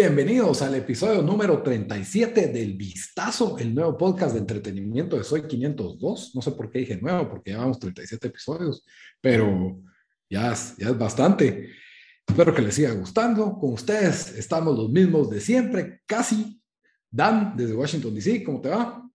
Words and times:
Bienvenidos 0.00 0.62
al 0.62 0.76
episodio 0.76 1.22
número 1.22 1.60
37 1.60 2.52
del 2.52 2.74
Vistazo, 2.74 3.58
el 3.58 3.74
nuevo 3.74 3.98
podcast 3.98 4.32
de 4.32 4.38
entretenimiento 4.38 5.18
de 5.18 5.24
Soy 5.24 5.42
502. 5.48 6.36
No 6.36 6.40
sé 6.40 6.52
por 6.52 6.70
qué 6.70 6.78
dije 6.78 6.98
nuevo, 6.98 7.28
porque 7.28 7.50
llevamos 7.50 7.80
37 7.80 8.28
episodios, 8.28 8.84
pero 9.20 9.76
ya 10.30 10.52
es, 10.52 10.76
ya 10.76 10.90
es 10.90 10.96
bastante. 10.96 11.70
Espero 12.24 12.54
que 12.54 12.62
les 12.62 12.76
siga 12.76 12.92
gustando. 12.92 13.58
Con 13.58 13.72
ustedes 13.72 14.38
estamos 14.38 14.78
los 14.78 14.88
mismos 14.88 15.30
de 15.30 15.40
siempre, 15.40 16.00
casi. 16.06 16.62
Dan, 17.10 17.56
desde 17.56 17.74
Washington, 17.74 18.14
D.C., 18.14 18.44
¿cómo 18.44 18.60
te 18.60 18.68
va? 18.68 19.07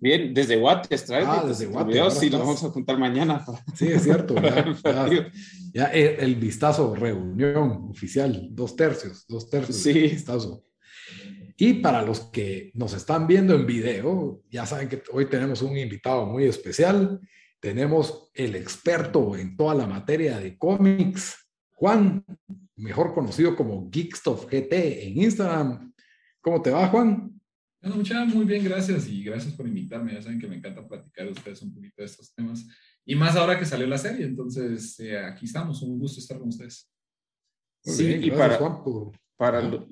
Bien, 0.00 0.34
desde 0.34 0.56
Guates, 0.56 1.10
Ah, 1.10 1.44
desde 1.46 1.66
Guates. 1.66 2.14
Sí, 2.14 2.30
lo 2.30 2.38
vamos 2.38 2.62
a 2.64 2.72
contar 2.72 2.98
mañana. 2.98 3.44
Sí, 3.74 3.88
es 3.88 4.02
cierto. 4.02 4.34
Ya, 5.72 5.86
el, 5.88 6.36
vistazo, 6.36 6.94
reunión 6.94 7.88
oficial, 7.90 8.48
dos 8.50 8.76
tercios, 8.76 9.26
dos 9.28 9.50
tercios 9.50 9.76
sí. 9.76 9.92
vistazo. 9.92 10.64
Y 11.58 11.74
para 11.74 12.00
los 12.00 12.20
que 12.30 12.70
nos 12.72 12.94
están 12.94 13.26
viendo 13.26 13.54
en 13.54 13.66
video, 13.66 14.40
ya 14.50 14.64
saben 14.64 14.88
que 14.88 15.02
hoy 15.12 15.26
tenemos 15.26 15.60
un 15.60 15.76
invitado 15.76 16.24
muy 16.24 16.44
especial. 16.44 17.20
Tenemos 17.60 18.30
el 18.32 18.54
experto 18.54 19.36
en 19.36 19.54
toda 19.54 19.74
la 19.74 19.86
materia 19.86 20.38
de 20.38 20.56
cómics, 20.56 21.46
Juan, 21.72 22.24
mejor 22.76 23.12
conocido 23.12 23.54
como 23.54 23.90
Geekstuff 23.90 24.46
GT 24.46 24.72
en 25.08 25.22
Instagram. 25.22 25.92
¿Cómo 26.40 26.62
te 26.62 26.70
va, 26.70 26.88
Juan? 26.88 27.35
Bueno, 27.86 28.26
muy 28.34 28.44
bien, 28.44 28.64
gracias 28.64 29.06
y 29.06 29.22
gracias 29.22 29.54
por 29.54 29.66
invitarme. 29.66 30.12
Ya 30.12 30.20
saben 30.20 30.40
que 30.40 30.48
me 30.48 30.56
encanta 30.56 30.86
platicar 30.86 31.26
de 31.26 31.32
ustedes 31.32 31.62
un 31.62 31.72
poquito 31.72 31.94
de 31.98 32.06
estos 32.06 32.34
temas. 32.34 32.66
Y 33.04 33.14
más 33.14 33.36
ahora 33.36 33.56
que 33.58 33.64
salió 33.64 33.86
la 33.86 33.98
serie, 33.98 34.26
entonces 34.26 34.98
eh, 34.98 35.16
aquí 35.18 35.46
estamos, 35.46 35.82
un 35.82 35.98
gusto 35.98 36.18
estar 36.18 36.36
con 36.38 36.48
ustedes. 36.48 36.90
sí, 37.82 38.18
y 38.22 38.30
para, 38.32 38.58
para, 39.36 39.86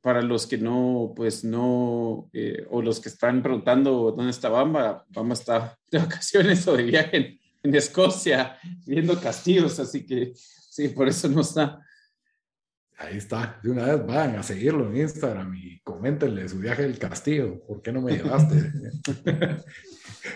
para 0.00 0.22
los 0.22 0.48
que 0.48 0.58
no, 0.58 1.12
pues 1.14 1.44
no, 1.44 2.28
eh, 2.32 2.66
o 2.70 2.82
los 2.82 2.98
que 2.98 3.08
están 3.08 3.40
preguntando 3.40 4.12
dónde 4.16 4.30
está 4.30 4.48
Bamba, 4.48 5.04
Bamba 5.08 5.34
está 5.34 5.78
de 5.92 5.98
vacaciones 5.98 6.66
o 6.66 6.76
de 6.76 6.82
viaje 6.82 7.16
en, 7.16 7.38
en 7.62 7.74
Escocia 7.76 8.58
viendo 8.84 9.20
castillos, 9.20 9.78
así 9.78 10.04
que 10.04 10.32
sí, 10.34 10.88
por 10.88 11.06
eso 11.06 11.28
no 11.28 11.42
está. 11.42 11.80
Ahí 13.00 13.16
está, 13.16 13.60
de 13.62 13.70
una 13.70 13.84
vez 13.86 14.04
vayan 14.04 14.36
a 14.36 14.42
seguirlo 14.42 14.90
en 14.90 14.96
Instagram 14.96 15.54
y 15.54 15.78
coméntenle 15.82 16.48
su 16.48 16.58
viaje 16.58 16.82
del 16.82 16.98
castillo, 16.98 17.64
¿por 17.64 17.80
qué 17.80 17.92
no 17.92 18.02
me 18.02 18.16
llevaste? 18.16 18.72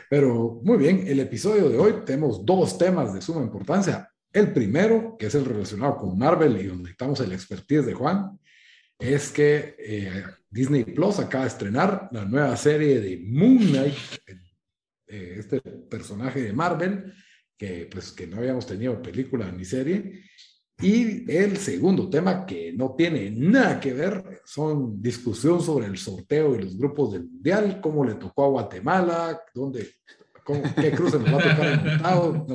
Pero 0.08 0.60
muy 0.62 0.78
bien, 0.78 1.04
el 1.08 1.18
episodio 1.18 1.68
de 1.68 1.76
hoy 1.76 1.94
tenemos 2.06 2.46
dos 2.46 2.78
temas 2.78 3.12
de 3.12 3.20
suma 3.20 3.42
importancia. 3.42 4.08
El 4.32 4.52
primero, 4.52 5.16
que 5.18 5.26
es 5.26 5.34
el 5.34 5.44
relacionado 5.44 5.96
con 5.96 6.16
Marvel 6.16 6.56
y 6.56 6.68
donde 6.68 6.84
necesitamos 6.84 7.18
el 7.18 7.32
expertise 7.32 7.84
de 7.84 7.94
Juan, 7.94 8.38
es 8.96 9.32
que 9.32 9.74
eh, 9.80 10.22
Disney 10.48 10.84
Plus 10.84 11.18
acaba 11.18 11.42
de 11.42 11.50
estrenar 11.50 12.10
la 12.12 12.24
nueva 12.24 12.56
serie 12.56 13.00
de 13.00 13.24
Moon 13.26 13.58
Knight, 13.58 13.94
eh, 15.08 15.34
este 15.36 15.60
personaje 15.60 16.42
de 16.42 16.52
Marvel, 16.52 17.12
que 17.58 17.88
pues 17.90 18.12
que 18.12 18.28
no 18.28 18.36
habíamos 18.36 18.66
tenido 18.66 19.02
película 19.02 19.50
ni 19.50 19.64
serie, 19.64 20.22
y 20.82 21.24
el 21.30 21.56
segundo 21.56 22.10
tema, 22.10 22.44
que 22.44 22.72
no 22.72 22.94
tiene 22.96 23.30
nada 23.30 23.78
que 23.80 23.92
ver, 23.92 24.42
son 24.44 25.00
discusión 25.00 25.62
sobre 25.62 25.86
el 25.86 25.96
sorteo 25.96 26.54
y 26.54 26.62
los 26.62 26.76
grupos 26.76 27.12
del 27.12 27.24
Mundial, 27.24 27.80
cómo 27.80 28.04
le 28.04 28.14
tocó 28.14 28.44
a 28.44 28.48
Guatemala, 28.48 29.40
dónde, 29.54 29.88
qué 30.80 30.90
cruce 30.90 31.18
nos 31.18 31.32
va 31.32 31.38
a 31.38 31.50
tocar 31.50 31.66
el 31.66 31.84
montado. 31.84 32.46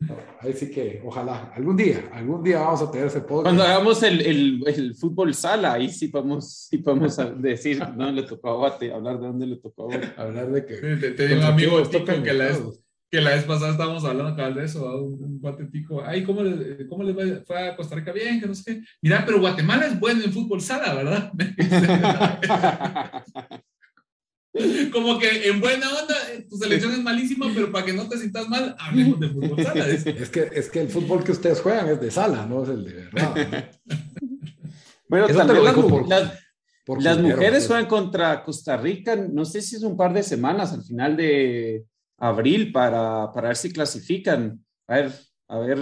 No, 0.00 0.16
ahí 0.40 0.52
sí 0.52 0.70
que 0.70 1.02
ojalá, 1.04 1.52
algún 1.54 1.76
día, 1.76 2.08
algún 2.12 2.42
día 2.42 2.60
vamos 2.60 2.82
a 2.82 2.90
tener 2.90 3.08
ese 3.08 3.20
podcast. 3.20 3.42
Cuando 3.42 3.62
hagamos 3.64 4.02
el, 4.02 4.20
el, 4.20 4.64
el 4.66 4.94
fútbol 4.94 5.34
sala, 5.34 5.74
ahí 5.74 5.90
sí 5.90 6.08
podemos, 6.08 6.68
sí 6.70 6.78
podemos 6.78 7.18
decir 7.38 7.78
dónde 7.96 8.22
le 8.22 8.28
tocó 8.28 8.50
a 8.50 8.56
Guate, 8.56 8.92
hablar 8.92 9.20
de 9.20 9.26
dónde 9.26 9.46
le 9.46 9.56
tocó 9.56 9.82
a 9.82 9.86
Guate. 9.86 10.12
Hablar 10.16 10.50
de 10.50 10.64
que... 10.64 10.74
Te, 10.74 11.10
te 11.10 11.36
un 11.36 11.42
amigo 11.42 11.82
Tico 11.82 12.04
que 12.04 12.32
la 12.32 12.56
que 13.10 13.20
la 13.20 13.30
vez 13.30 13.44
pasada 13.44 13.72
estábamos 13.72 14.04
hablando 14.04 14.36
cabal 14.36 14.54
de 14.54 14.64
eso, 14.64 15.02
un, 15.02 15.22
un 15.22 15.40
guatetico, 15.40 16.02
ay, 16.04 16.22
¿cómo 16.22 16.42
le, 16.42 16.86
cómo 16.86 17.02
le 17.02 17.40
fue 17.42 17.68
a 17.68 17.76
Costa 17.76 17.96
Rica? 17.96 18.12
Bien, 18.12 18.40
que 18.40 18.46
no 18.46 18.54
sé 18.54 18.62
qué. 18.64 18.82
Mira, 19.02 19.24
pero 19.26 19.40
Guatemala 19.40 19.86
es 19.86 19.98
bueno 19.98 20.22
en 20.22 20.32
fútbol 20.32 20.60
sala, 20.60 20.94
¿verdad? 20.94 21.32
Como 24.92 25.18
que 25.18 25.48
en 25.48 25.60
buena 25.60 25.88
onda, 25.88 26.14
tu 26.48 26.56
selección 26.56 26.92
es 26.92 27.02
malísima, 27.02 27.46
pero 27.54 27.70
para 27.70 27.86
que 27.86 27.92
no 27.92 28.08
te 28.08 28.18
sientas 28.18 28.48
mal, 28.48 28.74
hablemos 28.78 29.20
de 29.20 29.28
fútbol 29.28 29.62
sala. 29.62 29.88
Es 29.88 30.30
que, 30.30 30.50
es 30.52 30.70
que 30.70 30.80
el 30.80 30.88
fútbol 30.88 31.24
que 31.24 31.32
ustedes 31.32 31.60
juegan 31.60 31.88
es 31.88 32.00
de 32.00 32.10
sala, 32.10 32.46
no 32.46 32.62
es 32.62 32.68
el 32.68 32.84
de 32.84 32.94
verdad. 32.94 33.70
bueno, 35.08 35.26
también 35.28 35.64
las, 35.64 35.74
por, 35.74 36.08
las, 36.08 36.32
por 36.84 37.02
las 37.02 37.18
mujeres 37.18 37.66
juegan 37.66 37.86
contra 37.86 38.44
Costa 38.44 38.76
Rica, 38.76 39.16
no 39.16 39.44
sé 39.44 39.62
si 39.62 39.76
es 39.76 39.82
un 39.82 39.96
par 39.96 40.12
de 40.12 40.22
semanas 40.22 40.72
al 40.72 40.82
final 40.82 41.16
de, 41.16 41.86
abril 42.20 42.70
para, 42.70 43.32
para 43.32 43.48
ver 43.48 43.56
si 43.56 43.72
clasifican. 43.72 44.62
A 44.86 44.96
ver, 44.96 45.12
a 45.48 45.58
ver, 45.58 45.78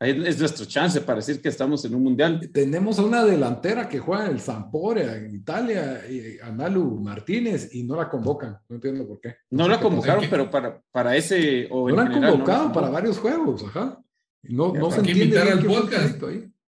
ahí 0.00 0.22
es 0.26 0.38
nuestro 0.38 0.66
chance 0.66 1.00
para 1.00 1.16
decir 1.16 1.40
que 1.40 1.48
estamos 1.48 1.84
en 1.84 1.94
un 1.94 2.02
mundial. 2.02 2.50
Tenemos 2.52 2.98
a 2.98 3.04
una 3.04 3.24
delantera 3.24 3.88
que 3.88 4.00
juega 4.00 4.26
en 4.26 4.32
el 4.32 4.40
Sampdoria 4.40 5.16
en 5.16 5.34
Italia, 5.34 6.02
Analu 6.42 7.00
Martínez, 7.00 7.74
y 7.74 7.84
no 7.84 7.96
la 7.96 8.10
convocan. 8.10 8.58
No 8.68 8.76
entiendo 8.76 9.06
por 9.06 9.20
qué. 9.20 9.36
No, 9.50 9.68
la 9.68 9.80
convocaron, 9.80 10.24
pero 10.28 10.50
para, 10.50 10.82
para 10.90 11.16
ese. 11.16 11.68
O 11.70 11.88
no 11.88 11.96
la 11.96 12.02
han 12.02 12.12
convocado 12.12 12.72
para 12.72 12.90
varios 12.90 13.18
juegos, 13.18 13.64
ajá. 13.64 13.98
No, 14.42 14.72
no 14.72 14.90
se 14.90 14.98
entiende 14.98 15.24
invitar 15.24 15.48
al 15.48 15.64
podcast. 15.64 16.22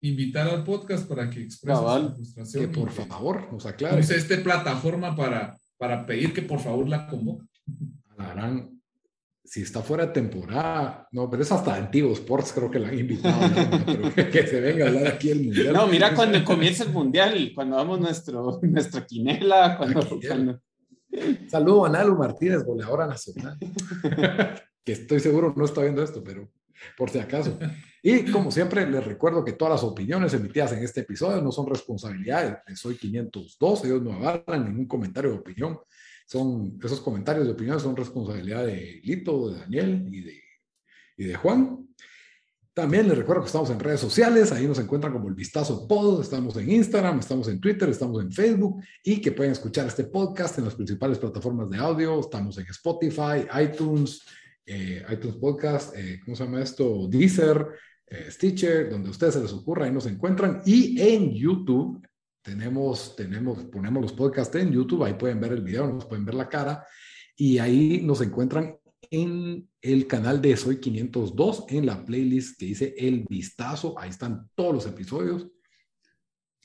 Invitar 0.02 0.48
al 0.48 0.64
podcast 0.64 1.08
para 1.08 1.30
que 1.30 1.42
exprese 1.42 1.78
su 1.78 2.16
frustración. 2.16 2.66
Que 2.66 2.80
por 2.80 2.90
favor 2.90 3.52
nos 3.52 3.66
aclare. 3.66 4.00
Use 4.00 4.16
esta 4.16 4.42
plataforma 4.42 5.16
para, 5.16 5.58
para 5.78 6.06
pedir 6.06 6.34
que 6.34 6.42
por 6.42 6.60
favor 6.60 6.88
la 6.88 7.06
convoque. 7.06 7.46
La 8.18 8.34
gran 8.34 8.79
si 9.50 9.64
está 9.64 9.82
fuera 9.82 10.06
de 10.06 10.12
temporada, 10.12 11.08
no, 11.12 11.28
pero 11.28 11.42
es 11.42 11.52
hasta 11.52 11.74
Antiguo 11.74 12.14
Sports, 12.14 12.54
creo 12.54 12.70
que 12.70 12.78
la 12.78 12.90
han 12.90 13.00
invitado, 13.00 13.40
que, 14.32 14.46
se 14.46 14.62
venga 14.62 14.86
a 14.86 14.88
hablar 14.90 15.08
aquí 15.08 15.32
el 15.32 15.44
Mundial. 15.44 15.74
No, 15.74 15.88
mira 15.88 16.14
cuando 16.14 16.44
comienza 16.46 16.84
el 16.84 16.92
Mundial, 16.92 17.52
cuando 17.56 17.78
damos 17.78 18.00
nuestro, 18.00 18.60
nuestra 18.62 19.08
quinela, 19.08 19.76
cuando... 19.76 20.08
Saludo 21.48 21.88
a 21.88 21.90
Nalu 21.90 22.16
Martínez, 22.16 22.64
goleadora 22.64 23.08
nacional, 23.08 23.58
que 24.86 24.92
estoy 24.92 25.20
seguro 25.20 25.52
no 25.58 25.66
está 25.66 25.82
viendo 25.82 26.04
esto, 26.04 26.24
pero 26.24 26.48
por 26.96 27.10
si 27.10 27.18
acaso. 27.18 27.58
Y 28.04 28.26
como 28.32 28.52
siempre, 28.52 28.88
les 28.88 29.04
recuerdo 29.04 29.44
que 29.44 29.54
todas 29.54 29.74
las 29.74 29.84
opiniones 29.84 30.32
emitidas 30.36 30.74
en 30.74 30.84
este 30.84 31.02
episodio 31.02 31.42
no 31.42 31.52
son 31.52 31.66
responsabilidad 31.66 32.62
de 32.68 32.76
Soy 32.76 32.98
502, 32.98 33.86
ellos 33.86 34.04
no 34.04 34.14
avalan 34.14 34.66
ningún 34.66 34.86
comentario 34.86 35.32
de 35.32 35.38
opinión 35.38 35.80
son, 36.30 36.80
esos 36.84 37.02
comentarios 37.02 37.48
de 37.48 37.54
opinión 37.54 37.80
son 37.80 37.98
responsabilidad 37.98 38.64
de 38.64 39.02
Lito, 39.04 39.50
de 39.50 39.60
Daniel 39.62 40.08
y 40.12 40.22
de, 40.22 40.44
y 41.18 41.24
de 41.24 41.36
Juan. 41.36 41.88
También 42.72 43.08
les 43.08 43.18
recuerdo 43.18 43.42
que 43.42 43.48
estamos 43.48 43.72
en 43.72 43.80
redes 43.80 44.00
sociales, 44.00 44.52
ahí 44.52 44.68
nos 44.68 44.78
encuentran 44.78 45.12
como 45.12 45.28
el 45.28 45.34
Vistazo 45.34 45.88
Pod, 45.88 46.22
estamos 46.22 46.56
en 46.58 46.70
Instagram, 46.70 47.20
estamos 47.20 47.48
en 47.48 47.60
Twitter, 47.60 47.90
estamos 47.90 48.22
en 48.22 48.32
Facebook 48.32 48.80
y 49.04 49.20
que 49.20 49.32
pueden 49.32 49.54
escuchar 49.54 49.88
este 49.88 50.04
podcast 50.04 50.60
en 50.60 50.66
las 50.66 50.76
principales 50.76 51.18
plataformas 51.18 51.68
de 51.72 51.78
audio, 51.80 52.20
estamos 52.20 52.60
en 52.60 52.68
Spotify, 52.68 53.48
iTunes, 53.64 54.22
eh, 54.68 55.04
iTunes 55.12 55.38
Podcast, 55.38 55.98
eh, 55.98 56.20
¿cómo 56.24 56.38
se 56.38 56.44
llama 56.44 56.62
esto? 56.62 57.08
Deezer, 57.10 57.70
eh, 58.06 58.28
Stitcher, 58.30 58.92
donde 58.92 59.08
a 59.08 59.12
ustedes 59.12 59.34
se 59.34 59.42
les 59.42 59.52
ocurra, 59.52 59.86
ahí 59.86 59.92
nos 59.92 60.06
encuentran 60.06 60.62
y 60.64 61.02
en 61.02 61.34
YouTube 61.34 62.08
tenemos, 62.50 63.16
tenemos, 63.16 63.64
ponemos 63.66 64.02
los 64.02 64.14
podcasts 64.14 64.56
en 64.56 64.72
YouTube, 64.72 65.04
ahí 65.04 65.14
pueden 65.14 65.40
ver 65.40 65.52
el 65.52 65.62
video, 65.62 65.86
nos 65.88 66.06
pueden 66.06 66.26
ver 66.26 66.34
la 66.34 66.50
cara 66.50 66.84
y 67.36 67.60
ahí 67.60 68.02
nos 68.04 68.22
encuentran 68.22 68.76
en 69.12 69.70
el 69.80 70.08
canal 70.08 70.42
de 70.42 70.58
Soy 70.58 70.80
502 70.80 71.66
en 71.70 71.86
la 71.86 72.04
playlist 72.04 72.60
que 72.60 72.66
dice 72.66 72.96
El 72.98 73.24
Vistazo, 73.30 73.94
ahí 74.00 74.10
están 74.10 74.50
todos 74.56 74.74
los 74.74 74.88
episodios. 74.88 75.48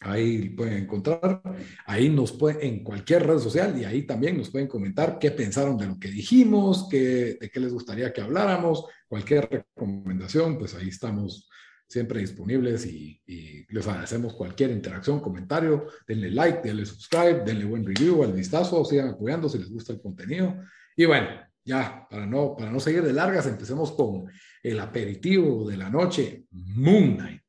Ahí 0.01 0.51
pueden 0.51 0.85
encontrar, 0.85 1.43
ahí 1.87 2.09
nos 2.09 2.33
pueden, 2.33 2.63
en 2.63 2.85
cualquier 2.85 3.27
red 3.27 3.39
social 3.39 3.79
y 3.79 3.85
ahí 3.85 4.07
también 4.07 4.39
nos 4.39 4.51
pueden 4.51 4.69
comentar 4.69 5.19
qué 5.19 5.31
pensaron 5.31 5.77
de 5.77 5.87
lo 5.87 5.99
que 5.99 6.09
dijimos, 6.09 6.89
qué, 6.91 7.37
de 7.41 7.51
qué 7.51 7.61
les 7.61 7.73
gustaría 7.73 8.13
que 8.13 8.23
habláramos, 8.23 8.85
cualquier 9.07 9.49
recomendación, 9.51 10.59
pues 10.59 10.75
ahí 10.75 10.89
estamos 10.89 11.49
siempre 11.89 12.21
disponibles 12.21 12.87
y, 12.87 13.21
les 13.69 13.89
agradecemos 13.89 14.35
cualquier 14.35 14.71
interacción, 14.71 15.21
comentario, 15.21 15.89
denle 16.07 16.31
like, 16.31 16.61
denle 16.63 16.87
subscribe, 16.87 17.43
denle 17.45 17.65
buen 17.65 17.85
review 17.85 18.23
al 18.23 18.33
vistazo, 18.33 18.85
sigan 18.85 19.09
apoyando 19.09 19.49
si 19.49 19.59
les 19.59 19.71
gusta 19.71 19.93
el 19.93 20.01
contenido. 20.01 20.55
Y 20.97 21.07
bueno, 21.07 21.29
ya, 21.65 22.07
para 22.09 22.25
no, 22.25 22.55
para 22.57 22.71
no 22.71 22.79
seguir 22.79 23.03
de 23.03 23.13
largas, 23.13 23.47
empecemos 23.47 23.91
con 23.93 24.31
el 24.63 24.79
aperitivo 24.79 25.69
de 25.69 25.77
la 25.77 25.91
noche, 25.91 26.45
Moon 26.51 27.17
Knight. 27.17 27.43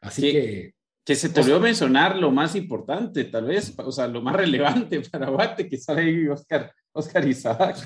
Así 0.00 0.22
que... 0.22 0.74
Que 1.04 1.14
se 1.14 1.30
te 1.30 1.40
olvidó 1.40 1.60
mencionar 1.60 2.16
lo 2.16 2.30
más 2.30 2.54
importante, 2.54 3.24
tal 3.24 3.46
vez, 3.46 3.72
o 3.78 3.92
sea, 3.92 4.06
lo 4.08 4.20
más 4.20 4.36
relevante 4.36 5.00
para 5.10 5.30
Guate, 5.30 5.68
que 5.68 5.78
sale 5.78 6.02
ahí 6.02 6.28
Oscar, 6.28 6.70
Oscar 6.92 7.26
Isaac. 7.26 7.78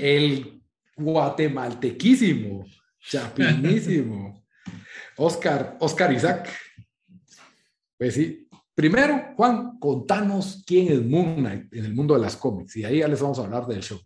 El 0.00 0.62
guatemaltequísimo, 0.96 2.64
chapinísimo. 2.98 4.41
Oscar, 5.22 5.76
Oscar 5.80 6.12
Isaac. 6.12 6.48
Pues 7.96 8.14
sí, 8.14 8.48
Primero, 8.74 9.34
Juan, 9.36 9.78
contanos 9.78 10.62
quién 10.66 10.90
es 10.90 11.04
Moon 11.04 11.36
Knight 11.36 11.72
en 11.74 11.84
el 11.84 11.94
mundo 11.94 12.14
de 12.14 12.20
las 12.20 12.36
cómics 12.36 12.74
y 12.76 12.84
ahí 12.84 13.00
ya 13.00 13.08
les 13.08 13.20
vamos 13.20 13.38
a 13.38 13.44
hablar 13.44 13.66
del 13.66 13.82
show. 13.82 14.00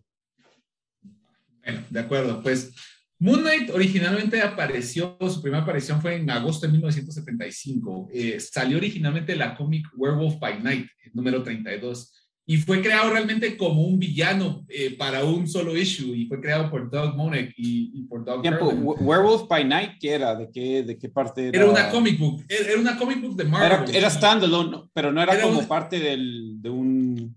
Bueno, 1.62 1.84
de 1.88 2.00
acuerdo, 2.00 2.42
pues 2.42 2.74
Moon 3.20 3.42
Knight 3.42 3.70
originalmente 3.70 4.42
apareció, 4.42 5.16
su 5.20 5.40
primera 5.40 5.62
aparición 5.62 6.02
fue 6.02 6.16
en 6.16 6.28
agosto 6.28 6.66
de 6.66 6.72
1975. 6.72 8.08
Eh, 8.12 8.40
salió 8.40 8.76
originalmente 8.78 9.36
la 9.36 9.56
cómic 9.56 9.86
Werewolf 9.96 10.40
by 10.40 10.60
Night, 10.60 10.88
número 11.12 11.44
32 11.44 12.25
y 12.48 12.58
fue 12.58 12.80
creado 12.80 13.10
realmente 13.10 13.56
como 13.56 13.82
un 13.82 13.98
villano 13.98 14.64
eh, 14.68 14.96
para 14.96 15.24
un 15.24 15.48
solo 15.48 15.76
issue 15.76 16.14
y 16.14 16.26
fue 16.26 16.40
creado 16.40 16.70
por 16.70 16.88
Doug 16.88 17.16
Monek 17.16 17.52
y, 17.56 18.02
por 18.04 18.24
Doug 18.24 18.40
Tiempo, 18.40 18.68
Werewolf 18.68 19.48
by 19.48 19.64
Night, 19.64 19.98
¿qué 20.00 20.12
era? 20.12 20.36
¿De 20.36 20.48
qué, 20.52 20.84
de 20.84 20.96
qué 20.96 21.08
parte 21.08 21.48
era? 21.48 21.58
Era 21.58 21.70
una 21.70 21.90
comic 21.90 22.16
book, 22.16 22.44
era 22.48 22.78
una 22.78 22.96
comic 22.96 23.20
book 23.20 23.36
de 23.36 23.44
Marvel. 23.44 23.94
Era, 23.94 24.08
standalone, 24.08 24.88
pero 24.94 25.10
no 25.10 25.20
era, 25.20 25.42
como 25.42 25.66
parte 25.66 25.98
del, 25.98 26.62
de 26.62 26.70
un, 26.70 27.36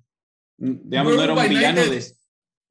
digamos, 0.58 1.16
no 1.16 1.24
era 1.24 1.34
un 1.34 1.50
villano 1.50 1.82
de... 1.82 2.06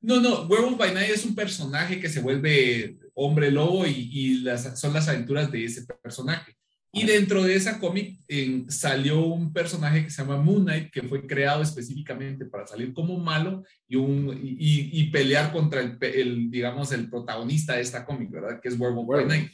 No, 0.00 0.20
no, 0.20 0.42
Werewolf 0.42 0.78
by 0.78 0.94
Night 0.94 1.10
es 1.10 1.26
un 1.26 1.34
personaje 1.34 1.98
que 1.98 2.08
se 2.08 2.20
vuelve 2.20 2.98
hombre 3.14 3.50
lobo 3.50 3.84
y, 3.84 4.10
y 4.12 4.38
las, 4.42 4.78
son 4.78 4.92
las 4.92 5.08
aventuras 5.08 5.50
de 5.50 5.64
ese 5.64 5.84
personaje. 6.00 6.57
Y 6.92 7.04
dentro 7.04 7.42
de 7.42 7.54
esa 7.54 7.78
cómic 7.78 8.18
salió 8.68 9.20
un 9.20 9.52
personaje 9.52 10.04
que 10.04 10.10
se 10.10 10.22
llama 10.22 10.38
Moon 10.38 10.64
Knight, 10.64 10.90
que 10.90 11.02
fue 11.02 11.26
creado 11.26 11.62
específicamente 11.62 12.46
para 12.46 12.66
salir 12.66 12.94
como 12.94 13.18
malo 13.18 13.62
y, 13.86 13.96
un, 13.96 14.38
y, 14.42 15.04
pelear 15.10 15.52
contra 15.52 15.80
el, 15.80 16.50
digamos, 16.50 16.90
el 16.92 17.10
protagonista 17.10 17.74
de 17.74 17.82
esta 17.82 18.06
cómic, 18.06 18.30
¿verdad? 18.30 18.60
Que 18.62 18.68
es 18.68 18.78
Werewolf 18.78 19.06
by 19.06 19.26
Night. 19.26 19.50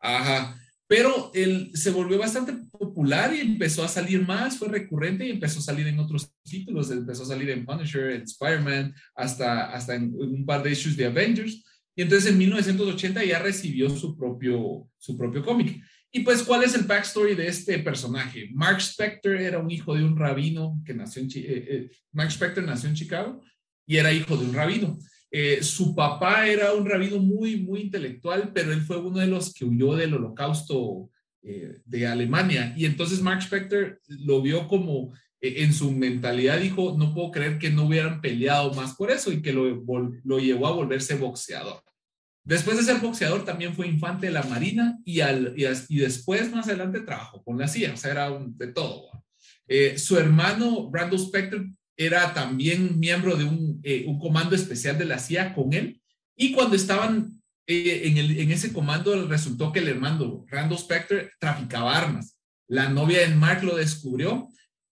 Ajá. 0.00 0.60
Pero 0.88 1.32
él 1.34 1.70
se 1.74 1.90
volvió 1.90 2.18
bastante 2.18 2.52
popular 2.70 3.34
y 3.34 3.40
empezó 3.40 3.82
a 3.82 3.88
salir 3.88 4.24
más, 4.24 4.56
fue 4.56 4.68
recurrente 4.68 5.26
y 5.26 5.30
empezó 5.30 5.58
a 5.58 5.62
salir 5.62 5.86
en 5.88 5.98
otros 5.98 6.32
títulos. 6.44 6.90
Empezó 6.90 7.24
a 7.24 7.26
salir 7.26 7.50
en 7.50 7.64
Punisher, 7.64 8.10
en 8.10 8.22
Spider-Man, 8.22 8.94
hasta, 9.14 9.72
hasta 9.72 9.96
en, 9.96 10.14
un 10.14 10.46
par 10.46 10.62
de 10.62 10.70
issues 10.72 10.96
de 10.96 11.06
Avengers. 11.06 11.64
Y 11.96 12.02
entonces 12.02 12.30
en 12.30 12.38
1980 12.38 13.24
ya 13.24 13.40
recibió 13.40 13.90
su 13.90 14.16
propio, 14.16 14.88
su 14.98 15.16
propio 15.16 15.44
cómic. 15.44 15.82
Y 16.16 16.20
pues, 16.20 16.42
¿cuál 16.44 16.64
es 16.64 16.74
el 16.74 16.84
backstory 16.84 17.34
de 17.34 17.46
este 17.46 17.78
personaje? 17.78 18.48
Mark 18.54 18.78
Spector 18.80 19.36
era 19.36 19.58
un 19.58 19.70
hijo 19.70 19.94
de 19.94 20.02
un 20.02 20.16
rabino 20.16 20.80
que 20.82 20.94
nació 20.94 21.20
en, 21.20 21.28
eh, 21.28 21.32
eh, 21.36 21.90
Mark 22.12 22.30
nació 22.64 22.88
en 22.88 22.94
Chicago 22.94 23.42
y 23.86 23.98
era 23.98 24.10
hijo 24.14 24.34
de 24.34 24.46
un 24.46 24.54
rabino. 24.54 24.96
Eh, 25.30 25.62
su 25.62 25.94
papá 25.94 26.48
era 26.48 26.72
un 26.72 26.88
rabino 26.88 27.18
muy, 27.18 27.58
muy 27.58 27.80
intelectual, 27.82 28.50
pero 28.54 28.72
él 28.72 28.80
fue 28.80 28.96
uno 28.96 29.18
de 29.18 29.26
los 29.26 29.52
que 29.52 29.66
huyó 29.66 29.94
del 29.94 30.14
holocausto 30.14 31.10
de 31.42 32.06
Alemania. 32.06 32.72
Y 32.78 32.86
entonces 32.86 33.20
Mark 33.20 33.42
Spector 33.42 34.00
lo 34.08 34.40
vio 34.40 34.66
como 34.68 35.12
en 35.42 35.74
su 35.74 35.92
mentalidad, 35.92 36.58
dijo, 36.58 36.96
no 36.98 37.12
puedo 37.12 37.30
creer 37.30 37.58
que 37.58 37.68
no 37.68 37.84
hubieran 37.84 38.22
peleado 38.22 38.72
más 38.72 38.94
por 38.94 39.10
eso 39.10 39.30
y 39.30 39.42
que 39.42 39.52
lo, 39.52 39.84
lo 40.24 40.38
llevó 40.38 40.66
a 40.66 40.72
volverse 40.72 41.14
boxeador. 41.16 41.85
Después 42.46 42.76
de 42.76 42.84
ser 42.84 43.00
boxeador, 43.00 43.44
también 43.44 43.74
fue 43.74 43.88
infante 43.88 44.26
de 44.26 44.32
la 44.32 44.44
Marina 44.44 44.96
y, 45.04 45.20
al, 45.20 45.52
y, 45.56 45.96
después, 45.98 46.52
más 46.52 46.68
adelante, 46.68 47.00
trabajó 47.00 47.42
con 47.42 47.58
la 47.58 47.66
CIA, 47.66 47.92
o 47.92 47.96
sea, 47.96 48.12
era 48.12 48.30
de 48.30 48.68
todo. 48.68 49.10
Eh, 49.66 49.98
su 49.98 50.16
hermano, 50.16 50.88
Randall 50.92 51.18
Spector, 51.18 51.66
era 51.96 52.32
también 52.34 53.00
miembro 53.00 53.34
de 53.34 53.42
un, 53.42 53.80
eh, 53.82 54.04
un, 54.06 54.20
comando 54.20 54.54
especial 54.54 54.96
de 54.96 55.06
la 55.06 55.18
CIA 55.18 55.54
con 55.54 55.72
él. 55.72 56.00
Y 56.36 56.52
cuando 56.52 56.76
estaban 56.76 57.42
eh, 57.66 58.02
en, 58.04 58.16
el, 58.16 58.38
en, 58.38 58.52
ese 58.52 58.72
comando, 58.72 59.26
resultó 59.26 59.72
que 59.72 59.80
el 59.80 59.88
hermano, 59.88 60.44
Randall 60.48 60.78
Spector, 60.78 61.28
traficaba 61.40 61.98
armas. 61.98 62.38
La 62.68 62.88
novia 62.88 63.20
de 63.20 63.34
Mark 63.34 63.64
lo 63.64 63.74
descubrió 63.74 64.46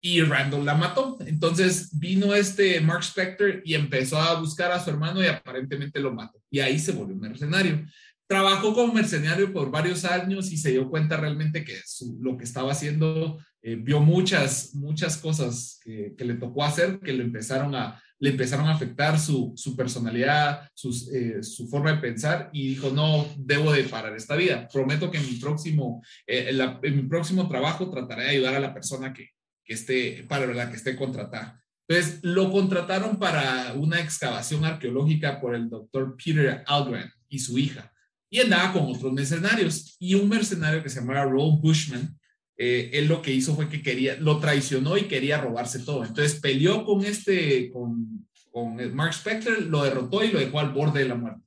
y 0.02 0.22
Randall 0.22 0.66
la 0.66 0.74
mató. 0.74 1.18
Entonces 1.26 1.98
vino 1.98 2.34
este 2.34 2.82
Mark 2.82 3.04
Spector 3.04 3.62
y 3.64 3.76
empezó 3.76 4.20
a 4.20 4.40
buscar 4.40 4.72
a 4.72 4.84
su 4.84 4.90
hermano 4.90 5.24
y 5.24 5.28
aparentemente 5.28 6.00
lo 6.00 6.14
mató. 6.14 6.42
Y 6.50 6.60
ahí 6.60 6.80
se 6.80 6.92
volvió 6.92 7.16
mercenario. 7.16 7.86
Trabajó 8.28 8.74
como 8.74 8.94
mercenario 8.94 9.54
por 9.54 9.70
varios 9.70 10.04
años 10.06 10.52
y 10.52 10.58
se 10.58 10.72
dio 10.72 10.90
cuenta 10.90 11.18
realmente 11.18 11.64
que 11.64 11.80
lo 12.20 12.38
que 12.38 12.46
estaba 12.46 12.72
haciendo, 12.72 13.38
eh, 13.62 13.76
vio 13.76 14.00
muchas, 14.00 14.74
muchas 14.74 15.18
cosas 15.18 15.80
que, 15.84 16.16
le 16.18 16.36
tocó 16.36 16.64
hacer, 16.64 17.00
que 17.00 17.12
le 17.12 17.24
empezaron 17.24 17.76
a, 17.76 18.02
le 18.20 18.30
empezaron 18.30 18.68
a 18.68 18.74
afectar 18.74 19.20
su, 19.20 19.54
su 19.58 19.76
personalidad, 19.76 20.70
eh, 21.14 21.44
su 21.44 21.68
forma 21.68 21.92
de 21.92 21.98
pensar 21.98 22.50
y 22.54 22.70
dijo, 22.70 22.90
no, 22.90 23.28
debo 23.38 23.74
de 23.74 23.84
parar 23.84 24.16
esta 24.16 24.38
vida. 24.38 24.68
Prometo 24.72 25.12
que 25.12 25.18
en 25.18 25.26
mi 25.26 25.36
próximo, 25.36 26.02
eh, 26.26 26.58
en 26.84 26.96
mi 26.96 27.04
próximo 27.04 27.50
trabajo 27.50 27.92
trataré 27.92 28.24
de 28.24 28.30
ayudar 28.30 28.56
a 28.56 28.60
la 28.62 28.74
persona 28.74 29.12
que, 29.12 29.32
esté, 29.74 30.26
para 30.28 30.46
la 30.48 30.70
que 30.70 30.78
esté 30.78 30.96
contratada. 30.96 31.62
Entonces, 31.88 32.20
lo 32.24 32.52
contrataron 32.52 33.18
para 33.18 33.74
una 33.74 34.00
excavación 34.00 34.64
arqueológica 34.64 35.42
por 35.42 35.56
el 35.56 35.70
doctor 35.70 36.16
Peter 36.16 36.64
Algren 36.66 37.12
y 37.28 37.40
su 37.40 37.58
hija. 37.58 37.92
Y 38.30 38.40
andaba 38.40 38.72
con 38.72 38.84
otros 38.84 39.12
mercenarios. 39.12 39.98
Y 40.00 40.16
un 40.16 40.30
mercenario 40.30 40.82
que 40.82 40.90
se 40.90 41.02
llamaba 41.02 41.26
Roll 41.26 41.60
Bushman, 41.60 42.18
eh, 42.56 42.92
él 42.94 43.08
lo 43.08 43.22
que 43.22 43.34
hizo 43.34 43.56
fue 43.56 43.68
que 43.68 43.82
quería, 43.82 44.16
lo 44.18 44.40
traicionó 44.40 44.98
y 44.98 45.04
quería 45.04 45.42
robarse 45.42 45.80
todo. 45.80 46.06
Entonces, 46.06 46.40
peleó 46.40 46.86
con 46.86 47.04
este, 47.04 47.70
con, 47.72 48.26
con 48.52 48.96
Mark 48.96 49.14
Spector, 49.14 49.62
lo 49.64 49.84
derrotó 49.84 50.24
y 50.24 50.32
lo 50.32 50.40
dejó 50.40 50.60
al 50.60 50.72
borde 50.72 51.02
de 51.02 51.10
la 51.10 51.16
muerte. 51.16 51.42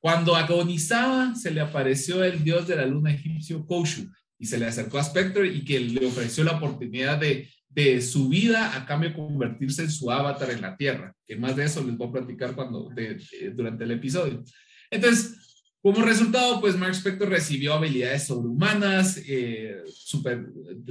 Cuando 0.00 0.34
agonizaba, 0.34 1.34
se 1.34 1.50
le 1.50 1.60
apareció 1.60 2.24
el 2.24 2.42
dios 2.42 2.66
de 2.66 2.76
la 2.76 2.86
luna 2.86 3.12
egipcio, 3.12 3.66
Koshu, 3.66 4.10
y 4.38 4.46
se 4.46 4.58
le 4.58 4.66
acercó 4.66 4.98
a 4.98 5.04
Spectre 5.04 5.46
y 5.46 5.64
que 5.64 5.78
le 5.78 6.06
ofreció 6.06 6.42
la 6.44 6.56
oportunidad 6.56 7.18
de, 7.18 7.48
de 7.74 8.00
su 8.02 8.28
vida 8.28 8.76
a 8.76 8.84
cambio 8.84 9.10
de 9.10 9.16
convertirse 9.16 9.82
en 9.82 9.90
su 9.90 10.10
avatar 10.10 10.50
en 10.50 10.60
la 10.60 10.76
Tierra, 10.76 11.14
que 11.26 11.36
más 11.36 11.56
de 11.56 11.64
eso 11.64 11.82
les 11.82 11.96
voy 11.96 12.08
a 12.08 12.12
platicar 12.12 12.54
cuando, 12.54 12.90
durante 13.54 13.84
el 13.84 13.90
episodio. 13.92 14.42
Entonces, 14.90 15.52
como 15.80 16.02
resultado, 16.02 16.60
pues 16.60 16.76
Mark 16.76 16.94
Spector 16.94 17.28
recibió 17.28 17.74
habilidades 17.74 18.26
sobrehumanas, 18.26 19.20
eh, 19.26 19.78
super, 19.92 20.46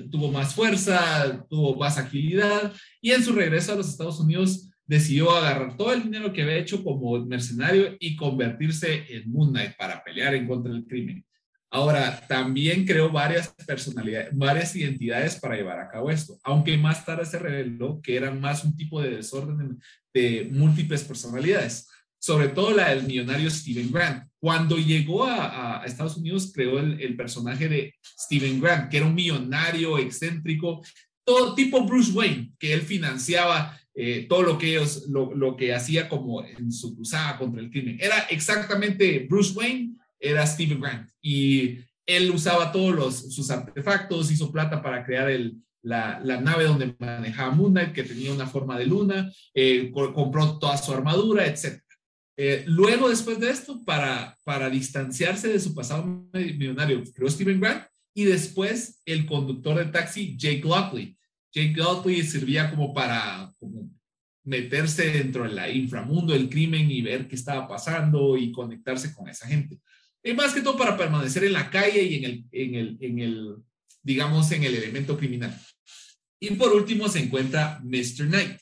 tuvo 0.10 0.32
más 0.32 0.54
fuerza, 0.54 1.46
tuvo 1.50 1.78
más 1.78 1.98
agilidad 1.98 2.74
y 3.00 3.12
en 3.12 3.24
su 3.24 3.32
regreso 3.32 3.72
a 3.72 3.76
los 3.76 3.88
Estados 3.88 4.20
Unidos 4.20 4.70
decidió 4.86 5.32
agarrar 5.32 5.78
todo 5.78 5.94
el 5.94 6.04
dinero 6.04 6.34
que 6.34 6.42
había 6.42 6.58
hecho 6.58 6.84
como 6.84 7.18
mercenario 7.26 7.96
y 8.00 8.18
convertirse 8.18 9.06
en 9.08 9.32
Moon 9.32 9.52
Knight 9.52 9.78
para 9.78 10.04
pelear 10.04 10.36
en 10.36 10.46
contra 10.46 10.74
del 10.74 10.86
crimen. 10.86 11.24
Ahora, 11.74 12.28
también 12.28 12.86
creó 12.86 13.10
varias 13.10 13.56
personalidades, 13.66 14.28
varias 14.34 14.76
identidades 14.76 15.40
para 15.40 15.56
llevar 15.56 15.80
a 15.80 15.88
cabo 15.88 16.12
esto, 16.12 16.38
aunque 16.44 16.78
más 16.78 17.06
tarde 17.06 17.26
se 17.26 17.40
reveló 17.40 18.02
que 18.02 18.18
eran 18.18 18.42
más 18.42 18.66
un 18.66 18.76
tipo 18.76 19.02
de 19.02 19.12
desorden 19.12 19.80
de 20.14 20.50
múltiples 20.52 21.02
personalidades, 21.06 21.88
sobre 22.20 22.50
todo 22.50 22.72
la 22.76 22.90
del 22.90 23.04
millonario 23.04 23.50
Steven 23.50 23.90
Grant. 23.90 24.28
Cuando 24.38 24.76
llegó 24.76 25.24
a, 25.26 25.82
Estados 25.86 26.18
Unidos, 26.18 26.52
creó 26.54 26.78
el, 26.78 27.16
personaje 27.16 27.70
de 27.70 27.96
Steven 28.20 28.60
Grant, 28.60 28.90
que 28.90 28.98
era 28.98 29.06
un 29.06 29.16
millonario 29.16 29.98
excéntrico, 29.98 30.84
todo 31.24 31.56
tipo 31.56 31.86
Bruce 31.86 32.12
Wayne, 32.12 32.52
que 32.60 32.74
él 32.74 32.82
financiaba 32.82 33.80
eh, 33.96 34.26
todo 34.28 34.44
lo 34.44 34.58
que 34.58 34.72
ellos, 34.72 35.06
lo, 35.08 35.34
lo 35.34 35.56
que 35.56 35.74
hacía 35.74 36.10
como 36.10 36.44
en 36.44 36.70
su 36.70 36.94
cruzada 36.94 37.38
contra 37.38 37.62
el 37.62 37.72
crimen. 37.72 37.98
Era 38.02 38.20
exactamente 38.30 39.26
Bruce 39.30 39.54
Wayne 39.54 40.01
era 40.22 40.46
Steve 40.46 40.78
Grant 40.80 41.10
y 41.22 41.80
él 42.06 42.32
usaba 42.32 42.72
todos 42.72 43.34
sus 43.34 43.50
artefactos, 43.50 44.32
hizo 44.32 44.52
plata 44.52 44.82
para 44.82 45.04
crear 45.04 45.30
el, 45.30 45.58
la, 45.82 46.20
nave 46.42 46.66
donde 46.66 46.96
manejaba 47.00 47.54
Moon 47.54 47.72
Knight, 47.72 47.94
que 47.94 48.04
tenía 48.04 48.34
una 48.34 48.48
forma 48.48 48.78
de 48.78 48.86
luna, 48.86 49.32
eh, 49.54 49.92
compró 49.92 50.60
toda 50.60 50.78
su 50.78 50.92
armadura, 50.92 51.46
etc. 51.46 51.82
Eh, 52.38 52.64
luego, 52.68 53.10
después 53.10 53.40
de 53.40 53.50
esto, 53.50 53.84
para, 53.84 54.38
para 54.44 54.70
distanciarse 54.70 55.50
de 55.50 55.60
su 55.60 55.74
pasado 55.74 56.28
millonario, 56.34 57.04
creó 57.14 57.30
Steven 57.30 57.60
Grant 57.60 57.86
y 58.14 58.26
después 58.26 59.02
el 59.06 59.26
conductor 59.26 59.78
de 59.78 59.86
taxi, 59.86 60.36
Jake 60.38 60.64
Lockley. 60.64 61.18
Jake 61.54 61.74
Lockley 61.76 62.24
servía 62.24 62.70
como 62.70 62.94
para 62.94 63.54
meterse 64.44 65.12
dentro 65.12 65.44
del 65.44 65.76
inframundo 65.76 66.34
del 66.34 66.50
crimen 66.50 66.90
y 66.90 67.02
ver 67.02 67.28
qué 67.28 67.36
estaba 67.36 67.68
pasando 67.68 68.38
y 68.38 68.52
conectarse 68.52 69.14
con 69.14 69.30
esa 69.30 69.48
gente. 69.48 69.78
Y 70.24 70.34
más 70.34 70.54
que 70.54 70.62
todo 70.62 70.78
para 70.78 70.98
permanecer 70.98 71.44
en 71.44 71.54
la 71.54 71.70
calle 71.70 72.04
y 72.04 72.16
en 72.18 72.24
el, 72.24 72.46
en 72.52 72.76
el, 72.76 72.98
en 73.02 73.20
el, 73.20 73.56
digamos, 74.04 74.52
en 74.52 74.64
el 74.64 74.76
elemento 74.76 75.18
criminal. 75.18 75.60
Y 76.40 76.52
por 76.52 76.74
último 76.74 77.08
se 77.08 77.20
encuentra 77.20 77.80
Mr. 77.84 78.28
Knight. 78.28 78.60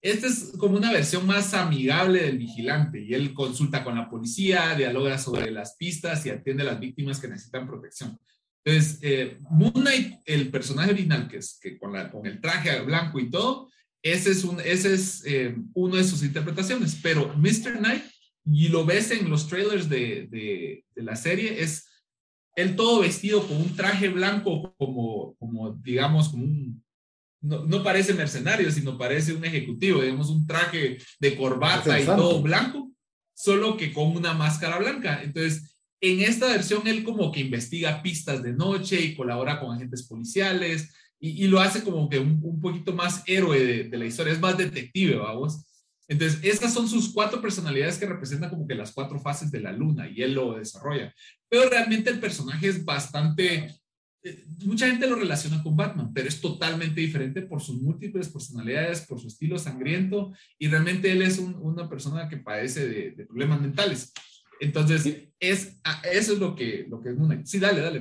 Este 0.00 0.26
es 0.26 0.52
como 0.58 0.76
una 0.76 0.92
versión 0.92 1.24
más 1.26 1.54
amigable 1.54 2.22
del 2.22 2.38
vigilante 2.38 3.00
y 3.00 3.14
él 3.14 3.32
consulta 3.32 3.84
con 3.84 3.96
la 3.96 4.10
policía, 4.10 4.74
dialoga 4.74 5.16
sobre 5.16 5.50
las 5.52 5.76
pistas 5.76 6.26
y 6.26 6.30
atiende 6.30 6.64
a 6.64 6.66
las 6.66 6.80
víctimas 6.80 7.20
que 7.20 7.28
necesitan 7.28 7.68
protección. 7.68 8.18
Entonces, 8.64 8.98
eh, 9.02 9.38
Moon 9.50 9.72
Knight, 9.72 10.20
el 10.24 10.50
personaje 10.50 10.90
original, 10.90 11.28
que 11.28 11.38
es 11.38 11.58
que 11.60 11.78
con 11.78 12.26
el 12.26 12.40
traje 12.40 12.80
blanco 12.80 13.20
y 13.20 13.30
todo, 13.30 13.70
ese 14.02 14.32
es, 14.32 14.42
un, 14.42 14.60
ese 14.60 14.94
es 14.94 15.22
eh, 15.24 15.54
uno 15.74 15.94
de 15.94 16.04
sus 16.04 16.24
interpretaciones, 16.24 16.98
pero 17.00 17.32
Mr. 17.36 17.78
Knight 17.78 18.02
y 18.44 18.68
lo 18.68 18.84
ves 18.84 19.10
en 19.10 19.30
los 19.30 19.48
trailers 19.48 19.88
de, 19.88 20.26
de, 20.30 21.02
la 21.02 21.16
serie, 21.16 21.62
es 21.62 21.88
él 22.54 22.76
todo 22.76 23.00
vestido 23.00 23.46
con 23.46 23.56
un 23.56 23.74
traje 23.74 24.08
blanco, 24.08 24.74
como, 24.78 25.34
como 25.38 25.72
digamos, 25.72 26.28
como 26.28 26.44
un, 26.44 26.84
no, 27.40 27.64
no, 27.64 27.82
parece 27.82 28.14
mercenario, 28.14 28.70
sino 28.70 28.98
parece 28.98 29.32
un 29.32 29.44
ejecutivo, 29.44 30.02
digamos, 30.02 30.28
un 30.28 30.46
traje 30.46 30.98
de 31.18 31.36
corbata 31.36 31.98
y 31.98 32.04
todo 32.04 32.42
blanco, 32.42 32.92
solo 33.34 33.76
que 33.76 33.92
con 33.92 34.16
una 34.16 34.34
máscara 34.34 34.78
blanca. 34.78 35.22
Entonces, 35.22 35.72
en 36.00 36.20
esta 36.20 36.48
versión, 36.48 36.86
él 36.86 37.04
como 37.04 37.32
que 37.32 37.40
investiga 37.40 38.02
pistas 38.02 38.42
de 38.42 38.52
noche 38.52 39.00
y 39.00 39.14
colabora 39.14 39.60
con 39.60 39.74
agentes 39.74 40.02
policiales 40.02 40.92
y, 41.18 41.46
lo 41.46 41.60
hace 41.60 41.84
como 41.84 42.08
que 42.08 42.18
un, 42.18 42.40
un 42.42 42.60
poquito 42.60 42.92
más 42.92 43.22
héroe 43.26 43.84
de, 43.84 43.96
la 43.96 44.06
historia, 44.06 44.32
es 44.32 44.40
más 44.40 44.58
detective, 44.58 45.14
vamos. 45.14 45.64
Entonces, 46.12 46.40
estas 46.42 46.74
son 46.74 46.86
sus 46.86 47.10
cuatro 47.10 47.40
personalidades 47.40 47.96
que 47.96 48.04
representan 48.04 48.50
como 48.50 48.66
que 48.66 48.74
las 48.74 48.92
cuatro 48.92 49.18
fases 49.18 49.50
de 49.50 49.60
la 49.60 49.72
luna 49.72 50.06
y 50.10 50.20
él 50.20 50.34
lo 50.34 50.58
desarrolla. 50.58 51.14
Pero 51.48 51.70
realmente 51.70 52.10
el 52.10 52.20
personaje 52.20 52.68
es 52.68 52.84
bastante 52.84 53.80
eh, 54.22 54.44
mucha 54.66 54.86
gente 54.88 55.08
lo 55.08 55.16
relaciona 55.16 55.62
con 55.62 55.74
Batman, 55.74 56.12
pero 56.12 56.28
es 56.28 56.38
totalmente 56.40 57.00
diferente 57.00 57.40
por 57.40 57.62
sus 57.62 57.80
múltiples 57.80 58.28
personalidades, 58.28 59.00
por 59.00 59.18
su 59.18 59.26
estilo 59.26 59.58
sangriento 59.58 60.32
y 60.58 60.68
realmente 60.68 61.10
él 61.10 61.22
es 61.22 61.38
una 61.38 61.88
persona 61.88 62.28
que 62.28 62.36
padece 62.36 62.86
de, 62.86 63.26
problemas 63.26 63.62
mentales. 63.62 64.12
Entonces, 64.60 65.30
es, 65.40 65.80
eso 66.12 66.32
es 66.34 66.38
lo 66.38 66.54
que, 66.54 66.86
lo 66.90 67.00
que 67.00 67.08
es 67.08 67.16
Moon 67.16 67.44
Sí, 67.46 67.58
dale, 67.58 67.80
dale. 67.80 68.00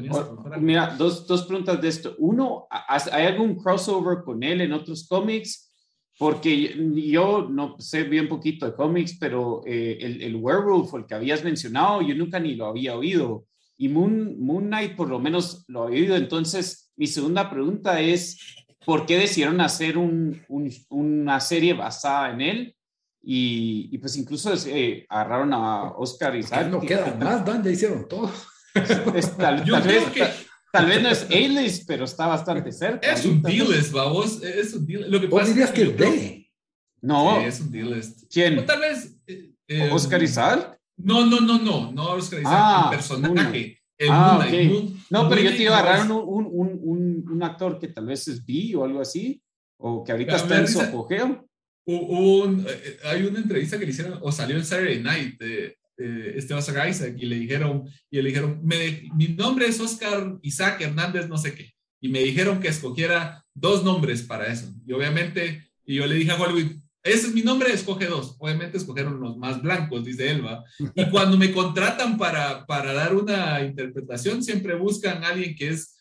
Mira, 0.59 0.95
dos, 0.97 1.25
dos 1.25 1.43
preguntas 1.43 1.81
de 1.81 1.87
esto. 1.87 2.15
Uno, 2.19 2.67
¿hay 2.69 3.25
algún 3.25 3.55
crossover 3.55 4.23
con 4.23 4.43
él 4.43 4.59
en 4.59 4.73
otros 4.73 5.07
cómics? 5.07 5.70
Porque 6.21 6.75
yo 7.09 7.47
no 7.49 7.77
sé 7.79 8.03
bien 8.03 8.29
poquito 8.29 8.67
de 8.67 8.75
cómics, 8.75 9.17
pero 9.19 9.63
eh, 9.65 9.97
el, 9.99 10.21
el 10.21 10.35
werewolf, 10.35 10.93
el 10.93 11.07
que 11.07 11.15
habías 11.15 11.43
mencionado, 11.43 12.03
yo 12.03 12.13
nunca 12.13 12.39
ni 12.39 12.53
lo 12.53 12.67
había 12.67 12.95
oído. 12.95 13.47
Y 13.75 13.89
Moon, 13.89 14.39
Moon 14.39 14.67
Knight 14.67 14.95
por 14.95 15.09
lo 15.09 15.17
menos 15.17 15.65
lo 15.67 15.81
ha 15.81 15.85
oído. 15.85 16.15
Entonces, 16.15 16.91
mi 16.95 17.07
segunda 17.07 17.49
pregunta 17.49 17.99
es, 17.99 18.37
¿por 18.85 19.07
qué 19.07 19.17
decidieron 19.17 19.61
hacer 19.61 19.97
un, 19.97 20.39
una 20.89 21.39
serie 21.39 21.73
basada 21.73 22.29
en 22.29 22.41
él? 22.41 22.75
Y, 23.23 23.97
pues 23.97 24.15
incluso 24.15 24.53
eh, 24.67 25.07
agarraron 25.09 25.51
a 25.55 25.93
Oscar 25.93 26.35
Isaac. 26.35 26.67
No 26.69 26.81
queda 26.81 27.17
más, 27.19 27.43
Dan, 27.43 27.63
ya 27.63 27.71
hicieron 27.71 28.07
todo. 28.07 28.31
tal, 29.39 29.63
vez, 29.63 30.05
que... 30.11 30.23
tal, 30.71 30.85
vez 30.85 31.01
no 31.01 31.09
es 31.09 31.23
A-list, 31.23 31.83
pero 31.87 32.05
está 32.05 32.27
bastante 32.27 32.71
cerca. 32.71 33.13
Es 33.13 33.25
un 33.25 33.41
D-list, 33.41 33.91
vamos. 33.91 34.41
Es 34.41 34.73
un 34.73 34.85
D-list. 34.85 35.09
Lo 35.09 35.21
que 35.21 35.27
pasa 35.27 35.49
dirías 35.49 35.71
que, 35.71 35.83
es 35.83 35.97
D? 35.97 36.51
No. 37.01 37.39
Sí, 37.39 37.45
es 37.45 37.59
un 37.61 37.71
D-list. 37.71 38.23
¿Quién? 38.31 38.65
tal 38.65 38.79
vez. 38.79 39.15
Eh, 39.67 39.89
¿Oscar 39.91 40.21
Isaac? 40.21 40.77
No, 40.97 41.25
no, 41.25 41.39
no, 41.39 41.57
no, 41.57 41.91
no 41.91 42.09
Oscar 42.11 42.41
Isaac, 42.41 42.53
ah, 42.55 42.89
el 42.91 42.97
personaje. 42.97 43.81
El 43.97 44.09
ah, 44.11 44.47
no, 45.09 45.29
pero 45.29 45.41
yo 45.41 45.51
te 45.51 45.63
iba 45.63 45.77
a 45.77 45.79
agarrar 45.79 46.11
un, 46.11 46.11
un, 46.11 46.79
un, 46.81 47.29
un, 47.29 47.43
actor 47.43 47.77
que 47.77 47.87
tal 47.87 48.07
vez 48.07 48.27
es 48.27 48.43
B 48.43 48.75
o 48.75 48.83
algo 48.83 48.99
así, 48.99 49.41
o 49.77 50.03
que 50.03 50.11
ahorita 50.11 50.37
está 50.37 50.59
en 50.59 50.67
su 50.67 50.81
apogeo. 50.81 51.47
Un, 51.85 52.65
eh, 52.67 52.97
hay 53.05 53.23
una 53.23 53.39
entrevista 53.39 53.77
que 53.77 53.85
le 53.85 53.91
hicieron, 53.91 54.19
o 54.21 54.31
salió 54.31 54.55
en 54.55 54.65
Saturday 54.65 55.01
Night, 55.01 55.39
de, 55.39 55.77
de 56.01 56.37
Esteban 56.37 56.89
Isaac, 56.89 57.15
y 57.17 57.25
le 57.25 57.37
dijeron, 57.37 57.89
y 58.09 58.21
le 58.21 58.29
dijeron, 58.29 58.59
me, 58.63 59.09
mi 59.15 59.29
nombre 59.29 59.67
es 59.67 59.79
Oscar 59.79 60.37
Isaac 60.41 60.81
Hernández, 60.81 61.27
no 61.27 61.37
sé 61.37 61.53
qué, 61.53 61.73
y 62.01 62.09
me 62.09 62.19
dijeron 62.23 62.59
que 62.59 62.67
escogiera 62.67 63.45
dos 63.53 63.83
nombres 63.83 64.23
para 64.23 64.51
eso. 64.51 64.73
Y 64.85 64.93
obviamente, 64.93 65.69
y 65.85 65.95
yo 65.95 66.07
le 66.07 66.15
dije 66.15 66.31
a 66.31 66.41
Hollywood, 66.41 66.71
ese 67.03 67.27
es 67.27 67.33
mi 67.33 67.41
nombre, 67.41 67.73
escoge 67.73 68.05
dos. 68.05 68.35
Obviamente 68.39 68.77
escogieron 68.77 69.19
los 69.19 69.37
más 69.37 69.61
blancos, 69.61 70.05
dice 70.05 70.29
Elba. 70.29 70.63
Y 70.95 71.05
cuando 71.09 71.37
me 71.37 71.51
contratan 71.51 72.17
para, 72.17 72.65
para 72.65 72.93
dar 72.93 73.15
una 73.15 73.61
interpretación, 73.61 74.43
siempre 74.43 74.75
buscan 74.75 75.23
a 75.23 75.29
alguien 75.29 75.55
que 75.55 75.69
es, 75.69 75.95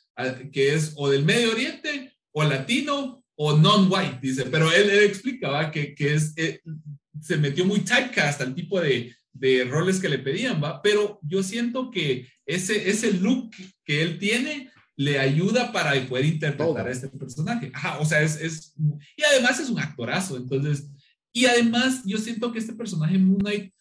que 0.53 0.75
es 0.75 0.93
o 0.97 1.09
del 1.09 1.25
Medio 1.25 1.53
Oriente 1.53 2.13
o 2.33 2.45
latino 2.45 3.25
o 3.35 3.57
non-white, 3.57 4.19
dice. 4.21 4.45
Pero 4.47 4.71
él, 4.71 4.91
él 4.91 5.05
explica 5.05 5.71
que, 5.71 5.95
que 5.95 6.15
es, 6.15 6.35
eh, 6.37 6.61
se 7.21 7.37
metió 7.39 7.65
muy 7.65 7.81
typecast 7.81 8.43
al 8.43 8.55
tipo 8.55 8.79
de, 8.81 9.15
de 9.33 9.65
roles 9.65 10.01
que 10.01 10.09
le 10.09 10.19
pedían, 10.19 10.63
¿va? 10.63 10.83
Pero 10.83 11.19
yo 11.23 11.43
siento 11.43 11.91
que 11.91 12.29
ese, 12.47 12.91
ese 12.91 13.13
look 13.13 13.51
que 13.85 14.03
él 14.03 14.19
tiene 14.19 14.71
le 14.97 15.19
ayuda 15.19 15.73
para 15.73 15.93
poder 16.07 16.27
interpretar 16.27 16.87
a 16.87 16.91
este 16.91 17.09
personaje. 17.09 17.71
Ajá, 17.73 17.99
o 18.01 18.05
sea, 18.05 18.21
es, 18.21 18.39
es, 18.41 18.75
y 19.17 19.23
además 19.23 19.59
es 19.59 19.71
un 19.71 19.79
actorazo, 19.79 20.37
entonces, 20.37 20.91
y 21.33 21.47
además 21.47 22.03
yo 22.05 22.19
siento 22.19 22.53
que 22.53 22.59
este 22.59 22.75
personaje 22.75 23.17
Moon 23.17 23.39
Knight, 23.39 23.73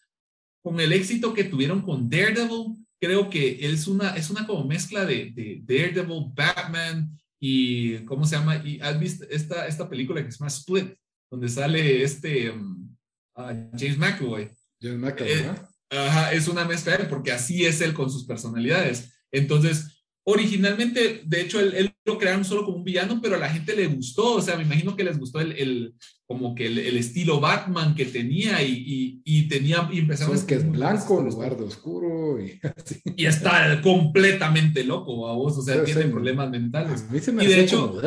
con 0.62 0.80
el 0.80 0.92
éxito 0.92 1.34
que 1.34 1.44
tuvieron 1.44 1.82
con 1.82 2.08
Daredevil, 2.08 2.76
creo 3.00 3.28
que 3.28 3.58
es 3.60 3.86
una, 3.86 4.16
es 4.16 4.30
una 4.30 4.46
como 4.46 4.64
mezcla 4.64 5.04
de, 5.04 5.30
de 5.34 5.60
Daredevil, 5.62 6.32
Batman 6.34 7.10
y, 7.40 7.98
¿cómo 8.04 8.24
se 8.24 8.36
llama? 8.36 8.56
Y 8.64 8.78
has 8.80 9.00
visto 9.00 9.24
esta, 9.30 9.66
esta 9.66 9.88
película 9.88 10.24
que 10.24 10.30
se 10.30 10.38
llama 10.38 10.48
Split, 10.48 10.94
donde 11.30 11.48
sale 11.48 12.02
este 12.02 12.50
um, 12.50 12.94
ah, 13.34 13.54
James 13.76 13.96
McAvoy. 13.98 14.50
McAvoy, 14.82 15.32
eh, 15.32 15.50
Ajá, 15.90 16.32
es 16.32 16.46
una 16.46 16.64
mezcla 16.64 16.96
de 16.96 17.02
él, 17.02 17.08
porque 17.08 17.32
así 17.32 17.64
es 17.66 17.80
él 17.80 17.92
con 17.92 18.10
sus 18.10 18.24
personalidades. 18.24 19.12
Entonces, 19.32 20.04
originalmente, 20.24 21.22
de 21.24 21.40
hecho, 21.40 21.58
él, 21.60 21.92
lo 22.04 22.18
crearon 22.18 22.44
solo 22.44 22.64
como 22.64 22.78
un 22.78 22.84
villano, 22.84 23.20
pero 23.20 23.36
a 23.36 23.38
la 23.38 23.48
gente 23.48 23.74
le 23.74 23.86
gustó, 23.88 24.34
o 24.34 24.42
sea, 24.42 24.56
me 24.56 24.62
imagino 24.62 24.96
que 24.96 25.04
les 25.04 25.18
gustó 25.18 25.40
el, 25.40 25.52
el 25.52 25.94
como 26.26 26.54
que 26.54 26.66
el, 26.66 26.96
estilo 26.96 27.40
Batman 27.40 27.94
que 27.94 28.04
tenía 28.06 28.62
y, 28.62 29.20
y, 29.24 29.48
tenía, 29.48 29.88
y 29.92 29.98
empezaron 29.98 30.46
que 30.46 30.54
es 30.54 30.70
blanco 30.70 31.20
en 31.20 31.26
lugar 31.26 31.56
de 31.56 31.64
oscuro 31.64 32.40
y, 32.40 32.60
y 33.16 33.26
está 33.26 33.80
completamente 33.82 34.84
loco, 34.84 35.28
a 35.28 35.34
vos, 35.34 35.58
o 35.58 35.62
sea, 35.62 35.82
tiene 35.82 36.04
problemas 36.04 36.50
mentales. 36.50 37.04
y 37.12 37.46
de 37.46 37.60
hecho, 37.60 38.00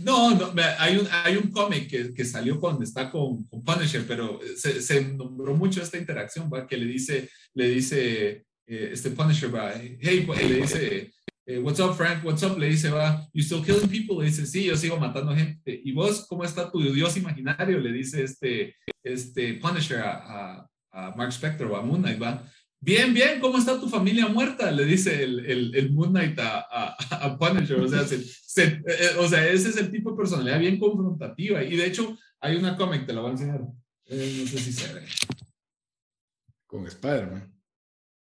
no, 0.00 0.34
no, 0.34 0.52
hay 0.78 0.98
un, 0.98 1.08
hay 1.10 1.36
un 1.36 1.50
cómic 1.50 1.88
que, 2.14 2.24
salió 2.24 2.60
cuando 2.60 2.84
está 2.84 3.10
con, 3.10 3.44
con 3.44 3.64
Punisher, 3.64 4.04
pero 4.06 4.38
se, 4.56 4.82
se, 4.82 5.02
nombró 5.02 5.54
mucho 5.54 5.82
esta 5.82 5.96
interacción, 5.96 6.50
que 6.68 6.76
le 6.76 6.84
dice, 6.84 7.30
le 7.54 7.68
dice, 7.68 8.44
eh, 8.66 8.90
este 8.92 9.10
Punisher 9.10 9.54
va, 9.54 9.72
hey, 9.74 10.24
pues, 10.26 10.48
le 10.48 10.56
dice, 10.56 11.12
eh, 11.46 11.58
what's 11.58 11.80
up 11.80 11.94
Frank, 11.94 12.22
what's 12.22 12.42
up, 12.42 12.58
le 12.58 12.68
dice, 12.68 12.90
va, 12.90 13.26
you 13.32 13.42
still 13.42 13.64
killing 13.64 13.88
people, 13.88 14.18
le 14.18 14.26
dice, 14.26 14.46
sí, 14.46 14.64
yo 14.64 14.76
sigo 14.76 14.98
matando 14.98 15.34
gente, 15.34 15.80
y 15.82 15.92
vos, 15.92 16.26
¿cómo 16.28 16.44
está 16.44 16.70
tu 16.70 16.80
dios 16.92 17.16
imaginario? 17.16 17.80
Le 17.80 17.92
dice 17.92 18.22
este, 18.22 18.76
este 19.02 19.54
Punisher 19.54 20.00
a, 20.04 20.68
Mark 21.16 21.32
Spector 21.32 21.68
o 21.68 21.76
a 21.76 21.82
Moon 21.82 22.02
bien, 22.82 23.14
bien, 23.14 23.40
¿cómo 23.40 23.56
está 23.56 23.80
tu 23.80 23.88
familia 23.88 24.28
muerta? 24.28 24.70
Le 24.70 24.84
dice 24.84 25.22
el, 25.22 25.46
el, 25.46 25.74
el 25.74 25.92
Moon 25.92 26.10
Knight 26.10 26.38
a, 26.38 26.94
a, 26.98 27.38
Punisher, 27.38 27.80
o 27.80 27.88
sea, 27.88 28.04
se, 28.04 28.16
eh, 28.64 28.82
o 29.18 29.26
sea, 29.26 29.48
ese 29.48 29.70
es 29.70 29.78
el 29.78 29.90
tipo 29.90 30.10
de 30.10 30.18
personalidad 30.18 30.58
bien 30.58 30.78
confrontativa, 30.78 31.64
y 31.64 31.76
de 31.76 31.86
hecho, 31.86 32.18
hay 32.40 32.56
una 32.56 32.76
cómic, 32.76 33.06
te 33.06 33.14
la 33.14 33.22
voy 33.22 33.30
a 33.30 33.32
enseñar, 33.32 33.60
no 33.60 33.74
sé 34.06 34.58
si 34.58 34.72
se 34.72 34.92
ve. 34.92 35.02
Con 36.66 36.86
Spider-Man 36.86 37.52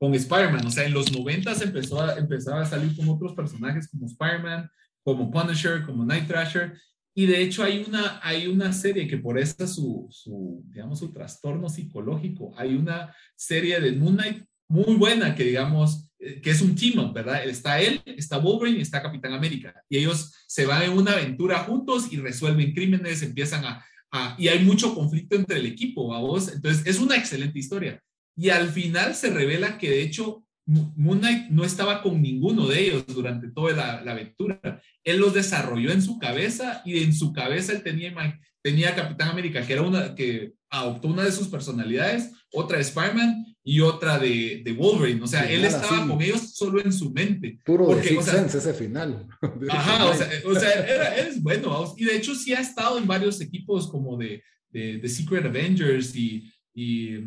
con 0.05 0.15
Spider-Man. 0.15 0.67
O 0.67 0.71
sea, 0.71 0.85
en 0.85 0.93
los 0.93 1.13
90 1.13 1.53
empezó 1.63 2.01
a, 2.01 2.17
empezaba 2.19 2.63
a 2.63 2.67
salir 2.67 2.95
con 2.97 3.09
otros 3.09 3.35
personajes 3.35 3.89
como 3.89 4.07
Spider-Man, 4.07 4.71
como 5.03 5.31
Punisher, 5.31 5.85
como 5.85 6.05
Night 6.05 6.27
Thrasher. 6.27 6.79
Y 7.15 7.27
de 7.27 7.43
hecho 7.43 7.63
hay 7.63 7.85
una, 7.87 8.21
hay 8.23 8.49
una 8.49 8.73
serie 8.73 9.07
que 9.07 9.19
por 9.19 9.39
esa 9.39 9.67
su, 9.67 10.09
su, 10.11 10.65
digamos, 10.67 10.99
su 10.99 11.13
trastorno 11.13 11.69
psicológico, 11.69 12.53
hay 12.57 12.75
una 12.75 13.15
serie 13.37 13.81
de 13.81 13.93
Moon 13.93 14.17
Knight 14.17 14.45
muy 14.69 14.97
buena 14.97 15.35
que 15.35 15.45
digamos, 15.45 16.11
eh, 16.19 16.41
que 16.41 16.51
es 16.51 16.61
un 16.61 16.75
team 16.75 17.13
¿verdad? 17.13 17.45
Está 17.45 17.81
él, 17.81 18.03
está 18.05 18.39
Wolverine 18.39 18.79
y 18.79 18.83
está 18.83 19.01
Capitán 19.01 19.33
América. 19.33 19.75
Y 19.89 19.99
ellos 19.99 20.33
se 20.49 20.67
van 20.67 20.83
en 20.83 20.91
una 20.91 21.13
aventura 21.13 21.61
juntos 21.61 22.13
y 22.13 22.17
resuelven 22.17 22.73
crímenes, 22.73 23.23
empiezan 23.23 23.65
a, 23.65 23.85
a 24.11 24.35
y 24.37 24.49
hay 24.49 24.65
mucho 24.65 24.95
conflicto 24.95 25.37
entre 25.37 25.61
el 25.61 25.67
equipo, 25.67 26.09
vos? 26.21 26.53
Entonces 26.53 26.85
es 26.87 26.99
una 26.99 27.17
excelente 27.17 27.59
historia. 27.59 28.03
Y 28.37 28.49
al 28.49 28.69
final 28.71 29.15
se 29.15 29.31
revela 29.31 29.79
que 29.79 29.91
de 29.91 30.03
hecho 30.03 30.44
Moon 30.67 31.19
Knight 31.19 31.51
no 31.51 31.65
estaba 31.65 32.03
con 32.03 32.23
ninguno 32.23 32.67
de 32.67 32.81
ellos 32.81 33.05
durante 33.07 33.49
toda 33.51 34.03
la, 34.03 34.11
aventura. 34.11 34.81
Él 35.03 35.19
los 35.19 35.35
desarrolló 35.35 35.91
en 35.93 36.03
su 36.03 36.19
cabeza 36.19 36.83
y 36.85 37.03
en 37.03 37.13
su 37.13 37.33
cabeza 37.33 37.73
él 37.73 37.83
tenía, 37.83 38.15
tenía 38.63 38.95
Capitán 38.95 39.29
América, 39.29 39.67
que 39.67 39.73
era 39.75 39.83
una 39.83 40.15
que 40.15 40.55
adoptó 40.71 41.09
una 41.09 41.23
de 41.23 41.33
sus 41.33 41.49
personalidades, 41.49 42.31
otra 42.51 42.79
de 42.79 42.83
Spider-Man 42.83 43.45
y 43.63 43.81
otra 43.81 44.19
de, 44.19 44.63
de, 44.65 44.73
Wolverine. 44.73 45.23
O 45.23 45.27
sea, 45.27 45.43
él 45.51 45.65
estaba 45.65 46.07
con 46.07 46.21
ellos 46.21 46.55
solo 46.55 46.83
en 46.83 46.93
su 46.93 47.11
mente. 47.11 47.59
Puro 47.65 47.87
porque, 47.87 48.15
de 48.15 48.23
Sense 48.23 48.59
ese 48.59 48.75
final. 48.75 49.27
Ajá, 49.71 50.07
o 50.07 50.15
sea, 50.15 50.29
o 50.47 50.55
sea 50.55 50.73
era, 50.73 51.17
es 51.17 51.43
bueno. 51.43 51.95
Y 51.97 52.05
de 52.05 52.17
hecho 52.17 52.35
sí 52.35 52.55
ha 52.55 52.61
estado 52.61 52.99
en 52.99 53.07
varios 53.07 53.41
equipos 53.41 53.89
como 53.89 54.17
de, 54.17 54.43
de, 54.71 54.99
de 54.99 55.09
Secret 55.09 55.45
Avengers 55.45 56.15
y 56.17 56.51
y, 56.75 57.19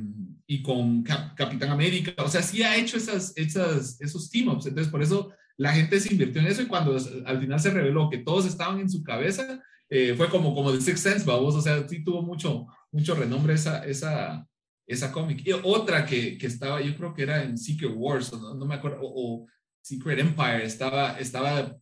y 0.45 0.61
con 0.61 1.03
Capitán 1.03 1.69
América. 1.69 2.13
O 2.23 2.29
sea, 2.29 2.41
sí 2.43 2.61
ha 2.63 2.77
hecho 2.77 2.97
esas, 2.97 3.35
esas, 3.37 3.99
esos 4.01 4.29
team-ups. 4.29 4.65
Entonces, 4.65 4.91
por 4.91 5.01
eso 5.01 5.31
la 5.55 5.73
gente 5.73 5.99
se 5.99 6.11
invirtió 6.11 6.41
en 6.41 6.47
eso 6.47 6.61
y 6.61 6.67
cuando 6.67 6.97
al 7.25 7.39
final 7.39 7.59
se 7.59 7.71
reveló 7.71 8.09
que 8.09 8.19
todos 8.19 8.45
estaban 8.45 8.79
en 8.79 8.89
su 8.89 9.03
cabeza, 9.03 9.63
eh, 9.89 10.13
fue 10.15 10.29
como, 10.29 10.53
como 10.53 10.71
The 10.73 10.81
Sixth 10.81 11.03
Sense, 11.03 11.25
vamos. 11.25 11.55
O 11.55 11.61
sea, 11.61 11.87
sí 11.87 12.03
tuvo 12.03 12.21
mucho, 12.21 12.67
mucho 12.91 13.15
renombre 13.15 13.53
esa, 13.53 13.85
esa, 13.85 14.45
esa 14.85 15.11
cómic. 15.11 15.41
Y 15.45 15.53
otra 15.53 16.05
que, 16.05 16.37
que 16.37 16.47
estaba, 16.47 16.81
yo 16.81 16.95
creo 16.97 17.13
que 17.13 17.23
era 17.23 17.43
en 17.43 17.57
Secret 17.57 17.93
Wars, 17.95 18.33
no, 18.33 18.53
no 18.53 18.65
me 18.65 18.75
acuerdo, 18.75 18.99
o, 19.01 19.47
Secret 19.87 20.19
Empire, 20.19 20.65
estaba, 20.65 21.17
estaba, 21.17 21.73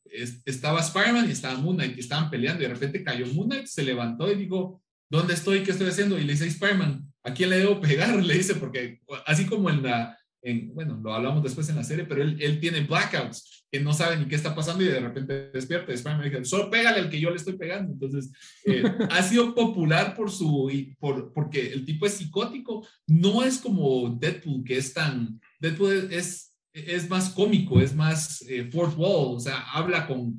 estaba 0.45 0.79
Spider-Man 0.79 1.27
y 1.27 1.31
estaba 1.31 1.57
Moon 1.57 1.75
Knight, 1.75 1.97
y 1.97 2.01
estaban 2.01 2.29
peleando 2.29 2.61
y 2.61 2.67
de 2.67 2.73
repente 2.75 3.03
cayó 3.03 3.25
Moon 3.33 3.49
Knight, 3.49 3.65
se 3.65 3.81
levantó 3.81 4.31
y 4.31 4.35
dijo, 4.35 4.83
¿dónde 5.09 5.33
estoy? 5.33 5.63
¿Qué 5.63 5.71
estoy 5.71 5.87
haciendo? 5.87 6.17
Y 6.17 6.23
le 6.23 6.33
dice 6.33 6.47
Spider-Man, 6.47 7.11
¿a 7.23 7.33
quién 7.33 7.49
le 7.49 7.59
debo 7.59 7.79
pegar? 7.79 8.15
Le 8.23 8.33
dice, 8.35 8.55
porque 8.55 9.01
así 9.25 9.45
como 9.45 9.69
en 9.69 9.83
la, 9.83 10.17
en, 10.41 10.73
bueno, 10.73 10.99
lo 11.03 11.13
hablamos 11.13 11.43
después 11.43 11.67
en 11.69 11.75
la 11.75 11.83
serie, 11.83 12.05
pero 12.05 12.21
él, 12.21 12.37
él 12.39 12.59
tiene 12.59 12.81
blackouts, 12.81 13.65
que 13.71 13.79
no 13.79 13.93
sabe 13.93 14.17
ni 14.17 14.25
qué 14.25 14.35
está 14.35 14.53
pasando 14.53 14.83
y 14.83 14.87
de 14.87 14.99
repente 14.99 15.49
despierta. 15.51 15.91
Spider-Man 15.91 16.29
dice, 16.29 16.45
solo 16.45 16.69
pégale 16.69 16.99
al 16.99 17.09
que 17.09 17.19
yo 17.19 17.29
le 17.29 17.37
estoy 17.37 17.57
pegando. 17.57 17.93
Entonces, 17.93 18.31
eh, 18.65 18.83
ha 19.11 19.23
sido 19.23 19.55
popular 19.55 20.15
por 20.15 20.31
su, 20.31 20.71
por, 20.99 21.33
porque 21.33 21.73
el 21.73 21.85
tipo 21.85 22.05
es 22.05 22.13
psicótico, 22.13 22.87
no 23.07 23.43
es 23.43 23.57
como 23.57 24.09
Deadpool, 24.09 24.63
que 24.63 24.77
es 24.77 24.93
tan, 24.93 25.39
Deadpool 25.59 26.09
es 26.11 26.55
es 26.75 27.09
más 27.09 27.29
cómico, 27.29 27.79
es 27.79 27.95
más 27.95 28.43
eh, 28.49 28.69
fourth 28.69 28.97
wall, 28.97 29.37
o 29.37 29.39
sea, 29.39 29.61
habla 29.71 30.05
con, 30.05 30.37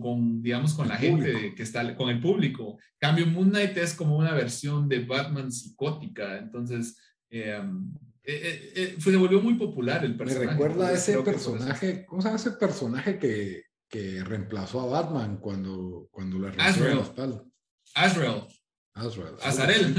con, 0.00 0.42
digamos, 0.42 0.74
con 0.74 0.88
la 0.88 0.96
gente 0.96 1.54
que 1.54 1.62
está, 1.62 1.96
con 1.96 2.10
el 2.10 2.20
público. 2.20 2.78
Cambio, 2.98 3.26
Moon 3.26 3.48
Knight 3.48 3.76
es 3.78 3.94
como 3.94 4.18
una 4.18 4.34
versión 4.34 4.88
de 4.88 5.04
Batman 5.04 5.50
psicótica, 5.50 6.38
entonces 6.38 6.98
em, 7.30 7.90
eh, 8.22 8.72
eh, 8.76 8.96
se 8.98 9.16
volvió 9.16 9.40
muy 9.40 9.54
popular 9.54 10.04
el 10.04 10.16
personaje. 10.16 10.46
Me 10.46 10.52
recuerda 10.52 10.88
a 10.88 10.92
ese 10.92 11.22
personaje, 11.22 12.04
¿cómo 12.06 12.20
se 12.20 12.28
llama 12.28 12.36
ese 12.36 12.52
personaje 12.52 13.18
que, 13.18 13.62
que 13.88 14.22
reemplazó 14.22 14.82
a 14.82 15.00
Batman 15.00 15.38
cuando, 15.38 16.08
cuando 16.10 16.38
le 16.38 16.48
Azrael. 16.58 17.00
Azrael. 17.94 18.46
Azrael. 18.92 19.34
Azarel. 19.42 19.94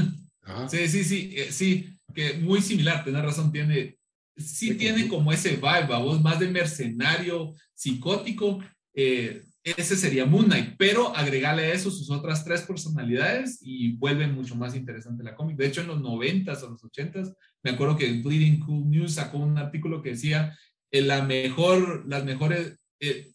Sí, 0.70 0.88
sí, 0.88 1.04
sí, 1.04 1.36
sí, 1.50 2.00
que 2.14 2.34
muy 2.36 2.62
similar, 2.62 3.04
tenés 3.04 3.24
razón, 3.24 3.52
tiene, 3.52 3.98
sí 4.38 4.76
tiene 4.76 5.08
como 5.08 5.32
ese 5.32 5.56
vibe, 5.56 5.98
vos 6.00 6.22
más 6.22 6.40
de 6.40 6.50
mercenario 6.50 7.54
psicótico. 7.74 8.60
Eh, 8.94 9.44
ese 9.64 9.96
sería 9.96 10.26
Moon 10.26 10.46
Knight, 10.46 10.76
pero 10.78 11.16
agregarle 11.16 11.64
a 11.64 11.74
eso 11.74 11.92
sus 11.92 12.10
otras 12.10 12.44
tres 12.44 12.62
personalidades 12.64 13.60
y 13.62 13.94
vuelve 13.94 14.28
mucho 14.28 14.56
más 14.56 14.76
interesante 14.76 15.24
la 15.24 15.36
cómic. 15.36 15.58
De 15.58 15.68
hecho, 15.68 15.82
en 15.82 15.88
los 15.88 16.02
90s 16.02 16.64
o 16.64 16.70
los 16.70 16.84
80s, 16.84 17.36
me 17.64 17.72
acuerdo 17.72 17.96
que 17.96 18.12
Bleeding 18.22 18.60
Cool 18.60 18.90
News 18.90 19.14
sacó 19.14 19.38
un 19.38 19.58
artículo 19.58 20.02
que 20.02 20.12
decía 20.12 20.58
eh, 20.92 21.02
la 21.02 21.22
mejor, 21.22 22.06
las 22.08 22.26
mejores, 22.26 22.80
eh, 23.00 23.32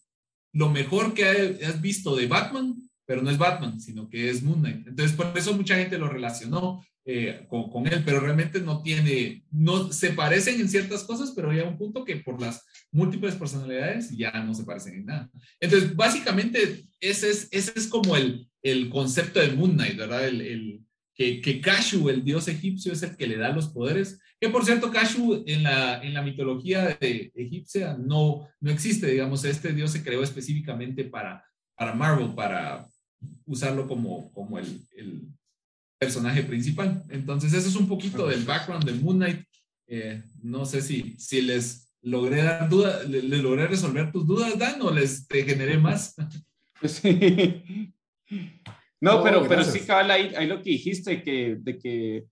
lo 0.53 0.69
mejor 0.69 1.13
que 1.13 1.59
has 1.65 1.81
visto 1.81 2.15
de 2.15 2.27
Batman, 2.27 2.75
pero 3.07 3.21
no 3.21 3.31
es 3.31 3.37
Batman, 3.37 3.79
sino 3.79 4.09
que 4.09 4.29
es 4.29 4.43
Moon 4.43 4.59
Knight. 4.59 4.85
Entonces, 4.85 5.15
por 5.15 5.35
eso 5.35 5.53
mucha 5.53 5.77
gente 5.77 5.97
lo 5.97 6.09
relacionó 6.09 6.85
eh, 7.05 7.45
con, 7.47 7.71
con, 7.71 7.87
él, 7.87 8.03
pero 8.05 8.19
realmente 8.19 8.59
no 8.59 8.83
tiene, 8.83 9.45
no 9.49 9.93
se 9.93 10.09
parecen 10.09 10.59
en 10.59 10.67
ciertas 10.67 11.05
cosas, 11.05 11.31
pero 11.33 11.49
hay 11.49 11.61
un 11.61 11.77
punto 11.77 12.03
que 12.03 12.17
por 12.17 12.39
las 12.41 12.65
múltiples 12.91 13.35
personalidades 13.35 14.09
ya 14.09 14.31
no 14.43 14.53
se 14.53 14.65
parecen 14.65 14.95
en 14.95 15.05
nada. 15.05 15.31
Entonces, 15.61 15.95
básicamente, 15.95 16.83
ese 16.99 17.29
es, 17.29 17.47
ese 17.51 17.71
es 17.77 17.87
como 17.87 18.17
el, 18.17 18.49
el 18.61 18.89
concepto 18.89 19.39
de 19.39 19.53
Moon 19.53 19.71
Knight, 19.71 19.97
¿verdad? 19.97 20.27
El, 20.27 20.41
el 20.41 20.81
que, 21.15 21.39
que 21.39 21.61
Kashu, 21.61 22.09
el 22.09 22.25
dios 22.25 22.49
egipcio, 22.49 22.91
es 22.91 23.03
el 23.03 23.15
que 23.15 23.27
le 23.27 23.37
da 23.37 23.53
los 23.53 23.69
poderes. 23.69 24.19
Que 24.37 24.49
por 24.49 24.65
cierto, 24.65 24.91
Kashu 24.91 25.45
en 25.47 25.63
la, 25.63 26.03
en 26.03 26.13
la 26.13 26.21
mitología 26.21 26.97
de 26.99 27.31
egipcia 27.33 27.95
no, 27.97 28.49
no 28.59 28.69
existe, 28.69 29.07
digamos, 29.07 29.45
este 29.45 29.71
dios 29.71 29.91
se 29.91 30.03
creó 30.03 30.21
específicamente 30.23 31.05
para, 31.05 31.45
para 31.73 31.95
Marvel, 31.95 32.35
para 32.35 32.85
usarlo 33.45 33.87
como, 33.87 34.31
como 34.33 34.59
el, 34.59 34.81
el 34.95 35.27
personaje 35.97 36.43
principal. 36.43 37.03
Entonces, 37.09 37.53
eso 37.53 37.67
es 37.67 37.75
un 37.75 37.87
poquito 37.87 38.27
del 38.27 38.43
background 38.43 38.85
de 38.85 38.93
Moon 38.93 39.17
Knight. 39.17 39.43
Eh, 39.87 40.21
no 40.41 40.65
sé 40.65 40.81
si, 40.81 41.15
si 41.17 41.41
les 41.41 41.93
logré 42.01 42.43
dar 42.43 42.69
duda, 42.69 43.03
le, 43.03 43.21
logré 43.21 43.67
resolver 43.67 44.11
tus 44.11 44.25
dudas, 44.25 44.57
Dan, 44.57 44.81
o 44.81 44.91
les 44.91 45.27
te 45.27 45.43
generé 45.43 45.77
más. 45.77 46.15
Sí. 46.83 47.93
No, 49.01 49.23
pero, 49.23 49.47
pero 49.47 49.63
sí, 49.63 49.79
cabal, 49.79 50.11
ahí, 50.11 50.33
ahí, 50.35 50.45
lo 50.45 50.61
que 50.61 50.69
dijiste, 50.69 51.23
que, 51.23 51.57
de 51.59 51.79
que 51.79 52.25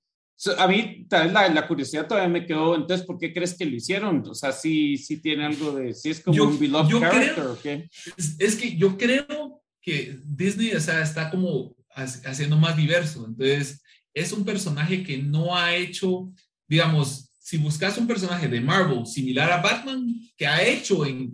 a 0.57 0.67
mí 0.67 1.05
tal 1.07 1.23
vez 1.23 1.33
la, 1.33 1.47
la, 1.49 1.67
curiosidad 1.67 2.07
todavía 2.07 2.29
me 2.29 2.45
quedó, 2.45 2.75
entonces, 2.75 3.05
¿por 3.05 3.17
qué 3.17 3.33
crees 3.33 3.57
que 3.57 3.65
lo 3.65 3.75
hicieron? 3.75 4.23
O 4.27 4.35
sea, 4.35 4.51
sí, 4.51 4.97
sí 4.97 5.21
tiene 5.21 5.45
algo 5.45 5.71
de, 5.71 5.93
sí 5.93 6.09
es 6.09 6.19
como 6.19 6.43
un 6.43 6.59
beloved 6.59 6.99
character, 6.99 7.45
¿o 7.45 7.59
qué? 7.61 7.89
Es, 8.17 8.35
es, 8.39 8.55
que 8.55 8.75
yo 8.75 8.97
creo 8.97 9.63
que 9.85 10.19
Disney, 10.25 10.73
o 10.73 10.79
sea, 10.79 11.03
está 11.03 11.29
como 11.29 11.75
haciendo 11.93 12.57
más 12.57 12.75
diverso. 12.75 13.25
Entonces, 13.27 13.83
es 14.13 14.31
un 14.31 14.43
personaje 14.43 15.03
que 15.03 15.19
no 15.19 15.55
ha 15.55 15.75
hecho, 15.75 16.33
digamos, 16.67 17.29
si 17.39 17.57
buscas 17.57 17.95
un 17.99 18.07
personaje 18.07 18.47
de 18.47 18.59
Marvel 18.59 19.05
similar 19.05 19.51
a 19.51 19.61
Batman 19.61 20.07
que 20.35 20.47
ha 20.47 20.65
hecho 20.65 21.05
en, 21.05 21.31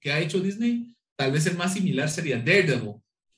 que 0.00 0.12
ha 0.12 0.18
hecho 0.18 0.40
Disney, 0.40 0.92
tal 1.14 1.30
vez 1.30 1.46
el 1.46 1.56
más 1.56 1.72
similar 1.72 2.10
sería 2.10 2.38
Daredevil. 2.38 2.96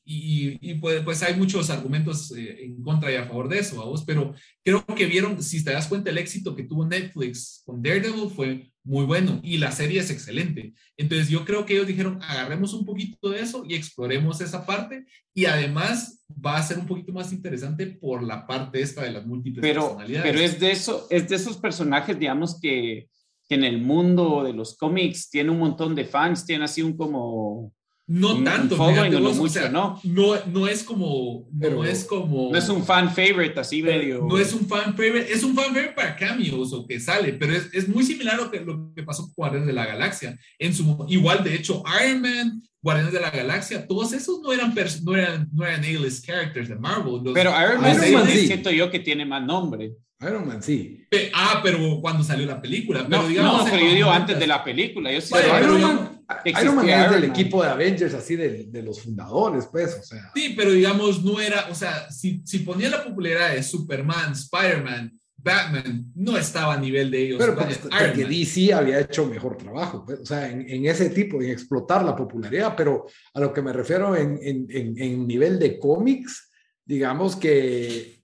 Y, 0.09 0.57
y 0.61 0.75
pues, 0.75 1.03
pues, 1.03 1.21
hay 1.25 1.35
muchos 1.35 1.69
argumentos 1.69 2.33
eh, 2.37 2.65
en 2.65 2.81
contra 2.81 3.11
y 3.11 3.17
a 3.17 3.27
favor 3.27 3.49
de 3.49 3.59
eso, 3.59 3.85
vos, 3.85 4.05
pero 4.07 4.33
creo 4.63 4.87
que 4.87 5.07
vieron, 5.07 5.43
si 5.43 5.65
te 5.65 5.73
das 5.73 5.89
cuenta, 5.89 6.11
el 6.11 6.19
éxito 6.19 6.55
que 6.55 6.63
tuvo 6.63 6.87
Netflix 6.87 7.65
con 7.67 7.83
Daredevil 7.83 8.31
fue 8.31 8.71
muy 8.85 9.05
bueno 9.05 9.41
y 9.43 9.59
la 9.59 9.73
serie 9.73 9.99
es 9.99 10.11
excelente. 10.11 10.75
Entonces 10.97 11.29
yo 11.29 11.45
creo 11.45 11.67
que 11.67 11.75
ellos 11.75 11.89
dijeron, 11.89 12.21
agarremos 12.23 12.73
un 12.73 12.87
poquito 12.87 13.31
de 13.31 13.41
eso 13.41 13.65
y 13.69 13.75
exploremos 13.75 14.41
esa 14.41 14.65
parte 14.65 15.07
y 15.35 15.47
además 15.47 16.25
va 16.31 16.57
a 16.57 16.63
ser 16.63 16.79
un 16.79 16.87
poquito 16.87 17.13
más 17.13 17.33
interesante 17.33 17.89
por 17.89 18.23
la 18.23 18.47
parte 18.47 18.81
esta 18.81 19.03
de 19.03 19.11
las 19.11 19.27
múltiples 19.27 19.61
pero, 19.61 19.83
personalidades. 19.83 20.33
Pero 20.33 20.45
es 20.45 20.61
de 20.61 20.71
eso, 20.71 21.09
es 21.11 21.29
de 21.29 21.35
esos 21.35 21.57
personajes, 21.57 22.17
digamos, 22.17 22.61
que, 22.61 23.09
que 23.49 23.55
en 23.57 23.65
el 23.65 23.83
mundo 23.83 24.45
de 24.45 24.53
los 24.53 24.77
cómics 24.77 25.31
tiene 25.31 25.51
un 25.51 25.59
montón 25.59 25.97
de 25.97 26.05
fans, 26.05 26.47
tiene 26.47 26.65
así 26.65 26.81
un 26.81 26.97
como 26.97 27.73
no 28.09 28.45
tanto, 28.45 28.77
no, 28.77 28.93
no, 28.93 30.37
no, 30.47 30.69
es 30.69 30.85
como, 30.85 31.49
no 31.53 31.85
es 31.85 32.05
como, 32.05 32.51
no 32.53 32.59
es 32.59 32.69
un 32.69 32.85
fan 32.85 33.13
favorite 33.13 33.59
así 33.59 33.83
medio, 33.83 34.25
no 34.29 34.39
es 34.39 34.53
un 34.53 34.69
fan 34.69 34.95
favorite, 34.95 35.33
es 35.33 35.43
un 35.43 35.57
fan 35.57 35.75
favorite 35.75 35.95
para 35.95 36.15
cameos 36.15 36.73
o 36.73 36.87
que 36.87 37.01
sale, 37.01 37.33
pero 37.33 37.53
es, 37.55 37.69
es 37.73 37.89
muy 37.89 38.05
similar 38.05 38.35
a 38.35 38.45
lo 38.45 38.51
que, 38.51 38.61
lo 38.61 38.93
que 38.95 39.03
pasó 39.03 39.25
con 39.25 39.33
Guardianes 39.35 39.67
de 39.67 39.73
la 39.73 39.87
Galaxia, 39.87 40.39
en 40.57 40.73
su, 40.73 41.05
igual 41.09 41.43
de 41.43 41.57
hecho 41.57 41.83
Iron 42.01 42.23
Man, 42.23 42.63
Guardianes 42.81 43.13
de 43.13 43.21
la 43.21 43.31
Galaxia, 43.31 43.89
todos 43.89 44.13
esos 44.13 44.41
no 44.41 44.53
eran, 44.53 44.73
no 45.03 45.17
eran, 45.17 45.49
no 45.53 45.67
eran 45.67 45.81
A-list 45.81 46.25
characters 46.25 46.69
de 46.69 46.77
Marvel. 46.77 47.33
pero 47.35 47.51
Iron 47.51 47.81
Man, 47.81 47.97
Iron 48.09 48.23
Man 48.23 48.31
sí. 48.31 48.47
siento 48.47 48.71
yo 48.71 48.89
que 48.89 49.01
tiene 49.01 49.25
más 49.25 49.45
nombre. 49.45 49.95
Iron 50.21 50.47
Man, 50.47 50.63
sí. 50.63 51.05
Ah, 51.35 51.61
pero 51.63 52.01
cuando 52.01 52.23
salió 52.23 52.47
la 52.47 52.63
película. 52.63 53.07
Pero 53.09 53.23
no, 53.23 53.29
digamos, 53.29 53.65
no, 53.65 53.71
pero 53.71 53.85
yo 53.85 53.95
digo 53.95 54.11
antes 54.11 54.39
de 54.39 54.47
la 54.47 54.65
película. 54.65 55.13
Yo 55.13 55.21
sí 55.21 55.35
pero 55.35 55.59
Iron, 55.61 55.83
Man, 55.83 56.16
Iron 56.61 56.77
Man 56.77 56.89
es 56.89 57.11
del 57.11 57.25
equipo 57.25 57.63
de 57.63 57.71
Avengers, 57.71 58.15
así 58.15 58.37
de, 58.37 58.67
de, 58.67 58.83
los 58.83 59.01
fundadores, 59.01 59.67
pues, 59.71 59.97
o 60.01 60.03
sea. 60.03 60.31
Sí, 60.35 60.55
pero 60.57 60.73
digamos, 60.73 61.25
no 61.25 61.41
era, 61.41 61.69
o 61.71 61.75
sea, 61.75 62.11
si, 62.11 62.43
si 62.45 62.61
ponía 62.61 62.89
la 62.89 63.05
popularidad 63.05 63.55
de 63.55 63.63
Superman, 63.63 64.33
Spider-Man, 64.33 65.13
Batman, 65.37 66.13
no 66.17 66.37
estaba 66.37 66.75
a 66.75 66.81
nivel 66.81 67.11
de 67.11 67.23
ellos. 67.23 67.39
Pero 67.39 67.55
porque, 67.55 67.77
porque 67.77 68.25
DC 68.25 68.75
había 68.75 69.01
hecho 69.01 69.27
mejor 69.27 69.57
trabajo, 69.57 70.05
pues, 70.05 70.21
o 70.21 70.27
sea, 70.27 70.51
en, 70.51 70.69
en, 70.69 70.87
ese 70.87 71.11
tipo, 71.11 71.41
en 71.41 71.51
explotar 71.51 72.05
la 72.05 72.17
popularidad, 72.17 72.75
pero 72.77 73.07
a 73.33 73.41
lo 73.41 73.53
que 73.53 73.63
me 73.63 73.73
refiero 73.73 74.17
en, 74.17 74.39
en, 74.43 74.67
en 74.69 75.27
nivel 75.27 75.59
de 75.59 75.79
cómics, 75.79 76.51
digamos 76.85 77.37
que 77.37 78.23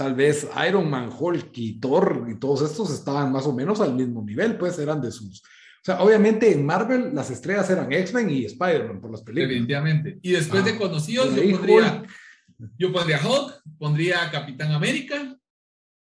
tal 0.00 0.14
vez 0.14 0.48
Iron 0.66 0.88
Man, 0.88 1.10
Hulk 1.12 1.50
y 1.58 1.78
Thor 1.78 2.26
y 2.30 2.38
todos 2.38 2.62
estos 2.62 2.90
estaban 2.90 3.30
más 3.30 3.44
o 3.46 3.52
menos 3.52 3.82
al 3.82 3.94
mismo 3.94 4.24
nivel, 4.24 4.56
pues 4.56 4.78
eran 4.78 5.02
de 5.02 5.12
sus... 5.12 5.42
O 5.80 5.82
sea, 5.82 6.02
obviamente 6.02 6.52
en 6.52 6.66
Marvel 6.66 7.14
las 7.14 7.30
estrellas 7.30 7.70
eran 7.70 7.90
X-Men 7.90 8.28
y 8.28 8.44
Spider-Man 8.44 9.00
por 9.00 9.10
las 9.10 9.22
películas. 9.22 9.48
Definitivamente. 9.48 10.18
Y 10.20 10.32
después 10.32 10.62
de 10.64 10.72
ah, 10.72 10.78
conocidos, 10.78 11.34
yo 11.34 11.50
pondría, 11.52 12.02
yo 12.78 12.92
pondría 12.92 13.20
Hulk, 13.26 13.62
pondría 13.78 14.30
Capitán 14.30 14.72
América, 14.72 15.38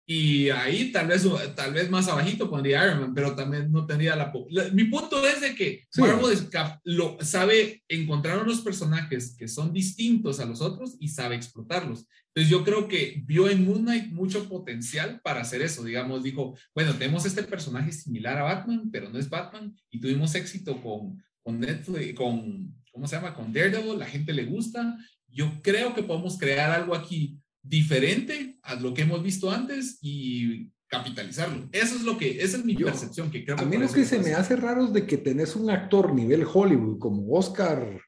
y 0.08 0.50
ahí 0.50 0.92
tal 0.92 1.08
vez, 1.08 1.26
tal 1.56 1.74
vez 1.74 1.90
más 1.90 2.06
abajito 2.06 2.48
pondría 2.48 2.86
Iron 2.86 3.00
Man, 3.00 3.12
pero 3.12 3.34
también 3.34 3.72
no 3.72 3.86
tendría 3.86 4.14
la... 4.14 4.32
mi 4.72 4.84
punto 4.84 5.26
es 5.26 5.40
de 5.40 5.56
que 5.56 5.84
Marvel 5.96 6.38
lo, 6.84 7.18
sabe 7.22 7.82
encontrar 7.88 8.40
unos 8.40 8.60
personajes 8.60 9.34
que 9.36 9.48
son 9.48 9.72
distintos 9.72 10.38
a 10.38 10.44
los 10.44 10.60
otros 10.60 10.96
y 11.00 11.08
sabe 11.08 11.34
explotarlos. 11.34 12.06
Entonces 12.28 12.48
yo 12.48 12.62
creo 12.62 12.86
que 12.86 13.20
vio 13.26 13.48
en 13.48 13.64
Moon 13.64 13.82
Knight 13.82 14.12
mucho 14.12 14.48
potencial 14.48 15.20
para 15.24 15.40
hacer 15.40 15.60
eso. 15.60 15.82
Digamos, 15.82 16.22
dijo, 16.22 16.56
bueno, 16.72 16.94
tenemos 16.94 17.26
este 17.26 17.42
personaje 17.42 17.90
similar 17.90 18.38
a 18.38 18.44
Batman, 18.44 18.88
pero 18.92 19.10
no 19.10 19.18
es 19.18 19.28
Batman, 19.28 19.74
y 19.90 20.00
tuvimos 20.00 20.36
éxito 20.36 20.80
con, 20.82 21.20
con 21.42 21.58
Netflix, 21.58 22.14
con, 22.14 22.76
¿cómo 22.92 23.08
se 23.08 23.16
llama? 23.16 23.34
Con 23.34 23.52
Daredevil, 23.52 23.98
la 23.98 24.06
gente 24.06 24.32
le 24.32 24.44
gusta. 24.44 24.96
Yo 25.26 25.60
creo 25.62 25.94
que 25.94 26.04
podemos 26.04 26.38
crear 26.38 26.70
algo 26.70 26.94
aquí 26.94 27.40
diferente 27.68 28.58
a 28.62 28.74
lo 28.74 28.94
que 28.94 29.02
hemos 29.02 29.22
visto 29.22 29.50
antes 29.50 29.98
y 30.00 30.70
capitalizarlo. 30.88 31.68
Eso 31.72 31.96
es 31.96 32.02
lo 32.02 32.16
que, 32.16 32.42
esa 32.42 32.58
es 32.58 32.64
mi 32.64 32.74
percepción. 32.74 33.30
Que 33.30 33.44
creo 33.44 33.58
a 33.58 33.64
mí 33.64 33.76
lo 33.76 33.88
que 33.88 34.04
se 34.04 34.18
me 34.18 34.34
hace 34.34 34.56
raro 34.56 34.86
es 34.86 34.92
de 34.92 35.06
que 35.06 35.18
tenés 35.18 35.56
un 35.56 35.70
actor 35.70 36.14
nivel 36.14 36.44
Hollywood 36.50 36.98
como 36.98 37.32
Oscar 37.32 38.00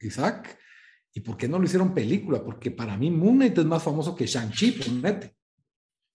Isaac, 0.00 0.58
¿y 1.12 1.20
por 1.20 1.36
qué 1.36 1.48
no 1.48 1.58
lo 1.58 1.64
hicieron 1.64 1.94
película? 1.94 2.44
Porque 2.44 2.70
para 2.70 2.96
mí 2.96 3.10
Moon 3.10 3.36
Knight 3.36 3.58
es 3.58 3.64
más 3.64 3.82
famoso 3.82 4.14
que 4.14 4.26
Shang-Chi, 4.26 4.72
ponete. 4.72 5.35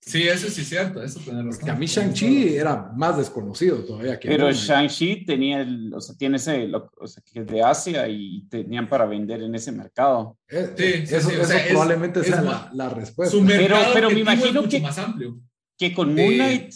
Sí, 0.03 0.27
eso 0.27 0.49
sí 0.49 0.61
es 0.61 0.69
cierto, 0.69 1.03
eso 1.03 1.19
tiene 1.19 1.43
razón. 1.43 1.69
a 1.69 1.75
mí 1.75 1.85
Shang-Chi 1.85 2.55
era 2.55 2.91
más 2.95 3.17
desconocido 3.17 3.83
todavía 3.85 4.19
que 4.19 4.29
Pero 4.29 4.51
Shang-Chi 4.51 5.25
tenía, 5.25 5.61
el, 5.61 5.93
o 5.93 6.01
sea, 6.01 6.17
tiene 6.17 6.37
ese, 6.37 6.71
o 6.73 7.07
sea, 7.07 7.23
que 7.23 7.41
es 7.41 7.47
de 7.47 7.61
Asia 7.61 8.07
y 8.07 8.47
tenían 8.49 8.89
para 8.89 9.05
vender 9.05 9.43
en 9.43 9.53
ese 9.53 9.71
mercado. 9.71 10.39
Eh, 10.49 10.73
sí, 10.75 11.15
eso, 11.15 11.29
probablemente 11.69 12.23
sea 12.23 12.71
la, 12.73 12.89
respuesta. 12.89 13.37
pero, 13.45 13.77
pero 13.93 14.09
me 14.09 14.19
imagino 14.21 14.67
que, 14.67 14.79
más 14.79 14.97
amplio. 14.97 15.39
que 15.77 15.93
con 15.93 16.15
Moon 16.15 16.33
Knight 16.33 16.73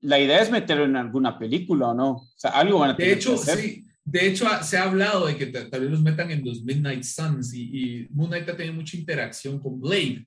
la 0.00 0.18
idea 0.18 0.40
es 0.40 0.50
meterlo 0.50 0.84
en 0.84 0.96
alguna 0.96 1.38
película 1.38 1.88
o 1.88 1.94
no. 1.94 2.10
O 2.12 2.32
sea, 2.34 2.52
algo 2.52 2.78
van 2.78 2.90
a 2.90 2.96
tener 2.96 3.12
De 3.12 3.16
hecho, 3.16 3.36
sí. 3.36 3.86
De 4.04 4.26
hecho, 4.26 4.48
se 4.62 4.78
ha 4.78 4.84
hablado 4.84 5.26
de 5.26 5.36
que 5.36 5.46
tal 5.46 5.80
vez 5.80 5.90
los 5.90 6.02
metan 6.02 6.30
en 6.30 6.44
los 6.44 6.64
Midnight 6.64 7.04
Suns 7.04 7.54
y, 7.54 7.62
y 7.62 8.08
Moon 8.10 8.30
Knight 8.30 8.48
ha 8.48 8.56
tenido 8.56 8.74
mucha 8.74 8.96
interacción 8.96 9.60
con 9.60 9.80
Blade. 9.80 10.26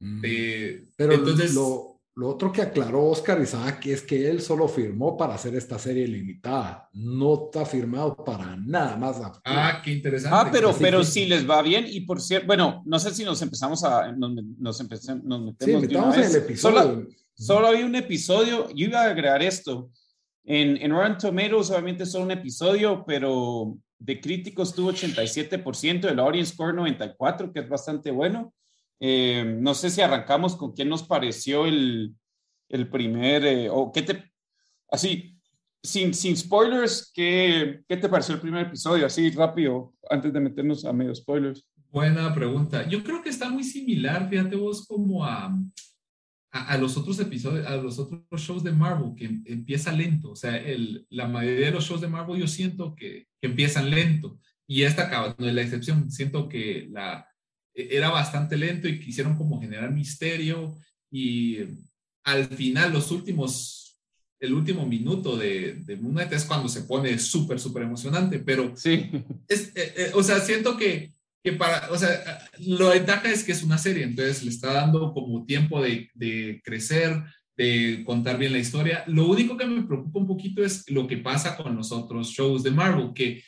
Mm. 0.00 0.20
Pero 0.96 1.12
entonces, 1.12 1.54
lo, 1.54 2.00
lo, 2.14 2.28
otro 2.28 2.52
que 2.52 2.62
aclaró 2.62 3.06
Oscar 3.06 3.40
Isaac 3.40 3.86
es 3.86 4.02
que 4.02 4.28
él 4.28 4.40
solo 4.40 4.68
firmó 4.68 5.16
para 5.16 5.34
hacer 5.34 5.54
esta 5.54 5.78
serie 5.78 6.06
limitada. 6.06 6.88
No 6.92 7.46
está 7.46 7.64
firmado 7.64 8.16
para 8.24 8.56
nada 8.56 8.96
más. 8.96 9.20
Ah, 9.44 9.80
qué 9.84 9.92
interesante. 9.92 10.36
Ah, 10.36 10.48
pero, 10.52 10.74
pero 10.78 11.04
si 11.04 11.26
les 11.26 11.48
va 11.48 11.62
bien. 11.62 11.86
Y 11.88 12.02
por 12.02 12.20
cierto, 12.20 12.46
bueno, 12.46 12.82
no 12.86 12.98
sé 12.98 13.14
si 13.14 13.24
nos 13.24 13.40
empezamos 13.42 13.82
a. 13.84 14.12
Nos, 14.12 14.32
nos, 14.58 14.80
empezamos, 14.80 15.24
nos 15.24 15.42
metemos. 15.42 15.82
Sí, 16.14 16.20
en 16.20 16.26
el 16.26 16.36
episodio. 16.36 16.56
Solo, 16.56 17.06
solo 17.34 17.66
había 17.68 17.86
un 17.86 17.96
episodio. 17.96 18.68
Yo 18.70 18.86
iba 18.86 19.00
a 19.00 19.10
agregar 19.10 19.42
esto. 19.42 19.90
En, 20.44 20.78
en 20.78 20.92
Rotten 20.92 21.18
Tomatoes, 21.18 21.70
obviamente, 21.70 22.06
solo 22.06 22.24
un 22.24 22.30
episodio, 22.30 23.04
pero 23.06 23.76
de 23.98 24.20
críticos 24.20 24.74
tuvo 24.74 24.92
87%, 24.92 26.00
del 26.00 26.18
audience 26.20 26.54
score 26.54 26.74
94%, 26.74 27.52
que 27.52 27.60
es 27.60 27.68
bastante 27.68 28.10
bueno. 28.10 28.54
Eh, 29.00 29.44
no 29.44 29.74
sé 29.74 29.90
si 29.90 30.00
arrancamos 30.00 30.56
con 30.56 30.72
quién 30.72 30.88
nos 30.88 31.02
pareció 31.02 31.66
el, 31.66 32.14
el 32.68 32.88
primer, 32.90 33.44
eh, 33.44 33.68
o 33.70 33.92
qué 33.92 34.02
te, 34.02 34.32
así, 34.90 35.38
sin, 35.82 36.12
sin 36.14 36.36
spoilers, 36.36 37.10
¿qué, 37.14 37.80
¿qué 37.88 37.96
te 37.96 38.08
pareció 38.08 38.34
el 38.34 38.40
primer 38.40 38.66
episodio? 38.66 39.06
Así 39.06 39.30
rápido, 39.30 39.94
antes 40.10 40.32
de 40.32 40.40
meternos 40.40 40.84
a 40.84 40.92
medio 40.92 41.14
spoilers. 41.14 41.66
Buena 41.90 42.34
pregunta. 42.34 42.86
Yo 42.88 43.02
creo 43.02 43.22
que 43.22 43.30
está 43.30 43.48
muy 43.48 43.64
similar, 43.64 44.28
fíjate 44.28 44.56
vos, 44.56 44.86
como 44.86 45.24
a, 45.24 45.56
a, 46.50 46.76
los 46.76 46.96
otros 46.96 47.18
episodios, 47.20 47.66
a 47.66 47.76
los 47.76 47.98
otros 47.98 48.40
shows 48.42 48.62
de 48.62 48.72
Marvel, 48.72 49.14
que 49.16 49.26
em, 49.26 49.42
empieza 49.46 49.92
lento. 49.92 50.32
O 50.32 50.36
sea, 50.36 50.56
el, 50.56 51.06
la 51.10 51.26
mayoría 51.26 51.66
de 51.66 51.72
los 51.72 51.84
shows 51.84 52.00
de 52.00 52.08
Marvel 52.08 52.40
yo 52.40 52.46
siento 52.46 52.94
que, 52.94 53.26
empiezan 53.40 53.90
lento. 53.90 54.38
Y 54.66 54.82
esta 54.82 55.34
no 55.38 55.46
es 55.46 55.54
la 55.54 55.62
excepción. 55.62 56.10
Siento 56.10 56.48
que 56.48 56.88
la, 56.90 57.26
era 57.78 58.10
bastante 58.10 58.56
lento 58.56 58.88
y 58.88 58.98
quisieron 58.98 59.36
como 59.36 59.60
generar 59.60 59.92
misterio 59.92 60.76
y 61.10 61.58
al 62.24 62.46
final 62.48 62.92
los 62.92 63.10
últimos, 63.10 64.00
el 64.40 64.52
último 64.52 64.84
minuto 64.84 65.36
de, 65.36 65.74
de 65.84 65.96
Moon 65.96 66.14
Knight 66.14 66.32
es 66.32 66.44
cuando 66.44 66.68
se 66.68 66.82
pone 66.82 67.18
súper, 67.18 67.60
súper 67.60 67.84
emocionante, 67.84 68.40
pero 68.40 68.76
sí. 68.76 69.10
Es, 69.46 69.68
eh, 69.76 69.94
eh, 69.96 70.10
o 70.14 70.22
sea, 70.22 70.40
siento 70.40 70.76
que, 70.76 71.12
que 71.42 71.52
para, 71.52 71.90
o 71.90 71.96
sea, 71.96 72.40
lo 72.58 72.90
ventaja 72.90 73.30
es 73.30 73.44
que 73.44 73.52
es 73.52 73.62
una 73.62 73.78
serie, 73.78 74.04
entonces 74.04 74.42
le 74.42 74.50
está 74.50 74.72
dando 74.72 75.12
como 75.14 75.46
tiempo 75.46 75.80
de, 75.80 76.10
de 76.14 76.60
crecer, 76.64 77.22
de 77.56 78.02
contar 78.04 78.38
bien 78.38 78.52
la 78.52 78.58
historia. 78.58 79.04
Lo 79.06 79.26
único 79.26 79.56
que 79.56 79.66
me 79.66 79.82
preocupa 79.82 80.18
un 80.18 80.26
poquito 80.26 80.64
es 80.64 80.88
lo 80.90 81.06
que 81.06 81.18
pasa 81.18 81.56
con 81.56 81.74
los 81.76 81.92
otros 81.92 82.28
shows 82.30 82.62
de 82.62 82.70
Marvel, 82.70 83.12
que 83.14 83.42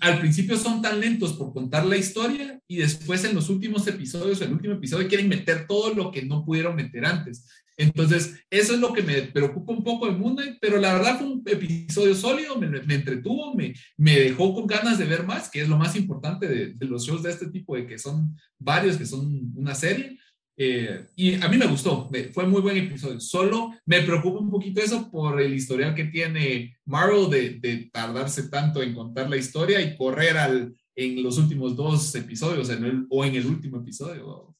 al 0.00 0.18
principio 0.18 0.56
son 0.56 0.82
tan 0.82 1.00
lentos 1.00 1.34
por 1.34 1.52
contar 1.52 1.86
la 1.86 1.96
historia 1.96 2.60
y 2.66 2.76
después 2.76 3.24
en 3.24 3.34
los 3.34 3.48
últimos 3.48 3.86
episodios, 3.86 4.40
el 4.40 4.52
último 4.52 4.74
episodio, 4.74 5.08
quieren 5.08 5.28
meter 5.28 5.66
todo 5.66 5.94
lo 5.94 6.10
que 6.10 6.22
no 6.22 6.44
pudieron 6.44 6.74
meter 6.74 7.06
antes. 7.06 7.46
Entonces, 7.78 8.40
eso 8.50 8.74
es 8.74 8.80
lo 8.80 8.92
que 8.92 9.02
me 9.02 9.20
preocupa 9.22 9.72
un 9.72 9.84
poco 9.84 10.06
de 10.06 10.12
Moon 10.12 10.36
pero 10.60 10.78
la 10.78 10.94
verdad 10.94 11.18
fue 11.18 11.26
un 11.26 11.42
episodio 11.44 12.14
sólido, 12.14 12.58
me, 12.58 12.94
entretuvo, 12.94 13.54
me, 13.54 13.74
me, 13.98 14.18
dejó 14.18 14.54
con 14.54 14.66
ganas 14.66 14.98
de 14.98 15.04
ver 15.04 15.24
más, 15.24 15.50
que 15.50 15.60
es 15.60 15.68
lo 15.68 15.76
más 15.76 15.94
importante 15.94 16.48
de, 16.48 16.72
de, 16.72 16.86
los 16.86 17.06
shows 17.06 17.22
de 17.22 17.30
este 17.30 17.48
tipo, 17.48 17.76
de 17.76 17.86
que 17.86 17.98
son 17.98 18.34
varios, 18.58 18.96
que 18.96 19.04
son 19.04 19.52
una 19.54 19.74
serie. 19.74 20.18
Eh, 20.58 21.08
y 21.16 21.34
a 21.34 21.48
mí 21.48 21.58
me 21.58 21.66
gustó, 21.66 22.08
fue 22.32 22.46
muy 22.46 22.62
buen 22.62 22.76
episodio. 22.78 23.20
Solo 23.20 23.74
me 23.84 24.00
preocupa 24.02 24.40
un 24.40 24.50
poquito 24.50 24.80
eso 24.80 25.10
por 25.10 25.40
el 25.40 25.52
historial 25.52 25.94
que 25.94 26.04
tiene 26.06 26.78
Marvel 26.86 27.28
de, 27.28 27.50
de 27.60 27.90
tardarse 27.92 28.48
tanto 28.48 28.82
en 28.82 28.94
contar 28.94 29.28
la 29.28 29.36
historia 29.36 29.80
y 29.82 29.96
correr 29.96 30.36
al, 30.38 30.74
en 30.94 31.22
los 31.22 31.36
últimos 31.38 31.76
dos 31.76 32.14
episodios 32.14 32.70
en 32.70 32.84
el, 32.84 33.06
o 33.10 33.24
en 33.24 33.34
el 33.34 33.46
último 33.46 33.78
episodio. 33.78 34.56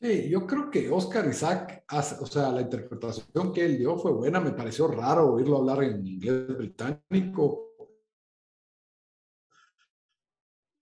Sí, 0.00 0.28
yo 0.28 0.46
creo 0.46 0.70
que 0.70 0.90
Oscar 0.90 1.28
Isaac, 1.28 1.84
o 2.20 2.26
sea, 2.26 2.50
la 2.50 2.62
interpretación 2.62 3.52
que 3.52 3.64
él 3.64 3.78
dio 3.78 3.96
fue 3.96 4.12
buena. 4.12 4.40
Me 4.40 4.52
pareció 4.52 4.88
raro 4.88 5.32
oírlo 5.32 5.58
hablar 5.58 5.82
en 5.84 6.06
inglés 6.06 6.48
británico. 6.58 7.70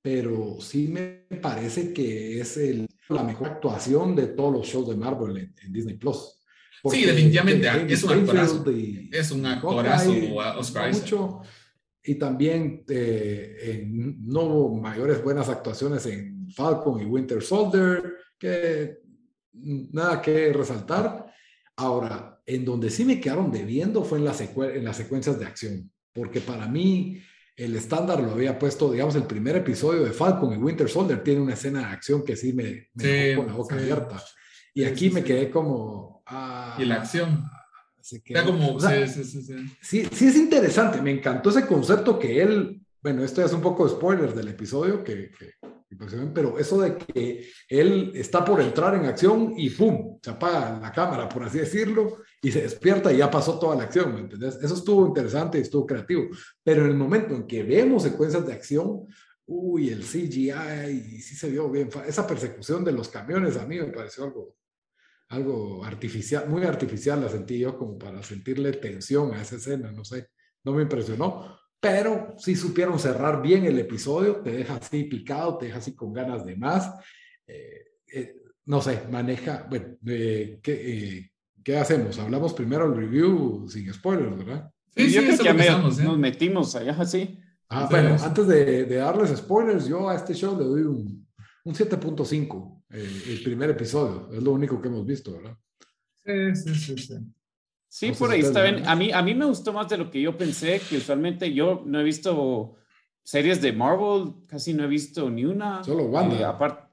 Pero 0.02 0.60
sí 0.60 0.88
me 0.88 1.26
parece 1.40 1.92
que 1.92 2.40
es 2.40 2.56
el 2.56 2.88
la 3.08 3.22
mejor 3.22 3.48
actuación 3.48 4.14
de 4.14 4.28
todos 4.28 4.52
los 4.52 4.66
shows 4.66 4.88
de 4.88 4.96
Marvel 4.96 5.36
en, 5.36 5.72
Disney 5.72 5.96
Plus. 5.96 6.38
Sí, 6.90 7.04
definitivamente. 7.04 7.68
es, 7.92 8.02
un 8.02 8.12
actorazo. 8.12 8.64
es 9.12 9.30
un 9.30 9.46
actorazo. 9.46 10.12
Oscar 10.58 10.92
mucho, 10.92 11.42
y 12.04 12.16
también 12.16 12.84
eh, 12.88 13.84
no 13.86 14.42
hubo 14.42 14.80
mayores 14.80 15.22
buenas 15.22 15.48
actuaciones 15.48 16.04
en 16.06 16.50
Falcon 16.50 17.00
y 17.00 17.04
Winter 17.04 17.40
Soldier, 17.42 18.14
que 18.38 18.98
nada 19.52 20.20
que 20.20 20.52
resaltar. 20.52 21.26
Ahora, 21.76 22.40
en 22.44 22.64
donde 22.64 22.90
sí 22.90 23.04
me 23.04 23.20
quedaron 23.20 23.50
debiendo 23.52 24.04
fue 24.04 24.18
en, 24.18 24.24
la 24.24 24.34
en 24.74 24.84
las 24.84 24.96
secuencias 24.96 25.38
de 25.38 25.46
acción, 25.46 25.90
porque 26.12 26.40
para 26.40 26.66
mí 26.66 27.22
el 27.56 27.76
estándar 27.76 28.20
lo 28.20 28.32
había 28.32 28.58
puesto, 28.58 28.90
digamos, 28.90 29.14
el 29.14 29.24
primer 29.24 29.56
episodio 29.56 30.04
de 30.04 30.12
Falcon 30.12 30.52
y 30.52 30.56
Winter 30.56 30.88
Soldier 30.88 31.22
tiene 31.22 31.40
una 31.40 31.54
escena 31.54 31.80
de 31.80 31.86
acción 31.86 32.24
que 32.24 32.36
sí 32.36 32.52
me, 32.52 32.88
me 32.94 33.04
dejó 33.04 33.42
con 33.42 33.46
la 33.46 33.56
boca 33.56 33.74
abierta. 33.76 34.22
Y 34.74 34.84
aquí 34.84 35.10
me 35.10 35.22
quedé 35.22 35.50
como... 35.50 36.22
Ah, 36.26 36.76
y 36.78 36.84
la 36.84 36.96
acción. 36.96 37.44
como, 38.44 38.80
sí, 38.80 40.08
sí, 40.12 40.26
es 40.26 40.36
interesante, 40.36 41.00
me 41.00 41.12
encantó 41.12 41.50
ese 41.50 41.66
concepto 41.66 42.18
que 42.18 42.42
él, 42.42 42.80
bueno, 43.02 43.22
esto 43.22 43.44
es 43.44 43.52
un 43.52 43.60
poco 43.60 43.84
de 43.84 43.92
spoiler 43.92 44.34
del 44.34 44.48
episodio, 44.48 45.04
que, 45.04 45.30
que, 45.30 45.52
pero 46.34 46.58
eso 46.58 46.80
de 46.80 46.96
que 46.96 47.48
él 47.68 48.12
está 48.14 48.44
por 48.44 48.60
entrar 48.60 48.94
en 48.94 49.04
acción 49.04 49.54
y 49.56 49.70
¡pum! 49.70 50.18
se 50.22 50.30
apaga 50.30 50.80
la 50.80 50.90
cámara, 50.90 51.28
por 51.28 51.44
así 51.44 51.58
decirlo, 51.58 52.18
y 52.44 52.50
se 52.50 52.62
despierta 52.62 53.12
y 53.12 53.18
ya 53.18 53.30
pasó 53.30 53.58
toda 53.58 53.76
la 53.76 53.84
acción, 53.84 54.12
¿me 54.12 54.20
entendés? 54.20 54.58
Eso 54.60 54.74
estuvo 54.74 55.06
interesante 55.06 55.58
y 55.58 55.62
estuvo 55.62 55.86
creativo, 55.86 56.24
pero 56.62 56.84
en 56.84 56.90
el 56.90 56.96
momento 56.96 57.34
en 57.34 57.46
que 57.46 57.62
vemos 57.62 58.02
secuencias 58.02 58.44
de 58.44 58.52
acción, 58.52 59.06
uy, 59.46 59.90
el 59.90 60.02
CGI, 60.02 61.20
sí 61.20 61.36
se 61.36 61.50
vio 61.50 61.70
bien, 61.70 61.88
esa 62.06 62.26
persecución 62.26 62.84
de 62.84 62.92
los 62.92 63.08
camiones 63.08 63.56
a 63.56 63.66
mí 63.66 63.78
me 63.78 63.86
pareció 63.86 64.24
algo, 64.24 64.56
algo 65.28 65.84
artificial, 65.84 66.48
muy 66.48 66.64
artificial 66.64 67.20
la 67.20 67.28
sentí 67.28 67.60
yo 67.60 67.78
como 67.78 67.96
para 67.96 68.22
sentirle 68.24 68.72
tensión 68.72 69.32
a 69.34 69.42
esa 69.42 69.56
escena, 69.56 69.92
no 69.92 70.04
sé, 70.04 70.28
no 70.64 70.72
me 70.72 70.82
impresionó, 70.82 71.56
pero 71.80 72.34
sí 72.38 72.56
supieron 72.56 72.98
cerrar 72.98 73.40
bien 73.40 73.64
el 73.66 73.78
episodio, 73.78 74.36
te 74.36 74.50
deja 74.50 74.76
así 74.76 75.04
picado, 75.04 75.58
te 75.58 75.66
deja 75.66 75.78
así 75.78 75.96
con 75.96 76.12
ganas 76.12 76.44
de 76.44 76.54
más. 76.54 76.92
Eh, 77.44 77.96
eh, 78.12 78.36
no 78.66 78.80
sé, 78.80 79.02
maneja, 79.10 79.66
bueno, 79.68 79.96
eh, 80.06 80.60
¿qué, 80.62 81.31
¿qué, 81.64 81.76
hacemos? 81.76 82.18
Hablamos 82.18 82.52
primero 82.54 82.86
el 82.86 82.96
review 82.96 83.68
sin 83.68 83.92
spoilers, 83.92 84.38
¿verdad? 84.38 84.70
Sí, 84.96 85.10
yo 85.10 85.22
creo 85.22 85.38
que 85.38 85.64
ya 85.64 85.78
nos 85.78 86.18
metimos 86.18 86.74
allá 86.76 86.96
así. 86.98 87.38
Ah, 87.68 87.88
bueno, 87.90 88.16
antes 88.22 88.46
de, 88.46 88.84
de, 88.84 88.96
darles 88.96 89.36
spoilers, 89.36 89.86
yo 89.88 90.08
a 90.08 90.14
este 90.14 90.34
show 90.34 90.58
le 90.58 90.64
doy 90.64 90.82
un, 90.82 91.26
un 91.64 91.74
7.5, 91.74 92.82
el 92.90 93.42
primer 93.42 93.70
episodio, 93.70 94.28
es 94.30 94.42
lo 94.42 94.52
único 94.52 94.80
que 94.80 94.88
hemos 94.88 95.06
visto, 95.06 95.32
¿verdad? 95.32 95.56
Sí, 96.24 96.54
sí, 96.54 96.74
sí, 96.74 96.98
sí. 96.98 97.14
Sí, 97.88 98.12
por 98.12 98.30
ahí 98.30 98.40
está 98.40 98.62
bien. 98.62 98.86
A 98.86 98.96
mí, 98.96 99.12
a 99.12 99.20
mí 99.20 99.34
me 99.34 99.44
gustó 99.44 99.70
más 99.72 99.86
de 99.88 99.98
lo 99.98 100.10
que 100.10 100.20
yo 100.20 100.36
pensé, 100.36 100.80
que 100.80 100.96
usualmente 100.96 101.52
yo 101.52 101.82
no 101.84 102.00
he 102.00 102.02
visto 102.02 102.76
series 103.22 103.60
de 103.60 103.72
Marvel, 103.72 104.32
casi 104.46 104.72
no 104.72 104.84
he 104.84 104.86
visto 104.86 105.28
ni 105.28 105.44
una. 105.44 105.84
Solo 105.84 106.04
Wanda. 106.04 106.40
Eh, 106.40 106.44
aparte, 106.44 106.88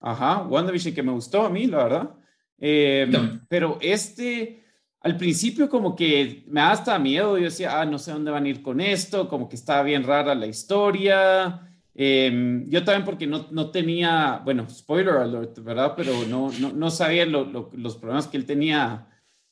ajá, 0.00 0.42
WandaVision 0.42 0.92
que 0.92 1.04
me 1.04 1.12
gustó 1.12 1.42
a 1.46 1.50
mí, 1.50 1.66
la 1.66 1.84
verdad. 1.84 2.10
Eh, 2.60 3.10
pero 3.48 3.78
este, 3.80 4.62
al 5.00 5.16
principio 5.16 5.68
como 5.68 5.96
que 5.96 6.44
me 6.48 6.60
da 6.60 6.72
hasta 6.72 6.98
miedo, 6.98 7.38
yo 7.38 7.44
decía, 7.44 7.80
ah, 7.80 7.86
no 7.86 7.98
sé 7.98 8.12
dónde 8.12 8.30
van 8.30 8.44
a 8.44 8.48
ir 8.48 8.62
con 8.62 8.80
esto, 8.80 9.28
como 9.28 9.48
que 9.48 9.56
estaba 9.56 9.82
bien 9.82 10.04
rara 10.04 10.34
la 10.34 10.46
historia. 10.46 11.66
Em, 11.94 12.68
yo 12.68 12.84
también 12.84 13.04
porque 13.04 13.26
no, 13.26 13.48
no, 13.50 13.70
tenía, 13.70 14.40
bueno, 14.44 14.68
spoiler 14.68 15.16
alert, 15.16 15.58
¿verdad? 15.64 15.94
Pero 15.96 16.12
no, 16.28 16.52
no, 16.60 16.72
no 16.72 16.90
sabía 16.90 17.26
los 17.26 17.96
problemas 17.96 18.28
que 18.28 18.36
él 18.36 18.46
tenía 18.46 19.06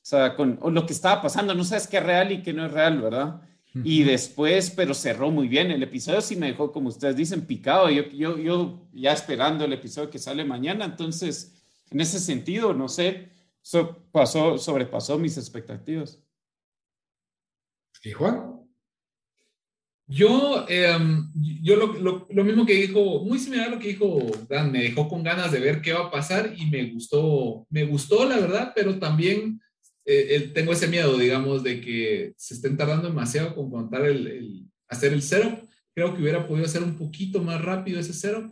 o 0.08 0.10
sea, 0.10 0.36
con 0.36 0.58
lo 0.62 0.86
que 0.86 0.94
estaba 0.94 1.20
pasando, 1.20 1.54
no 1.54 1.64
sabes 1.64 1.86
qué 1.86 1.98
es 1.98 2.02
real 2.02 2.32
y 2.32 2.42
qué 2.42 2.54
no 2.54 2.64
es 2.64 2.72
real, 2.72 2.98
¿verdad? 2.98 3.42
Y 3.84 4.04
después, 4.04 4.70
pero 4.70 4.94
cerró 4.94 5.30
muy 5.30 5.48
bien. 5.48 5.70
El 5.70 5.82
episodio 5.82 6.22
sí 6.22 6.34
me 6.34 6.46
dejó, 6.46 6.72
como 6.72 6.88
ustedes 6.88 7.14
dicen, 7.14 7.42
picado. 7.42 7.90
Yo, 7.90 8.04
yo, 8.38 8.88
ya 8.94 9.12
esperando 9.12 9.66
el 9.66 9.72
episodio 9.74 10.08
que 10.08 10.18
sale 10.18 10.46
mañana. 10.46 10.86
Entonces, 10.86 11.57
en 11.90 12.00
ese 12.00 12.20
sentido, 12.20 12.74
no 12.74 12.88
sé, 12.88 13.30
pasó, 14.12 14.58
sobrepasó 14.58 15.18
mis 15.18 15.36
expectativas. 15.36 16.22
¿Y 18.04 18.12
Juan? 18.12 18.58
Yo, 20.10 20.64
em, 20.68 21.30
yo 21.62 21.76
lo, 21.76 22.26
lo, 22.30 22.44
mismo 22.44 22.64
que 22.64 22.74
dijo, 22.74 23.22
muy 23.24 23.38
similar 23.38 23.68
a 23.68 23.70
lo 23.72 23.78
que 23.78 23.88
dijo 23.88 24.18
Dan, 24.48 24.72
me 24.72 24.84
dejó 24.84 25.06
con 25.06 25.22
ganas 25.22 25.52
de 25.52 25.60
ver 25.60 25.82
qué 25.82 25.92
va 25.92 26.06
a 26.06 26.10
pasar 26.10 26.54
y 26.56 26.64
me 26.64 26.90
gustó, 26.92 27.66
me 27.68 27.84
gustó 27.84 28.26
la 28.26 28.40
verdad, 28.40 28.72
pero 28.74 28.98
también 28.98 29.60
eh, 30.06 30.50
tengo 30.54 30.72
ese 30.72 30.88
miedo, 30.88 31.18
digamos, 31.18 31.62
de 31.62 31.82
que 31.82 32.32
se 32.38 32.54
estén 32.54 32.78
tardando 32.78 33.08
demasiado 33.08 33.54
con 33.54 33.70
contar 33.70 34.06
el, 34.06 34.26
el, 34.26 34.70
hacer 34.88 35.12
el 35.12 35.20
setup. 35.20 35.68
Creo 35.94 36.14
que 36.14 36.22
hubiera 36.22 36.48
podido 36.48 36.64
hacer 36.64 36.82
un 36.82 36.96
poquito 36.96 37.42
más 37.42 37.60
rápido 37.62 38.00
ese 38.00 38.14
setup. 38.14 38.50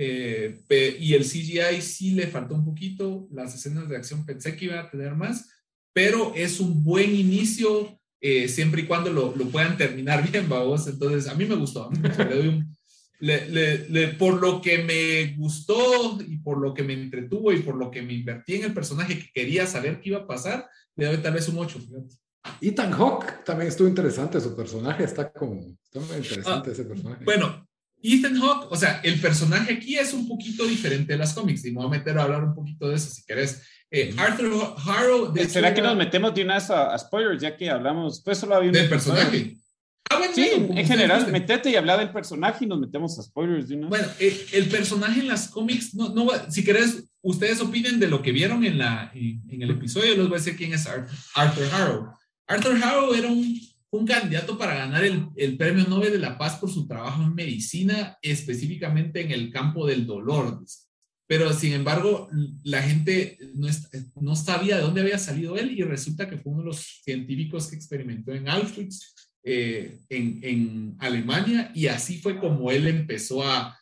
Eh, 0.00 0.60
y 1.00 1.14
el 1.14 1.24
CGI 1.24 1.82
sí 1.82 2.12
le 2.12 2.28
faltó 2.28 2.54
un 2.54 2.64
poquito. 2.64 3.26
Las 3.32 3.52
escenas 3.56 3.88
de 3.88 3.96
acción 3.96 4.24
pensé 4.24 4.56
que 4.56 4.66
iba 4.66 4.78
a 4.78 4.88
tener 4.88 5.16
más, 5.16 5.50
pero 5.92 6.32
es 6.36 6.60
un 6.60 6.84
buen 6.84 7.12
inicio 7.12 7.98
eh, 8.20 8.48
siempre 8.48 8.82
y 8.82 8.86
cuando 8.86 9.12
lo, 9.12 9.34
lo, 9.34 9.46
puedan 9.46 9.76
terminar 9.76 10.22
bien, 10.30 10.48
vamos. 10.48 10.86
Entonces, 10.86 11.26
a 11.28 11.34
mí 11.34 11.46
me 11.46 11.56
gustó. 11.56 11.90
le, 13.18 13.88
le, 13.88 14.08
por 14.14 14.40
lo 14.40 14.60
que 14.60 14.78
me 14.84 15.34
gustó 15.36 16.20
y 16.24 16.38
por 16.38 16.58
lo 16.58 16.72
que 16.72 16.84
me 16.84 16.92
entretuvo 16.92 17.52
y 17.52 17.62
por 17.62 17.74
lo 17.74 17.90
que 17.90 18.02
me 18.02 18.14
invertí 18.14 18.54
en 18.54 18.64
el 18.66 18.74
personaje 18.74 19.18
que 19.18 19.32
quería 19.34 19.66
saber 19.66 20.00
qué 20.00 20.10
iba 20.10 20.18
a 20.18 20.26
pasar, 20.28 20.68
le 20.94 21.06
doy 21.06 21.16
tal 21.18 21.34
vez 21.34 21.48
un 21.48 21.58
8. 21.58 21.80
Ethan 22.60 22.92
Hawke 22.92 23.44
también 23.44 23.68
estuvo 23.68 23.88
interesante, 23.88 24.40
su 24.40 24.54
personaje 24.54 25.02
está 25.02 25.32
como, 25.32 25.76
está 25.82 25.98
muy 25.98 26.16
interesante 26.18 26.70
ah, 26.70 26.72
ese 26.72 26.84
personaje. 26.84 27.24
Bueno, 27.24 27.67
Ethan 28.02 28.40
Hawke, 28.40 28.68
o 28.70 28.76
sea, 28.76 29.00
el 29.02 29.20
personaje 29.20 29.74
aquí 29.74 29.96
es 29.96 30.12
un 30.12 30.28
poquito 30.28 30.64
diferente 30.64 31.12
de 31.12 31.18
las 31.18 31.32
cómics, 31.32 31.64
y 31.64 31.70
me 31.70 31.78
voy 31.78 31.86
a 31.86 31.98
meter 31.98 32.18
a 32.18 32.22
hablar 32.22 32.44
un 32.44 32.54
poquito 32.54 32.88
de 32.88 32.96
eso 32.96 33.10
si 33.10 33.24
querés. 33.24 33.62
Eh, 33.90 34.14
Arthur 34.16 34.74
Harrow. 34.86 35.32
De 35.32 35.48
¿Será 35.48 35.72
que 35.72 35.80
nos 35.80 35.96
metemos 35.96 36.34
de 36.34 36.42
una 36.42 36.54
vez 36.54 36.70
a, 36.70 36.96
spoilers 36.98 37.40
ya 37.40 37.56
que 37.56 37.70
hablamos? 37.70 38.20
Pues 38.22 38.38
solo 38.38 38.54
había 38.54 38.70
Del 38.70 38.88
personaje. 38.88 39.56
Ah, 40.10 40.16
bueno, 40.18 40.32
sí, 40.34 40.48
en 40.52 40.86
general, 40.86 41.30
metete 41.30 41.70
y 41.70 41.76
habla 41.76 41.98
del 41.98 42.10
personaje 42.10 42.64
y 42.64 42.68
nos 42.68 42.80
metemos 42.80 43.18
a 43.18 43.22
spoilers 43.22 43.68
de 43.68 43.76
una 43.76 43.88
Bueno, 43.88 44.06
eh, 44.18 44.46
el 44.52 44.66
personaje 44.68 45.20
en 45.20 45.28
las 45.28 45.48
cómics, 45.48 45.94
no, 45.94 46.08
no, 46.10 46.28
si 46.48 46.64
querés, 46.64 47.04
ustedes 47.20 47.60
opinen 47.60 48.00
de 48.00 48.08
lo 48.08 48.22
que 48.22 48.32
vieron 48.32 48.64
en, 48.64 48.78
la, 48.78 49.10
en, 49.14 49.62
el 49.62 49.70
episodio, 49.70 50.14
les 50.14 50.28
voy 50.28 50.36
a 50.36 50.38
decir 50.38 50.56
quién 50.56 50.72
es 50.72 50.86
Arthur 51.34 51.68
Harrow. 51.72 52.08
Arthur 52.46 52.82
Harrow 52.82 53.12
era 53.12 53.28
un, 53.28 53.60
un 53.90 54.06
candidato 54.06 54.58
para 54.58 54.74
ganar 54.74 55.04
el, 55.04 55.28
el, 55.36 55.56
Premio 55.56 55.86
Nobel 55.86 56.12
de 56.12 56.18
la 56.18 56.36
Paz 56.36 56.56
por 56.56 56.70
su 56.70 56.86
trabajo 56.86 57.22
en 57.22 57.34
medicina, 57.34 58.18
específicamente 58.22 59.22
en 59.22 59.30
el 59.30 59.50
campo 59.50 59.86
del 59.86 60.06
dolor. 60.06 60.62
Pero 61.26 61.52
sin 61.52 61.72
embargo, 61.72 62.28
la 62.64 62.82
gente 62.82 63.38
no, 63.54 63.68
no 64.20 64.36
sabía 64.36 64.76
de 64.76 64.82
dónde 64.82 65.02
había 65.02 65.18
salido 65.18 65.56
él 65.56 65.72
y 65.72 65.82
resulta 65.82 66.28
que 66.28 66.38
fue 66.38 66.52
uno 66.52 66.62
de 66.62 66.68
los 66.68 67.02
científicos 67.04 67.68
que 67.68 67.76
experimentó 67.76 68.32
en 68.32 68.48
Auschwitz, 68.48 69.14
eh, 69.42 70.00
en, 70.08 70.40
en, 70.42 70.96
Alemania, 70.98 71.70
y 71.74 71.86
así 71.86 72.18
fue 72.18 72.38
como 72.38 72.70
él 72.70 72.86
empezó 72.86 73.42
a, 73.42 73.78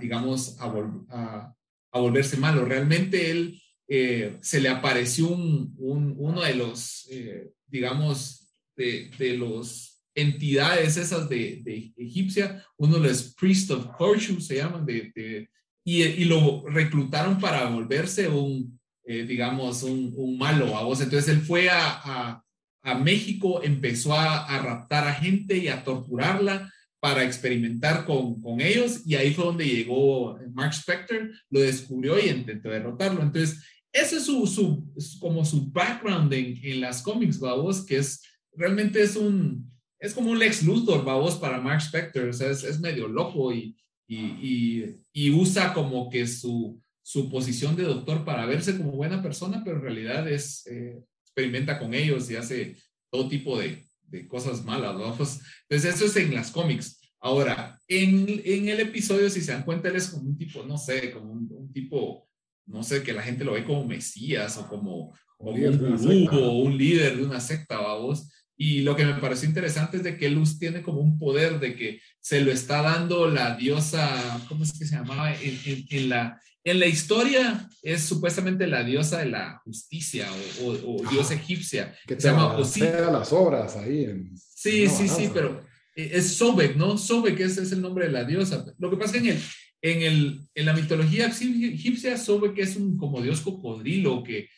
digamos, 0.00 0.56
a, 0.60 0.66
a, 1.10 1.54
a 1.92 1.98
volverse 1.98 2.36
malo. 2.36 2.64
Realmente 2.64 3.30
él 3.30 3.60
eh, 3.88 4.36
se 4.42 4.60
le 4.60 4.68
apareció 4.68 5.28
un, 5.28 5.74
uno 5.78 6.42
de 6.42 6.54
los, 6.54 7.08
eh, 7.10 7.52
digamos, 7.66 8.37
de, 8.78 9.10
de, 9.18 9.36
los 9.36 10.00
entidades 10.14 10.96
esas 10.96 11.28
de, 11.28 11.60
de, 11.62 11.92
egipcia, 11.96 12.64
uno 12.78 12.98
de 12.98 13.08
los 13.08 13.34
Priest 13.34 13.70
of 13.70 13.86
Horseshoe 13.98 14.40
se 14.40 14.56
llaman, 14.56 14.86
de, 14.86 15.48
y, 15.84 16.02
y, 16.02 16.24
lo 16.24 16.64
reclutaron 16.66 17.38
para 17.38 17.68
volverse 17.68 18.28
un, 18.28 18.80
eh, 19.04 19.24
digamos, 19.24 19.82
un, 19.82 20.12
un, 20.16 20.38
malo 20.38 20.76
a 20.76 20.82
vos. 20.82 21.00
Entonces 21.00 21.28
él 21.28 21.40
fue 21.40 21.68
a, 21.68 22.00
a, 22.04 22.44
a 22.82 22.94
México, 22.94 23.62
empezó 23.62 24.14
a, 24.14 24.44
a 24.44 24.62
raptar 24.62 25.06
a 25.06 25.14
gente 25.14 25.56
y 25.56 25.68
a 25.68 25.84
torturarla 25.84 26.72
para 27.00 27.24
experimentar 27.24 28.04
con, 28.04 28.40
con, 28.42 28.60
ellos 28.60 29.02
y 29.06 29.14
ahí 29.14 29.32
fue 29.32 29.44
donde 29.44 29.66
llegó 29.66 30.38
Mark 30.52 30.72
Spector, 30.72 31.30
lo 31.50 31.60
descubrió 31.60 32.18
y 32.18 32.28
intentó 32.28 32.70
derrotarlo. 32.70 33.22
Entonces, 33.22 33.62
ese 33.92 34.16
es 34.16 34.24
su, 34.24 34.46
su 34.46 35.18
como 35.20 35.44
su 35.44 35.70
background 35.70 36.32
en, 36.32 36.58
en 36.62 36.80
las 36.80 37.02
cómics, 37.02 37.38
babos, 37.38 37.84
que 37.84 37.98
es 37.98 38.22
realmente 38.58 39.02
es 39.02 39.16
un, 39.16 39.70
es 39.98 40.12
como 40.12 40.30
un 40.30 40.38
Lex 40.38 40.62
Luthor, 40.64 41.04
babos, 41.04 41.36
para 41.36 41.60
Mark 41.60 41.80
Spector, 41.80 42.28
o 42.28 42.32
sea, 42.32 42.50
es, 42.50 42.64
es 42.64 42.80
medio 42.80 43.08
loco 43.08 43.52
y, 43.52 43.76
y, 44.06 44.84
y, 45.12 45.30
usa 45.30 45.72
como 45.74 46.08
que 46.08 46.26
su, 46.26 46.80
su 47.02 47.28
posición 47.28 47.76
de 47.76 47.84
doctor 47.84 48.24
para 48.24 48.46
verse 48.46 48.76
como 48.76 48.92
buena 48.92 49.22
persona, 49.22 49.62
pero 49.64 49.76
en 49.76 49.82
realidad 49.82 50.28
es, 50.28 50.66
eh, 50.66 50.98
experimenta 51.22 51.78
con 51.78 51.94
ellos 51.94 52.30
y 52.30 52.36
hace 52.36 52.76
todo 53.10 53.28
tipo 53.28 53.58
de, 53.58 53.86
de 54.02 54.26
cosas 54.26 54.64
malas. 54.64 54.96
Pues, 55.16 55.40
entonces, 55.68 55.94
eso 55.94 56.06
es 56.06 56.16
en 56.16 56.34
las 56.34 56.50
cómics. 56.50 57.00
Ahora, 57.20 57.78
en, 57.86 58.40
en, 58.44 58.68
el 58.68 58.80
episodio, 58.80 59.28
si 59.28 59.40
se 59.40 59.52
dan 59.52 59.64
cuenta, 59.64 59.88
él 59.88 59.96
es 59.96 60.08
como 60.08 60.28
un 60.28 60.36
tipo, 60.36 60.62
no 60.64 60.78
sé, 60.78 61.10
como 61.10 61.32
un, 61.32 61.72
tipo, 61.72 62.28
no 62.66 62.82
sé, 62.82 63.02
que 63.02 63.12
la 63.12 63.22
gente 63.22 63.44
lo 63.44 63.52
ve 63.52 63.64
como 63.64 63.84
mesías 63.84 64.56
o 64.56 64.68
como, 64.68 65.16
como 65.36 65.52
un 65.52 66.28
o 66.32 66.58
un 66.58 66.78
líder 66.78 67.16
de 67.16 67.24
una 67.24 67.40
secta, 67.40 67.80
vamos. 67.80 68.28
Y 68.60 68.80
lo 68.80 68.96
que 68.96 69.04
me 69.04 69.14
pareció 69.14 69.48
interesante 69.48 69.98
es 69.98 70.02
de 70.02 70.16
que 70.18 70.28
Luz 70.28 70.58
tiene 70.58 70.82
como 70.82 71.00
un 71.00 71.16
poder 71.16 71.60
de 71.60 71.76
que 71.76 72.00
se 72.18 72.40
lo 72.40 72.50
está 72.50 72.82
dando 72.82 73.30
la 73.30 73.54
diosa, 73.54 74.44
¿cómo 74.48 74.64
es 74.64 74.76
que 74.76 74.84
se 74.84 74.96
llamaba? 74.96 75.32
En, 75.32 75.86
en, 75.88 76.08
la, 76.08 76.42
en 76.64 76.80
la 76.80 76.86
historia 76.86 77.68
es 77.84 78.02
supuestamente 78.02 78.66
la 78.66 78.82
diosa 78.82 79.20
de 79.20 79.26
la 79.26 79.62
justicia 79.64 80.28
o, 80.60 80.70
o, 80.70 81.08
diosa 81.08 81.34
egipcia. 81.34 81.96
Que 82.04 82.20
se 82.20 82.28
llama 82.28 82.58
las 82.58 83.32
obras 83.32 83.76
ahí. 83.76 84.06
En, 84.06 84.36
sí, 84.36 84.88
sí, 84.88 85.06
sí, 85.08 85.30
pero 85.32 85.64
eh, 85.94 86.10
es 86.14 86.34
Sobek, 86.34 86.74
¿no? 86.74 86.98
Sobek 86.98 87.38
ese 87.38 87.62
es 87.62 87.70
el 87.70 87.80
nombre 87.80 88.06
de 88.06 88.12
la 88.12 88.24
diosa. 88.24 88.66
Lo 88.78 88.90
que 88.90 88.96
pasa 88.96 89.16
es 89.16 89.22
que 89.22 89.28
en, 89.28 89.36
el, 89.36 89.42
en, 89.82 90.02
el, 90.02 90.40
en 90.56 90.66
la 90.66 90.72
mitología 90.72 91.26
egipcia, 91.26 92.18
Sobek 92.18 92.58
es 92.58 92.74
un 92.74 92.96
como 92.96 93.22
dios 93.22 93.40
cocodrilo 93.40 94.24
que 94.24 94.48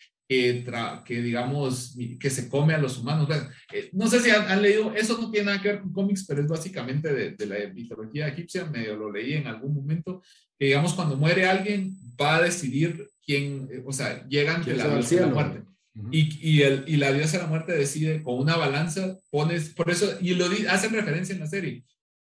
que, 1.05 1.23
digamos, 1.23 1.97
que 2.21 2.31
se 2.31 2.49
come 2.49 2.73
a 2.73 2.79
los 2.79 2.99
humanos. 2.99 3.29
Eh, 3.73 3.91
no 3.93 4.07
sé 4.07 4.21
si 4.21 4.31
han, 4.31 4.63
leído, 4.63 4.95
eso 4.95 5.19
no 5.21 5.29
tiene 5.29 5.47
nada 5.47 5.61
que 5.61 5.69
ver 5.69 5.81
con 5.81 5.93
cómics, 5.93 6.25
pero 6.25 6.41
es 6.41 6.47
básicamente 6.47 7.13
de, 7.13 7.47
la 7.47 7.57
mitología 7.75 8.29
egipcia, 8.29 8.65
medio 8.67 8.95
lo 8.95 9.11
leí 9.11 9.33
en 9.33 9.49
algún 9.49 9.75
momento, 9.75 10.23
que 10.57 10.67
digamos 10.67 10.95
cuando 10.95 11.17
muere 11.17 11.47
alguien 11.47 11.97
va 12.21 12.37
a 12.37 12.43
decidir 12.43 13.09
quién, 13.27 13.69
eh, 13.73 13.83
o 13.85 13.93
sea, 13.93 14.25
llega 14.29 14.55
ante 14.55 14.77
la 14.77 14.87
diosa 14.89 15.17
de 15.17 15.21
la 15.23 15.27
muerte. 15.27 15.63
y, 16.13 16.49
y, 16.49 16.63
el, 16.63 16.85
y, 16.87 16.97
la 16.97 17.13
diosa 17.13 17.39
de 17.39 17.43
la 17.43 17.49
muerte 17.49 17.73
decide 17.73 18.23
con 18.23 18.39
una 18.39 18.57
balanza, 18.57 19.19
pones, 19.31 19.71
por 19.71 19.91
eso, 19.91 20.17
y 20.21 20.35
lo 20.35 20.47
hacen 20.69 20.93
referencia 20.93 21.35
en 21.35 21.41
la 21.41 21.49
serie, 21.49 21.83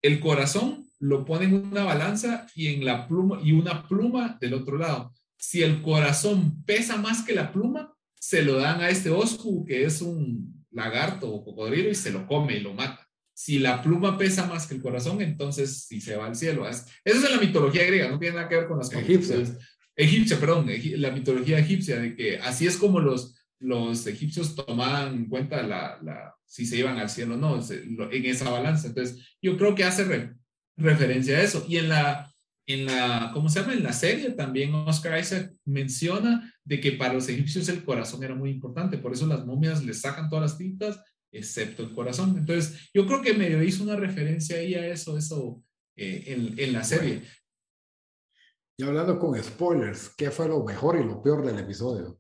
el 0.01 0.19
corazón 0.19 0.85
lo 0.99 1.23
pone 1.23 1.45
en 1.45 1.53
una 1.53 1.85
balanza 1.85 2.45
y 2.55 2.67
en 2.67 2.83
la 2.83 3.07
pluma, 3.07 3.39
y 3.41 3.53
una 3.53 3.87
pluma 3.87 4.37
del 4.41 4.53
otro 4.53 4.77
lado 4.77 5.13
si 5.45 5.61
el 5.61 5.83
corazón 5.83 6.63
pesa 6.65 6.97
más 6.97 7.21
que 7.21 7.35
la 7.35 7.51
pluma, 7.51 7.95
se 8.19 8.41
lo 8.41 8.55
dan 8.55 8.81
a 8.81 8.89
este 8.89 9.11
Oscu, 9.11 9.63
que 9.63 9.85
es 9.85 10.01
un 10.01 10.65
lagarto 10.71 11.31
o 11.31 11.45
cocodrilo, 11.45 11.89
y 11.91 11.93
se 11.93 12.11
lo 12.11 12.25
come 12.25 12.57
y 12.57 12.61
lo 12.61 12.73
mata. 12.73 13.07
Si 13.31 13.59
la 13.59 13.83
pluma 13.83 14.17
pesa 14.17 14.47
más 14.47 14.65
que 14.65 14.73
el 14.73 14.81
corazón, 14.81 15.21
entonces 15.21 15.85
sí 15.87 16.01
se 16.01 16.15
va 16.15 16.25
al 16.25 16.35
cielo. 16.35 16.67
Eso 16.67 16.87
es 17.03 17.23
en 17.23 17.31
la 17.31 17.39
mitología 17.39 17.85
griega, 17.85 18.09
no 18.09 18.17
tiene 18.17 18.37
nada 18.37 18.49
que 18.49 18.55
ver 18.55 18.67
con 18.67 18.79
las 18.79 18.91
egipcias. 18.91 19.55
Egipcia, 19.95 20.39
perdón, 20.39 20.67
la 20.95 21.11
mitología 21.11 21.59
egipcia, 21.59 21.99
de 21.99 22.15
que 22.15 22.39
así 22.39 22.65
es 22.65 22.77
como 22.77 22.99
los, 22.99 23.35
los 23.59 24.07
egipcios 24.07 24.55
tomaban 24.55 25.13
en 25.13 25.29
cuenta 25.29 25.61
la, 25.61 25.99
la, 26.01 26.33
si 26.43 26.65
se 26.65 26.77
iban 26.77 26.97
al 26.97 27.11
cielo 27.11 27.35
o 27.35 27.37
no, 27.37 27.61
en 27.69 28.25
esa 28.25 28.49
balanza. 28.49 28.87
Entonces, 28.87 29.37
yo 29.43 29.57
creo 29.57 29.75
que 29.75 29.83
hace 29.83 30.33
referencia 30.75 31.37
a 31.37 31.43
eso. 31.43 31.63
Y 31.69 31.77
en 31.77 31.89
la, 31.89 32.34
en 32.67 32.85
la, 32.85 33.31
¿cómo 33.33 33.47
se 33.49 33.59
llama? 33.59 33.73
En 33.73 33.83
la 33.83 33.93
serie 33.93 34.31
también 34.31 34.73
Oscar 34.73 35.19
Isaac 35.19 35.53
menciona 35.65 36.53
de 36.63 36.79
que 36.79 36.93
para 36.93 37.13
los 37.13 37.29
egipcios 37.29 37.69
el 37.69 37.83
corazón 37.83 38.23
era 38.23 38.33
muy 38.33 38.49
importante, 38.49 38.97
por 38.97 39.13
eso 39.13 39.27
las 39.27 39.45
momias 39.45 39.83
les 39.85 40.01
sacan 40.01 40.29
todas 40.29 40.51
las 40.51 40.57
tintas, 40.57 40.99
excepto 41.31 41.83
el 41.83 41.93
corazón. 41.93 42.35
Entonces, 42.37 42.89
yo 42.93 43.05
creo 43.05 43.21
que 43.21 43.33
medio 43.33 43.61
hizo 43.61 43.83
una 43.83 43.95
referencia 43.95 44.57
ahí 44.57 44.73
a 44.73 44.87
eso, 44.87 45.17
eso 45.17 45.61
eh, 45.95 46.23
en, 46.27 46.57
en, 46.57 46.73
la 46.73 46.83
serie. 46.83 47.21
Y 48.77 48.83
hablando 48.83 49.19
con 49.19 49.41
spoilers, 49.41 50.09
¿qué 50.17 50.31
fue 50.31 50.47
lo 50.47 50.63
mejor 50.63 50.99
y 50.99 51.03
lo 51.03 51.21
peor 51.21 51.45
del 51.45 51.59
episodio? 51.59 52.19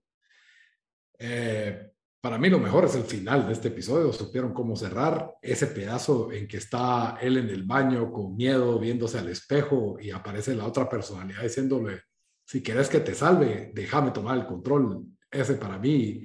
Eh, 1.17 1.91
para 2.25 2.39
mí 2.39 2.49
lo 2.49 2.57
mejor 2.57 2.85
es 2.85 2.95
el 2.95 3.03
final 3.03 3.45
de 3.45 3.53
este 3.53 3.67
episodio. 3.67 4.11
Supieron 4.11 4.51
cómo 4.51 4.75
cerrar 4.75 5.35
ese 5.43 5.67
pedazo 5.67 6.31
en 6.31 6.47
que 6.47 6.57
está 6.57 7.19
él 7.21 7.37
en 7.37 7.51
el 7.51 7.61
baño 7.65 8.11
con 8.11 8.35
miedo, 8.35 8.79
viéndose 8.79 9.19
al 9.19 9.29
espejo 9.29 9.99
y 10.01 10.09
aparece 10.09 10.55
la 10.55 10.65
otra 10.65 10.89
personalidad 10.89 11.43
diciéndole, 11.43 12.01
si 12.43 12.63
quieres 12.63 12.89
que 12.89 12.99
te 13.01 13.13
salve, 13.13 13.71
déjame 13.75 14.09
tomar 14.09 14.39
el 14.39 14.47
control. 14.47 15.05
Ese 15.29 15.53
para 15.53 15.77
mí, 15.77 16.23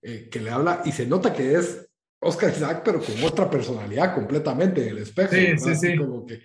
eh, 0.00 0.28
que 0.30 0.38
le 0.38 0.50
habla 0.50 0.82
y 0.84 0.92
se 0.92 1.04
nota 1.04 1.32
que 1.32 1.56
es 1.56 1.84
Oscar 2.20 2.52
Isaac, 2.52 2.82
pero 2.84 3.02
con 3.02 3.20
otra 3.24 3.50
personalidad 3.50 4.14
completamente 4.14 4.84
en 4.84 4.90
el 4.90 4.98
espejo. 4.98 5.34
Sí, 5.34 5.58
sí, 5.58 5.74
sí. 5.74 5.96
Como 5.98 6.26
que... 6.26 6.42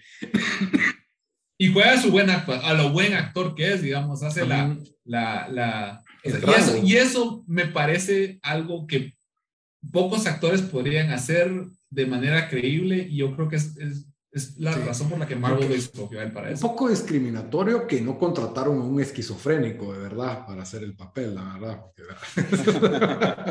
y 1.59 1.71
juega 1.71 2.01
su 2.01 2.09
buen 2.09 2.31
a 2.31 2.73
lo 2.73 2.89
buen 2.91 3.13
actor 3.13 3.53
que 3.53 3.71
es, 3.71 3.83
digamos, 3.83 4.23
hace 4.23 4.47
la, 4.47 4.75
la, 5.03 5.47
la 5.47 6.04
y, 6.83 6.95
eso, 6.95 7.43
me 7.47 7.67
parece 7.67 8.39
algo 8.41 8.87
que 8.87 9.13
pocos 9.91 10.25
actores 10.25 10.61
podrían 10.61 11.11
hacer 11.11 11.51
de 11.89 12.05
manera 12.05 12.49
creíble 12.49 13.07
y 13.09 13.17
yo 13.17 13.35
creo 13.35 13.47
que 13.47 13.57
es, 13.57 13.77
es, 13.77 14.07
la 14.57 14.73
razón 14.73 15.09
por 15.09 15.17
la 15.17 15.27
que 15.27 15.37
Marvel 15.37 15.71
escogió 15.71 16.19
a 16.19 16.23
él 16.23 16.33
para 16.33 16.49
eso. 16.49 16.65
Un 16.65 16.73
poco 16.73 16.89
discriminatorio 16.89 17.87
que 17.87 18.01
no 18.01 18.19
contrataron 18.19 18.79
a 18.79 18.83
un 18.83 18.99
esquizofrénico, 18.99 19.93
de 19.93 19.99
verdad, 19.99 20.45
para 20.45 20.63
hacer 20.63 20.83
el 20.83 20.93
papel, 20.93 21.35
la 21.35 21.53
verdad. 21.53 21.85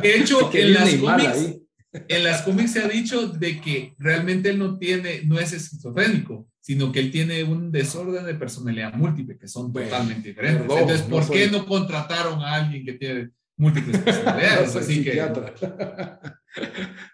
de 0.02 0.16
hecho, 0.16 0.50
en 0.52 0.74
las 0.74 0.94
cómics, 0.96 1.58
en 1.92 2.24
las 2.24 2.42
cómics 2.42 2.72
se 2.72 2.82
ha 2.82 2.88
dicho 2.88 3.28
de 3.28 3.62
que 3.62 3.94
realmente 3.98 4.50
él 4.50 4.58
no 4.58 4.76
tiene, 4.76 5.22
no 5.24 5.38
es 5.38 5.54
esquizofrénico, 5.54 6.46
sino 6.64 6.90
que 6.90 6.98
él 6.98 7.10
tiene 7.10 7.44
un 7.44 7.70
desorden 7.70 8.24
de 8.24 8.36
personalidad 8.36 8.94
múltiple, 8.94 9.36
que 9.36 9.46
son 9.46 9.70
totalmente 9.70 10.30
diferentes. 10.30 10.62
Entonces, 10.62 11.02
¿por 11.02 11.28
qué 11.28 11.50
no 11.50 11.66
contrataron 11.66 12.40
a 12.40 12.54
alguien 12.54 12.86
que 12.86 12.94
tiene 12.94 13.32
múltiples 13.58 13.98
personalidades? 14.02 14.74
Así 14.74 15.04
que... 15.04 15.12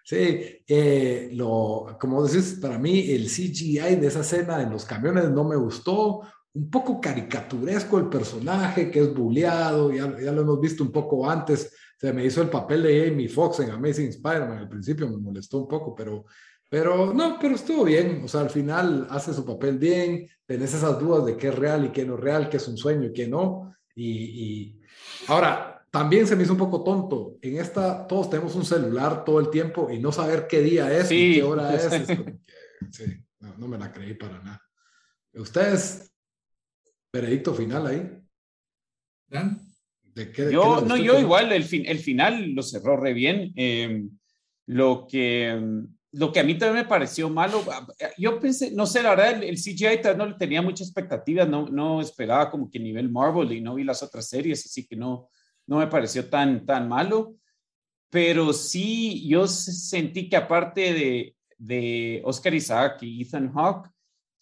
sí, 0.05 0.63
eh, 0.69 1.31
lo, 1.33 1.99
como 2.01 2.25
decís, 2.25 2.61
para 2.63 2.79
mí 2.79 3.11
el 3.11 3.27
CGI 3.27 3.97
de 3.97 4.07
esa 4.07 4.21
escena 4.21 4.63
en 4.63 4.71
los 4.71 4.85
camiones 4.85 5.29
no 5.31 5.43
me 5.43 5.57
gustó. 5.57 6.21
Un 6.53 6.71
poco 6.71 7.01
caricaturesco 7.01 7.99
el 7.99 8.09
personaje 8.09 8.89
que 8.89 9.01
es 9.01 9.13
bulleado, 9.13 9.93
ya, 9.93 10.17
ya 10.17 10.31
lo 10.31 10.43
hemos 10.43 10.61
visto 10.61 10.85
un 10.85 10.93
poco 10.93 11.29
antes 11.29 11.73
se 12.01 12.15
me 12.15 12.25
hizo 12.25 12.41
el 12.41 12.49
papel 12.49 12.83
de 12.83 13.09
Amy 13.09 13.29
Fox 13.29 13.61
en 13.61 13.73
Amazing 13.73 14.09
Spider-Man. 14.09 14.57
Al 14.57 14.69
principio 14.71 15.07
me 15.07 15.19
molestó 15.19 15.59
un 15.59 15.69
poco, 15.69 15.95
pero, 15.95 16.25
pero 16.71 17.13
no, 17.13 17.37
pero 17.41 17.57
estuvo 17.57 17.85
bien. 17.85 18.23
O 18.25 18.29
sea, 18.29 18.43
al 18.43 18.51
final 18.51 19.09
hace 19.11 19.35
su 19.35 19.45
papel 19.45 19.77
bien. 19.77 20.29
Tenés 20.47 20.73
esas 20.73 21.01
dudas 21.01 21.27
de 21.27 21.37
qué 21.37 21.49
es 21.49 21.55
real 21.55 21.85
y 21.85 21.89
qué 21.91 22.05
no 22.05 22.15
es 22.15 22.21
real, 22.21 22.49
qué 22.49 22.59
es 22.59 22.69
un 22.69 22.77
sueño 22.77 23.09
y 23.09 23.13
qué 23.13 23.27
no. 23.27 23.75
Y, 23.97 24.81
ahora, 25.27 25.85
también 25.91 26.29
se 26.29 26.37
me 26.37 26.45
hizo 26.45 26.53
un 26.53 26.61
poco 26.61 26.85
tonto. 26.85 27.39
En 27.43 27.57
esta, 27.57 28.07
todos 28.07 28.31
tenemos 28.31 28.55
un 28.55 28.65
celular 28.65 29.25
todo 29.25 29.41
el 29.41 29.51
tiempo 29.51 29.91
y 29.91 29.99
no 29.99 30.13
saber 30.13 30.47
qué 30.47 30.61
día 30.61 30.97
es 30.97 31.11
y 31.11 31.35
qué 31.35 31.43
hora 31.43 31.75
es. 31.75 32.07
sí, 32.93 33.05
no, 33.41 33.67
me 33.67 33.77
la 33.77 33.93
creí 33.93 34.15
para 34.15 34.39
nada. 34.39 34.63
¿Ustedes? 35.35 36.15
Veredicto 37.13 37.53
final 37.53 37.87
ahí. 37.89 38.11
¿Dan? 39.27 39.61
yo, 40.53 40.83
no, 40.83 40.97
yo 40.97 41.19
igual, 41.19 41.51
el, 41.51 41.65
fin, 41.65 41.83
el 41.87 41.99
final 41.99 42.53
lo 42.53 42.63
cerró 42.63 42.97
re 42.97 43.13
bien. 43.13 43.53
Em, 43.57 44.11
lo, 44.67 45.07
que, 45.09 45.51
lo 46.13 46.33
que 46.33 46.41
a 46.41 46.45
mí 46.45 46.59
también 46.59 46.85
me 46.85 46.89
pareció 46.89 47.31
malo, 47.31 47.63
yo 48.19 48.41
pensé, 48.41 48.73
no 48.73 48.87
sé, 48.87 49.03
la 49.03 49.11
verdad, 49.11 49.43
el, 49.43 49.57
CGI 49.57 50.01
no 50.17 50.27
le 50.27 50.35
tenía 50.35 50.61
mucha 50.61 50.83
expectativa, 50.83 51.45
no, 51.45 51.69
no 51.69 52.01
esperaba 52.01 52.51
como 52.51 52.69
que 52.69 52.81
nivel 52.81 53.11
Marvel 53.11 53.53
y 53.53 53.61
no 53.61 53.77
vi 53.77 53.85
las 53.85 54.03
otras 54.03 54.29
series, 54.29 54.65
así 54.67 54.87
que 54.87 54.97
no, 54.97 55.29
no 55.67 55.79
me 55.79 55.87
pareció 55.87 56.29
tan, 56.29 56.67
tan 56.67 56.89
malo. 56.89 57.37
Pero 58.11 58.53
sí, 58.53 59.29
yo 59.29 59.47
sentí 59.47 60.29
que 60.29 60.37
aparte 60.37 60.93
de, 60.93 61.37
de 61.57 62.23
Oscar 62.25 62.55
Isaac 62.55 63.03
y 63.03 63.23
Ethan 63.23 63.53
Hawke, 63.53 63.89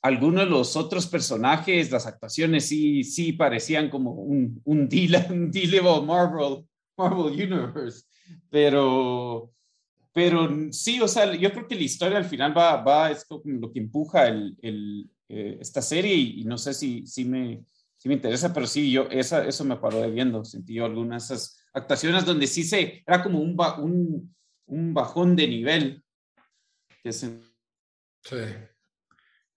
algunos 0.00 0.44
de 0.44 0.50
los 0.50 0.74
otros 0.74 1.06
personajes, 1.06 1.90
las 1.90 2.06
actuaciones 2.06 2.66
sí, 2.66 3.04
sí 3.04 3.32
parecían 3.32 3.90
como 3.90 4.12
un, 4.12 4.60
un 4.64 4.88
deal, 4.88 5.26
un 5.30 5.50
deal 5.50 5.82
Marvel, 6.06 6.64
Marvel 6.96 7.32
Universe, 7.32 8.04
pero, 8.48 9.52
pero 10.12 10.48
sí, 10.72 11.00
o 11.00 11.08
sea, 11.08 11.34
yo 11.34 11.52
creo 11.52 11.68
que 11.68 11.74
la 11.74 11.82
historia 11.82 12.18
al 12.18 12.24
final 12.24 12.56
va, 12.56 12.82
va 12.82 13.10
es 13.10 13.26
lo 13.44 13.72
que 13.72 13.78
empuja 13.78 14.28
el, 14.28 14.56
el, 14.62 15.10
eh, 15.28 15.58
esta 15.60 15.82
serie 15.82 16.14
y, 16.14 16.44
no 16.44 16.58
sé 16.58 16.74
si, 16.74 17.06
si, 17.06 17.24
me, 17.24 17.64
si 17.96 18.08
me 18.08 18.14
interesa, 18.14 18.52
pero 18.52 18.66
sí, 18.66 18.90
yo 18.90 19.08
esa, 19.10 19.46
eso 19.46 19.64
me 19.64 19.76
paró 19.76 20.00
de 20.00 20.10
viendo, 20.10 20.44
sentí 20.44 20.74
yo 20.74 20.86
algunas 20.86 21.28
de 21.28 21.34
esas 21.34 21.58
actuaciones 21.72 22.24
donde 22.24 22.46
sí 22.46 22.64
se, 22.64 23.02
era 23.06 23.22
como 23.22 23.40
un, 23.40 23.56
un, 23.78 24.34
un 24.66 24.94
bajón 24.94 25.36
de 25.36 25.48
nivel. 25.48 26.04
Que 27.02 27.12
Sí. 27.12 27.28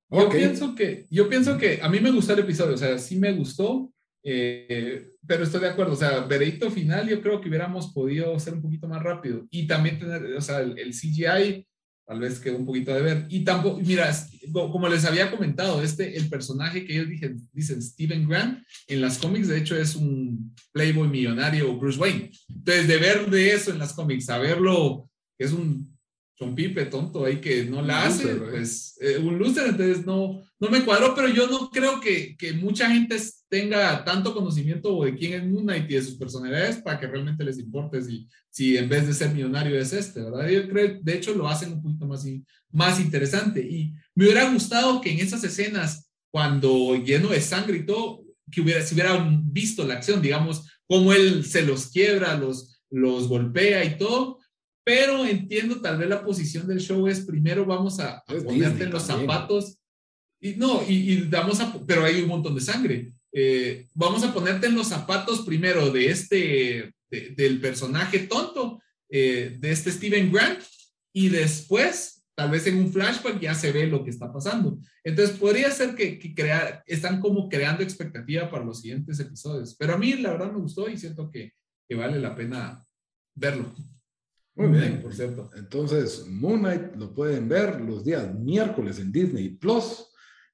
Yo, 0.09 0.29
pienso 0.29 0.75
que, 0.75 1.07
yo 1.09 1.29
pienso 1.29 1.57
que 1.57 1.79
a 1.81 1.87
mí 1.87 1.99
me 1.99 2.11
gustó 2.11 2.33
el 2.33 2.39
episodio, 2.39 2.75
o 2.75 2.77
sea, 2.77 2.97
sí 2.97 3.17
me 3.17 3.31
gustó, 3.31 3.93
eh, 4.23 5.09
pero 5.25 5.43
estoy 5.43 5.61
de 5.61 5.69
acuerdo, 5.69 5.93
o 5.93 5.97
sea, 5.97 6.19
veredicto 6.21 6.69
final 6.69 7.07
yo 7.07 7.21
creo 7.21 7.41
que 7.41 7.49
hubiéramos 7.49 7.91
podido 7.91 8.39
ser 8.39 8.53
un 8.53 8.61
poquito 8.61 8.87
más 8.87 9.01
rápido 9.01 9.47
y 9.49 9.65
también 9.65 9.99
tener, 9.99 10.23
o 10.35 10.41
sea, 10.41 10.59
el, 10.59 10.91
CGI 10.91 11.65
tal 12.05 12.19
vez 12.19 12.39
quedó 12.39 12.57
un 12.57 12.65
poquito 12.65 12.93
de 12.93 13.01
ver 13.01 13.25
y 13.29 13.43
tampoco, 13.43 13.79
mira, 13.79 14.11
como 14.53 14.87
les 14.89 15.05
había 15.05 15.31
comentado, 15.31 15.81
este, 15.81 16.17
el 16.17 16.29
personaje 16.29 16.85
que 16.85 16.93
ellos 16.93 17.09
dicen, 17.09 17.49
dicen 17.51 17.81
Steven 17.81 18.27
Grant, 18.27 18.63
en 18.87 19.01
las 19.01 19.17
cómics 19.17 19.47
de 19.47 19.57
hecho 19.57 19.75
es 19.75 19.95
un 19.95 20.53
playboy 20.71 21.07
millonario 21.07 21.75
Bruce 21.77 21.99
Wayne, 21.99 22.31
entonces 22.49 22.87
de 22.87 22.97
ver 22.97 23.29
de 23.29 23.53
eso 23.53 23.71
en 23.71 23.79
las 23.79 23.93
cómics, 23.93 24.25
saberlo 24.25 25.09
es 25.39 25.51
un 25.51 25.97
un 26.45 26.55
Pipe 26.55 26.85
tonto 26.85 27.25
ahí 27.25 27.39
que 27.39 27.65
no 27.65 27.81
la 27.81 28.05
hace, 28.05 28.35
pues 28.35 28.97
eh, 29.01 29.17
un 29.17 29.37
loser, 29.37 29.67
entonces 29.67 30.05
no, 30.05 30.41
no 30.59 30.69
me 30.69 30.83
cuadró, 30.83 31.13
pero 31.15 31.27
yo 31.27 31.47
no 31.47 31.69
creo 31.69 31.99
que, 31.99 32.35
que, 32.37 32.53
mucha 32.53 32.89
gente 32.89 33.17
tenga 33.49 34.03
tanto 34.03 34.33
conocimiento 34.33 35.03
de 35.03 35.15
quién 35.15 35.33
es 35.33 35.45
Moon 35.45 35.63
Knight 35.63 35.89
y 35.89 35.95
de 35.95 36.03
sus 36.03 36.15
personalidades 36.15 36.77
para 36.77 36.99
que 36.99 37.07
realmente 37.07 37.43
les 37.43 37.59
importe 37.59 38.01
si, 38.01 38.27
si 38.49 38.77
en 38.77 38.89
vez 38.89 39.07
de 39.07 39.13
ser 39.13 39.33
millonario 39.33 39.79
es 39.79 39.93
este, 39.93 40.21
¿verdad? 40.21 40.49
Yo 40.49 40.67
creo, 40.69 40.99
de 41.01 41.13
hecho, 41.13 41.33
lo 41.33 41.47
hacen 41.47 41.73
un 41.73 41.81
poquito 41.81 42.05
más, 42.05 42.25
más 42.71 42.99
interesante 42.99 43.61
y 43.61 43.93
me 44.15 44.25
hubiera 44.25 44.51
gustado 44.51 45.01
que 45.01 45.11
en 45.11 45.19
esas 45.19 45.43
escenas, 45.43 46.09
cuando 46.31 46.95
lleno 46.95 47.29
de 47.29 47.41
sangre 47.41 47.77
y 47.77 47.85
todo, 47.85 48.23
que 48.51 48.61
hubiera, 48.61 48.81
si 48.81 48.93
hubieran 48.93 49.51
visto 49.51 49.85
la 49.85 49.95
acción, 49.95 50.21
digamos, 50.21 50.67
cómo 50.87 51.13
él 51.13 51.45
se 51.45 51.61
los 51.61 51.87
quiebra, 51.87 52.37
los, 52.37 52.81
los 52.89 53.27
golpea 53.27 53.85
y 53.85 53.97
todo, 53.97 54.40
pero 54.91 55.25
entiendo 55.25 55.79
tal 55.79 55.97
vez 55.99 56.09
la 56.09 56.21
posición 56.21 56.67
del 56.67 56.81
show 56.81 57.07
es 57.07 57.21
primero 57.21 57.65
vamos 57.65 57.97
a, 58.01 58.21
ponerte 58.25 58.83
en 58.83 58.91
los 58.91 59.03
zapatos 59.03 59.77
y 60.41 60.55
no, 60.55 60.83
y, 60.85 61.29
damos 61.29 61.61
a, 61.61 61.73
pero 61.87 62.03
hay 62.03 62.21
un 62.21 62.27
montón 62.27 62.55
de 62.55 62.59
sangre. 62.59 63.13
Eh, 63.31 63.87
vamos 63.93 64.21
a 64.25 64.33
ponerte 64.33 64.67
en 64.67 64.75
los 64.75 64.89
zapatos 64.89 65.45
primero 65.45 65.91
de 65.91 66.09
este, 66.09 66.93
del 67.09 67.61
personaje 67.61 68.19
tonto, 68.19 68.81
eh, 69.09 69.55
de 69.57 69.71
este 69.71 69.93
Steven 69.93 70.29
Grant, 70.29 70.59
y 71.13 71.29
después, 71.29 72.25
tal 72.35 72.51
vez 72.51 72.67
en 72.67 72.75
un 72.75 72.91
flashback 72.91 73.39
ya 73.39 73.55
se 73.55 73.71
ve 73.71 73.87
lo 73.87 74.03
que 74.03 74.09
está 74.09 74.33
pasando. 74.33 74.77
Entonces, 75.05 75.37
podría 75.37 75.71
ser 75.71 75.95
que, 75.95 76.19
que 76.19 76.35
crear, 76.35 76.83
están 76.85 77.21
como 77.21 77.47
creando 77.47 77.81
expectativa 77.81 78.49
para 78.51 78.65
los 78.65 78.81
siguientes 78.81 79.17
episodios, 79.21 79.73
pero 79.79 79.93
a 79.93 79.97
mí 79.97 80.15
la 80.15 80.31
verdad 80.31 80.51
me 80.51 80.59
gustó 80.59 80.89
y 80.89 80.97
siento 80.97 81.31
que, 81.31 81.53
que 81.87 81.95
vale 81.95 82.19
la 82.19 82.35
pena 82.35 82.85
verlo. 83.35 83.73
Muy 84.55 84.67
bien, 84.67 85.01
por 85.01 85.13
cierto. 85.13 85.49
Entonces, 85.55 86.25
Moon 86.27 86.59
Knight 86.59 86.95
lo 86.95 87.13
pueden 87.13 87.47
ver 87.47 87.79
los 87.81 88.03
días 88.03 88.33
miércoles 88.33 88.99
en 88.99 89.11
Disney 89.11 89.49
Plus. 89.49 90.07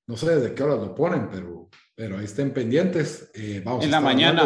No 0.05 0.15
sé 0.15 0.35
de 0.39 0.53
qué 0.53 0.63
hora 0.63 0.75
lo 0.75 0.93
ponen, 0.93 1.29
pero, 1.29 1.69
pero 1.95 2.17
ahí 2.17 2.25
estén 2.25 2.53
pendientes. 2.53 3.31
Eh, 3.33 3.61
vamos 3.65 3.83
en 3.83 3.91
la 3.91 4.01
mañana. 4.01 4.43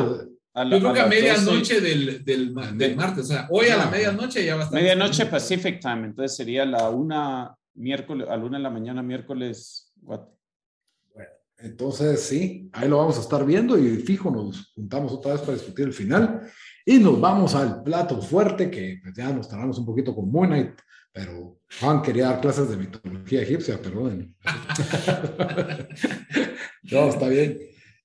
Yo 0.54 0.80
creo 0.80 0.94
que 0.94 1.00
a 1.00 1.06
medianoche 1.06 1.80
del, 1.80 2.26
del, 2.26 2.54
del, 2.78 2.96
martes, 2.96 3.26
o 3.26 3.28
sea, 3.28 3.48
hoy 3.50 3.68
a 3.68 3.78
la 3.78 3.90
medianoche 3.90 4.44
ya 4.44 4.56
va 4.56 4.62
a 4.62 4.66
estar. 4.66 4.82
Medianoche 4.82 5.26
Pacific 5.28 5.80
Time, 5.80 6.08
entonces 6.08 6.36
sería 6.36 6.66
la 6.66 6.90
una 6.90 7.56
miércoles, 7.76 8.28
a 8.30 8.36
la 8.36 8.44
una 8.44 8.58
de 8.58 8.64
la 8.64 8.70
mañana 8.70 9.02
miércoles. 9.02 9.94
Bueno, 9.96 10.28
entonces 11.58 12.22
sí, 12.22 12.70
ahí 12.74 12.90
lo 12.90 12.98
vamos 12.98 13.18
a 13.18 13.22
estar 13.22 13.46
viendo 13.46 13.78
y 13.78 13.98
fijo 13.98 14.32
nos 14.32 14.74
juntamos 14.74 15.12
otra 15.14 15.34
vez 15.34 15.42
para 15.42 15.54
discutir 15.54 15.86
el 15.86 15.94
final. 15.94 16.42
Y 16.86 17.00
nos 17.00 17.20
vamos 17.20 17.56
al 17.56 17.84
plato 17.84 18.22
fuerte, 18.22 18.70
que 18.70 19.00
pues, 19.02 19.16
ya 19.16 19.32
nos 19.32 19.48
tardamos 19.48 19.78
un 19.78 19.86
poquito 19.86 20.16
con 20.16 20.32
Moon 20.32 20.50
Knight, 20.50 20.80
pero 21.12 21.60
Juan 21.80 22.02
quería 22.02 22.28
dar 22.28 22.42
clases 22.42 22.70
de 22.70 22.78
mitología 22.78 23.42
egipcia, 23.42 23.82
perdón. 23.82 24.36
no, 26.92 27.10
está 27.10 27.28
bien. 27.28 27.60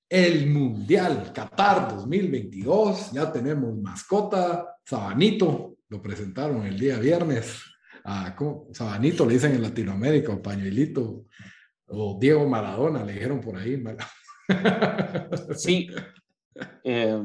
El 0.09 0.49
Mundial 0.49 1.31
Qatar 1.33 1.95
2022, 1.95 3.11
ya 3.11 3.31
tenemos 3.31 3.77
mascota, 3.77 4.77
Sabanito, 4.85 5.77
lo 5.89 6.01
presentaron 6.01 6.65
el 6.65 6.79
día 6.79 6.97
viernes. 6.97 7.61
a 8.03 8.35
Sabanito 8.71 9.25
le 9.25 9.33
dicen 9.33 9.55
en 9.55 9.61
Latinoamérica, 9.61 10.33
o 10.33 10.41
pañuelito, 10.41 11.25
o 11.87 12.17
Diego 12.19 12.47
Maradona, 12.47 13.03
le 13.03 13.13
dijeron 13.13 13.41
por 13.41 13.57
ahí. 13.57 13.83
Sí. 15.55 15.89
Eh, 16.83 17.15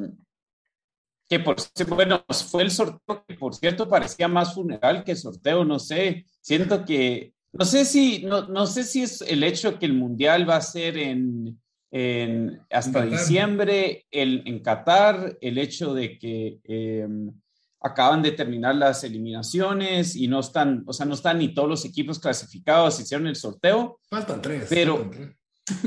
que 1.33 1.41
por 1.41 1.57
bueno, 1.89 2.23
fue 2.51 2.63
el 2.63 2.71
sorteo 2.71 3.25
que 3.27 3.35
por 3.37 3.55
cierto 3.55 3.89
parecía 3.89 4.29
más 4.29 4.53
funeral 4.53 5.03
que 5.03 5.17
sorteo, 5.17 5.65
no 5.65 5.79
sé, 5.79 6.27
siento 6.43 6.85
que, 6.85 7.33
no 7.55 7.65
sé 7.65 7.87
si, 7.87 8.23
no, 8.25 8.49
no 8.49 8.67
sé 8.67 8.85
si 8.85 9.03
es 9.03 9.23
el 9.23 9.43
hecho 9.43 9.79
que 9.79 9.87
el 9.87 9.95
mundial 9.95 10.47
va 10.47 10.57
a 10.57 10.61
ser 10.61 10.99
en, 10.99 11.59
en 11.91 12.61
hasta 12.69 13.07
diciembre 13.07 14.05
el, 14.11 14.43
en 14.45 14.59
Qatar, 14.61 15.39
el 15.41 15.57
hecho 15.57 15.95
de 15.95 16.19
que 16.19 16.61
em, 16.65 17.33
acaban 17.81 18.21
de 18.21 18.33
terminar 18.33 18.75
las 18.75 19.03
eliminaciones 19.03 20.15
y 20.15 20.29
no 20.29 20.41
están, 20.41 20.85
o 20.87 20.93
sea, 20.93 21.07
no 21.07 21.15
están 21.15 21.39
ni 21.39 21.55
todos 21.55 21.69
los 21.71 21.85
equipos 21.87 22.19
clasificados, 22.19 23.01
hicieron 23.01 23.27
el 23.27 23.37
sorteo. 23.37 23.99
Faltan 24.11 24.43
tres. 24.43 24.67
Pero, 24.69 25.11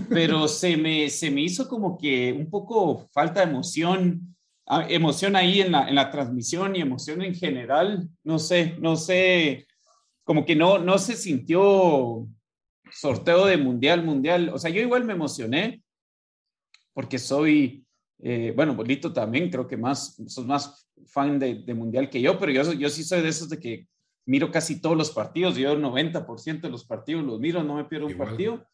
pero 0.09 0.47
se, 0.47 0.75
me, 0.75 1.07
se 1.11 1.29
me 1.29 1.41
hizo 1.41 1.67
como 1.67 1.99
que 1.99 2.33
un 2.33 2.49
poco 2.49 3.07
falta 3.13 3.41
de 3.41 3.51
emoción 3.51 4.34
emoción 4.89 5.36
ahí 5.36 5.61
en 5.61 5.72
la, 5.72 5.88
en 5.88 5.95
la 5.95 6.09
transmisión 6.09 6.76
y 6.76 6.82
emoción 6.82 7.22
en 7.22 7.36
general, 7.36 8.09
no 8.24 8.39
sé, 8.39 8.76
no 8.80 8.95
sé, 8.95 9.68
como 10.24 10.45
que 10.45 10.55
no, 10.55 10.80
no 10.80 10.97
se 10.97 11.16
sintió 11.16 12.28
sorteo 12.91 13.45
de 13.45 13.57
mundial, 13.57 14.03
mundial. 14.03 14.49
O 14.53 14.57
sea, 14.57 14.72
yo 14.72 14.82
igual 14.82 15.03
me 15.03 15.13
emocioné 15.13 15.84
porque 16.93 17.20
soy, 17.20 17.86
eh, 18.20 18.53
bueno, 18.55 18.74
Bolito 18.74 19.13
también, 19.13 19.49
creo 19.49 19.68
que 19.68 19.78
más, 19.78 20.22
sos 20.28 20.45
más 20.45 20.89
fan 21.05 21.38
de, 21.38 21.55
de, 21.55 21.74
mundial 21.74 22.09
que 22.09 22.22
yo, 22.22 22.39
pero 22.39 22.51
yo, 22.51 22.74
yo 22.74 22.89
sí 22.89 23.03
soy 23.03 23.22
de 23.22 23.30
esos 23.30 23.49
de 23.49 23.59
que 23.59 23.88
miro 24.26 24.49
casi 24.49 24.82
todos 24.82 24.97
los 24.97 25.11
partidos, 25.11 25.55
yo 25.57 25.74
el 25.74 25.82
90% 25.84 26.61
de 26.61 26.70
los 26.70 26.86
partidos 26.86 27.24
los 27.24 27.39
miro, 27.39 27.63
no 27.63 27.76
me 27.76 27.86
pierdo 27.86 28.07
un 28.07 28.18
partido, 28.18 28.66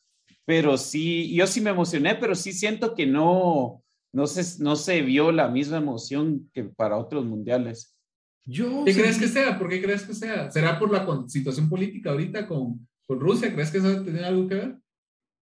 pero 0.46 0.78
sí, 0.78 1.34
yo 1.34 1.48
sí 1.48 1.62
me 1.62 1.72
emocioné, 1.72 2.16
pero 2.16 2.36
sí 2.36 2.54
siento 2.54 2.96
que 2.96 3.06
no, 3.06 3.84
no 4.14 4.28
se, 4.28 4.62
no 4.64 4.76
se 4.76 5.02
vio 5.02 5.32
la 5.32 5.48
misma 5.48 5.78
emoción 5.78 6.50
que 6.54 6.64
para 6.64 6.98
otros 6.98 7.26
mundiales. 7.26 7.96
Yo 8.46 8.84
¿Qué 8.86 8.94
crees 8.94 9.18
que 9.18 9.28
sea? 9.28 9.58
¿Por 9.58 9.70
qué 9.70 9.82
crees 9.82 10.04
que 10.04 10.14
sea? 10.14 10.52
¿Será 10.52 10.80
por 10.80 10.92
la 10.92 11.06
situación 11.28 11.70
política 11.70 12.12
ahorita 12.12 12.48
con, 12.48 12.88
con 13.08 13.20
Rusia? 13.20 13.54
¿Crees 13.54 13.72
que 13.72 13.78
eso 13.78 14.04
tiene 14.04 14.24
algo 14.24 14.48
que 14.48 14.56
ver? 14.56 14.78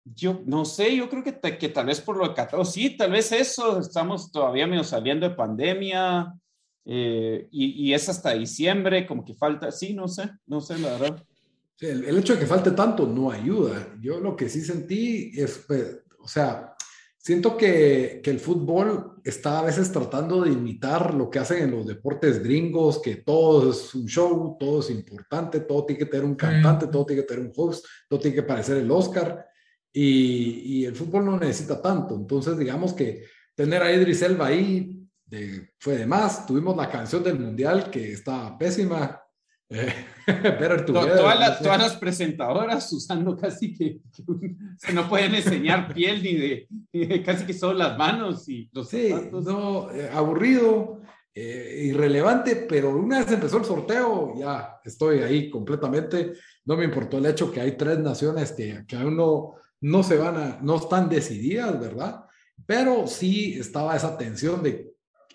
Yo 0.04 0.42
no 0.46 0.64
sé, 0.64 0.96
yo 0.96 1.08
creo 1.08 1.22
que, 1.22 1.58
que 1.58 1.68
tal 1.68 1.86
vez 1.86 2.00
por 2.00 2.16
lo 2.16 2.28
de 2.28 2.34
Qatar, 2.34 2.66
sí, 2.66 2.96
tal 2.96 3.12
vez 3.12 3.30
eso, 3.30 3.78
estamos 3.78 4.32
todavía 4.32 4.66
medio 4.66 4.82
saliendo 4.82 5.28
de 5.28 5.36
pandemia, 5.36 6.34
eh, 6.84 7.48
y, 7.52 7.92
es 7.92 8.08
hasta 8.08 8.32
diciembre, 8.32 9.06
como 9.06 9.24
que 9.24 9.34
falta, 9.34 9.70
sí, 9.70 9.94
no 9.94 10.08
sé, 10.08 10.30
no 10.46 10.60
sé, 10.60 10.78
la 10.78 10.98
verdad. 10.98 11.24
el, 11.80 12.18
hecho 12.18 12.34
de 12.34 12.40
que 12.40 12.46
falte 12.46 12.72
tanto 12.72 13.06
no 13.06 13.30
ayuda. 13.30 13.96
Yo 14.00 14.20
lo 14.20 14.34
que 14.34 14.48
sí 14.48 14.62
sentí 14.62 15.30
es, 15.34 15.64
pues, 15.66 16.00
o 16.18 16.26
sea, 16.26 16.71
siento 17.22 17.56
que, 17.56 18.20
que, 18.22 18.30
el 18.30 18.40
fútbol 18.40 19.20
está 19.24 19.60
a 19.60 19.64
veces 19.64 19.92
tratando 19.92 20.42
de 20.42 20.50
imitar 20.50 21.14
lo 21.14 21.30
que 21.30 21.38
hacen 21.38 21.62
en 21.62 21.70
los 21.70 21.86
deportes 21.86 22.42
gringos, 22.42 23.00
que 23.00 23.16
todo 23.16 23.70
es 23.70 23.94
un 23.94 24.06
show, 24.06 24.56
todo 24.58 24.80
es 24.80 24.90
importante, 24.90 25.60
todo 25.60 25.86
tiene 25.86 26.00
que 26.00 26.10
tener 26.10 26.26
un 26.26 26.34
cantante, 26.34 26.88
todo 26.88 27.06
tiene 27.06 27.22
que 27.22 27.28
tener 27.28 27.44
un 27.46 27.52
host, 27.54 27.86
todo 28.08 28.18
tiene 28.20 28.34
que 28.34 28.42
parecer 28.42 28.76
el 28.78 28.90
Oscar. 28.90 29.46
Y, 29.92 30.80
y 30.80 30.84
el 30.84 30.96
fútbol 30.96 31.24
no 31.24 31.38
necesita 31.38 31.80
tanto. 31.80 32.16
Entonces, 32.16 32.58
digamos 32.58 32.92
que 32.92 33.24
tener 33.54 33.82
a 33.82 33.92
Idris 33.92 34.22
Elba 34.22 34.46
ahí 34.46 35.02
fue 35.78 35.96
de 35.96 36.06
más. 36.06 36.46
Tuvimos 36.46 36.76
la 36.76 36.90
canción 36.90 37.22
del 37.22 37.38
mundial 37.38 37.90
que 37.90 38.12
está 38.12 38.56
pésima. 38.58 39.21
Eh, 39.72 39.94
todas, 40.86 41.78
las, 41.78 41.96
presentadoras 41.96 42.92
usando 42.92 43.36
casi 43.36 43.74
que, 43.74 44.00
se 44.78 44.92
no 44.92 45.08
pueden 45.08 45.34
enseñar 45.34 45.92
piel 45.92 46.22
ni 46.22 46.34
de, 46.34 47.22
casi 47.24 47.46
que 47.46 47.54
solo 47.54 47.78
las 47.78 47.96
manos 47.96 48.48
y 48.48 48.68
los 48.72 48.88
sí, 48.88 49.12
no, 49.32 49.90
eh, 49.90 50.10
aburrido, 50.12 51.00
eh, 51.34 51.84
irrelevante, 51.86 52.56
pero 52.68 52.90
una 52.90 53.20
vez 53.20 53.32
empezó 53.32 53.58
el 53.58 53.64
sorteo, 53.64 54.34
ya 54.38 54.80
estoy 54.84 55.20
ahí 55.20 55.48
completamente. 55.48 56.34
No 56.64 56.76
me 56.76 56.84
importó 56.84 57.18
el 57.18 57.26
hecho 57.26 57.50
que 57.50 57.60
hay 57.60 57.72
tres 57.72 57.98
naciones 57.98 58.52
que, 58.52 58.84
que 58.86 58.96
aún 58.96 59.16
no, 59.16 59.54
no 59.80 60.02
se 60.02 60.16
van 60.16 60.36
a, 60.36 60.58
no 60.62 60.76
están 60.76 61.08
decididas, 61.08 61.80
¿verdad? 61.80 62.24
Pero 62.66 63.06
sí 63.06 63.54
estaba 63.58 63.96
esa 63.96 64.16
tensión 64.16 64.62
de 64.62 64.92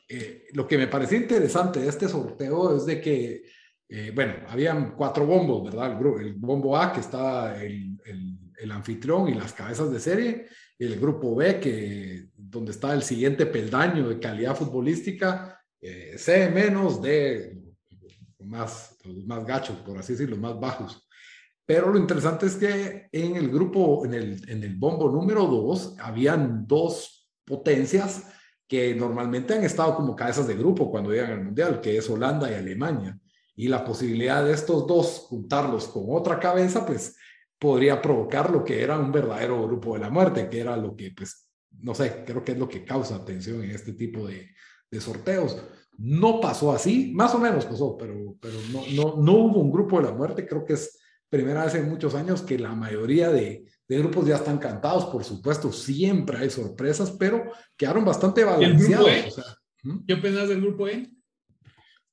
eh, 0.09 0.45
lo 0.53 0.65
que 0.67 0.77
me 0.77 0.87
pareció 0.87 1.17
interesante 1.17 1.81
de 1.81 1.89
este 1.89 2.07
sorteo 2.07 2.77
es 2.77 2.85
de 2.85 3.01
que, 3.01 3.43
eh, 3.89 4.11
bueno, 4.13 4.33
habían 4.49 4.95
cuatro 4.95 5.25
bombos, 5.25 5.63
¿verdad? 5.63 5.99
El, 5.99 6.27
el 6.27 6.33
bombo 6.33 6.77
A, 6.77 6.91
que 6.91 6.99
está 6.99 7.61
el, 7.63 7.97
el, 8.59 8.71
anfitrión 8.71 9.29
y 9.29 9.33
las 9.33 9.53
cabezas 9.53 9.91
de 9.91 9.99
serie, 9.99 10.47
el 10.77 10.99
grupo 10.99 11.35
B, 11.35 11.59
que, 11.59 12.27
donde 12.35 12.71
está 12.71 12.93
el 12.93 13.01
siguiente 13.01 13.45
peldaño 13.45 14.09
de 14.09 14.19
calidad 14.19 14.55
futbolística, 14.55 15.61
eh, 15.79 16.15
C 16.17 16.49
menos, 16.49 17.01
D 17.01 17.61
más, 18.39 18.97
más 19.25 19.45
gachos, 19.45 19.77
por 19.77 19.97
así 19.97 20.13
decirlo, 20.13 20.35
más 20.37 20.59
bajos. 20.59 21.07
Pero 21.65 21.91
lo 21.91 21.99
interesante 21.99 22.45
es 22.45 22.55
que 22.55 23.07
en 23.11 23.35
el 23.35 23.49
grupo, 23.49 24.05
en 24.05 24.13
el, 24.13 24.49
en 24.49 24.63
el 24.63 24.75
bombo 24.75 25.09
número 25.09 25.45
2, 25.45 25.95
habían 25.99 26.65
dos 26.67 27.29
potencias 27.45 28.23
que 28.67 28.93
normalmente 28.95 29.53
han 29.53 29.63
estado 29.63 29.95
como 29.95 30.15
cabezas 30.15 30.47
de 30.47 30.55
grupo 30.55 30.91
cuando 30.91 31.11
llegan 31.11 31.31
al 31.31 31.43
Mundial, 31.45 31.79
que 31.79 31.97
es 31.97 32.09
Holanda 32.09 32.51
y 32.51 32.55
Alemania. 32.55 33.17
Y 33.57 33.67
la 33.67 33.83
posibilidad 33.83 34.45
de 34.45 34.53
estos 34.53 34.87
dos 34.87 35.25
juntarlos 35.27 35.87
con 35.87 36.05
otra 36.09 36.39
cabeza, 36.39 36.85
pues 36.85 37.17
podría 37.59 38.01
provocar 38.01 38.51
lo 38.51 38.63
que 38.63 38.81
era 38.81 38.97
un 38.97 39.11
verdadero 39.11 39.67
grupo 39.67 39.95
de 39.95 39.99
la 39.99 40.09
muerte, 40.09 40.47
que 40.47 40.59
era 40.59 40.77
lo 40.77 40.95
que, 40.95 41.11
pues, 41.11 41.49
no 41.81 41.93
sé, 41.93 42.23
creo 42.25 42.43
que 42.43 42.53
es 42.53 42.57
lo 42.57 42.69
que 42.69 42.85
causa 42.85 43.25
tensión 43.25 43.63
en 43.63 43.71
este 43.71 43.93
tipo 43.93 44.27
de, 44.27 44.51
de 44.89 45.01
sorteos. 45.01 45.57
No 45.97 46.39
pasó 46.39 46.71
así, 46.71 47.11
más 47.15 47.33
o 47.33 47.39
menos 47.39 47.65
pasó, 47.65 47.97
pero, 47.97 48.35
pero 48.39 48.53
no, 48.71 48.83
no, 48.95 49.21
no 49.21 49.33
hubo 49.33 49.59
un 49.59 49.71
grupo 49.71 49.97
de 49.97 50.05
la 50.05 50.13
muerte. 50.13 50.47
Creo 50.47 50.63
que 50.63 50.73
es 50.73 50.99
primera 51.27 51.65
vez 51.65 51.73
en 51.75 51.89
muchos 51.89 52.13
años 52.13 52.43
que 52.43 52.59
la 52.59 52.75
mayoría 52.75 53.29
de, 53.29 53.65
de 53.87 53.97
grupos 53.97 54.27
ya 54.27 54.35
están 54.35 54.59
cantados, 54.59 55.05
por 55.05 55.23
supuesto, 55.23 55.71
siempre 55.71 56.37
hay 56.37 56.51
sorpresas, 56.51 57.11
pero 57.11 57.51
quedaron 57.75 58.05
bastante 58.05 58.43
balanceados. 58.43 59.09
E? 59.09 59.33
¿Qué 60.05 60.13
opinas 60.13 60.47
del 60.47 60.61
grupo 60.61 60.87
E? 60.87 61.09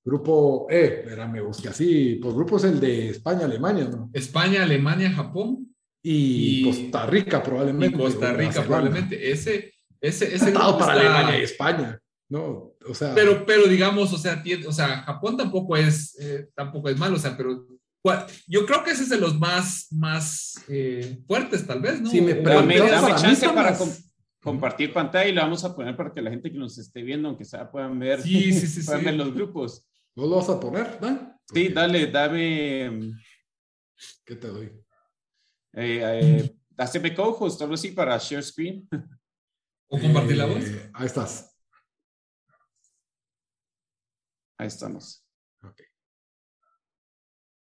Grupo 0.04 0.66
E, 0.68 1.00
espérame, 1.00 1.40
busque 1.42 1.68
así, 1.68 2.18
pues 2.20 2.34
grupo 2.34 2.58
es 2.58 2.64
el 2.64 2.78
de 2.78 3.08
España, 3.08 3.46
Alemania, 3.46 3.84
¿no? 3.84 4.10
España, 4.12 4.62
Alemania, 4.62 5.10
Japón. 5.10 5.74
Y, 6.02 6.62
Costa 6.64 7.06
Rica 7.06 7.42
probablemente. 7.42 7.96
Y 7.96 7.98
Costa 7.98 8.32
Rica 8.34 8.62
probablemente. 8.62 9.30
Ese, 9.30 9.72
ese, 10.00 10.34
ese 10.34 10.50
grupo 10.50 10.78
para 10.78 10.92
Alemania 10.92 11.38
y 11.38 11.42
España. 11.44 11.98
No, 12.28 12.74
o 12.86 12.94
sea. 12.94 13.14
Pero, 13.14 13.46
pero 13.46 13.66
digamos, 13.66 14.12
o 14.12 14.18
sea, 14.18 14.42
o 14.66 14.72
sea, 14.72 15.02
Japón 15.02 15.38
tampoco 15.38 15.76
es, 15.76 16.18
eh, 16.20 16.48
tampoco 16.54 16.90
es 16.90 16.98
malo, 16.98 17.16
o 17.16 17.18
sea, 17.18 17.34
pero 17.36 17.66
yo 18.46 18.66
creo 18.66 18.84
que 18.84 18.90
ese 18.90 19.04
es 19.04 19.08
de 19.08 19.18
los 19.18 19.38
más, 19.38 19.88
más 19.90 20.62
eh, 20.68 21.18
fuertes, 21.26 21.66
tal 21.66 21.80
vez, 21.80 22.00
¿no? 22.00 22.10
Sí, 22.10 22.20
me 22.20 22.34
dame, 22.34 22.78
dame 22.78 23.14
chance 23.16 23.48
para 23.48 23.76
compartir 24.42 24.92
pantalla 24.92 25.28
y 25.28 25.32
lo 25.32 25.40
vamos 25.40 25.64
a 25.64 25.74
poner 25.74 25.96
para 25.96 26.12
que 26.12 26.20
la 26.20 26.30
gente 26.30 26.52
que 26.52 26.58
nos 26.58 26.76
esté 26.76 27.02
viendo, 27.02 27.28
aunque 27.28 27.46
sea, 27.46 27.70
puedan 27.70 27.98
ver, 27.98 28.20
sí, 28.20 28.52
sí, 28.52 28.66
sí, 28.66 28.82
puedan 28.86 29.04
ver 29.04 29.14
los 29.14 29.32
grupos. 29.32 29.86
¿No 30.16 30.26
lo 30.26 30.36
vas 30.36 30.48
a 30.48 30.60
poner, 30.60 31.00
Dan? 31.00 31.38
Sí, 31.52 31.68
dale, 31.68 32.06
dame. 32.06 33.14
¿Qué 34.24 34.36
te 34.36 34.48
doy? 34.48 34.66
Eh, 35.72 36.00
eh, 36.02 36.56
hazme 36.76 37.14
co-host, 37.14 37.60
algo 37.62 37.74
así 37.74 37.90
para 37.90 38.16
share 38.18 38.42
screen. 38.42 38.88
¿O 39.88 40.00
compartir 40.00 40.36
la 40.36 40.46
voz? 40.46 40.64
Eh, 40.64 40.90
ahí 40.94 41.06
estás. 41.06 41.56
Ahí 44.56 44.68
estamos. 44.68 45.26
Ok. 45.62 45.82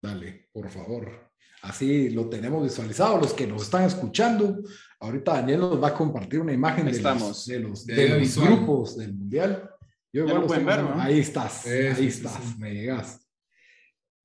Dale, 0.02 0.48
por 0.52 0.68
favor. 0.70 1.32
Así 1.62 2.10
lo 2.10 2.28
tenemos 2.28 2.62
visualizado. 2.62 3.18
Los 3.18 3.32
que 3.32 3.46
nos 3.46 3.62
están 3.62 3.84
escuchando, 3.84 4.58
ahorita 5.00 5.34
Daniel 5.34 5.60
nos 5.60 5.82
va 5.82 5.88
a 5.88 5.94
compartir 5.94 6.40
una 6.40 6.52
imagen 6.52 6.84
de 6.84 7.00
los, 7.00 7.46
de 7.46 7.60
los, 7.60 8.36
grupos 8.36 8.98
del 8.98 9.14
Mundial. 9.14 9.73
Yo 10.14 10.24
igual 10.28 10.64
ver, 10.64 10.80
Ahí 10.94 11.18
estás, 11.18 11.66
ahí 11.66 12.06
estás, 12.06 12.56
me 12.56 12.72
llegas. 12.72 13.20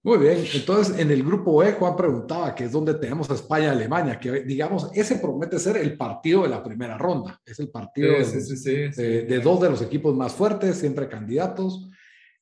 Muy 0.04 0.20
bien, 0.20 0.46
entonces 0.54 1.00
en 1.00 1.10
el 1.10 1.24
grupo 1.24 1.64
E, 1.64 1.72
Juan 1.72 1.96
preguntaba 1.96 2.54
que 2.54 2.66
es 2.66 2.72
donde 2.72 2.94
tenemos 2.94 3.28
a 3.32 3.34
España 3.34 3.66
y 3.66 3.70
Alemania, 3.70 4.20
que 4.20 4.44
digamos, 4.44 4.92
ese 4.94 5.16
promete 5.16 5.58
ser 5.58 5.78
el 5.78 5.98
partido 5.98 6.44
de 6.44 6.50
la 6.50 6.64
primera 6.64 6.96
ronda. 6.96 7.42
Es 7.44 7.60
el 7.60 7.72
partido 7.72 8.14
de, 8.14 9.26
de, 9.26 9.40
dos 9.40 9.60
de 9.60 9.70
los 9.72 9.82
equipos 9.82 10.16
más 10.16 10.32
fuertes, 10.32 10.78
siempre 10.78 11.10
candidatos. 11.10 11.90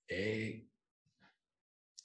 Eh, 0.09 0.67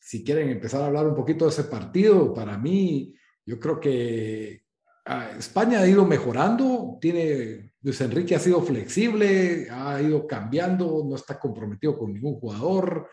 si 0.01 0.23
quieren 0.23 0.49
empezar 0.49 0.83
a 0.83 0.87
hablar 0.87 1.09
un 1.09 1.17
poquito 1.17 1.45
de 1.45 1.51
ese 1.51 1.65
partido, 1.65 2.33
para 2.33 2.57
mí, 2.57 3.17
yo 3.45 3.59
creo 3.59 3.81
que 3.81 4.62
España 5.05 5.81
ha 5.81 5.87
ido 5.87 6.05
mejorando, 6.07 6.99
tiene, 7.01 7.73
Luis 7.83 8.01
Enrique 8.01 8.37
ha 8.37 8.39
sido 8.39 8.63
flexible, 8.63 9.69
ha 9.71 10.01
ido 10.01 10.27
cambiando, 10.27 11.05
no 11.09 11.17
está 11.17 11.39
comprometido 11.39 11.99
con 11.99 12.13
ningún 12.13 12.35
jugador, 12.35 13.09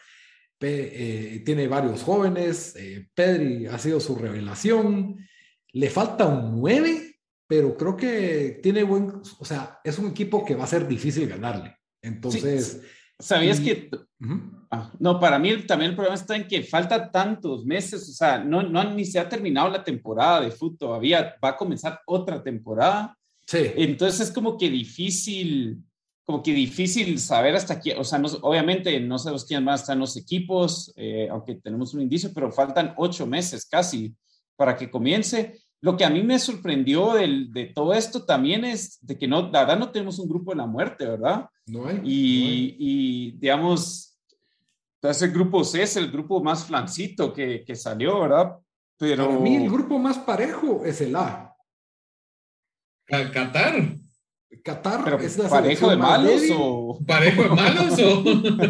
eh, 0.62 1.42
tiene 1.46 1.68
varios 1.68 2.04
jóvenes, 2.04 2.76
eh, 2.76 3.08
Pedri 3.14 3.66
ha 3.66 3.80
sido 3.80 4.00
su 4.00 4.16
revelación, 4.16 5.18
le 5.72 5.90
falta 5.90 6.28
un 6.28 6.60
9, 6.60 7.16
pero 7.48 7.76
creo 7.76 7.98
que 7.98 8.60
tiene 8.62 8.84
buen, 8.84 9.22
o 9.40 9.46
sea, 9.46 9.80
es 9.84 9.98
un 9.98 10.12
equipo 10.12 10.46
que 10.46 10.56
va 10.56 10.66
a 10.66 10.68
ser 10.68 10.88
difícil 10.88 11.28
ganarle. 11.28 11.76
Entonces... 12.02 12.82
¿Sabías 13.22 13.60
que 13.60 13.90
Ah, 14.72 14.92
no, 15.00 15.20
para 15.20 15.40
mí 15.40 15.64
también 15.64 15.92
el 15.92 15.96
problema 15.96 16.16
está 16.16 16.36
en 16.36 16.48
que 16.48 16.62
falta 16.62 17.10
tantos 17.10 17.66
meses, 17.66 18.08
o 18.08 18.12
sea, 18.12 18.38
no, 18.38 18.62
no 18.62 18.84
ni 18.84 19.04
se 19.04 19.20
ha 19.20 19.28
terminado 19.28 19.68
la 19.70 19.84
temporada 19.84 20.42
de 20.42 20.52
fútbol 20.52 20.78
todavía, 20.78 21.36
va 21.44 21.50
a 21.50 21.58
comenzar 21.58 22.00
otra 22.06 22.44
temporada. 22.44 23.18
Sí. 23.48 23.58
Entonces 23.76 24.28
es 24.28 24.32
como 24.32 24.60
que 24.60 24.70
difícil, 24.70 25.84
como 26.24 26.44
que 26.44 26.54
difícil 26.54 27.18
saber 27.20 27.56
hasta 27.56 27.80
quién, 27.80 27.98
o 27.98 28.04
sea, 28.04 28.22
obviamente 28.42 29.00
no 29.00 29.18
sabemos 29.18 29.46
quién 29.46 29.64
más 29.64 29.82
están 29.82 29.98
los 29.98 30.16
equipos, 30.16 30.94
eh, 30.96 31.28
aunque 31.32 31.56
tenemos 31.56 31.96
un 31.96 32.02
indicio, 32.02 32.30
pero 32.32 32.52
faltan 32.52 32.94
ocho 32.98 33.26
meses 33.26 33.66
casi 33.66 34.14
para 34.56 34.78
que 34.78 34.92
comience. 34.92 35.60
lo 35.82 35.96
que 35.98 36.06
a 36.06 36.10
mí 36.10 36.22
me 36.22 36.38
sorprendió 36.38 37.14
de 37.14 37.72
todo 37.74 37.94
esto 37.94 38.24
también 38.26 38.66
es 38.66 39.00
de 39.02 39.18
que 39.18 39.28
no, 39.28 39.50
la 39.50 39.62
verdad 39.62 39.80
no 39.80 39.90
tenemos 39.90 40.20
un 40.20 40.30
grupo 40.30 40.52
de 40.52 40.58
la 40.58 40.68
muerte, 40.68 41.08
¿verdad? 41.08 41.46
No 41.66 41.88
hay. 41.88 42.02
Y, 42.04 42.76
y 42.78 43.32
digamos, 43.40 44.19
ese 45.02 45.28
grupo 45.30 45.64
C 45.64 45.84
es 45.84 45.96
el 45.96 46.12
grupo 46.12 46.44
más 46.44 46.66
flancito 46.66 47.34
que, 47.34 47.64
que 47.64 47.76
salió, 47.76 48.22
¿verdad? 48.22 48.58
Pero... 48.98 49.28
Para 49.28 49.40
mí 49.40 49.56
el 49.56 49.70
grupo 49.70 49.98
más 49.98 50.18
parejo 50.20 50.84
es 50.84 51.00
el 51.02 51.16
A. 51.16 51.56
Qatar. 53.06 53.96
Qatar 54.64 55.22
es 55.22 55.38
la 55.38 55.48
parejo 55.48 55.90
de 55.92 55.98
malos 55.98 56.42
o 56.52 57.00
parejo 57.06 57.44
de 57.44 57.50
malos 57.50 58.00
o 58.00 58.24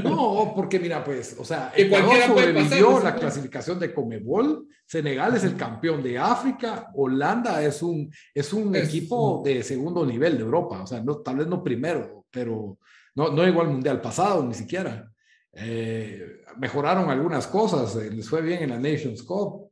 no 0.03 0.53
porque 0.53 0.77
mira 0.77 1.01
pues 1.01 1.38
o 1.39 1.45
sea 1.45 1.71
Ecuador 1.73 2.17
sobrevivió 2.27 2.99
la 2.99 3.15
clasificación 3.15 3.80
de 3.80 3.93
Comebol 3.93 4.67
Senegal 4.86 5.38
es 5.38 5.45
el 5.45 5.55
campeón 5.55 6.03
de 6.03 6.19
África 6.19 6.91
Holanda 6.93 7.63
es 7.63 7.82
un 7.82 8.11
es 8.34 8.51
un 8.51 8.75
equipo 8.75 9.41
de 9.43 9.63
segundo 9.63 10.05
nivel 10.05 10.38
de 10.38 10.43
Europa 10.43 10.84
o 10.84 10.88
sea 10.88 11.01
no 11.01 11.19
tal 11.19 11.38
vez 11.38 11.47
no 11.47 11.63
primero 11.63 12.25
pero 12.30 12.77
no 13.15 13.32
no 13.32 13.43
llegó 13.45 13.61
al 13.61 13.69
mundial 13.69 14.01
pasado 14.01 14.43
ni 14.43 14.53
siquiera 14.53 15.09
eh, 15.53 16.41
mejoraron 16.57 17.09
algunas 17.09 17.47
cosas 17.47 17.95
eh, 17.95 18.11
les 18.11 18.29
fue 18.29 18.41
bien 18.41 18.61
en 18.61 18.69
la 18.69 18.77
Nations 18.77 19.23
Cup 19.23 19.71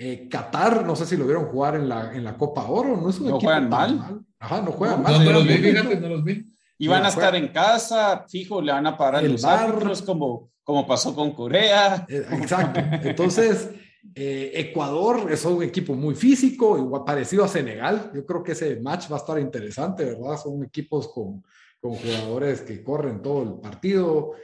eh, 0.00 0.28
Qatar, 0.28 0.86
no 0.86 0.94
sé 0.94 1.04
si 1.06 1.16
lo 1.16 1.26
vieron 1.26 1.46
jugar 1.46 1.74
en 1.74 1.88
la, 1.88 2.14
en 2.14 2.22
la 2.22 2.36
Copa 2.36 2.64
Oro, 2.68 2.96
no 2.96 3.10
es 3.10 3.18
un 3.18 3.30
no 3.30 3.40
juegan 3.40 3.68
mal. 3.68 4.20
Ajá, 4.38 4.62
no 4.62 4.70
juegan 4.70 5.02
mal. 5.02 5.12
No, 5.12 5.24
no 5.24 5.32
los 5.32 5.46
vi, 5.48 5.54
fíjate, 5.54 5.96
no 5.96 6.08
los 6.08 6.22
vi. 6.22 6.46
Y 6.78 6.86
van 6.86 7.04
a 7.04 7.08
estar 7.08 7.34
en 7.34 7.48
casa, 7.48 8.24
fijo, 8.28 8.62
le 8.62 8.70
van 8.70 8.86
a 8.86 8.96
parar 8.96 9.24
el 9.24 9.32
los 9.32 9.44
árbitros 9.44 10.02
como, 10.02 10.50
como 10.62 10.86
pasó 10.86 11.16
con 11.16 11.32
Corea. 11.32 12.06
Exacto. 12.08 12.78
Entonces, 13.02 13.70
Ecuador 14.14 15.32
es 15.32 15.44
un 15.44 15.64
equipo 15.64 15.94
muy 15.94 16.14
físico, 16.14 16.78
igual 16.78 17.02
parecido 17.04 17.42
a 17.42 17.48
Senegal. 17.48 18.12
Yo 18.14 18.24
creo 18.24 18.44
que 18.44 18.52
ese 18.52 18.78
match 18.80 19.10
va 19.10 19.16
a 19.16 19.18
estar 19.18 19.40
interesante, 19.40 20.04
¿verdad? 20.04 20.36
Son 20.36 20.62
equipos 20.62 21.08
con, 21.08 21.42
con 21.80 21.96
jugadores 21.96 22.60
que 22.60 22.84
corren 22.84 23.20
todo 23.20 23.42
el 23.42 23.54
partido. 23.60 24.34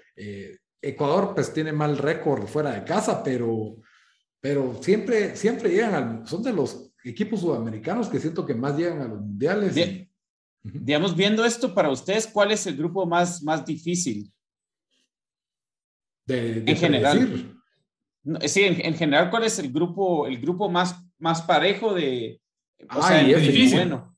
Ecuador, 0.88 1.34
pues, 1.34 1.52
tiene 1.52 1.72
mal 1.72 1.98
récord 1.98 2.46
fuera 2.46 2.72
de 2.72 2.84
casa, 2.84 3.22
pero 3.22 3.76
pero 4.44 4.78
siempre, 4.82 5.34
siempre 5.36 5.70
llegan 5.70 5.94
al, 5.94 6.28
son 6.28 6.42
de 6.42 6.52
los 6.52 6.92
equipos 7.02 7.40
sudamericanos 7.40 8.10
que 8.10 8.20
siento 8.20 8.44
que 8.44 8.54
más 8.54 8.76
llegan 8.76 9.00
a 9.00 9.08
los 9.08 9.18
mundiales. 9.18 9.74
Digamos, 10.62 11.16
viendo 11.16 11.46
esto 11.46 11.72
para 11.72 11.88
ustedes, 11.88 12.26
¿cuál 12.26 12.50
es 12.50 12.66
el 12.66 12.76
grupo 12.76 13.06
más, 13.06 13.42
más 13.42 13.64
difícil? 13.64 14.30
De, 16.26 16.62
en 16.66 16.76
general. 16.76 17.58
sí, 18.42 18.64
en, 18.64 18.94
general, 18.94 19.30
¿cuál 19.30 19.44
es 19.44 19.58
el 19.58 19.72
grupo, 19.72 20.26
el 20.26 20.38
grupo 20.38 20.68
más, 20.68 21.02
más 21.18 21.40
parejo 21.40 21.94
de... 21.94 22.38
O 22.94 23.00
sea, 23.00 23.26
es 23.26 23.40
difícil. 23.40 23.78
Bueno. 23.78 24.14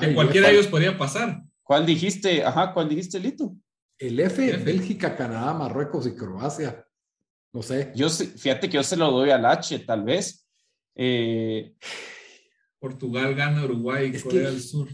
Que 0.00 0.14
cualquiera 0.14 0.48
de 0.48 0.54
ellos 0.54 0.68
podría 0.68 0.96
pasar. 0.96 1.42
¿Cuál 1.62 1.84
dijiste? 1.84 2.42
Ajá, 2.42 2.72
¿cuál 2.72 2.88
dijiste, 2.88 3.20
Lito? 3.20 3.54
El 3.98 4.20
F, 4.20 4.56
Bélgica, 4.58 5.16
Canadá, 5.16 5.52
Marruecos 5.54 6.06
y 6.06 6.14
Croacia. 6.14 6.86
No 7.52 7.62
sé. 7.62 7.92
Yo, 7.94 8.08
fíjate 8.08 8.68
que 8.68 8.76
yo 8.76 8.82
se 8.82 8.96
lo 8.96 9.10
doy 9.10 9.30
al 9.30 9.44
H, 9.44 9.78
tal 9.80 10.04
vez. 10.04 10.46
Eh, 10.94 11.74
Portugal 12.78 13.34
gana 13.34 13.64
Uruguay 13.64 14.12
y 14.14 14.20
Corea 14.20 14.50
del 14.50 14.60
Sur. 14.60 14.88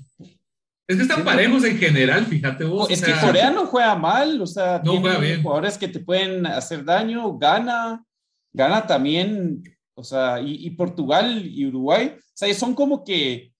Es 0.86 0.96
que 0.96 1.02
están 1.02 1.24
parejos 1.24 1.64
en 1.64 1.78
general, 1.78 2.26
fíjate 2.26 2.64
vos. 2.64 2.90
Es 2.90 3.02
que 3.02 3.12
Corea 3.12 3.50
no 3.50 3.66
juega 3.66 3.94
mal, 3.94 4.40
o 4.40 4.46
sea, 4.46 4.82
no 4.84 5.00
juega 5.00 5.18
bien. 5.18 5.42
jugadores 5.42 5.78
que 5.78 5.88
te 5.88 6.00
pueden 6.00 6.46
hacer 6.46 6.84
daño, 6.84 7.38
gana, 7.38 8.05
gana 8.52 8.86
también, 8.86 9.62
o 9.94 10.05
sea, 10.05 10.40
y, 10.42 10.68
Portugal 10.70 11.42
y 11.42 11.66
Uruguay, 11.66 12.14
o 12.18 12.22
sea, 12.34 12.52
son 12.55 12.74
como 12.74 13.02
que. 13.02 13.53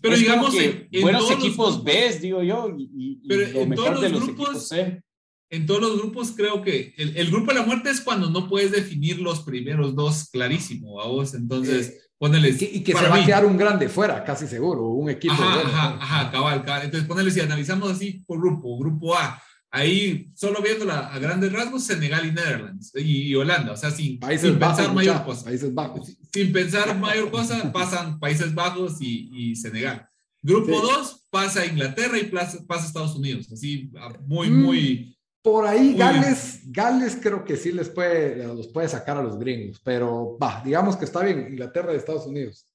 Pero 0.00 0.16
digamos, 0.16 0.54
buenos 1.00 1.30
equipos 1.30 1.84
B, 1.84 2.18
digo 2.20 2.42
yo, 2.42 2.74
y, 2.78 3.20
lo 3.52 3.66
mejor 3.66 4.00
de 4.00 4.08
los 4.08 4.22
equipos 4.24 4.68
C 4.68 5.02
en 5.50 5.66
todos 5.66 5.80
los 5.80 5.98
grupos 5.98 6.32
creo 6.36 6.62
que 6.62 6.94
el, 6.96 7.30
grupo 7.30 7.52
de 7.52 7.58
la 7.58 7.66
muerte 7.66 7.90
es 7.90 8.00
cuando 8.00 8.30
no 8.30 8.48
puedes 8.48 8.70
definir 8.70 9.20
los 9.20 9.40
primeros 9.40 9.96
dos 9.96 10.30
clarísimo 10.30 11.00
a 11.00 11.08
vos. 11.08 11.34
Entonces, 11.34 11.88
eh, 11.88 12.00
ponele. 12.18 12.50
Y 12.50 12.84
que, 12.84 12.94
se 12.94 13.08
va 13.08 13.16
a 13.16 13.26
quedar 13.26 13.44
un 13.44 13.56
grande 13.56 13.88
fuera, 13.88 14.22
casi 14.22 14.46
seguro, 14.46 14.86
un 14.86 15.10
equipo. 15.10 15.34
Ajá, 15.34 15.60
ajá, 15.60 15.98
ajá, 16.00 16.30
cabal, 16.30 16.64
cabal. 16.64 16.84
Entonces, 16.84 17.06
ponele, 17.06 17.32
si 17.32 17.40
analizamos 17.40 17.90
así 17.90 18.22
por 18.26 18.38
grupo, 18.38 18.78
grupo 18.78 19.16
A, 19.16 19.42
ahí 19.70 20.30
solo 20.34 20.62
viéndola 20.62 21.12
a 21.12 21.18
grandes 21.18 21.52
rasgos, 21.52 21.84
Senegal 21.84 22.26
y 22.26 22.32
Netherlands 22.32 22.92
y, 22.94 23.34
Holanda, 23.34 23.72
o 23.72 23.76
sea, 23.76 23.90
sin, 23.90 24.18
pensar 24.18 24.92
mayor 24.94 25.24
cosa. 25.24 25.44
Países 25.44 25.74
Bajos. 25.74 26.16
Sin 26.32 26.52
pensar 26.52 26.98
mayor 26.98 27.30
cosa, 27.30 27.70
pasan 27.72 28.18
Países 28.18 28.54
Bajos 28.54 28.98
y, 29.00 29.54
Senegal. 29.56 30.06
Grupo 30.42 30.80
2 30.80 31.26
pasa 31.30 31.66
Inglaterra 31.66 32.18
y 32.18 32.24
pasa, 32.24 32.58
pasa 32.66 32.86
Estados 32.86 33.14
Unidos, 33.14 33.52
así 33.52 33.92
muy, 34.26 34.48
mm. 34.48 34.62
muy 34.62 35.16
por 35.42 35.66
ahí 35.66 35.96
Gales, 35.96 36.60
Gales 36.66 37.18
creo 37.20 37.44
que 37.44 37.56
sí 37.56 37.72
les 37.72 37.88
puede, 37.88 38.46
los 38.46 38.68
puede 38.68 38.88
sacar 38.88 39.16
a 39.16 39.22
los 39.22 39.38
gringos, 39.38 39.80
pero 39.82 40.36
va, 40.38 40.62
digamos 40.64 40.96
que 40.96 41.06
está 41.06 41.22
bien 41.22 41.46
Inglaterra 41.50 41.92
y 41.92 41.96
Estados 41.96 42.26
Unidos. 42.26 42.66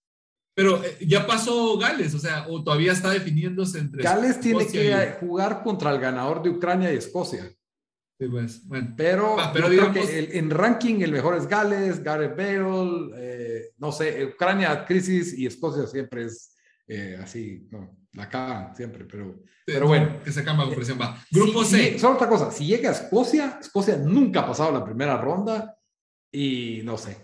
Pero 0.55 0.81
eh, 0.83 0.97
ya 1.05 1.27
pasó 1.27 1.77
Gales, 1.77 2.15
o 2.15 2.19
sea, 2.19 2.47
o 2.47 2.63
todavía 2.63 2.93
está 2.93 3.11
definiéndose 3.11 3.79
entre. 3.79 4.01
Gales 4.01 4.39
tiene 4.39 4.65
que 4.65 5.17
jugar 5.19 5.61
contra 5.61 5.91
el 5.91 5.99
ganador 5.99 6.41
de 6.41 6.49
Ucrania 6.49 6.91
y 6.93 6.97
Escocia. 6.97 7.51
Sí, 8.17 8.27
pues, 8.29 8.65
bueno. 8.65 8.93
Pero, 8.95 9.35
pero 9.53 9.69
digamos... 9.69 9.97
que 9.97 10.37
en 10.37 10.49
ranking 10.49 11.01
el 11.01 11.11
mejor 11.11 11.35
es 11.35 11.47
Gales, 11.47 12.01
Gareth 12.01 12.37
Bale, 12.37 13.11
eh, 13.17 13.73
no 13.77 13.91
sé, 13.91 14.25
Ucrania, 14.25 14.85
crisis 14.85 15.37
y 15.37 15.45
Escocia 15.45 15.85
siempre 15.85 16.23
es 16.23 16.55
eh, 16.87 17.19
así, 17.21 17.67
no, 17.71 17.97
la 18.13 18.29
cagan 18.29 18.75
siempre, 18.75 19.05
pero, 19.05 19.41
pero 19.65 19.87
bueno. 19.87 20.21
Que 20.23 20.31
se 20.31 20.43
cambia 20.43 20.65
la 20.65 20.75
presión, 20.75 20.99
va. 20.99 21.21
Grupo 21.31 21.65
C. 21.65 21.97
solo 21.99 22.15
otra 22.15 22.29
cosa, 22.29 22.51
si 22.51 22.65
llega 22.65 22.89
a 22.89 22.93
Escocia, 22.93 23.57
Escocia 23.59 23.97
nunca 23.97 24.41
ha 24.41 24.47
pasado 24.47 24.71
la 24.71 24.85
primera 24.85 25.17
ronda 25.17 25.77
y 26.31 26.81
no 26.83 26.97
sé, 26.97 27.17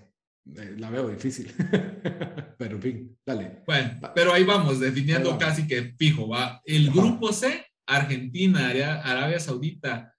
eh, 0.57 0.75
la 0.77 0.89
veo 0.89 1.07
difícil. 1.07 1.53
pero 2.61 2.75
en 2.75 2.81
fin, 2.83 3.17
dale. 3.25 3.63
Bueno, 3.65 3.99
pero 4.13 4.31
ahí 4.31 4.43
vamos, 4.43 4.79
definiendo 4.79 5.35
casi 5.39 5.65
que 5.65 5.95
fijo, 5.97 6.27
va. 6.27 6.61
El 6.63 6.91
grupo 6.91 7.33
C, 7.33 7.65
Argentina, 7.87 8.69
Arabia 9.03 9.39
Saudita. 9.39 10.13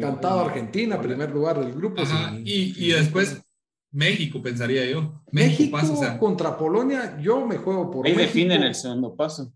Cantado 0.00 0.40
Argentina, 0.40 1.00
primer 1.00 1.30
lugar 1.30 1.60
del 1.60 1.72
grupo. 1.72 2.02
y, 2.42 2.74
y 2.84 2.88
después 2.90 3.40
México, 3.92 4.42
pensaría 4.42 4.84
yo. 4.86 5.22
México, 5.30 5.78
contra 6.18 6.58
Polonia, 6.58 7.16
yo 7.20 7.46
me 7.46 7.58
juego 7.58 7.92
por 7.92 8.08
Ahí 8.08 8.14
definen 8.14 8.64
el 8.64 8.74
segundo 8.74 9.14
paso. 9.14 9.52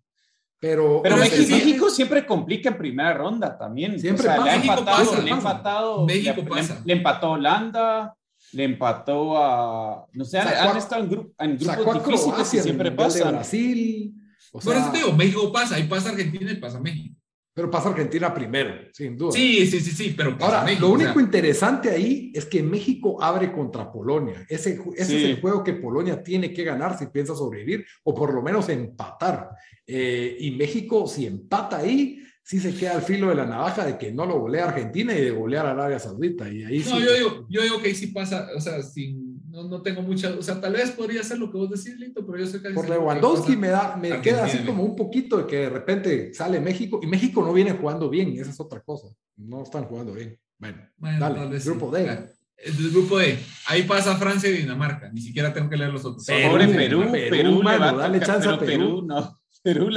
Pero, 0.61 1.01
pero 1.03 1.17
México, 1.17 1.91
siempre 1.91 2.25
complica 2.25 2.69
en 2.69 2.79
primera 2.79 3.15
ronda 3.15 3.59
también. 3.59 3.99
Siempre 3.99 4.29
Le 4.29 4.31
ha 4.31 4.55
empatado, 4.55 5.23
le, 5.23 5.31
empatado 5.33 6.07
México 6.07 6.45
pasa. 6.49 6.81
Le, 6.85 6.93
empató 6.93 7.33
Holanda, 7.33 8.17
le 8.53 8.65
empató 8.65 9.37
a. 9.37 10.07
No 10.13 10.25
sé, 10.25 10.39
han, 10.39 10.77
estado 10.77 11.03
en, 11.03 11.11
grupo, 11.11 11.35
en 11.39 11.57
grupos 11.57 12.25
difíciles 12.27 12.55
y 12.55 12.61
siempre 12.61 12.91
pasa. 12.93 13.31
Brasil. 13.31 14.15
O 14.53 14.61
sea, 14.61 14.73
Por 14.73 14.83
eso 14.83 14.91
te 14.93 14.99
digo, 14.99 15.13
México 15.13 15.53
pasa, 15.53 15.77
ahí 15.77 15.85
pasa 15.85 16.11
Argentina 16.11 16.51
y 16.51 16.57
pasa 16.57 16.81
México. 16.81 17.15
Pero 17.57 17.71
pasa 17.71 17.89
Argentina 17.89 18.35
primero, 18.35 18.75
sin 18.93 19.17
duda. 19.17 19.33
Sí, 19.33 19.67
sí, 19.67 19.81
sí, 19.81 19.91
sí, 19.91 20.15
pero 20.15 20.37
Ahora, 20.41 20.67
lo 20.79 20.91
único 20.91 21.19
interesante 21.19 21.89
ahí 21.89 22.31
es 22.35 22.45
que 22.45 22.63
México 22.63 23.23
abre 23.23 23.51
contra 23.51 23.91
Polonia. 23.91 24.45
Ese, 24.47 24.79
ese 24.95 25.17
es 25.17 25.25
el 25.25 25.41
juego 25.41 25.65
que 25.65 25.73
Polonia 25.73 26.23
tiene 26.23 26.53
que 26.53 26.65
ganar 26.65 26.99
si 26.99 27.07
piensa 27.07 27.35
sobrevivir 27.35 27.87
o 28.05 28.15
por 28.15 28.35
lo 28.35 28.43
menos 28.43 28.69
empatar. 28.69 29.49
Eh, 29.87 30.37
y 30.39 30.51
México, 30.51 31.07
si 31.07 31.25
empata 31.25 31.79
ahí, 31.79 32.23
sí 32.47 32.61
se 32.61 32.73
queda 32.77 32.93
al 32.93 33.03
filo 33.03 33.29
de 33.29 33.35
la 33.35 33.45
navaja 33.45 33.85
de 33.85 33.99
que 33.99 34.13
no 34.13 34.25
lo 34.25 34.39
golea 34.39 34.69
Argentina 34.69 35.13
y 35.13 35.21
de 35.21 35.31
golear 35.33 35.67
a 35.67 35.73
Arabia 35.73 35.99
Saudita. 35.99 36.49
Y 36.49 36.63
ahí 36.63 36.79
no, 36.79 37.01
yo, 37.01 37.13
digo, 37.13 37.47
yo 37.49 37.63
digo 37.63 37.83
que 37.83 37.89
ahí 37.89 37.95
sí 37.97 38.07
pasa, 38.07 38.49
o 38.57 38.61
sea, 38.61 38.81
sin 38.85 39.43
no, 39.49 39.65
no, 39.65 39.83
tengo 39.83 40.01
mucha, 40.03 40.31
o 40.31 40.43
sea, 40.43 40.61
tal 40.61 40.75
vez 40.75 40.93
podría 40.93 41.25
ser 41.25 41.39
lo 41.39 41.51
que 41.51 41.59
vos 41.59 41.71
decís, 41.71 41.99
Lito, 41.99 42.25
pero 42.25 42.39
yo 42.39 42.47
sé 42.47 42.63
que... 42.63 42.71
Por 42.71 42.89
Lewandowski 42.89 43.57
me, 43.57 43.69
da, 43.69 43.97
me 43.97 44.21
queda 44.21 44.45
así 44.45 44.59
como 44.59 44.85
un 44.85 44.95
poquito 44.95 45.39
de 45.39 45.47
que 45.47 45.57
de 45.57 45.71
repente 45.71 46.35
sale 46.35 46.61
México, 46.61 47.01
y 47.03 47.07
México 47.07 47.43
no 47.43 47.53
viene 47.53 47.73
jugando 47.73 48.09
bien, 48.09 48.33
esa 48.39 48.51
es 48.51 48.61
otra 48.61 48.81
cosa, 48.81 49.09
no 49.37 49.63
están 49.63 49.85
jugando 49.85 50.13
bien. 50.13 50.39
Bueno, 50.59 50.79
dale, 50.99 51.59
grupo 51.59 51.91
D. 51.91 52.29
El 52.59 52.91
grupo 52.91 53.19
D, 53.19 53.39
ahí 53.67 53.83
pasa 53.83 54.17
Francia 54.17 54.49
y 54.51 54.59
Dinamarca, 54.59 55.11
ni 55.11 55.21
siquiera 55.21 55.53
tengo 55.53 55.69
que 55.69 55.77
leer 55.77 55.91
los 55.91 56.05
otros. 56.05 56.25
Perú, 56.27 56.59
Perú, 56.73 57.05
Perú, 57.11 57.63
dale 57.63 58.21
chance 58.21 58.49
a 58.49 58.59
Perú. 58.59 59.03
no, 59.05 59.37
Perú, 59.63 59.89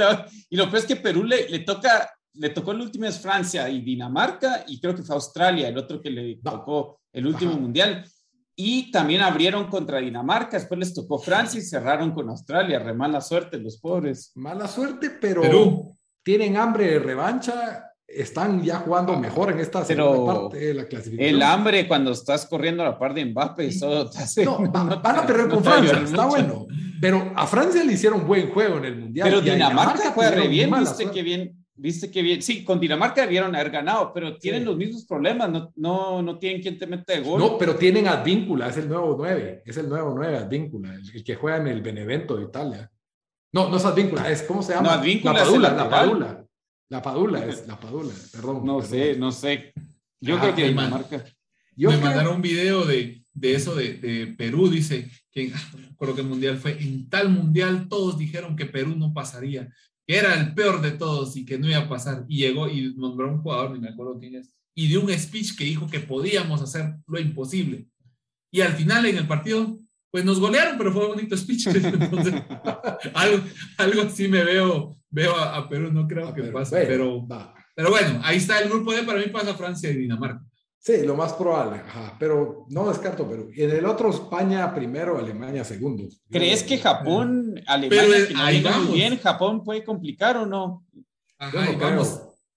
y 0.48 0.56
lo 0.56 0.64
peor 0.64 0.78
es 0.78 0.84
que 0.86 0.96
Perú 0.96 1.22
le, 1.22 1.48
le 1.48 1.60
toca 1.60 2.10
le 2.34 2.50
tocó 2.50 2.72
el 2.72 2.80
último 2.80 3.06
es 3.06 3.18
Francia 3.18 3.68
y 3.68 3.80
Dinamarca, 3.80 4.64
y 4.66 4.80
creo 4.80 4.94
que 4.94 5.02
fue 5.02 5.14
Australia, 5.14 5.68
el 5.68 5.78
otro 5.78 6.00
que 6.00 6.10
le 6.10 6.36
tocó 6.36 7.00
el 7.12 7.26
último 7.26 7.54
mundial. 7.54 8.04
Y 8.56 8.90
también 8.90 9.22
abrieron 9.22 9.68
contra 9.68 10.00
Dinamarca, 10.00 10.58
después 10.58 10.78
les 10.78 10.92
tocó 10.92 11.18
Francia 11.18 11.58
y 11.58 11.62
cerraron 11.62 12.12
con 12.12 12.28
Australia. 12.28 12.78
Re 12.78 12.92
mala 12.92 13.20
suerte 13.20 13.58
los 13.58 13.78
pobres. 13.78 14.32
Mala 14.34 14.68
suerte, 14.68 15.10
pero 15.18 15.94
tienen 16.22 16.56
hambre 16.56 16.90
de 16.90 16.98
revancha. 16.98 17.86
Están 18.06 18.62
ya 18.62 18.80
jugando 18.80 19.16
mejor 19.16 19.52
en 19.52 19.60
esta 19.60 19.84
segunda 19.84 20.34
parte 20.42 20.58
de 20.58 20.74
la 20.74 20.84
clasificación. 20.84 21.34
El 21.34 21.42
hambre 21.42 21.88
cuando 21.88 22.10
estás 22.10 22.44
corriendo 22.44 22.82
a 22.82 22.86
la 22.86 22.98
par 22.98 23.14
de 23.14 23.24
Mbappé 23.24 23.66
y 23.66 23.78
todo 23.78 24.10
te 24.10 24.44
No, 24.44 24.58
van, 24.70 24.92
a 24.92 25.26
perder 25.26 25.48
con 25.48 25.64
Francia, 25.64 26.02
está 26.04 26.26
bueno. 26.26 26.66
Pero 27.00 27.32
a 27.34 27.46
Francia 27.46 27.82
le 27.82 27.94
hicieron 27.94 28.26
buen 28.26 28.50
juego 28.50 28.78
en 28.78 28.84
el 28.84 28.96
Mundial. 28.96 29.28
Pero 29.28 29.40
Dinamarca, 29.40 30.12
fue 30.12 30.30
re 30.30 30.48
bien, 30.48 30.70
viste 30.78 31.10
que 31.10 31.22
bien, 31.22 31.59
viste 31.80 32.10
que 32.10 32.22
bien. 32.22 32.42
Sí, 32.42 32.62
con 32.62 32.78
Dinamarca 32.78 33.22
debieron 33.22 33.54
haber 33.54 33.70
ganado, 33.70 34.12
pero 34.12 34.36
tienen 34.36 34.64
los 34.64 34.76
mismos 34.76 35.04
problemas, 35.06 35.50
no, 35.50 35.72
no, 35.76 36.22
no 36.22 36.38
tienen 36.38 36.60
quien 36.60 36.78
te 36.78 36.86
mete 36.86 37.20
gol. 37.20 37.40
No, 37.40 37.58
pero 37.58 37.74
tienen 37.76 38.06
Advíncula, 38.06 38.68
es 38.68 38.76
el 38.76 38.88
nuevo 38.88 39.14
9, 39.16 39.62
es 39.64 39.76
el 39.76 39.88
nuevo 39.88 40.12
9, 40.14 40.36
Advíncula, 40.36 40.94
el, 40.94 41.24
que 41.24 41.34
juega 41.34 41.58
en 41.58 41.68
el 41.68 41.80
Benevento 41.80 42.36
de 42.36 42.44
Italia. 42.44 42.90
No, 43.52 43.68
no 43.68 43.76
es 43.78 43.84
Advíncula, 43.84 44.30
es, 44.30 44.42
¿cómo 44.42 44.62
se 44.62 44.74
llama? 44.74 44.88
No, 44.88 44.94
Advíncula 44.94 45.32
la 45.32 45.40
Padula, 45.40 45.72
la 45.72 45.90
Padula. 45.90 46.46
La 46.88 47.02
Padula 47.02 47.44
es, 47.46 47.66
la 47.66 47.78
Padula, 47.78 48.12
perdón. 48.32 48.64
No 48.64 48.82
sé, 48.82 49.16
no 49.16 49.30
sé. 49.30 49.72
Yo 50.20 50.38
creo 50.38 50.54
que 50.54 50.64
Dinamarca. 50.64 51.24
Yo 51.76 51.90
me 51.90 51.96
mandaron 51.96 52.36
un 52.36 52.42
video 52.42 52.84
de, 52.84 53.24
de 53.32 53.54
eso 53.54 53.74
de, 53.74 53.94
de, 53.94 54.26
Perú, 54.26 54.68
dice 54.68 55.08
que 55.30 55.52
creo 55.98 56.14
que 56.14 56.20
el 56.20 56.26
mundial 56.26 56.58
fue 56.58 56.72
en 56.82 57.08
tal 57.08 57.30
mundial 57.30 57.88
todos 57.88 58.18
dijeron 58.18 58.56
que 58.56 58.66
Perú 58.66 58.96
no 58.96 59.14
pasaría, 59.14 59.72
que 60.10 60.18
era 60.18 60.34
el 60.34 60.54
peor 60.54 60.82
de 60.82 60.90
todos 60.90 61.36
y 61.36 61.44
que 61.44 61.56
no 61.56 61.68
iba 61.68 61.78
a 61.78 61.88
pasar. 61.88 62.24
Y 62.26 62.38
llegó 62.38 62.68
y 62.68 62.92
nombró 62.96 63.30
un 63.30 63.42
jugador, 63.42 63.70
ni 63.70 63.78
me 63.78 63.90
acuerdo 63.90 64.18
quién 64.18 64.34
es, 64.34 64.52
y 64.74 64.88
dio 64.88 65.02
un 65.02 65.16
speech 65.16 65.56
que 65.56 65.62
dijo 65.62 65.86
que 65.86 66.00
podíamos 66.00 66.60
hacer 66.60 66.96
lo 67.06 67.20
imposible. 67.20 67.86
Y 68.50 68.60
al 68.60 68.72
final 68.72 69.06
en 69.06 69.18
el 69.18 69.28
partido, 69.28 69.78
pues 70.10 70.24
nos 70.24 70.40
golearon, 70.40 70.76
pero 70.78 70.92
fue 70.92 71.04
un 71.04 71.10
bonito 71.14 71.36
speech. 71.36 71.68
algo, 73.14 73.44
algo 73.78 74.02
así 74.02 74.26
me 74.26 74.42
veo, 74.42 74.96
veo 75.10 75.36
a, 75.36 75.68
Perú, 75.68 75.92
no 75.92 76.08
creo 76.08 76.34
que 76.34 76.42
pase, 76.42 76.86
pero, 76.88 77.24
pero 77.76 77.90
bueno, 77.90 78.20
ahí 78.24 78.38
está 78.38 78.58
el 78.58 78.68
grupo 78.68 78.92
D, 78.92 79.04
para 79.04 79.20
mí 79.20 79.26
pasa 79.28 79.54
Francia 79.54 79.92
y 79.92 79.96
Dinamarca. 79.96 80.44
Sí, 80.82 81.04
lo 81.04 81.14
más 81.14 81.34
probable, 81.34 81.82
pero 82.18 82.64
no 82.70 82.88
descarto 82.88 83.28
Perú. 83.28 83.50
Y 83.54 83.64
en 83.64 83.70
el 83.70 83.84
otro, 83.84 84.08
España 84.08 84.74
primero, 84.74 85.18
Alemania 85.18 85.62
segundo. 85.62 86.08
¿Crees 86.30 86.62
que 86.62 86.78
Japón, 86.78 87.60
Alemania, 87.66 88.78
muy 88.78 88.94
bien, 88.94 89.18
Japón 89.18 89.62
puede 89.62 89.84
complicar 89.84 90.38
o 90.38 90.46
no? 90.46 90.86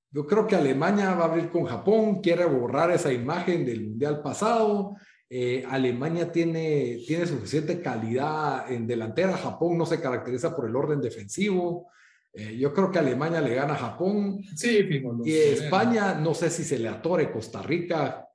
Yo 0.10 0.26
creo 0.26 0.48
que 0.48 0.56
Alemania 0.56 1.14
va 1.16 1.26
a 1.26 1.28
abrir 1.28 1.50
con 1.50 1.66
Japón, 1.66 2.22
quiere 2.22 2.46
borrar 2.46 2.92
esa 2.92 3.12
imagen 3.12 3.66
del 3.66 3.90
Mundial 3.90 4.22
pasado. 4.22 4.96
Eh, 5.30 5.66
Alemania 5.70 6.32
tiene, 6.32 7.00
tiene 7.06 7.26
suficiente 7.26 7.82
calidad 7.82 8.72
en 8.72 8.88
delantera, 8.88 9.36
Japón 9.36 9.78
no 9.78 9.86
se 9.86 10.00
caracteriza 10.00 10.56
por 10.56 10.70
el 10.70 10.76
orden 10.78 11.02
defensivo. 11.02 11.90
Eh, 12.34 12.58
yo 12.58 12.74
creo 12.74 12.92
que 12.92 12.98
Alemania 12.98 13.42
le 13.42 13.54
gana 13.54 13.74
a 13.74 13.78
Japón. 13.78 14.42
Sí, 14.56 14.88
Y 15.24 15.32
España, 15.34 16.16
no 16.16 16.34
sé 16.34 16.50
si 16.50 16.64
se 16.64 16.80
le 16.80 16.90
atore 16.90 17.32
Costa 17.32 17.62
Rica. 17.62 18.28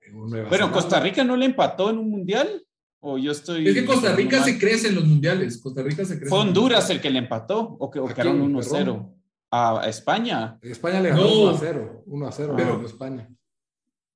Pero 0.49 0.71
Costa 0.71 1.01
Rica 1.01 1.25
no 1.25 1.37
le 1.37 1.47
empató 1.47 1.91
en 1.91 1.99
un 1.99 2.11
mundial. 2.11 2.65
O 3.01 3.19
yo 3.19 3.33
estoy. 3.33 3.67
Es 3.69 3.75
que 3.75 3.85
Costa 3.85 4.15
Rica 4.15 4.43
se 4.43 4.59
crece 4.59 4.89
en 4.89 4.97
los 4.97 5.05
mundiales. 5.05 5.61
Costa 5.61 5.83
Rica 5.83 6.05
se 6.05 6.17
crece. 6.17 6.29
¿Fue 6.29 6.39
Honduras 6.39 6.91
el 6.91 7.01
que 7.01 7.11
le 7.11 7.19
empató 7.19 7.77
o 7.79 7.91
que 7.91 8.01
quedaron 8.15 8.53
1-0? 8.53 9.15
A 9.51 9.83
España. 9.87 10.59
España 10.63 11.01
le 11.01 11.11
ganó 11.11 11.53
1-0. 11.55 12.05
1-0 12.07 12.55
pero 12.57 12.85
España. 12.85 13.29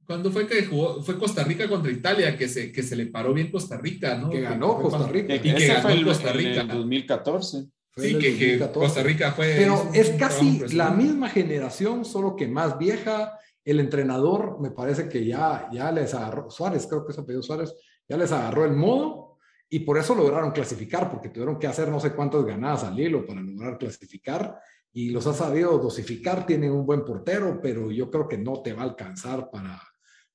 ¿Cuándo 0.04 0.30
fue 0.30 0.46
que 0.46 0.66
jugó? 0.66 1.02
Fue 1.02 1.16
Costa 1.16 1.44
Rica 1.44 1.68
contra 1.68 1.90
Italia, 1.90 2.36
que 2.36 2.48
se, 2.48 2.72
que 2.72 2.82
se 2.82 2.96
le 2.96 3.06
paró 3.06 3.32
bien 3.32 3.50
Costa 3.50 3.78
Rica, 3.78 4.16
¿no? 4.16 4.30
Que 4.30 4.40
ganó 4.40 4.76
Costa 4.80 5.06
Rica. 5.06 5.34
y 5.36 5.40
que 5.40 5.66
ganó 5.66 6.04
Costa 6.04 6.32
Rica. 6.32 6.60
En 6.60 6.70
el 6.70 6.76
2014. 6.76 7.66
Sí, 7.96 8.18
que, 8.18 8.70
Costa 8.72 9.02
Rica 9.02 9.32
fue. 9.32 9.54
Pero 9.56 9.90
es 9.92 10.10
casi 10.10 10.60
la 10.74 10.90
misma 10.90 11.28
generación, 11.28 12.04
solo 12.04 12.36
que 12.36 12.48
más 12.48 12.78
vieja. 12.78 13.38
El 13.64 13.78
entrenador, 13.78 14.58
me 14.60 14.70
parece 14.70 15.08
que 15.08 15.24
ya, 15.24 15.68
ya 15.72 15.92
les 15.92 16.14
agarró, 16.14 16.50
Suárez, 16.50 16.86
creo 16.88 17.06
que 17.06 17.12
se 17.12 17.22
pedido 17.22 17.42
Suárez, 17.42 17.72
ya 18.08 18.16
les 18.16 18.32
agarró 18.32 18.64
el 18.64 18.72
modo 18.72 19.38
y 19.68 19.80
por 19.80 19.98
eso 19.98 20.14
lograron 20.14 20.50
clasificar, 20.50 21.08
porque 21.08 21.28
tuvieron 21.28 21.58
que 21.58 21.68
hacer 21.68 21.88
no 21.88 22.00
sé 22.00 22.12
cuántas 22.12 22.44
ganadas 22.44 22.84
al 22.84 22.98
hilo 22.98 23.24
para 23.24 23.40
lograr 23.40 23.78
clasificar 23.78 24.58
y 24.92 25.10
los 25.10 25.26
ha 25.26 25.32
sabido 25.32 25.78
dosificar. 25.78 26.44
Tienen 26.44 26.72
un 26.72 26.84
buen 26.84 27.04
portero, 27.04 27.60
pero 27.62 27.90
yo 27.90 28.10
creo 28.10 28.26
que 28.26 28.38
no 28.38 28.62
te 28.62 28.72
va 28.72 28.82
a 28.82 28.86
alcanzar 28.86 29.48
para, 29.50 29.80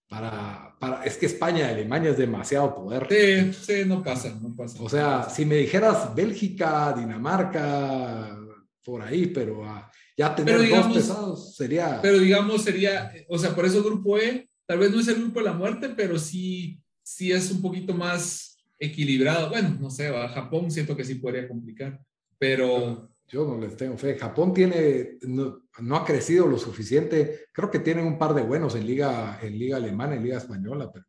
para, 0.07 0.75
para, 0.79 1.03
es 1.03 1.17
que 1.17 1.25
España 1.25 1.59
y 1.59 1.73
Alemania 1.73 2.11
es 2.11 2.17
demasiado 2.17 2.73
poder. 2.75 3.07
Sí, 3.09 3.53
sí, 3.53 3.85
no 3.85 4.01
pasa, 4.01 4.37
no 4.41 4.55
pasa. 4.55 4.81
O 4.81 4.89
sea, 4.89 5.29
si 5.29 5.45
me 5.45 5.55
dijeras 5.55 6.15
Bélgica, 6.15 6.93
Dinamarca, 6.97 8.37
por 8.85 9.01
ahí, 9.01 9.27
pero 9.27 9.65
ah, 9.65 9.91
ya 10.15 10.33
tener 10.33 10.69
dos 10.69 10.93
pesados 10.93 11.55
sería. 11.55 11.99
Pero 12.01 12.19
digamos, 12.19 12.63
sería, 12.63 13.11
o 13.27 13.37
sea, 13.37 13.53
por 13.53 13.65
eso 13.65 13.83
grupo 13.83 14.17
E, 14.17 14.49
tal 14.65 14.79
vez 14.79 14.91
no 14.91 15.01
es 15.01 15.07
el 15.09 15.15
grupo 15.15 15.39
de 15.39 15.45
la 15.45 15.53
muerte, 15.53 15.89
pero 15.89 16.17
sí, 16.17 16.79
sí 17.03 17.31
es 17.31 17.51
un 17.51 17.61
poquito 17.61 17.93
más 17.93 18.57
equilibrado. 18.79 19.49
Bueno, 19.49 19.77
no 19.79 19.89
sé, 19.89 20.07
a 20.07 20.29
Japón 20.29 20.71
siento 20.71 20.95
que 20.95 21.03
sí 21.03 21.15
podría 21.15 21.47
complicar, 21.47 21.99
pero. 22.39 23.09
Yo 23.27 23.45
no 23.45 23.57
les 23.57 23.75
tengo 23.75 23.97
fe. 23.97 24.17
Japón 24.17 24.53
tiene, 24.53 25.17
no, 25.21 25.95
ha 25.95 26.05
crecido 26.05 26.47
lo 26.47 26.57
suficiente. 26.57 27.47
Creo 27.51 27.69
que 27.69 27.79
tienen 27.79 28.05
un 28.05 28.17
par 28.17 28.33
de 28.33 28.41
buenos 28.41 28.75
en 28.75 28.87
liga, 28.87 29.39
en 29.41 29.59
liga 29.59 29.77
alemana, 29.77 30.15
en 30.15 30.23
liga 30.23 30.37
española, 30.37 30.89
pero 30.91 31.05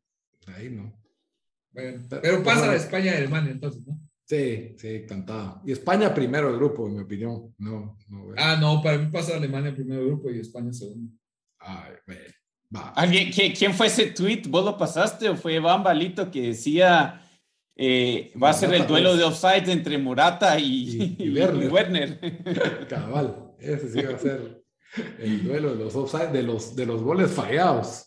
ahí 0.57 0.71
no. 0.71 0.93
pero 1.73 2.43
pasa 2.43 2.73
a 2.73 2.75
España 2.75 3.13
y 3.13 3.17
Alemania 3.17 3.53
entonces, 3.53 3.87
¿no? 3.87 4.01
Sí, 4.25 4.75
sí, 4.77 4.89
encantado. 4.89 5.63
Y 5.65 5.73
España 5.73 6.13
primero 6.13 6.49
del 6.49 6.59
grupo, 6.59 6.87
en 6.87 6.97
mi 6.97 7.03
opinión. 7.03 7.55
No, 7.57 7.97
ah, 8.37 8.59
no, 8.61 8.83
para 8.83 8.99
mí 8.99 9.11
pasa 9.11 9.37
Alemania 9.37 9.75
primero 9.75 10.01
del 10.01 10.09
grupo 10.09 10.31
y 10.31 10.41
España 10.41 10.73
segundo. 10.73 11.13
Ay, 11.61 11.93
va. 12.75 12.91
¿Alguien, 12.91 13.31
¿Quién 13.33 13.73
fue 13.73 13.87
ese 13.87 14.07
tweet? 14.07 14.43
¿Vos 14.49 14.65
lo 14.65 14.77
pasaste 14.77 15.31
o 15.31 15.37
fue 15.37 15.61
Bambalito 15.61 16.31
que 16.31 16.49
decía 16.49 17.23
eh, 17.81 18.33
va 18.43 18.51
a 18.51 18.55
ser 18.55 18.75
el 18.75 18.89
duelo 18.89 19.17
de 19.17 19.23
offside 19.23 19.71
entre 19.71 19.97
Morata 19.99 20.59
y, 20.59 21.17
Werner. 21.71 22.19
Cabal, 22.89 23.53
ese 23.61 23.89
sí 23.89 24.03
va 24.03 24.17
a 24.17 24.19
ser 24.19 24.65
el 25.21 25.45
duelo 25.45 25.77
de 25.77 25.85
los 25.85 25.95
offside, 25.95 26.33
de 26.33 26.43
los, 26.43 26.75
de 26.75 26.87
los 26.87 27.01
goles 27.03 27.31
fallados. 27.31 28.07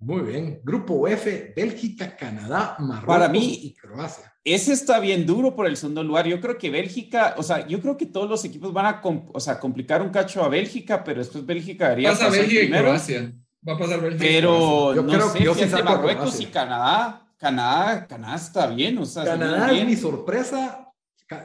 Muy 0.00 0.20
bien. 0.30 0.60
Grupo 0.62 1.08
F, 1.08 1.54
Bélgica, 1.56 2.14
Canadá, 2.16 2.76
Marruecos 2.78 3.06
Para 3.06 3.28
mí, 3.30 3.60
y 3.62 3.74
Croacia. 3.74 4.30
Ese 4.44 4.74
está 4.74 5.00
bien 5.00 5.24
duro 5.24 5.56
por 5.56 5.66
el 5.66 5.78
segundo 5.78 6.04
lugar. 6.04 6.26
Yo 6.26 6.38
creo 6.38 6.58
que 6.58 6.68
Bélgica, 6.68 7.34
o 7.38 7.42
sea, 7.42 7.66
yo 7.66 7.80
creo 7.80 7.96
que 7.96 8.06
todos 8.06 8.28
los 8.28 8.44
equipos 8.44 8.74
van 8.74 8.86
a 8.86 9.02
o 9.02 9.40
sea, 9.40 9.58
complicar 9.58 10.02
un 10.02 10.10
cacho 10.10 10.44
a 10.44 10.50
Bélgica, 10.50 11.02
pero 11.02 11.20
después 11.20 11.46
Bélgica 11.46 11.88
debería 11.88 12.10
Pasa 12.10 12.28
Bélgica 12.28 12.62
y 12.62 12.70
Croacia. 12.70 13.32
Va 13.66 13.72
a 13.72 13.78
pasar 13.78 14.02
Bélgica. 14.02 14.22
Pero 14.22 14.94
yo 14.94 15.02
no 15.02 15.12
creo 15.12 15.30
sé, 15.30 15.38
que 15.38 15.44
yo 15.44 15.84
Marruecos 15.84 16.40
y 16.40 16.46
Canadá 16.46 17.27
Canadá, 17.38 18.06
Canadá 18.06 18.36
está 18.36 18.66
bien, 18.66 18.98
o 18.98 19.06
sea. 19.06 19.24
Canadá 19.24 19.72
es 19.72 19.86
mi 19.86 19.96
sorpresa, 19.96 20.92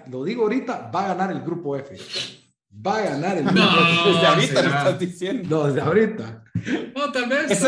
lo 0.10 0.24
digo 0.24 0.44
ahorita, 0.44 0.89
va 0.94 1.06
a 1.06 1.08
ganar 1.10 1.32
el 1.32 1.41
grupo 1.41 1.76
F. 1.78 1.96
Va 2.86 2.98
a 2.98 3.02
ganar 3.04 3.38
el 3.38 3.44
grupo 3.44 3.62
F. 3.62 4.10
Desde 4.10 4.28
ahorita 4.28 4.62
lo 4.62 4.68
estás 4.70 5.00
diciendo. 5.00 5.50
No, 5.50 5.68
desde 5.68 5.82
ahorita. 5.82 6.44
No, 6.96 7.12
tal 7.12 7.30
vez. 7.30 7.52
Esa, 7.52 7.68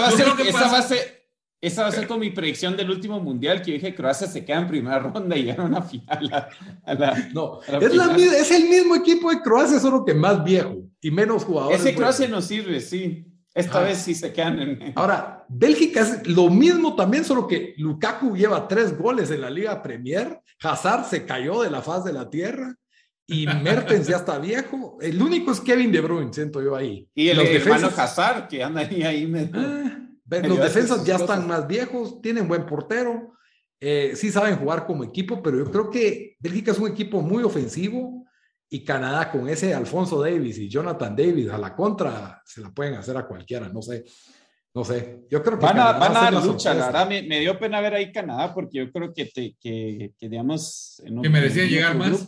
va, 0.00 0.08
a 0.08 0.10
ser, 0.10 0.26
esa 0.46 0.68
va 0.68 0.78
a 0.78 0.82
ser, 0.82 1.28
esa 1.60 1.82
va 1.82 1.88
a 1.88 1.92
ser 1.92 2.06
con 2.06 2.20
mi 2.20 2.30
predicción 2.30 2.76
del 2.76 2.90
último 2.90 3.20
mundial 3.20 3.60
que 3.60 3.72
dije 3.72 3.94
Croacia 3.94 4.26
se 4.26 4.44
queda 4.44 4.58
en 4.58 4.68
primera 4.68 4.98
ronda 4.98 5.36
y 5.36 5.44
gana 5.44 5.64
una 5.64 5.82
final. 5.82 6.50
no, 7.34 7.60
es, 7.62 7.94
la, 7.94 8.16
es, 8.16 8.50
el 8.50 8.68
mismo 8.68 8.96
equipo 8.96 9.30
de 9.30 9.42
Croacia, 9.42 9.78
solo 9.78 10.04
que 10.04 10.14
más 10.14 10.42
viejo 10.42 10.76
y 11.02 11.10
menos 11.10 11.44
jugadores. 11.44 11.80
Ese 11.80 11.94
Croacia 11.94 12.28
no 12.28 12.40
sirve, 12.40 12.80
sí. 12.80 13.31
Esta 13.54 13.80
vez 13.80 13.98
sí 13.98 14.14
se 14.14 14.32
quedan 14.32 14.58
en... 14.60 14.92
Ahora, 14.94 15.44
Bélgica 15.48 16.00
es 16.00 16.26
lo 16.26 16.48
mismo 16.48 16.96
también, 16.96 17.24
solo 17.24 17.46
que 17.46 17.74
Lukaku 17.76 18.34
lleva 18.34 18.66
tres 18.66 18.96
goles 18.96 19.30
en 19.30 19.42
la 19.42 19.50
Liga 19.50 19.82
Premier, 19.82 20.40
Hazard 20.60 21.04
se 21.04 21.26
cayó 21.26 21.62
de 21.62 21.70
la 21.70 21.82
faz 21.82 22.04
de 22.04 22.12
la 22.12 22.30
tierra 22.30 22.74
y 23.26 23.46
Mertens 23.62 24.06
ya 24.06 24.16
está 24.16 24.38
viejo. 24.38 24.96
El 25.00 25.20
único 25.20 25.52
es 25.52 25.60
Kevin 25.60 25.92
De 25.92 26.00
Bruyne, 26.00 26.32
siento 26.32 26.62
yo 26.62 26.74
ahí. 26.74 27.08
Y 27.14 27.28
el 27.28 27.36
los 27.36 27.48
defensas, 27.48 27.98
Hazard, 27.98 28.48
que 28.48 28.62
anda 28.62 28.80
ahí. 28.80 29.02
ahí 29.02 29.50
ah, 29.52 29.98
los 30.44 30.58
defensas 30.58 31.04
ya 31.04 31.16
están 31.16 31.46
más 31.46 31.66
viejos, 31.66 32.22
tienen 32.22 32.48
buen 32.48 32.64
portero, 32.64 33.34
eh, 33.80 34.12
sí 34.14 34.30
saben 34.30 34.56
jugar 34.56 34.86
como 34.86 35.04
equipo, 35.04 35.42
pero 35.42 35.58
yo 35.58 35.70
creo 35.70 35.90
que 35.90 36.36
Bélgica 36.38 36.70
es 36.70 36.78
un 36.78 36.90
equipo 36.90 37.20
muy 37.20 37.42
ofensivo 37.42 38.24
y 38.72 38.82
Canadá 38.82 39.30
con 39.30 39.46
ese 39.50 39.74
Alfonso 39.74 40.18
Davis 40.22 40.56
y 40.58 40.66
Jonathan 40.66 41.14
Davis 41.14 41.50
a 41.50 41.58
la 41.58 41.74
contra 41.76 42.42
se 42.42 42.62
la 42.62 42.70
pueden 42.70 42.94
hacer 42.94 43.14
a 43.18 43.26
cualquiera, 43.26 43.68
no 43.68 43.82
sé. 43.82 44.04
No 44.74 44.82
sé, 44.82 45.26
yo 45.30 45.42
creo 45.42 45.58
que 45.58 45.66
van 45.66 45.78
a, 45.78 45.92
van 45.92 46.16
a 46.16 46.20
dar 46.30 46.46
lucha, 46.46 46.72
la 46.72 46.86
verdad, 46.86 47.06
me, 47.06 47.40
dio 47.40 47.58
pena 47.58 47.82
ver 47.82 47.92
ahí 47.92 48.10
Canadá 48.10 48.54
porque 48.54 48.78
yo 48.78 48.90
creo 48.90 49.12
que, 49.12 49.26
te, 49.26 49.54
que, 49.60 50.14
que 50.18 50.28
digamos... 50.30 51.02
que 51.22 51.28
merecía 51.28 51.64
llegar 51.66 51.94
más. 51.94 52.24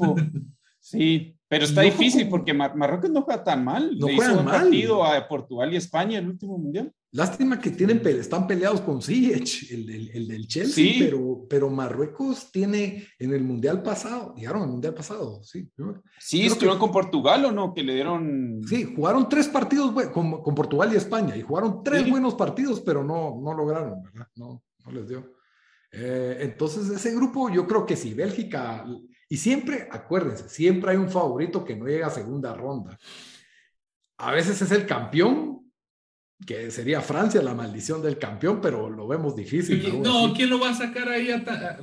sí, 0.79 1.35
pero 1.49 1.65
está 1.65 1.81
difícil 1.81 2.29
porque 2.29 2.53
Marruecos 2.53 3.09
no 3.09 3.23
juega 3.23 3.43
tan 3.43 3.65
mal. 3.65 3.97
No 3.99 4.09
juega 4.15 4.43
mal. 4.43 4.61
partido 4.61 5.03
a 5.03 5.27
Portugal 5.27 5.73
y 5.73 5.77
España 5.77 6.19
el 6.19 6.29
último 6.29 6.59
mundial. 6.59 6.93
Lástima 7.15 7.61
que 7.61 7.71
tienen, 7.71 8.05
están 8.05 8.45
peleados 8.45 8.81
con 8.81 9.01
Ziyech, 9.01 9.71
el, 9.71 10.11
el, 10.13 10.27
del 10.27 10.49
Chelsea, 10.49 10.95
pero, 10.99 11.47
pero 11.49 11.71
Marruecos 11.71 12.51
tiene 12.51 13.07
en 13.21 13.33
el 13.33 13.45
Mundial 13.45 13.85
pasado, 13.85 14.35
llegaron 14.35 14.63
al 14.63 14.71
Mundial 14.71 14.95
pasado, 14.95 15.41
sí. 15.45 15.71
Sí, 16.19 16.45
estuvieron 16.45 16.81
con 16.81 16.91
Portugal 16.91 17.45
o 17.45 17.53
no, 17.53 17.73
que 17.73 17.85
le 17.85 17.95
dieron... 17.95 18.63
Sí, 18.67 18.93
jugaron 18.97 19.29
tres 19.29 19.47
partidos 19.47 19.93
con, 20.11 20.43
con 20.43 20.55
Portugal 20.57 20.93
y 20.93 20.97
España, 20.97 21.37
y 21.37 21.43
jugaron 21.43 21.85
tres 21.85 22.11
buenos 22.11 22.35
partidos, 22.35 22.81
pero 22.81 23.05
no, 23.05 23.41
no 23.41 23.55
lograron, 23.55 24.03
¿verdad? 24.03 24.27
No, 24.35 24.65
no 24.85 24.91
les 24.91 25.07
dio. 25.07 25.35
Eh, 25.93 26.39
entonces, 26.41 26.89
ese 26.89 27.15
grupo, 27.15 27.49
yo 27.49 27.65
creo 27.65 27.87
que 27.87 27.95
si 27.95 28.13
Bélgica, 28.13 28.85
y 29.29 29.37
siempre, 29.37 29.87
acuérdense, 29.89 30.49
siempre 30.49 30.91
hay 30.91 30.97
un 30.97 31.09
favorito 31.09 31.65
que 31.65 31.77
no 31.77 31.87
llega 31.87 32.09
a 32.09 32.11
segunda 32.11 32.55
ronda. 32.55 32.99
A 34.17 34.33
veces 34.33 34.61
es 34.61 34.73
el 34.73 34.85
campeón 34.85 35.64
que 36.47 36.71
sería 36.71 37.01
Francia 37.01 37.43
la 37.43 37.55
maldición 37.55 38.03
del 38.03 38.19
campeón, 38.19 38.61
pero 38.61 38.91
lo 38.91 39.07
vemos 39.07 39.35
difícil. 39.35 40.03
No, 40.03 40.33
¿quién 40.35 40.51
lo 40.51 40.61
va 40.61 40.71
a 40.71 40.75
sacar 40.75 41.09
ahí 41.09 41.31
a, 41.31 41.43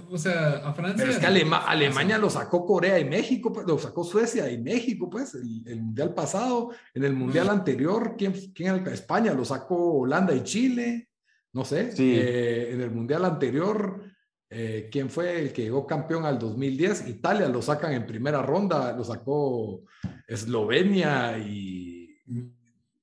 o 0.09 0.17
sea, 0.17 0.57
a 0.57 0.73
Francia? 0.73 0.97
Pero 0.97 1.11
es 1.11 1.19
que 1.19 1.25
Alemania 1.25 2.17
lo 2.17 2.29
sacó 2.29 2.65
Corea 2.65 2.99
y 2.99 3.05
México, 3.05 3.51
pues, 3.51 3.65
lo 3.67 3.77
sacó 3.77 4.03
Suecia 4.03 4.51
y 4.51 4.57
México, 4.57 5.09
pues, 5.09 5.35
el, 5.35 5.81
mundial 5.81 6.13
pasado, 6.13 6.71
en 6.93 7.03
el 7.03 7.13
mundial 7.13 7.49
anterior, 7.49 8.15
¿quién, 8.17 8.33
quién 8.53 8.87
España 8.87 9.33
lo 9.33 9.45
sacó 9.45 9.99
Holanda 9.99 10.35
y 10.35 10.43
Chile, 10.43 11.09
no 11.53 11.65
sé, 11.65 11.93
eh, 11.97 12.69
en 12.73 12.81
el 12.81 12.91
mundial 12.91 13.25
anterior, 13.25 14.03
eh, 14.49 14.89
¿quién 14.91 15.09
fue 15.09 15.39
el 15.39 15.53
que 15.53 15.63
llegó 15.63 15.87
campeón 15.87 16.25
al 16.25 16.37
2010? 16.37 17.07
Italia 17.07 17.47
lo 17.47 17.61
sacan 17.61 17.93
en 17.93 18.05
primera 18.05 18.41
ronda, 18.41 18.93
lo 18.93 19.03
sacó 19.03 19.83
Eslovenia 20.27 21.37
y 21.37 22.09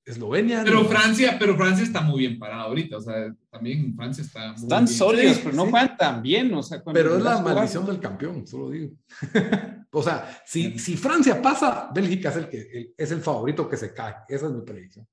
Eslovenia. 0.09 0.63
Pero 0.63 0.85
Francia, 0.85 1.37
pero 1.39 1.55
Francia 1.55 1.83
está 1.83 2.01
muy 2.01 2.19
bien 2.19 2.39
parado 2.39 2.63
ahorita, 2.63 2.97
o 2.97 3.01
sea, 3.01 3.33
también 3.49 3.95
Francia 3.95 4.23
está 4.23 4.53
muy 4.53 4.63
Están 4.63 4.87
sólidos, 4.87 5.39
pero 5.43 5.55
no 5.55 5.67
juegan 5.67 5.95
tan 5.97 6.21
bien, 6.21 6.53
o 6.53 6.63
sea. 6.63 6.83
Pero 6.83 7.17
es 7.17 7.23
la 7.23 7.41
maldición 7.41 7.85
del 7.85 7.99
campeón, 7.99 8.45
solo 8.47 8.71
digo. 8.71 8.91
o 9.91 10.03
sea, 10.03 10.41
si, 10.45 10.79
si, 10.79 10.97
Francia 10.97 11.41
pasa, 11.41 11.89
Bélgica 11.93 12.29
es 12.29 12.35
el, 12.37 12.49
que, 12.49 12.93
es 12.97 13.11
el 13.11 13.21
favorito 13.21 13.69
que 13.69 13.77
se 13.77 13.93
cae. 13.93 14.15
Esa 14.27 14.47
es 14.47 14.51
mi 14.51 14.61
predicción. 14.61 15.07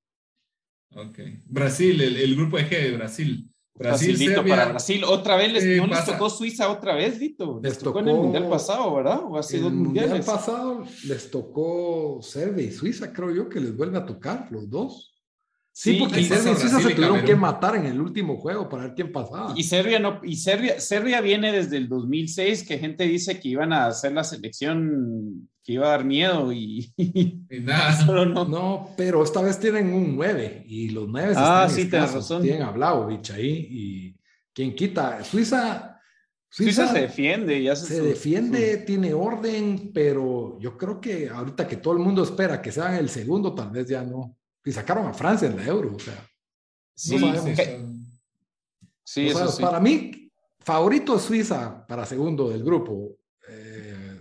Ok. 0.94 1.18
Brasil, 1.47 2.01
el, 2.01 2.16
el 2.16 2.34
grupo 2.34 2.57
G 2.57 2.68
de 2.68 2.97
Brasil. 2.97 3.51
Brasil, 3.79 4.35
para 4.49 4.66
Brasil. 4.66 5.05
Otra 5.05 5.37
vez, 5.37 5.53
les, 5.53 5.64
eh, 5.64 5.77
¿no 5.77 5.87
les 5.87 6.05
tocó 6.05 6.31
Suiza 6.31 6.70
otra 6.70 6.95
vez, 6.95 7.18
Vito? 7.18 7.61
Les, 7.62 7.79
tocó, 7.79 8.01
en 8.01 8.09
el 8.09 8.14
Mundial 8.14 8.49
pasado, 8.49 8.95
¿verdad? 8.95 9.20
O 9.29 9.37
ha 9.37 9.43
sido 9.43 9.68
el 9.68 9.74
Mundial 9.74 10.20
pasado 10.24 10.85
les 11.05 11.31
tocó 11.31 12.20
Serbia 12.22 12.64
y 12.64 12.72
Suiza, 12.72 13.12
creo 13.12 13.35
yo, 13.35 13.49
que 13.49 13.61
les 13.61 13.77
vuelve 13.77 13.99
a 13.99 14.07
tocar 14.07 14.49
los 14.51 14.68
dos. 14.70 15.15
Sí, 15.79 15.99
porque 16.01 16.24
Serbia 16.24 16.53
y 16.53 16.57
Suiza 16.57 16.81
se 16.81 16.95
tuvieron 16.95 17.22
que 17.22 17.37
matar 17.37 17.77
en 17.77 17.85
el 17.85 18.01
último 18.01 18.39
juego 18.39 18.66
para 18.66 18.85
ver 18.85 18.95
quién 18.95 19.12
pasaba. 19.12 19.53
Y 19.55 19.62
Serbia 19.62 19.99
no, 19.99 20.22
y 20.24 20.37
Serbia, 20.37 20.81
Serbia 20.81 21.20
viene 21.20 21.53
desde 21.53 21.77
el 21.77 21.87
2006, 21.87 22.66
que 22.66 22.79
gente 22.79 23.05
dice 23.05 23.39
que 23.39 23.51
iban 23.51 23.74
a 23.74 23.89
hacer 23.89 24.12
la 24.12 24.24
selección 24.24 25.51
que 25.62 25.74
iba 25.74 25.89
a 25.89 25.91
dar 25.91 26.07
miedo 26.07 26.51
y, 26.51 26.95
nada. 27.61 28.07
no. 28.07 28.47
no. 28.47 28.89
pero 28.97 29.22
esta 29.22 29.43
vez 29.43 29.61
tienen 29.61 29.93
un 29.93 30.16
9 30.16 30.64
y 30.66 30.89
los 30.89 31.09
9 31.11 31.35
ah, 31.37 31.68
sí, 31.68 31.91
tienes 31.91 32.14
razón. 32.14 32.41
Tienen 32.41 32.62
a 32.62 32.70
Vlaovic 32.70 33.33
ahí 33.33 33.68
y 33.70 34.16
quien 34.55 34.74
quita. 34.74 35.22
Suiza, 35.24 36.01
Suiza, 36.49 36.91
se 36.91 37.01
defiende. 37.03 37.62
Ya 37.62 37.77
se, 37.77 38.01
defiende, 38.01 38.79
tiene 38.79 39.12
orden, 39.12 39.91
pero 39.93 40.59
yo 40.59 40.79
creo 40.79 41.03
que 41.03 41.29
ahorita 41.29 41.68
que 41.68 41.77
todo 41.77 41.93
el 41.93 42.01
mundo 42.01 42.22
espera 42.22 42.62
que 42.62 42.72
sean 42.72 42.95
el 42.95 43.11
segundo, 43.11 43.55
tal 43.55 43.68
vez 43.68 43.87
ya 43.87 44.03
no. 44.03 44.39
Y 44.66 44.72
sacaron 44.72 45.06
a 45.06 45.14
Francia 45.14 45.48
en 45.48 45.56
la 45.56 45.64
Euro, 45.64 45.94
o 45.96 45.98
sea. 45.98 46.28
Sí, 46.94 47.18
sí, 49.02 49.30
Para 49.60 49.80
mí, 49.80 50.30
favorito 50.60 51.18
Suiza 51.18 51.86
para 51.86 52.04
segundo 52.04 52.50
del 52.50 52.62
grupo. 52.62 53.16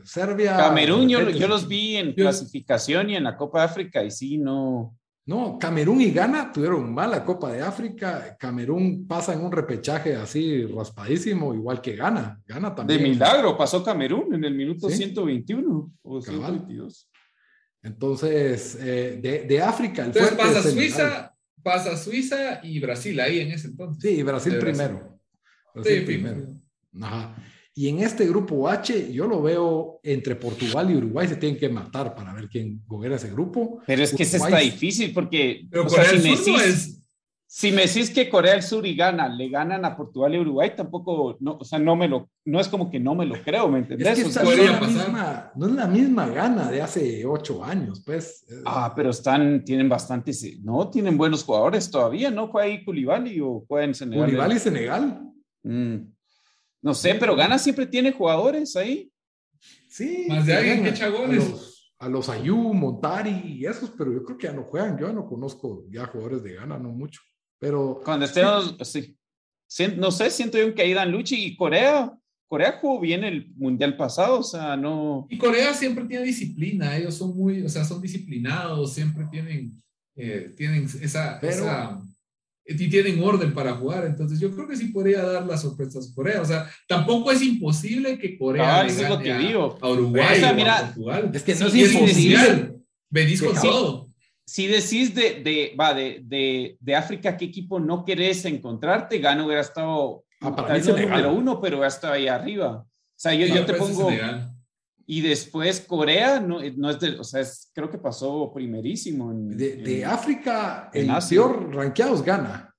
Serbia. 0.06 0.56
Camerún, 0.56 1.10
yo, 1.10 1.48
los 1.48 1.68
vi 1.68 1.98
en 1.98 2.14
clasificación 2.14 3.10
y 3.10 3.16
en 3.16 3.24
la 3.24 3.36
Copa 3.36 3.60
de 3.60 3.66
África 3.66 4.04
y 4.04 4.12
sí, 4.12 4.38
no. 4.38 4.96
No, 5.28 5.58
Camerún 5.58 6.02
y 6.02 6.12
Ghana 6.12 6.52
tuvieron 6.54 6.94
mala 6.94 7.26
Copa 7.26 7.52
de 7.52 7.64
África. 7.64 8.38
Camerún 8.40 9.08
pasa 9.08 9.34
en 9.34 9.44
un 9.44 9.52
repechaje 9.52 10.16
así 10.16 10.64
raspadísimo, 10.68 11.56
igual 11.56 11.82
que 11.82 11.96
Ghana. 11.96 12.40
Ghana 12.46 12.76
también. 12.76 13.02
De 13.02 13.10
milagro 13.10 13.58
pasó 13.58 13.84
Camerún 13.84 14.36
en 14.36 14.44
el 14.44 14.54
minuto 14.54 14.88
121 14.88 15.92
o 16.04 16.22
122. 16.22 17.10
Entonces, 17.86 18.78
eh, 18.82 19.46
de, 19.48 19.62
África, 19.62 20.02
el 20.02 20.08
entonces 20.08 20.34
pasa 20.34 20.64
Suiza, 20.64 21.36
pasa 21.62 21.96
Suiza 21.96 22.60
y 22.64 22.80
Brasil 22.80 23.20
ahí 23.20 23.42
en 23.42 23.52
ese 23.52 23.68
entonces. 23.68 24.02
Sí, 24.02 24.24
Brasil 24.24 24.58
primero. 24.60 25.20
Brasil 25.74 26.00
sí, 26.00 26.06
primero. 26.06 26.48
Ajá. 27.00 27.36
Y 27.76 27.90
en 27.90 28.00
este 28.00 28.26
grupo 28.26 28.68
H, 28.68 29.12
yo 29.12 29.28
lo 29.28 29.42
veo 29.42 30.00
entre 30.02 30.36
Portugal 30.36 30.90
y 30.90 30.96
Uruguay 30.96 31.28
se 31.28 31.36
tienen 31.36 31.60
que 31.60 31.70
matar 31.70 32.16
para 32.16 32.34
ver 32.34 32.48
quién 32.50 32.82
gobierna 32.88 33.18
ese 33.18 33.30
grupo. 33.30 33.82
Pero 33.86 34.02
es 34.02 34.16
que 34.16 34.24
ese 34.24 34.38
está 34.38 34.60
difícil 34.60 35.14
porque 35.14 35.68
si, 35.70 36.18
me 36.24 36.36
decís, 36.36 37.05
si, 37.56 37.72
me 37.72 37.84
decís, 37.88 38.10
que 38.10 38.30
Corea 38.30 38.52
del 38.52 38.64
Sur 38.64 38.86
y 38.86 38.98
Ghana 38.98 39.30
le 39.30 39.48
ganan 39.48 39.86
a 39.86 39.96
Portugal 39.96 40.36
y 40.36 40.40
Uruguay, 40.40 40.74
tampoco, 40.76 41.38
no, 41.40 41.56
o 41.58 41.64
sea, 41.64 41.80
no 41.80 41.96
me 41.96 42.10
lo, 42.10 42.30
no 42.44 42.60
es 42.60 42.68
como 42.68 42.92
que 42.92 43.00
no 43.00 43.16
me 43.16 43.26
lo 43.26 43.42
creo, 43.42 43.70
¿me 43.70 43.80
entendés? 43.80 44.20
Es 44.20 44.38
que 44.38 44.44
no, 44.44 44.52
es 44.52 44.70
la 44.70 44.82
misma, 44.82 45.52
no 45.56 45.68
es 45.68 45.72
la 45.72 45.88
misma 45.88 46.28
Ghana 46.28 46.70
de 46.70 46.82
hace 46.82 47.26
ocho 47.26 47.64
años, 47.64 48.04
pues. 48.06 48.46
Ah, 48.66 48.92
pero 48.94 49.12
están, 49.12 49.64
tienen 49.64 49.88
bastantes, 49.88 50.60
no, 50.66 50.90
tienen 50.90 51.18
buenos 51.18 51.46
jugadores 51.46 51.90
todavía, 51.90 52.30
¿no? 52.30 52.50
¿Juega 52.50 52.68
ahí 52.68 52.84
Culibali 52.84 53.40
o 53.40 53.64
juega 53.66 53.86
en 53.86 53.96
Senegal? 53.96 54.26
Culibali 54.26 54.60
Senegal. 54.60 55.22
Mm. 55.64 55.96
No 56.82 56.94
sé, 56.94 57.16
pero 57.16 57.38
Gana 57.38 57.58
siempre 57.58 57.86
tiene 57.86 58.12
jugadores 58.12 58.76
ahí. 58.76 59.10
Sí. 59.88 60.26
Más 60.28 60.46
de 60.46 60.56
alguien 60.56 60.84
que 60.84 60.90
echa 60.90 61.06
A 62.00 62.10
los, 62.10 62.28
Ayú, 62.28 62.58
Montari 62.74 63.60
y 63.60 63.66
esos, 63.66 63.92
pero 63.98 64.12
yo 64.12 64.26
creo 64.26 64.38
que 64.38 64.48
ya 64.48 64.54
no 64.54 64.64
juegan. 64.64 64.98
Yo 64.98 65.14
no 65.14 65.26
conozco 65.26 65.86
ya 65.90 66.06
jugadores 66.08 66.44
de 66.44 66.56
Gana, 66.56 66.78
no 66.78 66.90
mucho. 66.90 67.22
Pero. 67.60 68.02
Cuando 68.04 68.26
estemos, 68.26 68.76
sí. 68.84 69.18
No 69.98 70.12
sé, 70.12 70.30
siento 70.30 70.58
yo 70.58 70.74
que 70.74 70.82
ahí 70.82 70.94
dan 70.94 71.12
lucha 71.12 71.36
y 71.36 71.56
Corea. 71.56 72.14
Corea 72.48 72.78
jugó 72.80 73.00
bien 73.00 73.24
el 73.24 73.52
mundial 73.56 73.98
pasado, 73.98 74.40
o 74.40 74.44
sea, 74.44 74.78
no. 74.78 75.26
Y 75.30 75.38
Corea 75.38 75.74
siempre 75.74 76.06
tiene 76.06 76.26
disciplina, 76.26 76.96
ellos 76.96 77.16
son 77.16 77.36
muy, 77.36 77.64
o 77.64 77.70
sea, 77.70 77.84
son 77.84 78.00
disciplinados, 78.00 78.94
siempre 78.94 79.26
tienen, 79.32 79.82
eh, 80.16 80.54
tienen 80.56 80.86
esa, 81.02 81.40
esa 81.40 82.00
y 82.66 82.90
tienen 82.90 83.22
orden 83.22 83.54
para 83.54 83.74
jugar. 83.76 84.06
Entonces, 84.06 84.40
yo 84.40 84.54
creo 84.54 84.68
que 84.68 84.76
sí 84.76 84.88
podría 84.88 85.24
dar 85.24 85.46
las 85.46 85.62
sorpresas 85.62 86.12
Corea. 86.16 86.42
O 86.42 86.46
sea, 86.46 86.70
tampoco 86.88 87.32
es 87.32 87.42
imposible 87.42 88.18
que 88.18 88.38
Corea 88.38 88.82
ah, 88.82 88.86
es 88.86 89.08
lo 89.08 89.20
que 89.20 89.38
digo. 89.38 89.78
a 89.82 89.90
Uruguay 89.90 90.44
o 90.44 90.56
mira, 90.56 90.80
a 90.80 90.86
Portugal. 90.86 91.32
Es 91.34 91.44
que 91.44 91.56
no 91.56 91.68
es 91.68 91.76
imposible. 91.76 92.76
Venís 93.10 93.42
con 93.42 93.56
todo. 93.56 94.05
Si 94.48 94.68
decís 94.68 95.16
de, 95.16 95.42
de, 95.42 95.76
va, 95.80 95.94
de, 95.94 96.22
de, 96.24 96.78
de, 96.80 96.96
África 96.96 97.36
qué 97.36 97.46
equipo 97.46 97.80
no 97.80 98.06
querés 98.06 98.46
encontrarte, 98.46 99.18
Gano 99.18 99.46
hubiera 99.46 99.62
estado 99.62 100.24
ah, 100.42 100.56
para 100.56 100.76
mí 100.76 100.82
número 100.82 101.34
uno, 101.34 101.60
pero 101.60 101.78
hubiera 101.78 101.88
estado 101.88 102.14
ahí 102.14 102.28
arriba. 102.28 102.86
O 102.86 102.88
sea, 103.16 103.34
yo, 103.34 103.48
yo 103.48 103.66
te 103.66 103.74
pongo... 103.74 104.10
Y 105.08 105.22
después 105.22 105.82
Corea, 105.82 106.40
no, 106.40 106.60
no 106.78 106.90
es 106.90 107.00
de, 107.00 107.20
o 107.20 107.24
sea, 107.24 107.42
es, 107.42 107.70
creo 107.74 107.90
que 107.92 108.00
pasó 108.00 108.52
primerísimo. 108.52 109.32
En, 109.32 109.56
de, 109.56 109.76
de 109.76 110.04
África, 110.04 110.90
el 110.94 111.12
peor 111.30 111.76
rankeados 111.76 112.24
gana. 112.24 112.76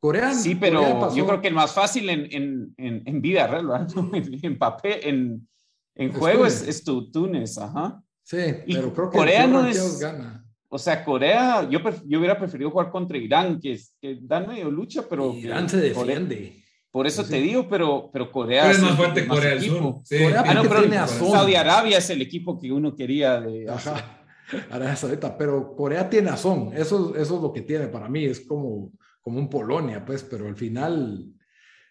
Corea. 0.00 0.34
Sí, 0.34 0.54
pero 0.54 1.14
yo 1.14 1.26
creo 1.26 1.40
que 1.40 1.48
el 1.48 1.54
más 1.54 1.72
fácil 1.72 2.08
en, 2.08 2.26
en, 2.32 2.74
en, 2.76 3.02
en 3.06 3.20
vida 3.20 3.46
real, 3.46 3.86
en 4.42 4.58
papel, 4.58 5.00
en, 5.02 5.48
en 5.94 6.12
juego 6.12 6.46
es, 6.46 6.62
es, 6.62 6.82
tu 6.82 7.10
Túnez, 7.10 7.56
ajá. 7.58 8.02
Sí, 8.22 8.36
pero 8.66 8.92
creo 8.92 9.10
que 9.10 9.18
Corea 9.18 9.46
no 9.46 9.64
es. 9.66 9.98
Gana. 10.00 10.44
O 10.70 10.78
sea, 10.78 11.04
Corea, 11.04 11.66
yo, 11.68 11.80
yo 12.06 12.18
hubiera 12.18 12.38
preferido 12.38 12.70
jugar 12.70 12.90
contra 12.90 13.16
Irán, 13.16 13.58
que, 13.58 13.80
que 14.00 14.18
dan 14.20 14.46
medio 14.46 14.70
lucha, 14.70 15.02
pero. 15.08 15.34
Irán 15.34 15.68
se 15.68 15.78
defiende. 15.78 16.62
Por 16.90 17.06
eso 17.06 17.24
te 17.24 17.36
digo, 17.36 17.68
pero, 17.68 18.10
pero 18.12 18.30
Corea. 18.32 18.62
Pero 18.62 18.74
es 18.74 18.82
más 18.82 18.96
fuerte 18.96 19.26
Corea 19.26 19.50
del 19.50 19.62
Sur. 19.62 19.96
Sí. 20.04 20.18
Corea 20.22 20.42
ah, 20.46 20.54
no, 20.54 20.62
pero 20.62 20.80
tiene 20.80 21.06
Saudi 21.06 21.54
Arabia 21.54 21.98
es 21.98 22.10
el 22.10 22.22
equipo 22.22 22.58
que 22.58 22.72
uno 22.72 22.94
quería 22.94 23.40
de. 23.40 23.68
Ajá. 23.68 24.24
Arabia 24.70 24.96
Saudita, 24.96 25.36
pero 25.36 25.76
Corea 25.76 26.08
tiene 26.08 26.30
azón. 26.30 26.72
Eso, 26.74 27.14
eso 27.14 27.36
es 27.36 27.42
lo 27.42 27.52
que 27.52 27.62
tiene 27.62 27.88
para 27.88 28.08
mí. 28.08 28.24
Es 28.24 28.40
como, 28.40 28.92
como 29.20 29.38
un 29.38 29.50
Polonia, 29.50 30.04
pues, 30.04 30.22
pero 30.22 30.48
al 30.48 30.56
final, 30.56 31.26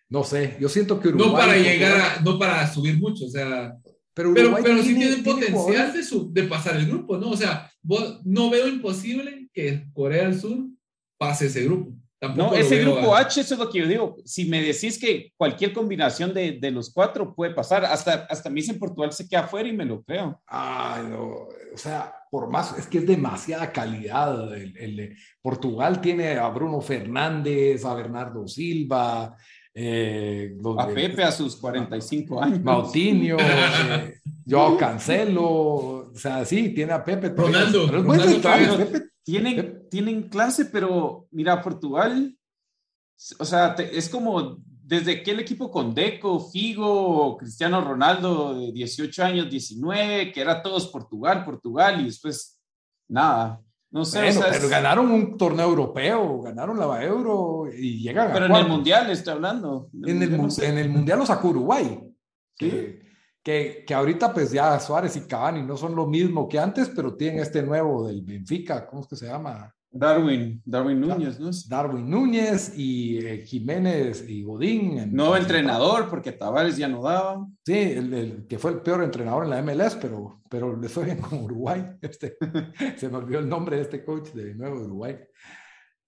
no 0.09 0.23
sé. 0.23 0.57
Yo 0.59 0.67
siento 0.67 0.99
que 0.99 1.09
Uruguay. 1.09 1.29
No 1.29 1.37
para 1.37 1.57
llegar 1.57 2.01
a, 2.01 2.21
no 2.21 2.39
para 2.39 2.67
subir 2.67 2.97
mucho, 2.97 3.25
o 3.25 3.29
sea. 3.29 3.75
Pero, 4.17 4.33
pero, 4.33 4.57
pero 4.63 4.81
sí 4.81 4.95
tiene, 4.95 5.17
potencial 5.17 5.93
de, 5.93 6.41
de, 6.41 6.47
pasar 6.47 6.75
el 6.75 6.87
grupo, 6.87 7.19
¿no? 7.19 7.29
O 7.29 7.37
sea, 7.37 7.71
no 8.25 8.49
veo 8.49 8.67
imposible 8.67 9.47
que 9.53 9.85
Corea 9.93 10.23
del 10.23 10.39
Sur 10.39 10.65
pase 11.19 11.45
ese 11.45 11.65
grupo 11.65 11.93
no, 12.35 12.53
ese 12.55 12.79
grupo 12.79 13.15
H, 13.15 13.41
eso 13.41 13.53
es 13.53 13.59
lo 13.59 13.69
que 13.69 13.79
yo 13.79 13.87
digo. 13.87 14.17
Si 14.25 14.45
me 14.45 14.61
decís 14.61 14.97
que 14.97 15.33
cualquier 15.37 15.71
combinación 15.71 16.33
de, 16.33 16.53
de, 16.53 16.71
los 16.71 16.91
cuatro 16.91 17.35
puede 17.35 17.53
pasar, 17.53 17.85
hasta, 17.85 18.25
hasta 18.29 18.49
mí 18.49 18.61
en 18.67 18.79
Portugal 18.79 19.11
se 19.11 19.27
queda 19.27 19.41
afuera 19.41 19.69
y 19.69 19.73
me 19.73 19.85
lo 19.85 20.01
creo. 20.01 20.41
Ay, 20.47 21.05
no. 21.09 21.47
O 21.73 21.77
sea, 21.77 22.11
por 22.31 22.49
más, 22.49 22.75
es 22.77 22.87
que 22.87 22.97
es 22.97 23.07
demasiada 23.07 23.71
calidad. 23.71 24.51
El, 24.55 25.15
Portugal 25.43 26.01
tiene 26.01 26.37
a 26.37 26.49
Bruno 26.49 26.81
Fernández, 26.81 27.85
a 27.85 27.93
Bernardo 27.93 28.47
Silva, 28.47 29.37
eh, 29.79 30.57
a 30.79 30.87
Pepe 30.87 31.23
a 31.23 31.31
sus 31.31 31.55
45 31.55 32.41
años. 32.43 32.63
Mautinho, 32.63 33.37
eh, 33.39 34.19
Joao 34.49 34.75
Cancelo, 34.75 35.43
o 35.45 36.11
sea, 36.15 36.43
sí, 36.45 36.69
tiene 36.69 36.93
a 36.93 37.03
Pepe. 37.03 37.29
Ronaldo, 37.29 37.85
Ronaldo 37.85 38.41
tienen, 39.21 39.87
tienen 39.91 40.29
clase, 40.29 40.65
pero 40.65 41.27
mira, 41.29 41.61
Portugal, 41.61 42.35
o 43.37 43.45
sea, 43.45 43.75
es 43.75 44.09
como 44.09 44.57
desde 44.65 45.19
aquel 45.19 45.41
equipo 45.41 45.69
con 45.69 45.93
Deco, 45.93 46.39
Figo, 46.39 47.37
Cristiano 47.37 47.79
Ronaldo 47.81 48.59
de 48.59 48.71
18 48.71 49.23
años, 49.23 49.49
19, 49.49 50.31
que 50.31 50.41
era 50.41 50.63
todos 50.63 50.87
Portugal, 50.87 51.45
Portugal, 51.45 52.01
y 52.01 52.05
después 52.05 52.59
nada. 53.07 53.61
No 53.89 54.03
sé, 54.03 54.29
pero 54.51 54.67
ganaron 54.67 55.09
un 55.09 55.37
torneo 55.37 55.69
europeo, 55.69 56.41
ganaron 56.41 56.77
la 56.77 57.03
Euro 57.03 57.65
y 57.71 58.01
llegan 58.01 58.31
pero 58.33 58.45
a 58.45 58.47
Pero 58.47 58.59
en 58.59 58.65
el 58.65 58.71
Mundial 58.71 59.09
estoy 59.09 59.33
hablando. 59.33 59.89
En 60.05 60.21
el, 60.21 60.33
en 60.33 60.77
el 60.77 60.89
Mundial 60.89 61.19
los 61.19 61.27
sacó 61.27 61.49
Uruguay. 61.49 61.99
¿Sí? 62.59 62.99
Que, 63.41 63.85
que, 63.87 63.93
ahorita 63.93 64.33
pues 64.33 64.51
ya 64.51 64.77
Suárez 64.79 65.15
y 65.15 65.21
Cavani 65.21 65.63
no 65.63 65.77
son 65.77 65.95
lo 65.95 66.05
mismo 66.05 66.49
que 66.49 66.59
antes, 66.59 66.89
pero 66.89 67.15
tienen 67.15 67.39
este 67.39 67.63
nuevo 67.63 68.05
del 68.05 68.21
Benfica, 68.21 68.85
¿cómo 68.85 69.03
es 69.03 69.07
que 69.07 69.15
se 69.15 69.27
llama? 69.27 69.73
Darwin, 69.89 70.61
Darwin 70.65 70.99
Núñez, 70.99 71.39
¿no? 71.39 71.49
Darwin 71.67 72.09
Núñez 72.09 72.73
y 72.77 73.17
eh, 73.25 73.43
Jiménez 73.45 74.25
y 74.27 74.43
Godín. 74.43 75.13
Nuevo 75.13 75.37
entrenador, 75.37 76.09
porque 76.09 76.33
Tavares 76.33 76.77
ya 76.77 76.87
no 76.87 77.01
daba. 77.01 77.47
Sí, 77.65 77.73
el, 77.73 78.45
que 78.47 78.59
fue 78.59 78.71
el 78.71 78.81
peor 78.81 79.03
entrenador 79.03 79.45
en 79.45 79.49
la 79.49 79.61
MLS, 79.61 79.95
pero, 79.95 80.41
pero 80.49 80.75
le 80.75 80.89
fue 80.89 81.05
bien 81.05 81.19
con 81.19 81.43
Uruguay. 81.43 81.83
Este, 82.01 82.37
se 82.95 83.09
me 83.09 83.17
olvidó 83.17 83.39
el 83.39 83.49
nombre 83.49 83.77
de 83.77 83.83
este 83.83 84.03
coach 84.03 84.29
de 84.31 84.53
Nuevo 84.55 84.81
Uruguay. 84.81 85.17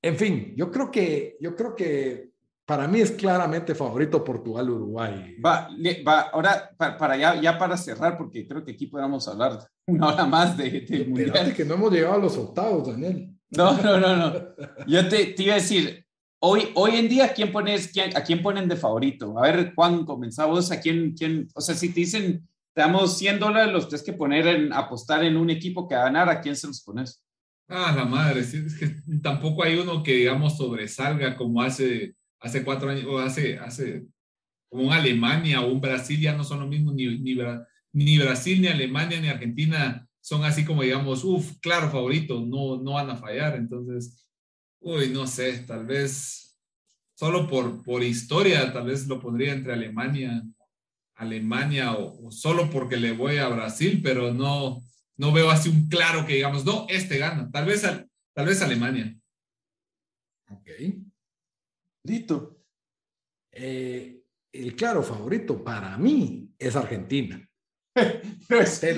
En 0.02 0.16
fin, 0.16 0.54
yo 0.56 0.72
creo 0.72 0.92
que, 0.92 1.38
yo 1.40 1.56
creo 1.56 1.76
que 1.76 2.30
para 2.66 2.88
mí 2.88 3.02
es 3.02 3.12
claramente 3.12 3.74
favorito 3.74 4.24
Portugal-Uruguay. 4.24 5.38
Va, 5.44 5.70
va, 6.08 6.20
ahora, 6.32 6.70
para, 6.78 7.18
ya, 7.18 7.42
ya 7.42 7.58
para 7.58 7.76
cerrar, 7.76 8.18
porque 8.18 8.48
creo 8.48 8.64
que 8.64 8.74
aquí 8.74 8.86
podamos 8.86 9.28
hablar 9.28 9.60
una 9.88 10.08
hora 10.08 10.26
más 10.26 10.56
de, 10.56 10.82
de 10.82 11.06
mundial. 11.06 11.54
que 11.56 11.66
no 11.66 11.74
hemos 11.74 11.92
llegado 11.92 12.16
a 12.16 12.20
los 12.20 12.38
octavos, 12.38 12.88
Daniel. 12.88 13.39
No, 13.52 13.82
no, 13.82 14.00
no, 14.00 14.16
no. 14.16 14.34
Yo 14.88 15.08
te, 15.08 15.28
te 15.28 15.44
iba 15.44 15.54
a 15.54 15.58
decir, 15.58 16.06
hoy, 16.40 16.70
hoy 16.76 16.96
en 16.96 17.10
día, 17.10 17.34
¿quién 17.34 17.52
pones, 17.52 17.88
quién, 17.92 18.16
¿a 18.16 18.24
quién 18.24 18.42
ponen 18.42 18.68
de 18.68 18.76
favorito? 18.76 19.38
A 19.38 19.44
ver, 19.44 19.74
Juan, 19.76 20.06
comenzamos. 20.06 20.72
¿A 20.72 20.80
quién, 20.80 21.14
quién? 21.18 21.48
O 21.56 21.62
sea, 21.62 21.76
si 21.76 21.90
te 21.90 22.02
dicen, 22.02 22.48
te 22.74 22.82
damos 22.82 23.18
100 23.18 23.40
dólares, 23.40 23.74
los 23.74 23.88
tienes 23.88 24.06
que 24.06 24.14
poner 24.14 24.48
en 24.48 24.74
apostar 24.74 25.24
en 25.24 25.38
un 25.38 25.50
equipo 25.50 25.88
que 25.88 25.96
va 25.96 26.02
a 26.02 26.06
ganar, 26.06 26.30
¿a 26.30 26.42
quién 26.42 26.56
se 26.56 26.68
los 26.68 26.82
pones? 26.82 27.24
Ah, 27.68 27.94
la 27.96 28.06
madre, 28.06 28.40
es 28.40 28.78
que 28.80 28.96
tampoco 29.22 29.64
hay 29.64 29.78
uno 29.78 30.02
que, 30.02 30.16
digamos, 30.16 30.58
sobresalga 30.58 31.36
como 31.36 31.62
hace, 31.62 32.16
hace 32.40 32.64
cuatro 32.64 32.90
años, 32.90 33.06
o 33.06 33.20
hace, 33.20 33.60
hace 33.60 34.08
como 34.70 34.84
un 34.84 34.94
Alemania 34.94 35.62
o 35.62 35.72
un 35.72 35.82
Brasil, 35.82 36.20
ya 36.20 36.36
no 36.36 36.44
son 36.44 36.62
lo 36.62 36.68
mismo, 36.68 36.92
ni, 36.92 37.20
ni, 37.20 37.38
ni 37.94 38.18
Brasil, 38.18 38.62
ni 38.62 38.68
Alemania, 38.68 39.20
ni 39.20 39.28
Argentina 39.28 40.09
son 40.30 40.44
así 40.44 40.64
como 40.64 40.84
digamos, 40.84 41.24
uff, 41.24 41.58
claro, 41.60 41.90
favorito, 41.90 42.40
no, 42.40 42.78
no 42.78 42.94
van 42.94 43.10
a 43.10 43.18
fallar. 43.18 43.56
Entonces, 43.56 44.30
uy, 44.80 45.10
no 45.10 45.26
sé, 45.26 45.58
tal 45.66 45.88
vez 45.88 46.56
solo 47.16 47.48
por, 47.48 47.82
por 47.82 48.04
historia, 48.04 48.72
tal 48.72 48.86
vez 48.86 49.08
lo 49.08 49.20
pondría 49.20 49.54
entre 49.54 49.74
Alemania, 49.74 50.44
Alemania 51.16 51.94
o, 51.94 52.30
solo 52.30 52.70
porque 52.70 52.98
le 52.98 53.12
voy 53.12 53.38
a 53.38 53.48
Brasil, 53.48 54.02
pero 54.04 54.32
no, 54.32 54.84
no 55.18 55.32
veo 55.32 55.50
así 55.50 55.68
un 55.68 55.90
claro 55.90 56.28
que 56.28 56.36
digamos, 56.36 56.64
no, 56.64 56.86
este 56.90 57.18
gana, 57.18 57.50
tal 57.50 57.66
vez, 57.66 57.82
tal 57.82 58.46
vez 58.46 58.62
Alemania. 58.62 59.18
Ok. 60.52 60.70
Listo. 62.04 62.62
Eh, 63.52 64.22
el 64.52 64.76
claro 64.76 65.02
favorito 65.02 65.64
para 65.64 65.98
mí 65.98 66.54
es 66.60 66.76
Argentina 66.76 67.49
es, 68.50 68.80
que 68.80 68.90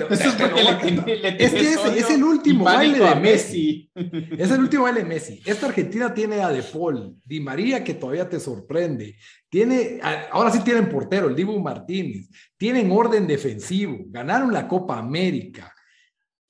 es, 1.98 2.10
el 2.10 2.24
último 2.24 2.64
baile 2.64 2.98
de 2.98 3.14
Messi. 3.16 3.90
es 3.94 4.50
el 4.50 4.60
último 4.60 4.84
baile 4.84 5.00
de 5.00 5.06
Messi. 5.06 5.42
Esta 5.44 5.66
Argentina 5.66 6.14
tiene 6.14 6.40
a 6.40 6.48
De 6.48 6.62
Paul, 6.62 7.16
Di 7.22 7.38
María, 7.40 7.84
que 7.84 7.94
todavía 7.94 8.26
te 8.28 8.40
sorprende. 8.40 9.16
Tiene, 9.50 10.00
ahora 10.30 10.50
sí 10.50 10.60
tienen 10.60 10.88
portero, 10.88 11.28
el 11.28 11.36
Dibu 11.36 11.60
Martínez. 11.60 12.30
Tienen 12.56 12.90
orden 12.90 13.26
defensivo. 13.26 13.98
Ganaron 14.06 14.52
la 14.52 14.66
Copa 14.66 14.98
América. 14.98 15.74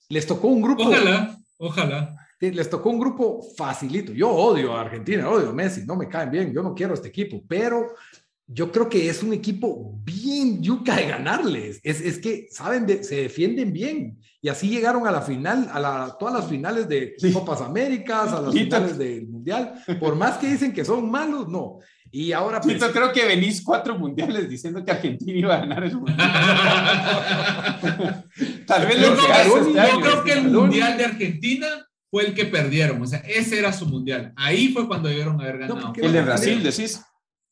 Les 0.09 0.24
tocó 0.24 0.48
un 0.48 0.62
grupo. 0.62 0.84
Ojalá, 0.84 1.36
ojalá. 1.57 2.16
Les 2.38 2.70
tocó 2.70 2.90
un 2.90 3.00
grupo 3.00 3.40
facilito. 3.57 4.12
Yo 4.12 4.30
odio 4.30 4.76
a 4.76 4.82
Argentina, 4.82 5.28
odio 5.28 5.50
a 5.50 5.53
Messi, 5.53 5.84
no 5.84 5.96
me 5.96 6.09
caen 6.09 6.30
bien. 6.30 6.53
Yo 6.53 6.62
no 6.62 6.74
quiero 6.74 6.94
este 6.94 7.09
equipo, 7.09 7.42
pero 7.48 7.94
yo 8.47 8.70
creo 8.72 8.88
que 8.88 9.09
es 9.09 9.22
un 9.22 9.32
equipo 9.32 9.99
bien 10.05 10.62
yuca 10.62 10.97
de 10.97 11.07
ganarles. 11.07 11.80
Es, 11.82 12.01
es 12.01 12.18
que, 12.18 12.49
saben, 12.51 13.03
se 13.05 13.22
defienden 13.22 13.72
bien. 13.72 14.18
Y 14.40 14.49
así 14.49 14.68
llegaron 14.68 15.07
a 15.07 15.12
la 15.12 15.22
final, 15.22 15.70
a 15.72 15.78
la, 15.78 16.16
todas 16.18 16.34
las 16.34 16.49
finales 16.49 16.88
de 16.88 17.14
Copas 17.32 17.61
Américas, 17.61 18.32
a 18.32 18.40
las 18.40 18.53
finales 18.53 18.99
del 18.99 19.28
Mundial. 19.28 19.74
Por 20.01 20.16
más 20.16 20.38
que 20.38 20.49
dicen 20.49 20.72
que 20.72 20.84
son 20.84 21.11
malos, 21.11 21.49
no. 21.49 21.78
Y 22.11 22.32
ahora... 22.32 22.61
Pues, 22.61 22.82
creo 22.84 23.12
que 23.12 23.24
venís 23.24 23.62
cuatro 23.62 23.99
mundiales 23.99 24.49
diciendo 24.49 24.84
que 24.84 24.90
Argentina 24.90 25.32
iba 25.32 25.55
a 25.55 25.61
ganar 25.61 25.84
el 25.84 25.97
mundial. 25.97 26.18
Tal 28.66 28.86
vez 28.86 29.01
yo, 29.01 29.14
creo, 29.16 29.59
este 29.59 29.72
yo 29.72 30.01
creo 30.01 30.24
que 30.24 30.32
el 30.32 30.51
mundial 30.51 30.99
de 30.99 31.05
Argentina 31.07 31.68
fue 32.11 32.26
el 32.26 32.34
que 32.34 32.45
perdieron. 32.45 33.01
O 33.01 33.07
sea, 33.07 33.20
ese 33.20 33.59
era 33.59 33.72
su 33.72 33.86
mundial. 33.86 34.34
Ahí 34.36 34.68
fue 34.68 34.86
cuando 34.86 35.09
debieron 35.09 35.40
haber 35.40 35.59
ganado. 35.59 35.93
el 35.97 36.12
de 36.12 36.22
Brasil, 36.22 36.62
decís. 36.62 37.01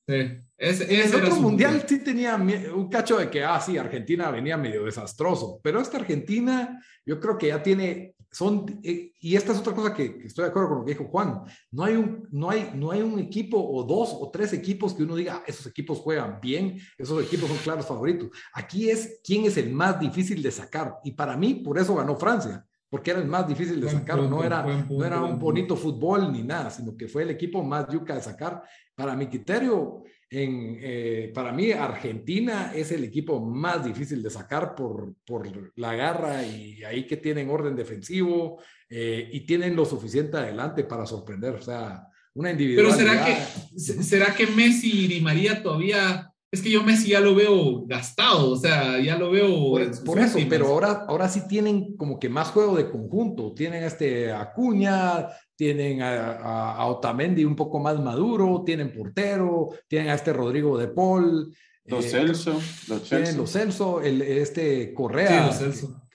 Sí. 0.06 0.14
Ese, 0.60 1.02
el 1.02 1.14
otro 1.14 1.36
mundial 1.36 1.82
sí 1.88 2.00
tenía 2.00 2.36
un 2.36 2.90
cacho 2.90 3.16
de 3.16 3.30
que, 3.30 3.42
ah, 3.42 3.58
sí, 3.58 3.78
Argentina 3.78 4.30
venía 4.30 4.58
medio 4.58 4.84
desastroso, 4.84 5.58
pero 5.62 5.80
esta 5.80 5.96
Argentina 5.96 6.78
yo 7.06 7.18
creo 7.18 7.38
que 7.38 7.46
ya 7.46 7.62
tiene, 7.62 8.14
son, 8.30 8.78
eh, 8.82 9.14
y 9.18 9.36
esta 9.36 9.52
es 9.52 9.58
otra 9.58 9.74
cosa 9.74 9.94
que, 9.94 10.20
estoy 10.22 10.44
de 10.44 10.50
acuerdo 10.50 10.68
con 10.68 10.78
lo 10.80 10.84
que 10.84 10.92
dijo 10.92 11.06
Juan, 11.06 11.44
no 11.70 11.84
hay, 11.84 11.96
un, 11.96 12.28
no, 12.30 12.50
hay, 12.50 12.72
no 12.74 12.90
hay 12.90 13.00
un 13.00 13.18
equipo 13.18 13.58
o 13.58 13.84
dos 13.84 14.10
o 14.12 14.30
tres 14.30 14.52
equipos 14.52 14.92
que 14.92 15.04
uno 15.04 15.16
diga, 15.16 15.36
ah, 15.36 15.44
esos 15.46 15.66
equipos 15.66 15.98
juegan 15.98 16.38
bien, 16.42 16.78
esos 16.98 17.24
equipos 17.24 17.48
son 17.48 17.58
claros 17.58 17.86
favoritos. 17.86 18.28
Aquí 18.52 18.90
es 18.90 19.18
quién 19.24 19.46
es 19.46 19.56
el 19.56 19.72
más 19.72 19.98
difícil 19.98 20.42
de 20.42 20.50
sacar, 20.50 20.98
y 21.04 21.12
para 21.12 21.38
mí 21.38 21.54
por 21.54 21.78
eso 21.78 21.94
ganó 21.94 22.16
Francia 22.16 22.66
porque 22.90 23.12
era 23.12 23.20
el 23.20 23.28
más 23.28 23.46
difícil 23.46 23.80
de 23.80 23.88
sacar, 23.88 24.18
no, 24.18 24.42
era, 24.42 24.64
no 24.90 25.04
era 25.04 25.22
un 25.22 25.38
bonito 25.38 25.76
fútbol 25.76 26.32
ni 26.32 26.42
nada, 26.42 26.70
sino 26.70 26.96
que 26.96 27.06
fue 27.06 27.22
el 27.22 27.30
equipo 27.30 27.62
más 27.62 27.86
yuca 27.88 28.16
de 28.16 28.20
sacar. 28.20 28.64
Para 28.96 29.14
mi 29.14 29.28
criterio, 29.28 30.02
en, 30.30 30.78
eh, 30.80 31.32
para 31.34 31.52
mí, 31.52 31.72
Argentina 31.72 32.72
es 32.74 32.92
el 32.92 33.02
equipo 33.02 33.40
más 33.40 33.84
difícil 33.84 34.22
de 34.22 34.30
sacar 34.30 34.76
por, 34.76 35.14
por 35.26 35.72
la 35.76 35.94
garra 35.96 36.46
y 36.46 36.84
ahí 36.84 37.04
que 37.04 37.16
tienen 37.16 37.50
orden 37.50 37.74
defensivo 37.74 38.60
eh, 38.88 39.28
y 39.32 39.40
tienen 39.40 39.74
lo 39.74 39.84
suficiente 39.84 40.36
adelante 40.36 40.84
para 40.84 41.04
sorprender. 41.04 41.54
O 41.56 41.62
sea, 41.62 42.06
una 42.34 42.52
individualidad. 42.52 42.96
Pero 42.96 43.10
¿será 43.10 43.24
que, 43.24 44.02
¿será 44.02 44.34
que 44.34 44.46
Messi 44.46 45.16
y 45.16 45.20
María 45.20 45.62
todavía 45.62 46.30
es 46.52 46.62
que 46.62 46.70
yo 46.70 46.82
Messi 46.82 47.10
ya 47.10 47.20
lo 47.20 47.34
veo 47.34 47.86
gastado, 47.86 48.50
o 48.50 48.56
sea, 48.56 48.98
ya 48.98 49.16
lo 49.16 49.30
veo. 49.30 49.72
Por, 50.04 50.18
eso, 50.18 50.38
pero 50.48 50.66
ahora, 50.66 51.04
ahora 51.06 51.28
sí 51.28 51.46
tienen 51.46 51.96
como 51.96 52.18
que 52.18 52.28
más 52.28 52.48
juego 52.48 52.76
de 52.76 52.90
conjunto. 52.90 53.54
Tienen 53.54 53.84
este 53.84 54.32
Acuña, 54.32 55.28
tienen 55.60 56.00
a, 56.00 56.86
Otamendi 56.86 57.44
un 57.44 57.54
poco 57.54 57.78
más 57.78 58.00
maduro, 58.00 58.62
tienen 58.64 58.90
portero, 58.90 59.68
tienen 59.88 60.08
a 60.08 60.14
este 60.14 60.32
Rodrigo 60.32 60.78
de 60.78 60.88
Paul. 60.88 61.54
Los 61.84 62.06
eh, 62.06 62.08
Celso, 62.08 62.58
los 62.88 63.02
Tienen 63.02 63.36
los 63.36 63.52
Celso, 63.52 64.00
el, 64.00 64.22
este 64.22 64.94
Correa. 64.94 65.50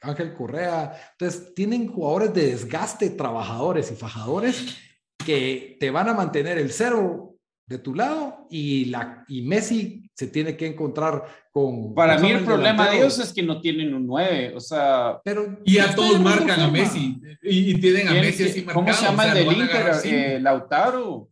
Ángel 0.01 0.33
Correa. 0.33 0.99
Entonces, 1.11 1.53
tienen 1.53 1.87
jugadores 1.93 2.33
de 2.33 2.47
desgaste, 2.47 3.11
trabajadores 3.11 3.91
y 3.91 3.95
fajadores 3.95 4.77
que 5.23 5.77
te 5.79 5.91
van 5.91 6.09
a 6.09 6.15
mantener 6.15 6.57
el 6.57 6.71
cero 6.71 7.35
de 7.67 7.77
tu 7.77 7.93
lado 7.93 8.47
y, 8.49 8.85
la, 8.85 9.25
y 9.27 9.43
Messi 9.43 10.04
se 10.15 10.27
tiene 10.27 10.55
que 10.55 10.65
encontrar 10.65 11.25
con... 11.51 11.93
Para 11.93 12.17
mí 12.17 12.31
el 12.31 12.43
problema 12.43 12.89
de 12.89 12.97
ellos 12.97 13.19
es 13.19 13.33
que 13.33 13.43
no 13.43 13.59
tienen 13.59 13.93
un 13.93 14.07
9, 14.07 14.53
o 14.55 14.59
sea... 14.61 15.19
Pero, 15.23 15.59
y 15.65 15.77
a 15.77 15.93
todos 15.93 16.19
marcan 16.21 16.59
a 16.61 16.71
Messi 16.71 17.21
y, 17.43 17.79
tienen 17.79 18.07
a 18.07 18.13
Messi 18.13 18.45
así 18.45 18.61
marcado. 18.61 18.85
¿Cómo 18.85 18.93
se 18.93 19.05
llama 19.05 19.25
el 19.27 19.33
del 19.33 19.57
Inter? 19.57 19.91
Eh, 20.05 20.39
Lautaro. 20.41 21.29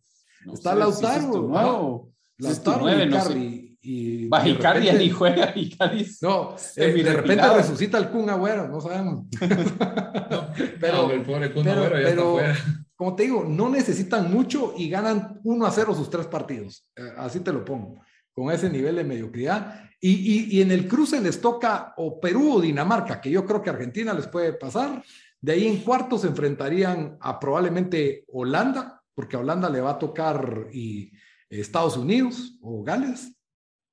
Está 0.54 0.76
Lautaro. 0.76 1.28
nuevo. 1.28 2.12
Lautaro 2.38 2.80
9, 2.82 3.06
no 3.06 3.22
sé. 3.22 3.60
Y 3.86 4.28
Va, 4.28 4.48
Icardi 4.48 4.92
ni 4.92 5.10
juega, 5.10 5.52
Icardi. 5.56 6.06
No, 6.22 6.56
eh, 6.78 7.04
de 7.04 7.14
repente 7.14 7.50
resucita 7.54 7.98
el 7.98 8.10
Kun 8.10 8.30
Agüero, 8.30 8.70
no 8.70 8.80
sabemos. 8.80 9.26
pero, 10.80 11.12
el 11.12 11.22
pobre 11.24 11.52
Kun 11.52 11.68
Agüero 11.68 12.00
ya 12.00 12.10
está 12.10 12.22
fuera 12.22 12.56
como 12.96 13.16
te 13.16 13.24
digo, 13.24 13.44
no 13.44 13.70
necesitan 13.70 14.32
mucho 14.32 14.74
y 14.78 14.90
ganan 14.90 15.40
1 15.44 15.66
a 15.66 15.72
0 15.72 15.94
sus 15.94 16.10
tres 16.10 16.28
partidos. 16.28 16.88
Eh, 16.96 17.02
así 17.18 17.42
te 17.42 17.52
lo 17.52 17.66
pongo, 17.66 18.02
con 18.34 18.52
ese 18.52 18.70
nivel 18.70 18.96
de 18.96 19.04
mediocridad. 19.04 19.90
Y, 20.00 20.58
y, 20.58 20.62
en 20.62 20.72
el 20.72 20.88
cruce 20.88 21.22
les 21.22 21.40
toca 21.40 21.94
o 21.96 22.20
Perú 22.20 22.56
o 22.56 22.62
Dinamarca, 22.62 23.22
que 23.22 23.30
yo 23.30 23.46
creo 23.46 23.62
que 23.62 23.70
Argentina 23.70 24.14
les 24.14 24.28
puede 24.28 24.54
pasar. 24.54 25.02
De 25.40 25.54
ahí 25.54 25.68
en 25.68 25.78
cuartos 25.78 26.22
se 26.22 26.28
enfrentarían 26.28 27.18
a 27.22 27.40
probablemente 27.40 28.26
Holanda, 28.28 29.02
porque 29.16 29.38
a 29.38 29.40
Holanda 29.40 29.70
le 29.70 29.80
va 29.80 29.92
a 29.92 30.00
tocar 30.00 30.68
y 30.74 31.14
Estados 31.50 31.96
Unidos 31.96 32.58
o 32.62 32.84
Gales. 32.84 33.34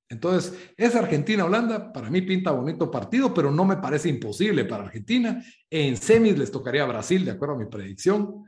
Entonces, 0.08 0.58
es 0.76 0.96
Argentina-Holanda, 0.96 1.92
para 1.92 2.10
mí 2.10 2.22
pinta 2.22 2.50
bonito 2.50 2.90
partido, 2.90 3.32
pero 3.32 3.52
no 3.52 3.64
me 3.64 3.76
parece 3.76 4.08
imposible 4.08 4.64
para 4.64 4.84
Argentina. 4.84 5.40
En 5.70 5.96
semis 5.96 6.36
les 6.36 6.50
tocaría 6.50 6.84
Brasil, 6.86 7.24
de 7.24 7.30
acuerdo 7.30 7.54
a 7.54 7.58
mi 7.58 7.66
predicción 7.66 8.44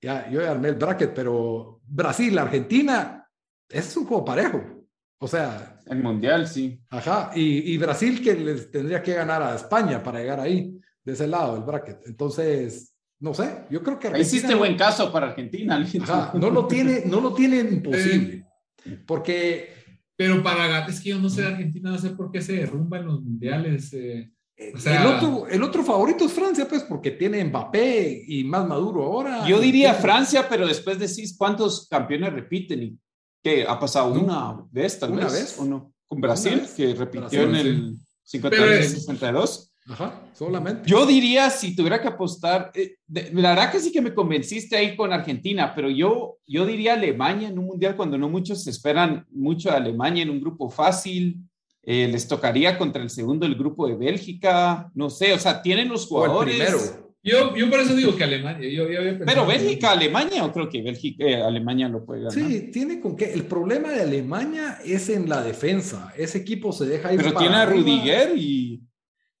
ya, 0.00 0.30
yo 0.30 0.48
armé 0.48 0.68
el 0.68 0.76
bracket, 0.76 1.12
pero 1.14 1.80
Brasil, 1.86 2.38
Argentina, 2.38 3.28
ese 3.68 3.88
es 3.88 3.96
un 3.96 4.06
juego 4.06 4.24
parejo. 4.24 4.79
O 5.22 5.28
sea. 5.28 5.78
El 5.86 6.02
Mundial, 6.02 6.48
sí. 6.48 6.80
Ajá. 6.88 7.30
Y, 7.34 7.72
y, 7.72 7.78
Brasil 7.78 8.22
que 8.22 8.34
les 8.34 8.70
tendría 8.70 9.02
que 9.02 9.14
ganar 9.14 9.42
a 9.42 9.54
España 9.54 10.02
para 10.02 10.18
llegar 10.18 10.40
ahí, 10.40 10.74
de 11.04 11.12
ese 11.12 11.26
lado 11.26 11.54
del 11.54 11.64
bracket. 11.64 12.06
Entonces, 12.06 12.94
no 13.20 13.34
sé, 13.34 13.66
yo 13.70 13.82
creo 13.82 13.98
que... 13.98 14.08
Argentina, 14.08 14.36
Hiciste 14.36 14.54
buen 14.54 14.76
caso 14.76 15.12
para 15.12 15.28
Argentina. 15.28 15.86
Ajá, 16.02 16.32
no 16.34 16.50
lo 16.50 16.66
tiene, 16.66 17.02
no 17.04 17.20
lo 17.20 17.34
tiene 17.34 17.58
imposible. 17.58 18.46
Porque... 19.06 19.78
Pero 20.16 20.42
para 20.42 20.86
es 20.86 21.00
que 21.00 21.10
yo 21.10 21.18
no 21.18 21.28
sé 21.28 21.42
de 21.42 21.48
Argentina, 21.48 21.90
no 21.90 21.98
sé 21.98 22.10
por 22.10 22.30
qué 22.30 22.42
se 22.42 22.54
derrumba 22.54 22.98
en 22.98 23.06
los 23.06 23.22
mundiales. 23.22 23.92
Eh. 23.94 24.30
O 24.74 24.78
sea, 24.78 25.02
el, 25.02 25.06
otro, 25.06 25.48
el 25.48 25.62
otro 25.62 25.82
favorito 25.82 26.26
es 26.26 26.32
Francia, 26.32 26.66
pues, 26.68 26.82
porque 26.82 27.12
tiene 27.12 27.42
Mbappé 27.44 28.24
y 28.26 28.44
más 28.44 28.66
maduro 28.66 29.04
ahora. 29.04 29.46
Yo 29.46 29.58
diría 29.58 29.94
Francia, 29.94 30.46
pero 30.48 30.66
después 30.66 30.98
decís 30.98 31.34
cuántos 31.38 31.88
campeones 31.88 32.34
repiten 32.34 32.82
y 32.82 32.98
que 33.42 33.64
ha 33.66 33.78
pasado 33.78 34.12
una 34.12 34.64
vez, 34.70 34.98
tal 34.98 35.12
¿Una 35.12 35.28
vez, 35.28 35.58
o 35.58 35.64
no. 35.64 35.92
Con 36.06 36.20
Brasil, 36.20 36.66
que 36.76 36.94
repitió 36.94 37.42
en 37.42 37.54
el 37.54 37.96
52. 38.24 39.72
Ajá, 39.88 40.22
solamente. 40.34 40.88
Yo 40.88 41.06
diría, 41.06 41.50
si 41.50 41.74
tuviera 41.74 42.00
que 42.00 42.08
apostar, 42.08 42.70
eh, 42.74 42.96
la 43.08 43.50
verdad 43.50 43.72
que 43.72 43.80
sí 43.80 43.90
que 43.90 44.02
me 44.02 44.14
convenciste 44.14 44.76
ahí 44.76 44.94
con 44.94 45.12
Argentina, 45.12 45.72
pero 45.74 45.88
yo, 45.88 46.38
yo 46.46 46.66
diría 46.66 46.94
Alemania 46.94 47.48
en 47.48 47.58
un 47.58 47.66
mundial 47.66 47.96
cuando 47.96 48.18
no 48.18 48.28
muchos 48.28 48.66
esperan 48.66 49.26
mucho 49.30 49.70
a 49.70 49.76
Alemania 49.76 50.22
en 50.22 50.30
un 50.30 50.40
grupo 50.40 50.70
fácil. 50.70 51.38
Eh, 51.82 52.08
les 52.08 52.28
tocaría 52.28 52.76
contra 52.76 53.02
el 53.02 53.08
segundo 53.08 53.46
el 53.46 53.54
grupo 53.54 53.88
de 53.88 53.96
Bélgica, 53.96 54.90
no 54.94 55.08
sé, 55.08 55.32
o 55.32 55.38
sea, 55.38 55.62
tienen 55.62 55.88
los 55.88 56.06
jugadores. 56.06 56.54
primero. 56.54 57.09
Yo, 57.22 57.54
yo 57.54 57.68
por 57.68 57.80
eso 57.80 57.94
digo 57.94 58.16
que 58.16 58.24
Alemania. 58.24 58.68
Yo, 58.70 58.86
Pero 59.26 59.46
Bélgica, 59.46 59.92
Alemania, 59.92 60.44
o 60.44 60.52
creo 60.52 60.70
que 60.70 60.80
Bélgica, 60.80 61.24
eh, 61.24 61.42
Alemania 61.42 61.88
lo 61.88 62.04
puede 62.04 62.22
ganar. 62.22 62.32
Sí, 62.32 62.70
tiene 62.72 62.98
con 62.98 63.14
qué. 63.14 63.32
El 63.32 63.44
problema 63.44 63.90
de 63.90 64.00
Alemania 64.00 64.78
es 64.84 65.10
en 65.10 65.28
la 65.28 65.42
defensa. 65.42 66.12
Ese 66.16 66.38
equipo 66.38 66.72
se 66.72 66.86
deja 66.86 67.12
ir. 67.12 67.20
Pero 67.20 67.34
tiene 67.34 67.56
a 67.56 67.66
Rudiger 67.66 68.36
y. 68.36 68.82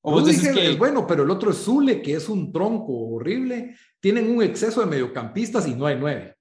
O 0.02 0.20
Rudiger 0.20 0.54
que... 0.54 0.70
es 0.70 0.78
bueno, 0.78 1.06
pero 1.06 1.22
el 1.22 1.30
otro 1.30 1.50
es 1.52 1.58
Zule, 1.58 2.02
que 2.02 2.14
es 2.14 2.28
un 2.28 2.52
tronco 2.52 2.92
horrible. 2.92 3.74
Tienen 3.98 4.30
un 4.30 4.42
exceso 4.42 4.80
de 4.80 4.86
mediocampistas 4.86 5.66
y 5.66 5.74
no 5.74 5.86
hay 5.86 5.96
nueve. 5.98 6.36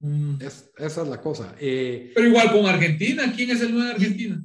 Mm. 0.00 0.38
esa 0.40 1.02
es 1.02 1.08
la 1.08 1.20
cosa. 1.20 1.54
Eh, 1.60 2.10
pero 2.14 2.26
igual 2.26 2.50
con 2.50 2.66
Argentina, 2.66 3.30
¿quién 3.36 3.50
es 3.50 3.60
el 3.60 3.72
nueve 3.72 3.88
de 3.88 3.94
Argentina? 3.94 4.42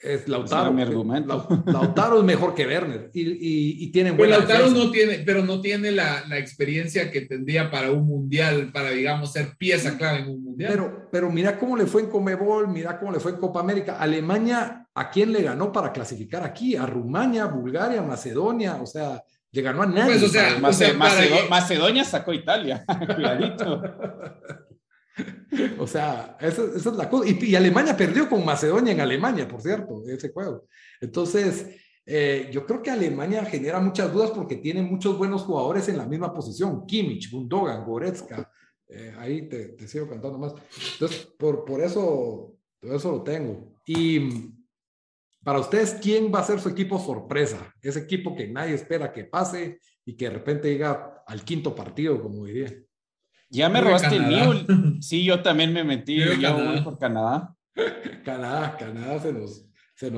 Es 0.00 0.26
Lautaro. 0.28 0.72
mi 0.72 0.80
argumento. 0.80 1.46
Lautaro 1.66 2.18
es 2.18 2.24
mejor 2.24 2.54
que 2.54 2.66
Werner 2.66 3.10
y, 3.12 3.20
y, 3.20 3.84
y 3.84 3.92
tiene 3.92 4.12
buena 4.12 4.38
Lautaro 4.38 4.70
no 4.70 4.90
tiene, 4.90 5.18
pero 5.26 5.44
no 5.44 5.60
tiene 5.60 5.90
la, 5.90 6.24
la, 6.26 6.38
experiencia 6.38 7.10
que 7.10 7.22
tendría 7.22 7.70
para 7.70 7.90
un 7.90 8.06
mundial, 8.06 8.70
para 8.72 8.90
digamos 8.90 9.32
ser 9.32 9.56
pieza 9.58 9.98
clave 9.98 10.20
en 10.20 10.30
un 10.30 10.42
mundial. 10.42 10.70
Pero, 10.72 11.08
pero 11.12 11.30
mira 11.30 11.58
cómo 11.58 11.76
le 11.76 11.84
fue 11.84 12.00
en 12.02 12.08
Comebol, 12.08 12.68
mira 12.68 12.98
cómo 12.98 13.12
le 13.12 13.20
fue 13.20 13.32
en 13.32 13.38
Copa 13.38 13.60
América. 13.60 13.98
Alemania, 13.98 14.88
¿a 14.94 15.10
quién 15.10 15.32
le 15.32 15.42
ganó 15.42 15.70
para 15.70 15.92
clasificar 15.92 16.44
aquí? 16.44 16.76
A 16.76 16.86
Rumania, 16.86 17.44
Bulgaria, 17.44 18.00
Macedonia, 18.00 18.76
o 18.80 18.86
sea, 18.86 19.22
le 19.52 19.62
ganó 19.62 19.82
a 19.82 19.86
nadie. 19.86 20.18
Pues, 20.18 20.22
o 20.22 20.28
sea, 20.28 20.58
Macedonia 21.50 22.04
sacó 22.04 22.32
Italia, 22.32 22.84
clarito. 23.16 23.82
o 25.78 25.86
sea, 25.86 26.36
esa, 26.40 26.62
es 26.74 26.86
la 26.86 27.08
cosa. 27.08 27.28
Y, 27.28 27.54
Alemania 27.54 27.96
perdió 27.96 28.28
con 28.28 28.44
Macedonia 28.44 28.92
en 28.92 29.00
Alemania, 29.00 29.48
por 29.48 29.60
cierto, 29.60 30.02
ese 30.06 30.32
juego. 30.32 30.66
Entonces, 31.00 31.80
eh, 32.06 32.48
yo 32.52 32.66
creo 32.66 32.82
que 32.82 32.90
Alemania 32.90 33.44
genera 33.44 33.80
muchas 33.80 34.12
dudas 34.12 34.30
porque 34.30 34.56
tiene 34.56 34.82
muchos 34.82 35.16
buenos 35.16 35.42
jugadores 35.42 35.88
en 35.88 35.96
la 35.98 36.06
misma 36.06 36.32
posición. 36.32 36.86
Kimmich, 36.86 37.30
Gundogan, 37.30 37.84
Goretzka. 37.84 38.50
Eh, 38.88 39.14
ahí 39.18 39.48
te, 39.48 39.86
sigo 39.86 40.08
cantando 40.08 40.38
más. 40.38 40.54
Entonces, 40.92 41.28
por, 41.38 41.64
por 41.64 41.80
eso, 41.80 42.56
todo 42.80 42.96
eso 42.96 43.12
lo 43.12 43.22
tengo. 43.22 43.74
Y 43.86 44.54
para 45.42 45.60
ustedes, 45.60 45.94
¿quién 45.94 46.32
va 46.32 46.40
a 46.40 46.44
ser 46.44 46.60
su 46.60 46.68
equipo 46.68 46.98
sorpresa? 46.98 47.74
Ese 47.80 48.00
equipo 48.00 48.34
que 48.34 48.48
nadie 48.48 48.74
espera 48.74 49.12
que 49.12 49.24
pase 49.24 49.80
y 50.04 50.16
que 50.16 50.26
de 50.26 50.32
repente 50.32 50.68
llega 50.68 51.22
al 51.26 51.44
quinto 51.44 51.74
partido, 51.74 52.20
como 52.20 52.44
diría. 52.44 52.74
Ya 53.50 53.68
me 53.68 53.80
robaste 53.80 54.16
el 54.16 54.26
mío. 54.26 54.52
Sí, 55.00 55.24
yo 55.24 55.42
también 55.42 55.72
me 55.72 55.82
metí. 55.82 56.18
Yo, 56.40 56.54
voy 56.54 56.80
por 56.82 56.98
Canadá. 56.98 57.54
Canadá, 58.24 58.76
Canadá 58.76 59.18
se 59.18 59.32
nos. 59.32 59.66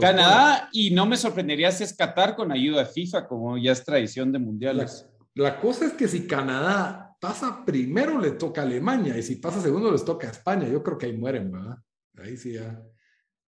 Canadá, 0.01 0.69
y 0.73 0.91
no 0.91 1.07
me 1.07 1.17
sorprendería 1.17 1.73
si 1.73 1.85
es 1.85 1.97
Qatar 1.97 2.37
con 2.37 2.53
ayuda 2.53 2.85
de 2.85 2.91
FIFA, 2.91 3.27
como 3.27 3.59
ya 3.59 3.73
es 3.73 3.85
tradición 3.85 4.31
de 4.33 4.39
mundiales. 4.39 5.09
La, 5.35 5.59
cosa 5.59 5.87
es 5.87 5.93
que 5.93 6.07
si 6.07 6.27
Canadá 6.27 7.17
pasa 7.21 7.65
primero, 7.65 8.21
le 8.21 8.33
toca 8.33 8.63
a 8.63 8.65
Alemania, 8.65 9.17
y 9.17 9.23
si 9.23 9.37
pasa 9.37 9.61
segundo, 9.61 9.91
les 9.91 10.05
toca 10.05 10.29
a 10.29 10.31
España. 10.31 10.69
Yo 10.69 10.83
creo 10.83 10.99
que 10.99 11.07
ahí 11.07 11.17
mueren, 11.17 11.51
¿verdad? 11.51 11.79
Ahí 12.19 12.37
sí 12.37 12.53
ya. 12.53 12.81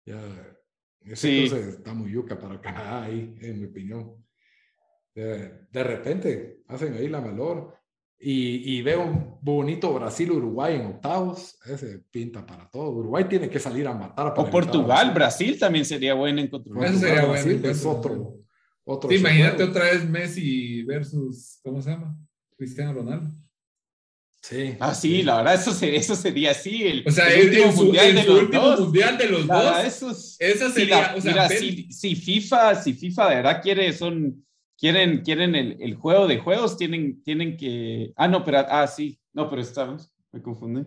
ya 0.06 0.22
sí. 1.14 1.46
está 1.46 1.94
muy 1.94 2.12
yuca 2.12 2.40
para 2.40 2.60
Canadá, 2.62 3.04
ahí, 3.04 3.36
en 3.42 3.60
mi 3.60 3.66
opinión. 3.66 4.16
De, 5.14 5.68
de 5.70 5.84
repente 5.84 6.64
hacen 6.68 6.96
ahí 6.96 7.08
la 7.08 7.20
valor 7.20 7.83
y, 8.26 8.82
veo 8.82 9.04
un 9.04 9.38
bonito 9.42 9.94
Brasil-Uruguay 9.94 10.76
en 10.76 10.86
octavos. 10.86 11.58
Ese 11.66 12.00
pinta 12.10 12.46
para 12.46 12.70
todo. 12.70 12.90
Uruguay 12.92 13.26
tiene 13.26 13.50
que 13.50 13.60
salir 13.60 13.88
a 13.88 13.94
matar. 13.94 14.34
o 14.38 14.50
Portugal, 14.50 15.12
Brasil. 15.14 15.60
también 15.60 15.86
sería 15.86 16.14
bueno 16.14 16.40
en 16.40 16.48
control. 16.48 16.98
sería 16.98 17.26
Brasil 17.26 17.62
es 17.66 17.86
otro. 17.86 18.40
otro 18.86 19.12
imagínate 19.12 19.64
otra 19.64 19.86
vez 19.86 20.08
Messi 20.08 20.84
versus, 20.84 21.60
¿cómo 21.64 21.82
se 21.82 21.92
llama? 21.92 22.16
Cristiano 22.58 22.94
Ronaldo. 22.94 23.32
Sí. 24.42 24.76
Ah, 24.80 24.94
sí, 24.94 25.24
la 25.24 25.38
verdad, 25.38 25.54
eso 25.56 25.72
sería, 25.72 26.00
eso 26.00 26.16
sería 26.16 26.52
así. 26.52 26.84
El, 26.84 27.04
o 27.08 27.12
sea, 27.12 27.28
el, 27.30 27.48
último, 27.48 27.72
mundial, 27.72 28.16
de 28.16 28.24
los 28.26 28.52
dos. 28.52 28.80
mundial 28.82 29.18
de 29.18 29.30
los 29.30 29.48
dos. 29.48 30.38
Eso 30.40 30.70
sería. 30.70 31.14
o 31.16 31.22
sea, 31.22 31.32
mira, 31.32 31.50
si, 31.50 31.92
si, 31.92 32.16
FIFA, 32.16 32.76
si 32.76 32.94
FIFA 32.94 33.30
de 33.30 33.36
verdad 33.36 33.62
quiere, 33.62 33.94
son 33.94 34.44
quieren, 34.78 35.22
quieren 35.22 35.56
el, 35.56 35.78
el, 35.82 35.96
juego 35.96 36.28
de 36.28 36.40
juegos, 36.40 36.78
tienen, 36.78 37.24
tienen 37.24 37.58
que. 37.58 38.14
Ah, 38.16 38.28
no, 38.28 38.44
pero. 38.44 38.66
Ah, 38.70 38.88
sí. 38.88 39.20
No, 39.34 39.50
pero 39.50 39.62
estamos. 39.62 40.14
Me 40.32 40.42
confundí. 40.42 40.86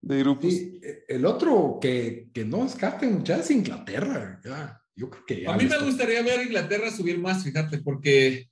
De 0.00 0.18
grupos. 0.20 0.54
E, 0.54 1.04
el 1.08 1.26
otro 1.26 1.78
que, 1.80 2.28
que 2.32 2.44
no 2.44 2.64
escapen 2.64 3.24
ya 3.24 3.36
es 3.36 3.50
Inglaterra. 3.50 4.40
Ya, 4.44 4.80
yo 4.94 5.10
creo 5.10 5.26
que 5.26 5.48
A 5.48 5.56
mí 5.56 5.64
me 5.64 5.78
gustaría 5.78 6.22
ver 6.22 6.40
a 6.40 6.44
Inglaterra 6.44 6.90
subir 6.90 7.18
más, 7.18 7.44
fíjate, 7.44 7.78
porque. 7.78 8.48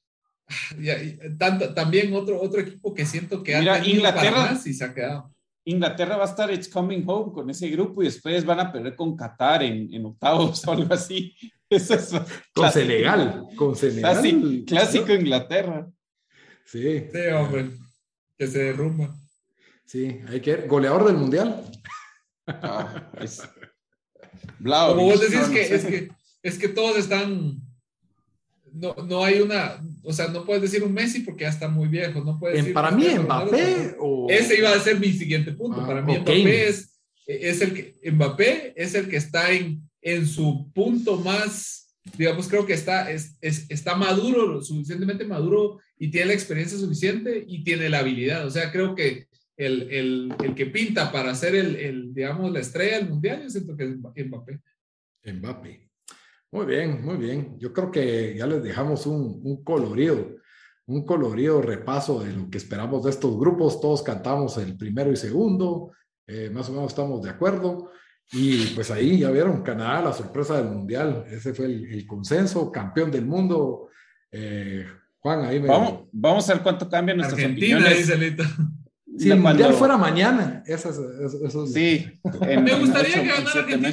Ya, 0.78 0.96
tanto, 1.38 1.74
también 1.74 2.14
otro, 2.14 2.40
otro 2.40 2.60
equipo 2.60 2.94
que 2.94 3.04
siento 3.04 3.42
que 3.42 3.58
Mira, 3.58 3.74
ha 3.74 3.86
Inglaterra, 3.86 4.52
más 4.52 4.64
y 4.66 4.74
se 4.74 4.84
ha 4.84 4.94
quedado. 4.94 5.34
Inglaterra 5.64 6.16
va 6.16 6.22
a 6.22 6.28
estar 6.28 6.52
It's 6.52 6.68
Coming 6.68 7.02
Home 7.04 7.32
con 7.32 7.50
ese 7.50 7.68
grupo 7.68 8.00
y 8.00 8.06
después 8.06 8.44
van 8.44 8.60
a 8.60 8.70
perder 8.70 8.94
con 8.94 9.16
Qatar 9.16 9.64
en, 9.64 9.92
en 9.92 10.06
octavos 10.06 10.64
o 10.68 10.72
algo 10.72 10.94
así. 10.94 11.34
Eso 11.70 11.94
es 11.94 12.10
con 12.52 12.72
Senegal, 12.72 13.46
con 13.56 13.74
Senegal. 13.74 14.64
Clásico, 14.66 15.12
Inglaterra. 15.12 15.88
Sí. 16.64 17.06
Sí, 17.12 17.18
hombre, 17.34 17.70
que 18.38 18.46
se 18.46 18.58
derrumba. 18.64 19.14
Sí, 19.84 20.20
hay 20.28 20.40
que 20.40 20.56
goleador 20.66 21.06
del 21.06 21.16
mundial. 21.16 21.62
Ah, 22.46 23.10
Como 24.62 25.02
vos 25.02 25.20
decís 25.20 25.48
que 25.48 25.74
es, 25.74 25.84
que 25.84 26.10
es 26.42 26.58
que 26.58 26.68
todos 26.68 26.96
están 26.96 27.60
no, 28.76 28.94
no 29.08 29.24
hay 29.24 29.40
una, 29.40 29.82
o 30.02 30.12
sea, 30.12 30.28
no 30.28 30.44
puedes 30.44 30.62
decir 30.62 30.84
un 30.84 30.92
Messi 30.92 31.20
porque 31.20 31.44
ya 31.44 31.50
está 31.50 31.68
muy 31.68 31.88
viejo, 31.88 32.22
no 32.22 32.38
puedes 32.38 32.58
decir 32.58 32.74
Para 32.74 32.90
mí 32.90 33.06
Mbappé 33.08 33.96
o... 33.98 34.26
Ese 34.28 34.58
iba 34.58 34.72
a 34.72 34.80
ser 34.80 35.00
mi 35.00 35.12
siguiente 35.12 35.52
punto, 35.52 35.80
ah, 35.80 35.86
para 35.86 36.02
mí 36.02 36.18
Mbappé 36.18 36.68
es, 36.68 37.00
es 37.26 37.62
el 37.62 37.72
que 37.72 38.10
Mbappé 38.10 38.74
es 38.76 38.94
el 38.94 39.08
que 39.08 39.16
está 39.16 39.50
en 39.50 39.86
en 40.07 40.24
su 40.24 40.70
punto 40.72 41.16
más, 41.16 41.92
digamos, 42.16 42.46
creo 42.46 42.64
que 42.64 42.74
está, 42.74 43.11
es, 43.11 43.36
está 43.40 43.96
maduro, 43.96 44.62
suficientemente 44.62 45.24
maduro 45.24 45.80
y 45.98 46.12
tiene 46.12 46.28
la 46.28 46.34
experiencia 46.34 46.78
suficiente 46.78 47.44
y 47.44 47.64
tiene 47.64 47.88
la 47.88 47.98
habilidad. 47.98 48.46
O 48.46 48.50
sea, 48.50 48.70
creo 48.70 48.94
que 48.94 49.26
el, 49.57 49.90
el, 49.90 50.34
el 50.44 50.54
que 50.54 50.66
pinta 50.66 51.11
para 51.11 51.34
ser 51.34 51.57
el, 51.57 51.74
el, 51.74 52.14
digamos, 52.14 52.52
la 52.52 52.61
estrella 52.61 52.98
del 52.98 53.09
mundial, 53.09 53.42
yo 53.42 53.50
siento 53.50 53.76
que 53.76 53.82
es 53.82 54.26
Mbappé. 54.28 54.61
Mbappé. 55.24 55.90
Muy 56.52 56.66
bien, 56.66 57.04
muy 57.04 57.16
bien. 57.16 57.59
Yo 57.59 57.72
creo 57.72 57.90
que 57.90 58.36
ya 58.38 58.46
les 58.46 58.62
dejamos 58.62 59.07
un, 59.07 59.40
un 59.42 59.64
colorido, 59.64 60.36
un 60.86 61.04
colorido 61.04 61.61
repaso 61.61 62.22
de 62.22 62.32
lo 62.32 62.48
que 62.48 62.59
esperamos 62.59 63.02
de 63.02 63.11
estos 63.11 63.36
grupos. 63.36 63.80
Todos 63.80 64.04
cantamos 64.04 64.57
el 64.59 64.76
primero 64.76 65.11
y 65.11 65.16
segundo, 65.16 65.90
eh, 66.28 66.48
más 66.48 66.68
o 66.68 66.72
menos 66.74 66.92
estamos 66.92 67.22
de 67.22 67.30
acuerdo. 67.30 67.90
Y 68.32 68.66
pues 68.74 68.90
ahí 68.90 69.18
ya 69.18 69.30
vieron, 69.30 69.62
Canadá, 69.62 70.02
la 70.02 70.12
sorpresa 70.12 70.56
del 70.56 70.72
Mundial. 70.72 71.24
Ese 71.30 71.54
fue 71.54 71.66
el, 71.66 72.06
consenso, 72.06 72.72
campeón 72.72 73.10
del 73.10 73.24
mundo. 73.24 73.88
Eh, 74.32 74.84
Juan, 75.18 75.44
ahí 75.44 75.60
me... 75.60 75.68
Vamos, 75.68 76.08
vamos 76.12 76.48
a 76.48 76.54
ver 76.54 76.62
cuánto 76.62 76.88
cambian 76.88 77.18
nuestras 77.18 77.40
Argentina, 77.40 77.78
opiniones. 77.78 78.36
Si 79.18 79.30
el 79.30 79.40
Mundial 79.40 79.72
fuera 79.72 79.96
mañana, 79.96 80.62
eso, 80.66 80.92
Sí. 81.66 82.04
me 82.42 82.78
gustaría 82.78 83.22
que 83.22 83.28
ganara 83.28 83.60
Argentina, 83.60 83.92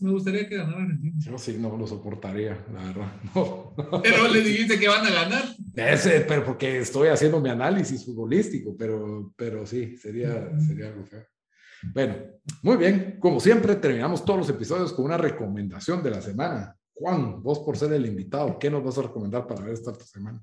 Me 0.00 0.10
gustaría 0.10 0.48
que 0.48 0.56
ganara 0.56 0.82
Argentina. 0.82 1.14
Yo 1.18 1.38
sí, 1.38 1.56
no 1.58 1.76
lo 1.76 1.86
soportaría, 1.86 2.64
la 2.72 2.82
verdad. 2.82 3.12
Pero 4.02 4.28
le 4.28 4.42
dijiste 4.42 4.78
que 4.78 4.88
van 4.88 5.06
a 5.06 5.10
ganar. 5.10 5.44
Ese, 5.74 6.20
pero 6.20 6.44
porque 6.44 6.80
estoy 6.80 7.08
haciendo 7.08 7.40
mi 7.40 7.48
análisis 7.48 8.04
futbolístico, 8.04 8.76
pero, 8.76 9.32
pero 9.36 9.66
sí, 9.66 9.96
sería, 9.96 10.50
sería 10.60 10.88
algo 10.88 11.06
feo. 11.06 11.24
Bueno, 11.94 12.16
muy 12.62 12.76
bien. 12.76 13.16
Como 13.18 13.40
siempre, 13.40 13.76
terminamos 13.76 14.24
todos 14.24 14.40
los 14.40 14.48
episodios 14.48 14.92
con 14.92 15.04
una 15.04 15.18
recomendación 15.18 16.02
de 16.02 16.10
la 16.10 16.20
semana. 16.20 16.76
Juan, 16.94 17.42
vos 17.42 17.60
por 17.60 17.76
ser 17.76 17.92
el 17.92 18.06
invitado, 18.06 18.58
¿qué 18.58 18.70
nos 18.70 18.84
vas 18.84 18.98
a 18.98 19.02
recomendar 19.02 19.46
para 19.46 19.62
ver 19.62 19.74
esta 19.74 19.92
semana? 19.94 20.42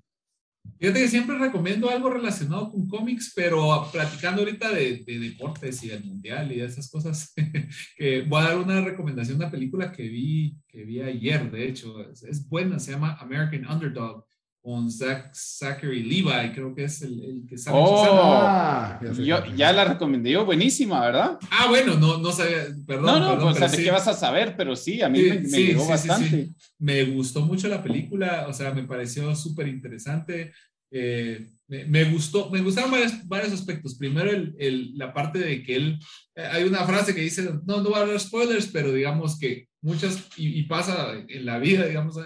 Fíjate 0.78 1.00
que 1.00 1.08
siempre 1.08 1.38
recomiendo 1.38 1.90
algo 1.90 2.10
relacionado 2.10 2.72
con 2.72 2.88
cómics, 2.88 3.32
pero 3.36 3.88
platicando 3.92 4.42
ahorita 4.42 4.72
de, 4.72 5.04
deportes 5.06 5.84
y 5.84 5.88
del 5.88 6.04
mundial 6.04 6.52
y 6.52 6.60
de 6.60 6.66
esas 6.66 6.90
cosas, 6.90 7.34
voy 8.28 8.42
a 8.42 8.50
dar 8.50 8.58
una 8.58 8.82
recomendación 8.82 9.38
de 9.38 9.46
una 9.46 9.52
película 9.52 9.92
que 9.92 10.04
vi, 10.04 10.58
que 10.68 10.84
vi 10.84 11.02
ayer, 11.02 11.50
de 11.50 11.68
hecho, 11.68 12.10
es 12.12 12.48
buena, 12.48 12.80
se 12.80 12.92
llama 12.92 13.16
American 13.20 13.66
Underdog 13.70 14.26
con 14.62 14.90
Zachary 14.92 16.04
Levi, 16.04 16.52
creo 16.54 16.76
que 16.76 16.84
es 16.84 17.02
el, 17.02 17.46
que 17.48 17.58
sale. 17.58 17.78
Oh, 17.80 18.06
ah, 18.10 19.00
yo 19.18 19.46
ya 19.56 19.72
la 19.72 19.86
recomendé 19.86 20.32
yo, 20.32 20.46
buenísima, 20.46 21.00
¿verdad? 21.00 21.40
Ah, 21.50 21.68
bueno, 21.70 21.96
no, 21.96 22.18
no 22.18 22.32
sabía, 22.32 22.68
perdón. 22.86 23.06
No, 23.06 23.20
no, 23.20 23.42
pues, 23.42 23.56
o 23.56 23.60
sea, 23.60 23.68
¿de 23.70 23.84
qué 23.84 23.92
vas 23.92 24.08
a 24.08 24.14
saber? 24.14 24.56
Pero 24.58 24.76
sí, 24.76 25.02
a 25.02 25.10
mí 25.10 25.22
me, 25.22 25.40
me 25.40 25.74
bastante. 25.76 26.50
Me 26.78 27.04
gustó 27.06 27.42
mucho 27.42 27.68
la 27.70 27.82
película, 27.82 28.48
o 28.50 28.54
sea, 28.54 28.74
me 28.74 28.84
pareció 28.84 29.34
súper 29.34 29.68
interesante. 29.68 30.52
Eh, 30.92 31.48
me, 31.68 32.04
gustó, 32.06 32.50
me 32.50 32.62
gustaron 32.62 32.92
varios, 32.92 33.28
varios 33.28 33.54
aspectos. 33.54 33.96
Primero, 33.96 34.30
el, 34.30 34.56
el, 34.60 34.98
la 34.98 35.14
parte 35.14 35.40
de 35.40 35.64
que 35.64 35.76
él, 35.76 36.00
eh, 36.36 36.48
hay 36.52 36.64
una 36.64 36.84
frase 36.84 37.16
que 37.16 37.22
dice, 37.22 37.50
no, 37.66 37.82
no 37.82 37.92
va 37.92 38.00
a 38.00 38.02
haber 38.02 38.20
spoilers, 38.20 38.68
pero 38.68 38.92
digamos 38.92 39.40
que 39.40 39.68
muchas, 39.82 40.28
y, 40.36 40.60
y 40.60 40.64
pasa 40.64 41.14
en 41.28 41.46
la 41.46 41.60
vida, 41.60 41.86
digamos, 41.86 42.18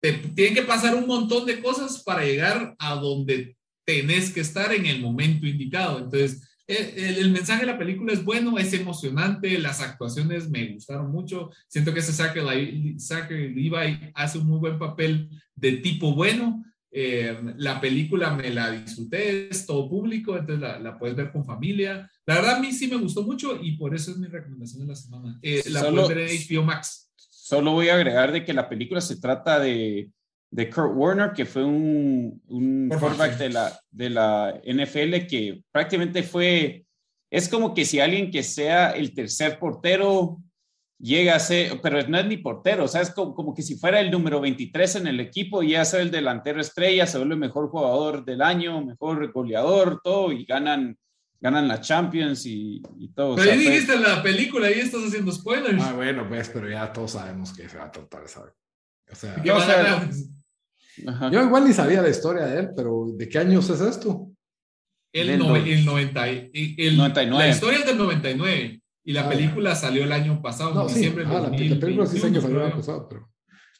tienen 0.00 0.54
que 0.54 0.62
pasar 0.62 0.94
un 0.94 1.06
montón 1.06 1.46
de 1.46 1.60
cosas 1.60 2.02
para 2.02 2.24
llegar 2.24 2.74
a 2.78 2.94
donde 2.94 3.56
tenés 3.84 4.32
que 4.32 4.40
estar 4.40 4.72
en 4.72 4.86
el 4.86 5.00
momento 5.00 5.46
indicado. 5.46 5.98
Entonces, 5.98 6.46
el, 6.66 7.18
el, 7.18 7.30
mensaje 7.30 7.60
de 7.60 7.72
la 7.72 7.78
película 7.78 8.12
es 8.12 8.24
bueno, 8.24 8.58
es 8.58 8.72
emocionante, 8.72 9.56
las 9.58 9.80
actuaciones 9.80 10.50
me 10.50 10.72
gustaron 10.72 11.12
mucho. 11.12 11.50
Siento 11.68 11.94
que 11.94 12.00
ese 12.00 12.12
Zachary, 12.12 12.96
Zachary 12.98 13.54
Levi 13.54 14.10
hace 14.14 14.38
un 14.38 14.48
muy 14.48 14.58
buen 14.58 14.78
papel 14.78 15.30
de 15.54 15.72
tipo 15.76 16.12
bueno. 16.12 16.64
Eh, 16.90 17.36
la 17.58 17.80
película 17.80 18.34
me 18.34 18.50
la 18.50 18.70
disfruté, 18.70 19.48
es 19.50 19.66
todo 19.66 19.88
público, 19.88 20.36
entonces 20.36 20.60
la, 20.60 20.78
la, 20.78 20.98
puedes 20.98 21.14
ver 21.14 21.30
con 21.30 21.44
familia. 21.44 22.10
La 22.24 22.36
verdad, 22.36 22.56
a 22.56 22.60
mí 22.60 22.72
sí 22.72 22.88
me 22.88 22.96
gustó 22.96 23.22
mucho 23.22 23.60
y 23.62 23.76
por 23.76 23.94
eso 23.94 24.10
es 24.10 24.16
mi 24.16 24.26
recomendación 24.26 24.80
de 24.80 24.86
la 24.86 24.96
semana. 24.96 25.38
Eh, 25.42 25.62
la 25.68 25.88
puedes 25.88 26.08
ver 26.08 26.18
en 26.18 26.28
HBO 26.28 26.64
Max. 26.64 27.05
Solo 27.46 27.70
voy 27.70 27.90
a 27.90 27.94
agregar 27.94 28.32
de 28.32 28.44
que 28.44 28.52
la 28.52 28.68
película 28.68 29.00
se 29.00 29.20
trata 29.20 29.60
de, 29.60 30.10
de 30.50 30.68
Kurt 30.68 30.96
Warner, 30.96 31.32
que 31.32 31.46
fue 31.46 31.62
un, 31.62 32.42
un 32.48 32.88
quarterback 32.88 33.38
de 33.38 33.50
la, 33.50 33.80
de 33.88 34.10
la 34.10 34.60
NFL 34.64 35.28
que 35.28 35.62
prácticamente 35.70 36.24
fue, 36.24 36.84
es 37.30 37.48
como 37.48 37.72
que 37.72 37.84
si 37.84 38.00
alguien 38.00 38.32
que 38.32 38.42
sea 38.42 38.90
el 38.90 39.14
tercer 39.14 39.60
portero 39.60 40.38
llega 40.98 41.36
a 41.36 41.38
ser, 41.38 41.80
pero 41.80 42.02
no 42.08 42.18
es 42.18 42.26
ni 42.26 42.38
portero, 42.38 42.82
o 42.82 42.88
sea, 42.88 43.02
es 43.02 43.10
como, 43.12 43.32
como 43.32 43.54
que 43.54 43.62
si 43.62 43.76
fuera 43.76 44.00
el 44.00 44.10
número 44.10 44.40
23 44.40 44.96
en 44.96 45.06
el 45.06 45.20
equipo 45.20 45.62
y 45.62 45.70
ya 45.70 45.84
ser 45.84 46.00
el 46.00 46.10
delantero 46.10 46.60
estrella, 46.60 47.06
se 47.06 47.18
vuelve 47.18 47.34
el 47.34 47.40
mejor 47.40 47.68
jugador 47.70 48.24
del 48.24 48.42
año, 48.42 48.84
mejor 48.84 49.30
goleador, 49.30 50.00
todo, 50.02 50.32
y 50.32 50.44
ganan 50.46 50.98
ganan 51.40 51.68
la 51.68 51.80
Champions 51.80 52.46
y, 52.46 52.82
y 52.98 53.08
todo. 53.08 53.36
Pero 53.36 53.52
ahí 53.52 53.58
dijiste 53.58 53.98
la 53.98 54.22
película, 54.22 54.68
ahí 54.68 54.80
estás 54.80 55.02
haciendo 55.04 55.32
spoilers. 55.32 55.82
Ah, 55.82 55.92
bueno, 55.94 56.28
pues, 56.28 56.48
pero 56.48 56.68
ya 56.68 56.92
todos 56.92 57.12
sabemos 57.12 57.52
que 57.52 57.68
se 57.68 57.76
va 57.76 57.84
a 57.84 57.92
tratar 57.92 58.24
esa. 58.24 58.42
O 59.10 59.14
sea, 59.14 59.42
yo 61.30 61.42
igual 61.42 61.66
ni 61.66 61.72
sabía 61.72 62.02
la 62.02 62.08
historia 62.08 62.46
de 62.46 62.60
él, 62.60 62.70
pero 62.74 63.06
¿de 63.14 63.28
qué 63.28 63.38
años 63.38 63.68
es 63.70 63.80
esto? 63.80 64.30
El, 65.12 65.30
el, 65.30 65.38
90, 65.38 66.28
el 66.28 66.96
99. 66.96 67.38
La 67.38 67.48
historia 67.48 67.78
es 67.78 67.86
del 67.86 67.98
99 67.98 68.82
y 69.04 69.12
la 69.12 69.22
ah, 69.22 69.28
película 69.28 69.74
salió 69.74 70.04
el 70.04 70.12
año 70.12 70.42
pasado, 70.42 70.80
en 70.80 70.88
diciembre 70.88 71.24
ah, 71.26 71.40
la, 71.40 71.50
película 71.50 72.06
sí 72.06 72.18
sé 72.18 72.32
que 72.32 72.40
salió 72.40 72.58
el 72.58 72.66
año 72.66 72.76
pasado, 72.76 73.08
pero... 73.08 73.30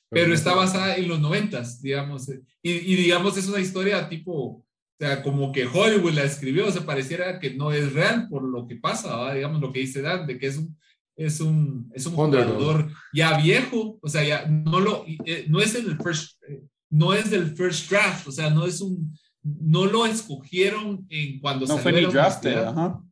Pero, 0.09 0.32
está 0.32 0.54
basada 0.54 0.94
en 0.94 1.09
los 1.09 1.18
90, 1.18 1.62
digamos. 1.82 2.28
Y, 2.28 2.70
y 2.70 2.94
digamos, 2.94 3.36
es 3.36 3.48
una 3.48 3.59
historia 3.59 4.09
tipo 4.09 4.64
o 4.99 5.05
sea, 5.05 5.22
como 5.22 5.53
que 5.53 5.66
Hollywood 5.66 6.12
la 6.12 6.24
escribió, 6.24 6.70
se 6.70 6.80
pareciera 6.80 7.38
que 7.38 7.55
no 7.55 7.70
es 7.70 7.92
real 7.92 8.28
por 8.30 8.42
lo 8.42 8.66
que 8.66 8.76
pasa, 8.76 9.32
digamos 9.34 9.61
lo 9.61 9.70
que 9.70 9.80
dice 9.80 10.01
Dan, 10.01 10.26
de 10.26 10.38
que 10.38 10.47
es 10.47 10.57
un, 10.57 10.74
es 11.16 11.40
un, 11.40 11.90
es 11.94 12.07
un 12.07 12.14
jugador 12.14 12.90
ya 13.12 13.36
viejo, 13.36 13.99
o 14.01 14.09
sea, 14.09 14.24
ya 14.24 14.47
no 14.47 14.80
lo, 14.80 15.05
eh, 15.26 15.44
no 15.49 15.61
es 15.61 15.74
el 15.74 15.99
first, 15.99 16.42
eh, 16.49 16.62
no 16.88 17.12
es 17.12 17.30
del 17.30 17.55
first 17.55 17.90
draft, 17.90 18.26
o 18.26 18.32
sea, 18.32 18.49
no 18.49 18.64
es 18.64 18.80
un, 18.80 19.14
no 19.42 19.84
lo 19.84 20.07
escogieron 20.07 21.07
en 21.11 21.40
cuando 21.40 21.66
no 21.66 21.76
fue 21.76 21.92
ni 21.92 22.07
drafted, 22.07 22.57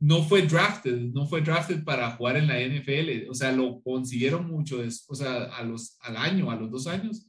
no 0.01 0.23
fue 0.23 0.43
drafted, 0.43 0.99
no 1.13 1.27
fue 1.27 1.43
drafted 1.43 1.85
para 1.85 2.11
jugar 2.13 2.39
en 2.39 2.49
la 2.49 2.61
NFL, 2.61 3.29
o 3.31 3.35
sea, 3.35 3.53
lo 3.53 3.83
consiguieron 3.83 4.47
mucho, 4.47 4.81
o 5.09 5.15
sea, 5.15 5.45
a 5.45 5.63
los, 5.63 5.99
al 6.01 6.17
año, 6.17 6.51
a 6.51 6.57
los 6.57 6.71
dos 6.71 6.87
años, 6.87 7.27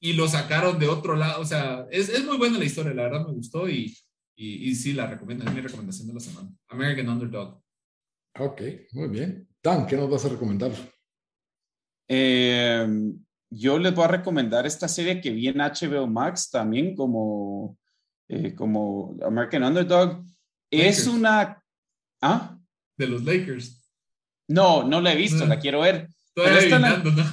y 0.00 0.12
lo 0.12 0.28
sacaron 0.28 0.78
de 0.78 0.88
otro 0.88 1.16
lado. 1.16 1.40
O 1.40 1.44
sea, 1.44 1.86
es, 1.90 2.08
es 2.08 2.24
muy 2.24 2.36
buena 2.36 2.58
la 2.58 2.64
historia, 2.64 2.94
la 2.94 3.04
verdad 3.04 3.26
me 3.26 3.32
gustó 3.32 3.68
y, 3.68 3.96
y, 4.36 4.70
y, 4.70 4.74
sí, 4.74 4.92
la 4.92 5.06
recomiendo, 5.06 5.44
es 5.44 5.54
mi 5.54 5.60
recomendación 5.60 6.08
de 6.08 6.14
la 6.14 6.20
semana. 6.20 6.48
American 6.68 7.08
Underdog. 7.08 7.60
Ok, 8.38 8.62
muy 8.92 9.08
bien. 9.08 9.48
Dan, 9.62 9.86
¿qué 9.86 9.96
nos 9.96 10.08
vas 10.08 10.24
a 10.24 10.28
recomendar? 10.28 10.70
Eh, 12.06 12.86
yo 13.50 13.78
les 13.78 13.94
voy 13.94 14.04
a 14.04 14.08
recomendar 14.08 14.66
esta 14.66 14.88
serie 14.88 15.20
que 15.20 15.30
vi 15.30 15.48
en 15.48 15.58
HBO 15.58 16.06
Max 16.06 16.50
también 16.50 16.94
como, 16.94 17.76
eh, 18.28 18.54
como 18.54 19.16
American 19.22 19.64
Underdog. 19.64 20.24
Es 20.70 21.06
una... 21.06 21.62
¿Ah? 22.20 22.56
De 22.96 23.06
los 23.06 23.24
Lakers. 23.24 23.82
No, 24.48 24.84
no 24.84 25.00
la 25.00 25.12
he 25.12 25.16
visto, 25.16 25.44
la 25.46 25.58
quiero 25.58 25.80
ver. 25.80 26.08
Estoy 26.28 26.46
adivinando, 26.46 27.10
¿no? 27.10 27.24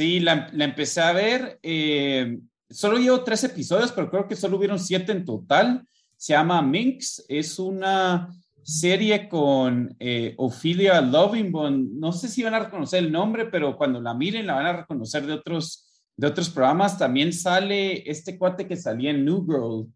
Sí, 0.00 0.18
la, 0.18 0.50
empecé 0.54 1.02
a 1.02 1.12
ver. 1.12 1.58
Eh, 1.62 2.38
solo 2.70 2.96
llevo 2.96 3.22
tres 3.22 3.44
episodios, 3.44 3.92
pero 3.92 4.10
creo 4.10 4.26
que 4.26 4.34
solo 4.34 4.56
hubieron 4.56 4.78
siete 4.78 5.12
en 5.12 5.26
total. 5.26 5.86
Se 6.16 6.32
llama 6.32 6.62
Minx. 6.62 7.22
Es 7.28 7.58
una 7.58 8.34
serie 8.62 9.28
con 9.28 9.94
eh, 10.00 10.32
Ophelia 10.38 11.02
Lovingborn. 11.02 12.00
No 12.00 12.12
sé 12.12 12.28
si 12.28 12.42
van 12.42 12.54
a 12.54 12.60
reconocer 12.60 13.04
el 13.04 13.12
nombre, 13.12 13.44
pero 13.44 13.76
cuando 13.76 14.00
la 14.00 14.14
miren 14.14 14.46
la 14.46 14.54
van 14.54 14.66
a 14.68 14.76
reconocer 14.78 15.26
de 15.26 15.34
otros, 15.34 15.86
de 16.16 16.28
otros 16.28 16.48
programas. 16.48 16.96
También 16.96 17.30
sale 17.30 18.10
este 18.10 18.38
cuate 18.38 18.66
que 18.66 18.78
salía 18.78 19.10
en 19.10 19.22
New 19.22 19.44
Girl, 19.44 19.86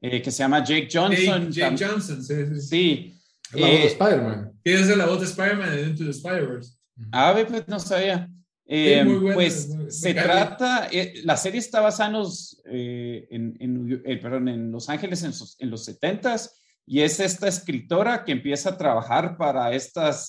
eh, 0.00 0.22
que 0.22 0.30
se 0.30 0.38
llama 0.38 0.64
Jake 0.64 0.88
Johnson. 0.90 1.52
Jake, 1.52 1.76
Johnson, 1.78 2.24
sí. 2.24 2.46
sí. 2.46 2.60
sí. 2.62 3.20
La 3.52 3.66
voz 3.66 3.80
de 3.80 3.86
Spider-Man. 3.88 4.52
es 4.64 4.96
la 4.96 5.04
voz 5.04 5.20
de 5.20 5.26
Spider-Man 5.26 5.76
de 5.76 5.82
Into 5.88 6.04
the 6.04 6.10
Spider-Verse? 6.10 6.72
Ah, 7.12 7.34
pues 7.46 7.68
no 7.68 7.78
sabía. 7.78 8.31
Eh, 8.64 9.04
pues 9.34 9.70
se 9.88 10.14
trata, 10.14 10.88
eh, 10.90 11.14
la 11.24 11.36
serie 11.36 11.58
está 11.58 11.80
basada 11.80 12.08
en 12.10 12.12
los, 12.14 12.62
eh, 12.64 13.26
en, 13.30 14.02
perdón, 14.22 14.48
en 14.48 14.70
Los 14.70 14.88
Ángeles 14.88 15.22
en, 15.24 15.32
en 15.58 15.70
los 15.70 15.88
70s 15.88 16.50
y 16.86 17.00
es 17.00 17.18
esta 17.20 17.48
escritora 17.48 18.24
que 18.24 18.32
empieza 18.32 18.70
a 18.70 18.78
trabajar 18.78 19.36
para 19.36 19.74
estas 19.74 20.28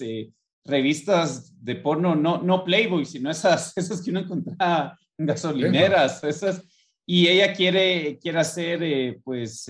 revistas 0.66 1.54
de 1.64 1.76
porno, 1.76 2.16
no, 2.16 2.42
no 2.42 2.64
Playboy, 2.64 3.06
sino 3.06 3.30
esas, 3.30 3.74
esas 3.78 4.02
que 4.02 4.10
uno 4.10 4.22
encontraba 4.22 4.98
en 5.18 5.26
gasolineras, 5.28 6.24
esas, 6.24 6.64
y 7.06 7.28
ella 7.28 7.54
quiere, 7.54 8.18
quiere 8.20 8.40
hacer 8.40 9.20
pues 9.24 9.68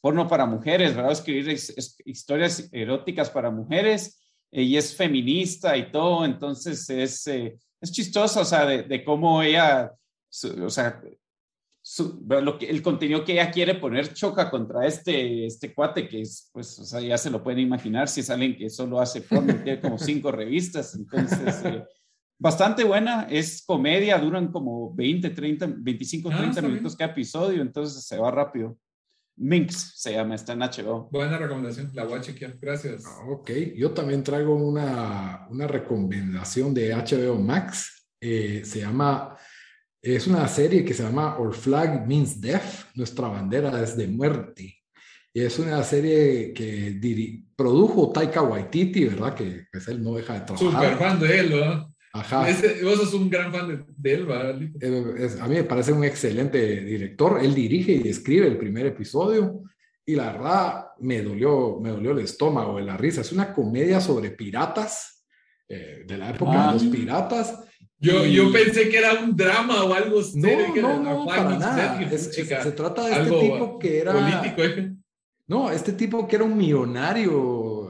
porno 0.00 0.26
para 0.26 0.46
mujeres, 0.46 0.94
¿verdad? 0.94 1.12
Escribir 1.12 1.56
historias 2.04 2.68
eróticas 2.72 3.28
para 3.28 3.50
mujeres 3.50 4.18
y 4.50 4.76
es 4.76 4.94
feminista 4.96 5.76
y 5.76 5.90
todo, 5.90 6.24
entonces 6.24 6.88
es, 6.88 7.28
es 7.86 7.92
chistoso, 7.92 8.40
o 8.40 8.44
sea, 8.44 8.66
de, 8.66 9.04
cómo 9.04 9.42
ella, 9.42 9.92
o 10.60 10.70
sea, 10.70 11.00
lo 12.28 12.58
que, 12.58 12.68
el 12.68 12.82
contenido 12.82 13.24
que 13.24 13.34
ella 13.34 13.50
quiere 13.50 13.76
poner 13.76 14.12
choca 14.12 14.50
contra 14.50 14.86
este, 14.86 15.46
este 15.46 15.72
cuate 15.72 16.08
que 16.08 16.22
es, 16.22 16.50
pues, 16.52 16.78
o 16.80 16.84
sea, 16.84 17.00
ya 17.00 17.16
se 17.16 17.30
lo 17.30 17.42
pueden 17.42 17.60
imaginar 17.60 18.08
si 18.08 18.20
es 18.20 18.30
alguien 18.30 18.56
que 18.56 18.68
solo 18.68 19.00
hace 19.00 19.22
porno, 19.22 19.54
tiene 19.62 19.80
como 19.80 19.98
cinco 19.98 20.32
revistas, 20.32 20.94
entonces, 20.96 21.64
eh, 21.64 21.84
bastante 22.38 22.82
buena, 22.82 23.28
es 23.30 23.64
comedia, 23.64 24.18
duran 24.18 24.50
como 24.50 24.92
20, 24.94 25.30
30, 25.30 25.66
25, 25.78 26.28
30 26.28 26.62
minutos 26.62 26.96
cada 26.96 27.12
episodio, 27.12 27.62
entonces 27.62 28.04
se 28.04 28.18
va 28.18 28.30
rápido. 28.30 28.76
Minx 29.36 29.92
se 29.96 30.12
llama, 30.12 30.34
está 30.34 30.54
en 30.54 30.60
HBO. 30.60 31.08
Buena 31.10 31.38
recomendación, 31.38 31.90
la 31.94 32.04
voy 32.04 32.18
a 32.18 32.20
chequear, 32.22 32.56
gracias. 32.58 33.04
Ah, 33.06 33.24
ok, 33.28 33.50
yo 33.76 33.92
también 33.92 34.22
traigo 34.22 34.54
una, 34.54 35.46
una 35.50 35.66
recomendación 35.66 36.72
de 36.72 36.94
HBO 36.94 37.36
Max, 37.36 38.08
eh, 38.20 38.62
se 38.64 38.80
llama, 38.80 39.36
es 40.00 40.26
una 40.26 40.48
serie 40.48 40.84
que 40.84 40.94
se 40.94 41.02
llama 41.02 41.38
Our 41.38 41.54
Flag 41.54 42.06
Means 42.06 42.40
Death, 42.40 42.86
nuestra 42.94 43.28
bandera 43.28 43.82
es 43.82 43.96
de 43.96 44.06
muerte. 44.06 44.74
Y 45.34 45.42
es 45.42 45.58
una 45.58 45.82
serie 45.82 46.54
que 46.54 46.98
produjo 47.54 48.10
Taika 48.10 48.40
Waititi, 48.40 49.04
¿verdad? 49.04 49.34
Que 49.34 49.66
pues, 49.70 49.86
él 49.88 50.02
no 50.02 50.14
deja 50.14 50.32
de 50.32 50.40
trabajar. 50.40 50.70
Super 50.72 50.96
fan 50.96 51.20
de 51.20 51.38
él, 51.38 51.48
¿verdad? 51.50 51.86
Ajá. 52.20 52.46
vos 52.82 52.96
sos 52.96 53.14
un 53.14 53.28
gran 53.30 53.52
fan 53.52 53.86
de, 53.96 54.14
él, 54.14 54.26
¿verdad? 54.26 54.56
a 55.40 55.48
mí 55.48 55.54
me 55.54 55.64
parece 55.64 55.92
un 55.92 56.04
excelente 56.04 56.80
director. 56.80 57.38
Él 57.42 57.54
dirige 57.54 57.92
y 57.92 58.08
escribe 58.08 58.46
el 58.46 58.56
primer 58.56 58.86
episodio 58.86 59.62
y 60.04 60.14
la 60.14 60.32
verdad 60.32 60.86
me 61.00 61.22
dolió, 61.22 61.78
me 61.80 61.90
dolió 61.90 62.12
el 62.12 62.20
estómago 62.20 62.76
de 62.76 62.84
la 62.84 62.96
risa. 62.96 63.20
Es 63.20 63.32
una 63.32 63.52
comedia 63.52 64.00
sobre 64.00 64.30
piratas, 64.30 65.24
eh, 65.68 66.04
de 66.06 66.16
la 66.16 66.30
época 66.30 66.52
de 66.52 66.58
ah. 66.58 66.72
los 66.72 66.84
piratas. 66.84 67.60
Yo, 67.98 68.24
yo 68.24 68.52
pensé 68.52 68.88
que 68.88 68.98
era 68.98 69.14
un 69.14 69.34
drama 69.34 69.84
o 69.84 69.94
algo 69.94 70.22
serio. 70.22 70.82
No, 70.82 71.02
no, 71.02 71.24
no, 71.24 71.26
para 71.26 71.58
nada. 71.58 72.18
se 72.18 72.72
trata 72.72 73.06
de 73.06 73.22
este 73.22 73.40
tipo 73.40 73.78
que 73.78 73.98
era... 73.98 74.12
Político, 74.12 74.62
¿eh? 74.62 74.92
No, 75.48 75.70
este 75.70 75.92
tipo 75.92 76.26
que 76.26 76.36
era 76.36 76.44
un 76.44 76.56
millonario 76.56 77.34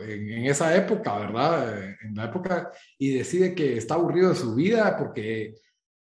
en, 0.09 0.31
en, 0.31 0.47
esa 0.47 0.74
época, 0.77 1.19
¿verdad? 1.19 1.97
En 2.03 2.15
la 2.15 2.24
época, 2.27 2.70
y 2.99 3.15
decide 3.15 3.55
que 3.55 3.77
está 3.77 3.95
aburrido 3.95 4.31
de 4.31 4.37
su 4.37 4.55
vida 4.55 4.97
porque 4.97 5.55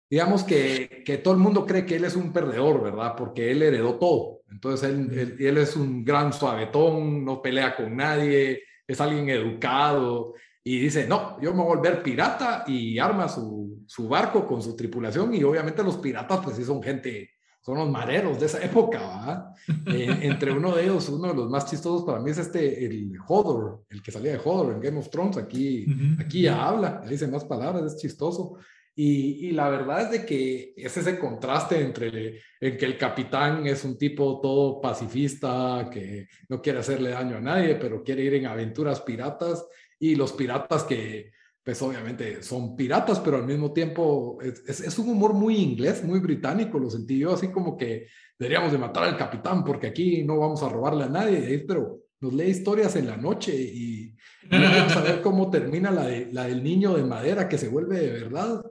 digamos 0.09 0.43
que, 0.43 1.03
que, 1.05 1.17
todo 1.17 1.33
el 1.33 1.39
mundo 1.39 1.65
cree 1.65 1.85
que 1.85 1.95
él 1.95 2.05
es 2.05 2.15
un 2.15 2.31
perdedor, 2.31 2.83
¿verdad? 2.83 3.15
Porque 3.17 3.51
él 3.51 3.61
heredó 3.61 3.95
todo. 3.95 4.41
Entonces 4.49 4.89
él, 4.89 5.35
él, 5.39 5.57
es 5.57 5.75
un 5.75 6.05
gran 6.05 6.31
suavetón, 6.31 7.25
no 7.25 7.41
pelea 7.41 7.75
con 7.75 7.95
nadie, 7.95 8.63
es 8.87 9.01
alguien 9.01 9.29
educado 9.29 10.33
y 10.63 10.79
dice, 10.79 11.07
no, 11.07 11.39
yo 11.41 11.51
me 11.53 11.61
voy 11.61 11.73
a 11.73 11.75
volver 11.75 12.03
pirata 12.03 12.63
y 12.67 12.97
arma 12.97 13.27
su, 13.27 13.83
su 13.87 14.07
barco 14.07 14.47
con 14.47 14.61
su 14.61 14.75
tripulación 14.75 15.33
y 15.33 15.43
obviamente 15.43 15.83
los 15.83 15.97
piratas 15.97 16.39
pues 16.43 16.55
sí 16.55 16.63
son 16.63 16.81
gente, 16.81 17.29
son 17.65 17.79
los 17.79 17.89
mareros 17.89 18.39
de 18.39 18.45
esa 18.45 18.63
época. 18.63 19.51
Eh, 19.87 20.07
entre 20.21 20.51
uno 20.51 20.75
de 20.75 20.83
ellos, 20.83 21.09
uno 21.09 21.29
de 21.29 21.33
los 21.33 21.49
más 21.49 21.65
chistosos 21.65 22.03
para 22.03 22.19
mí 22.19 22.29
es 22.29 22.37
este, 22.37 22.85
el 22.85 23.17
Hodor, 23.27 23.85
el 23.89 24.03
que 24.03 24.11
salía 24.11 24.33
de 24.33 24.41
Hodor 24.43 24.75
en 24.75 24.81
Game 24.81 24.99
of 24.99 25.09
Thrones, 25.09 25.37
aquí, 25.37 25.87
aquí 26.19 26.43
ya 26.43 26.63
habla, 26.63 27.03
dice 27.09 27.27
más 27.27 27.43
palabras, 27.43 27.91
es 27.91 27.99
chistoso. 27.99 28.59
Y, 28.97 29.51
la 29.51 29.67
verdad 29.67 30.03
es 30.03 30.11
de 30.11 30.25
que 30.25 30.73
es 30.77 30.95
ese 30.95 31.17
contraste 31.19 31.81
entre 31.81 32.41
en 32.61 32.77
que 32.77 32.85
el 32.85 32.97
capitán 32.97 33.65
es 33.65 33.83
un 33.83 33.97
tipo 33.97 34.39
todo 34.39 34.79
pacifista, 34.79 35.89
que 35.91 36.27
no 36.47 36.61
quiere 36.61 36.79
hacerle 36.79 37.09
daño 37.09 37.37
a 37.37 37.41
nadie, 37.41 37.75
pero 37.75 38.03
quiere 38.03 38.23
ir 38.23 38.35
en 38.35 38.45
aventuras 38.45 39.01
piratas, 39.01 39.67
y 39.99 40.15
los 40.15 40.33
piratas 40.33 40.83
que, 40.83 41.31
pues 41.65 41.81
obviamente 41.81 42.43
son 42.43 42.75
piratas, 42.75 43.19
pero 43.19 43.37
al 43.37 43.47
mismo 43.47 43.73
tiempo 43.73 44.37
es, 44.39 44.79
es, 44.79 44.99
un 44.99 45.09
humor 45.09 45.33
muy 45.33 45.55
inglés, 45.55 46.03
muy 46.03 46.19
británico, 46.19 46.77
lo 46.77 46.91
sentí 46.91 47.17
yo 47.17 47.33
así 47.33 47.47
como 47.47 47.75
que 47.75 48.05
deberíamos 48.37 48.71
de 48.71 48.77
matar 48.77 49.05
al 49.05 49.17
capitán 49.17 49.63
porque 49.63 49.87
aquí 49.87 50.23
no 50.23 50.37
vamos 50.37 50.61
a 50.61 50.69
robarle 50.69 51.05
a 51.05 51.09
nadie, 51.09 51.65
pero 51.67 52.01
nos 52.21 52.33
lee 52.33 52.49
historias 52.49 52.95
en 52.97 53.07
la 53.07 53.17
noche 53.17 53.51
y, 53.55 54.15
vamos 54.47 54.95
a 54.95 55.01
ver 55.01 55.21
cómo 55.23 55.49
termina 55.49 55.89
la, 55.89 56.05
de, 56.05 56.31
la 56.31 56.43
del 56.43 56.63
niño 56.63 56.95
de 56.95 57.03
madera 57.03 57.49
que 57.49 57.57
se 57.57 57.67
vuelve 57.67 57.99
de 57.99 58.11
verdad 58.11 58.61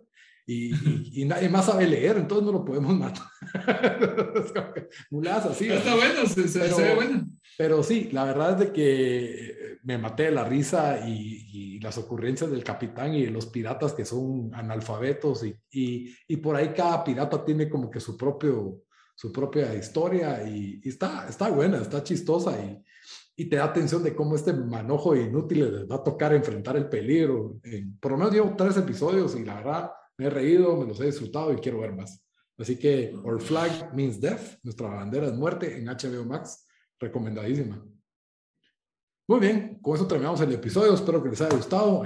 y, 0.47 1.23
y, 1.23 1.25
nadie 1.25 1.49
más 1.49 1.67
sabe 1.67 1.87
leer, 1.87 2.19
entonces 2.19 2.45
no 2.45 2.53
lo 2.53 2.65
podemos 2.65 2.95
matar. 2.99 3.25
Muladas 5.11 5.47
así. 5.47 5.71
Está 5.71 5.95
bueno, 5.95 6.27
se, 6.27 6.49
se, 6.49 6.59
ve 6.59 6.95
bueno. 6.95 7.27
Pero 7.57 7.83
sí, 7.83 8.11
la 8.13 8.25
verdad 8.25 8.53
es 8.53 8.67
de 8.67 8.73
que 8.73 9.79
me 9.85 9.97
maté 9.97 10.25
de 10.25 10.33
la 10.33 10.45
risa 10.45 11.07
y, 11.09 11.47
y, 11.53 11.81
las 11.81 11.97
ocurrencias 11.99 12.51
del 12.51 12.65
capitán 12.65 13.15
y 13.15 13.25
de 13.25 13.31
los 13.31 13.47
piratas 13.47 13.93
que 13.93 14.05
son 14.05 14.51
analfabetos 14.55 15.45
y, 15.45 16.15
y, 16.27 16.37
por 16.39 16.57
ahí 16.57 16.73
cada 16.75 17.05
pirata 17.05 17.45
tiene 17.45 17.69
como 17.69 17.91
que 17.91 18.01
su, 18.01 18.17
propio, 18.17 18.83
su 19.15 19.33
propia 19.33 19.75
historia 19.75 20.47
y, 20.47 20.81
está, 20.85 21.27
está 21.29 21.49
buena, 21.49 21.79
está 21.79 22.03
chistosa 22.03 22.53
y, 22.63 22.83
y 23.37 23.45
te 23.47 23.57
da 23.57 23.65
atención 23.65 24.03
de 24.03 24.15
cómo 24.15 24.35
este 24.35 24.53
manojo 24.53 25.15
de 25.15 25.23
inútiles 25.23 25.71
les 25.71 25.91
va 25.91 25.97
a 25.97 26.05
tocar 26.05 26.35
enfrentar 26.35 26.77
el 26.77 26.89
peligro. 26.89 27.61
por 28.01 28.13
lo 28.13 28.19
menos 28.19 28.33
llevo 28.33 28.55
tres 28.57 28.77
episodios 28.77 29.37
y 29.37 29.45
la 29.45 29.55
verdad 29.55 29.91
me 30.17 30.27
he 30.27 30.31
reído, 30.31 30.77
me 30.77 30.87
los 30.87 31.01
he 31.01 31.07
disfrutado 31.07 31.53
y 31.53 31.57
quiero 31.57 31.81
ver 31.81 31.93
más. 31.93 32.25
Así 32.57 32.79
que 32.79 33.13
Our 33.25 33.41
Flag 33.41 33.95
Means 33.95 34.21
Death, 34.21 34.59
nuestra 34.63 34.89
bandera 34.89 35.27
es 35.27 35.33
muerte 35.33 35.77
en 35.77 35.87
HBO 35.87 36.25
Max, 36.25 36.67
recomendadísima. 37.01 37.85
Muy 39.27 39.41
bien, 39.41 39.79
con 39.81 39.97
eso 39.97 40.07
terminamos 40.07 40.41
el 40.41 40.53
episodio, 40.53 40.95
espero 40.95 41.23
que 41.23 41.31
les 41.31 41.41
haya 41.41 41.57
gustado. 41.57 42.05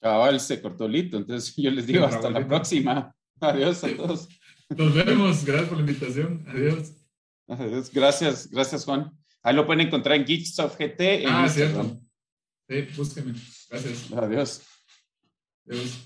Cabal, 0.00 0.40
se 0.40 0.60
cortó 0.60 0.86
lito, 0.86 1.16
entonces 1.16 1.54
yo 1.56 1.70
les 1.70 1.86
digo 1.86 2.04
hasta 2.04 2.30
la 2.30 2.46
próxima. 2.46 3.14
Adiós 3.40 3.82
a 3.82 3.96
todos. 3.96 4.28
Nos 4.68 4.94
vemos, 4.94 5.44
gracias 5.44 5.68
por 5.68 5.78
la 5.78 5.90
invitación. 5.90 6.44
Adiós. 6.48 6.92
Adiós. 7.48 7.90
Gracias, 7.92 8.50
gracias 8.50 8.84
Juan. 8.84 9.10
Ahí 9.42 9.54
lo 9.54 9.66
pueden 9.66 9.86
encontrar 9.86 10.16
en 10.16 10.24
Geeks 10.24 10.58
of 10.60 10.76
GT. 10.78 11.24
En 11.24 11.28
ah, 11.28 11.48
cierto. 11.48 12.00
Sí, 12.68 12.86
búsquenme. 12.96 13.34
Gracias. 13.72 14.12
Adiós. 14.12 14.60
Adiós. 15.66 16.02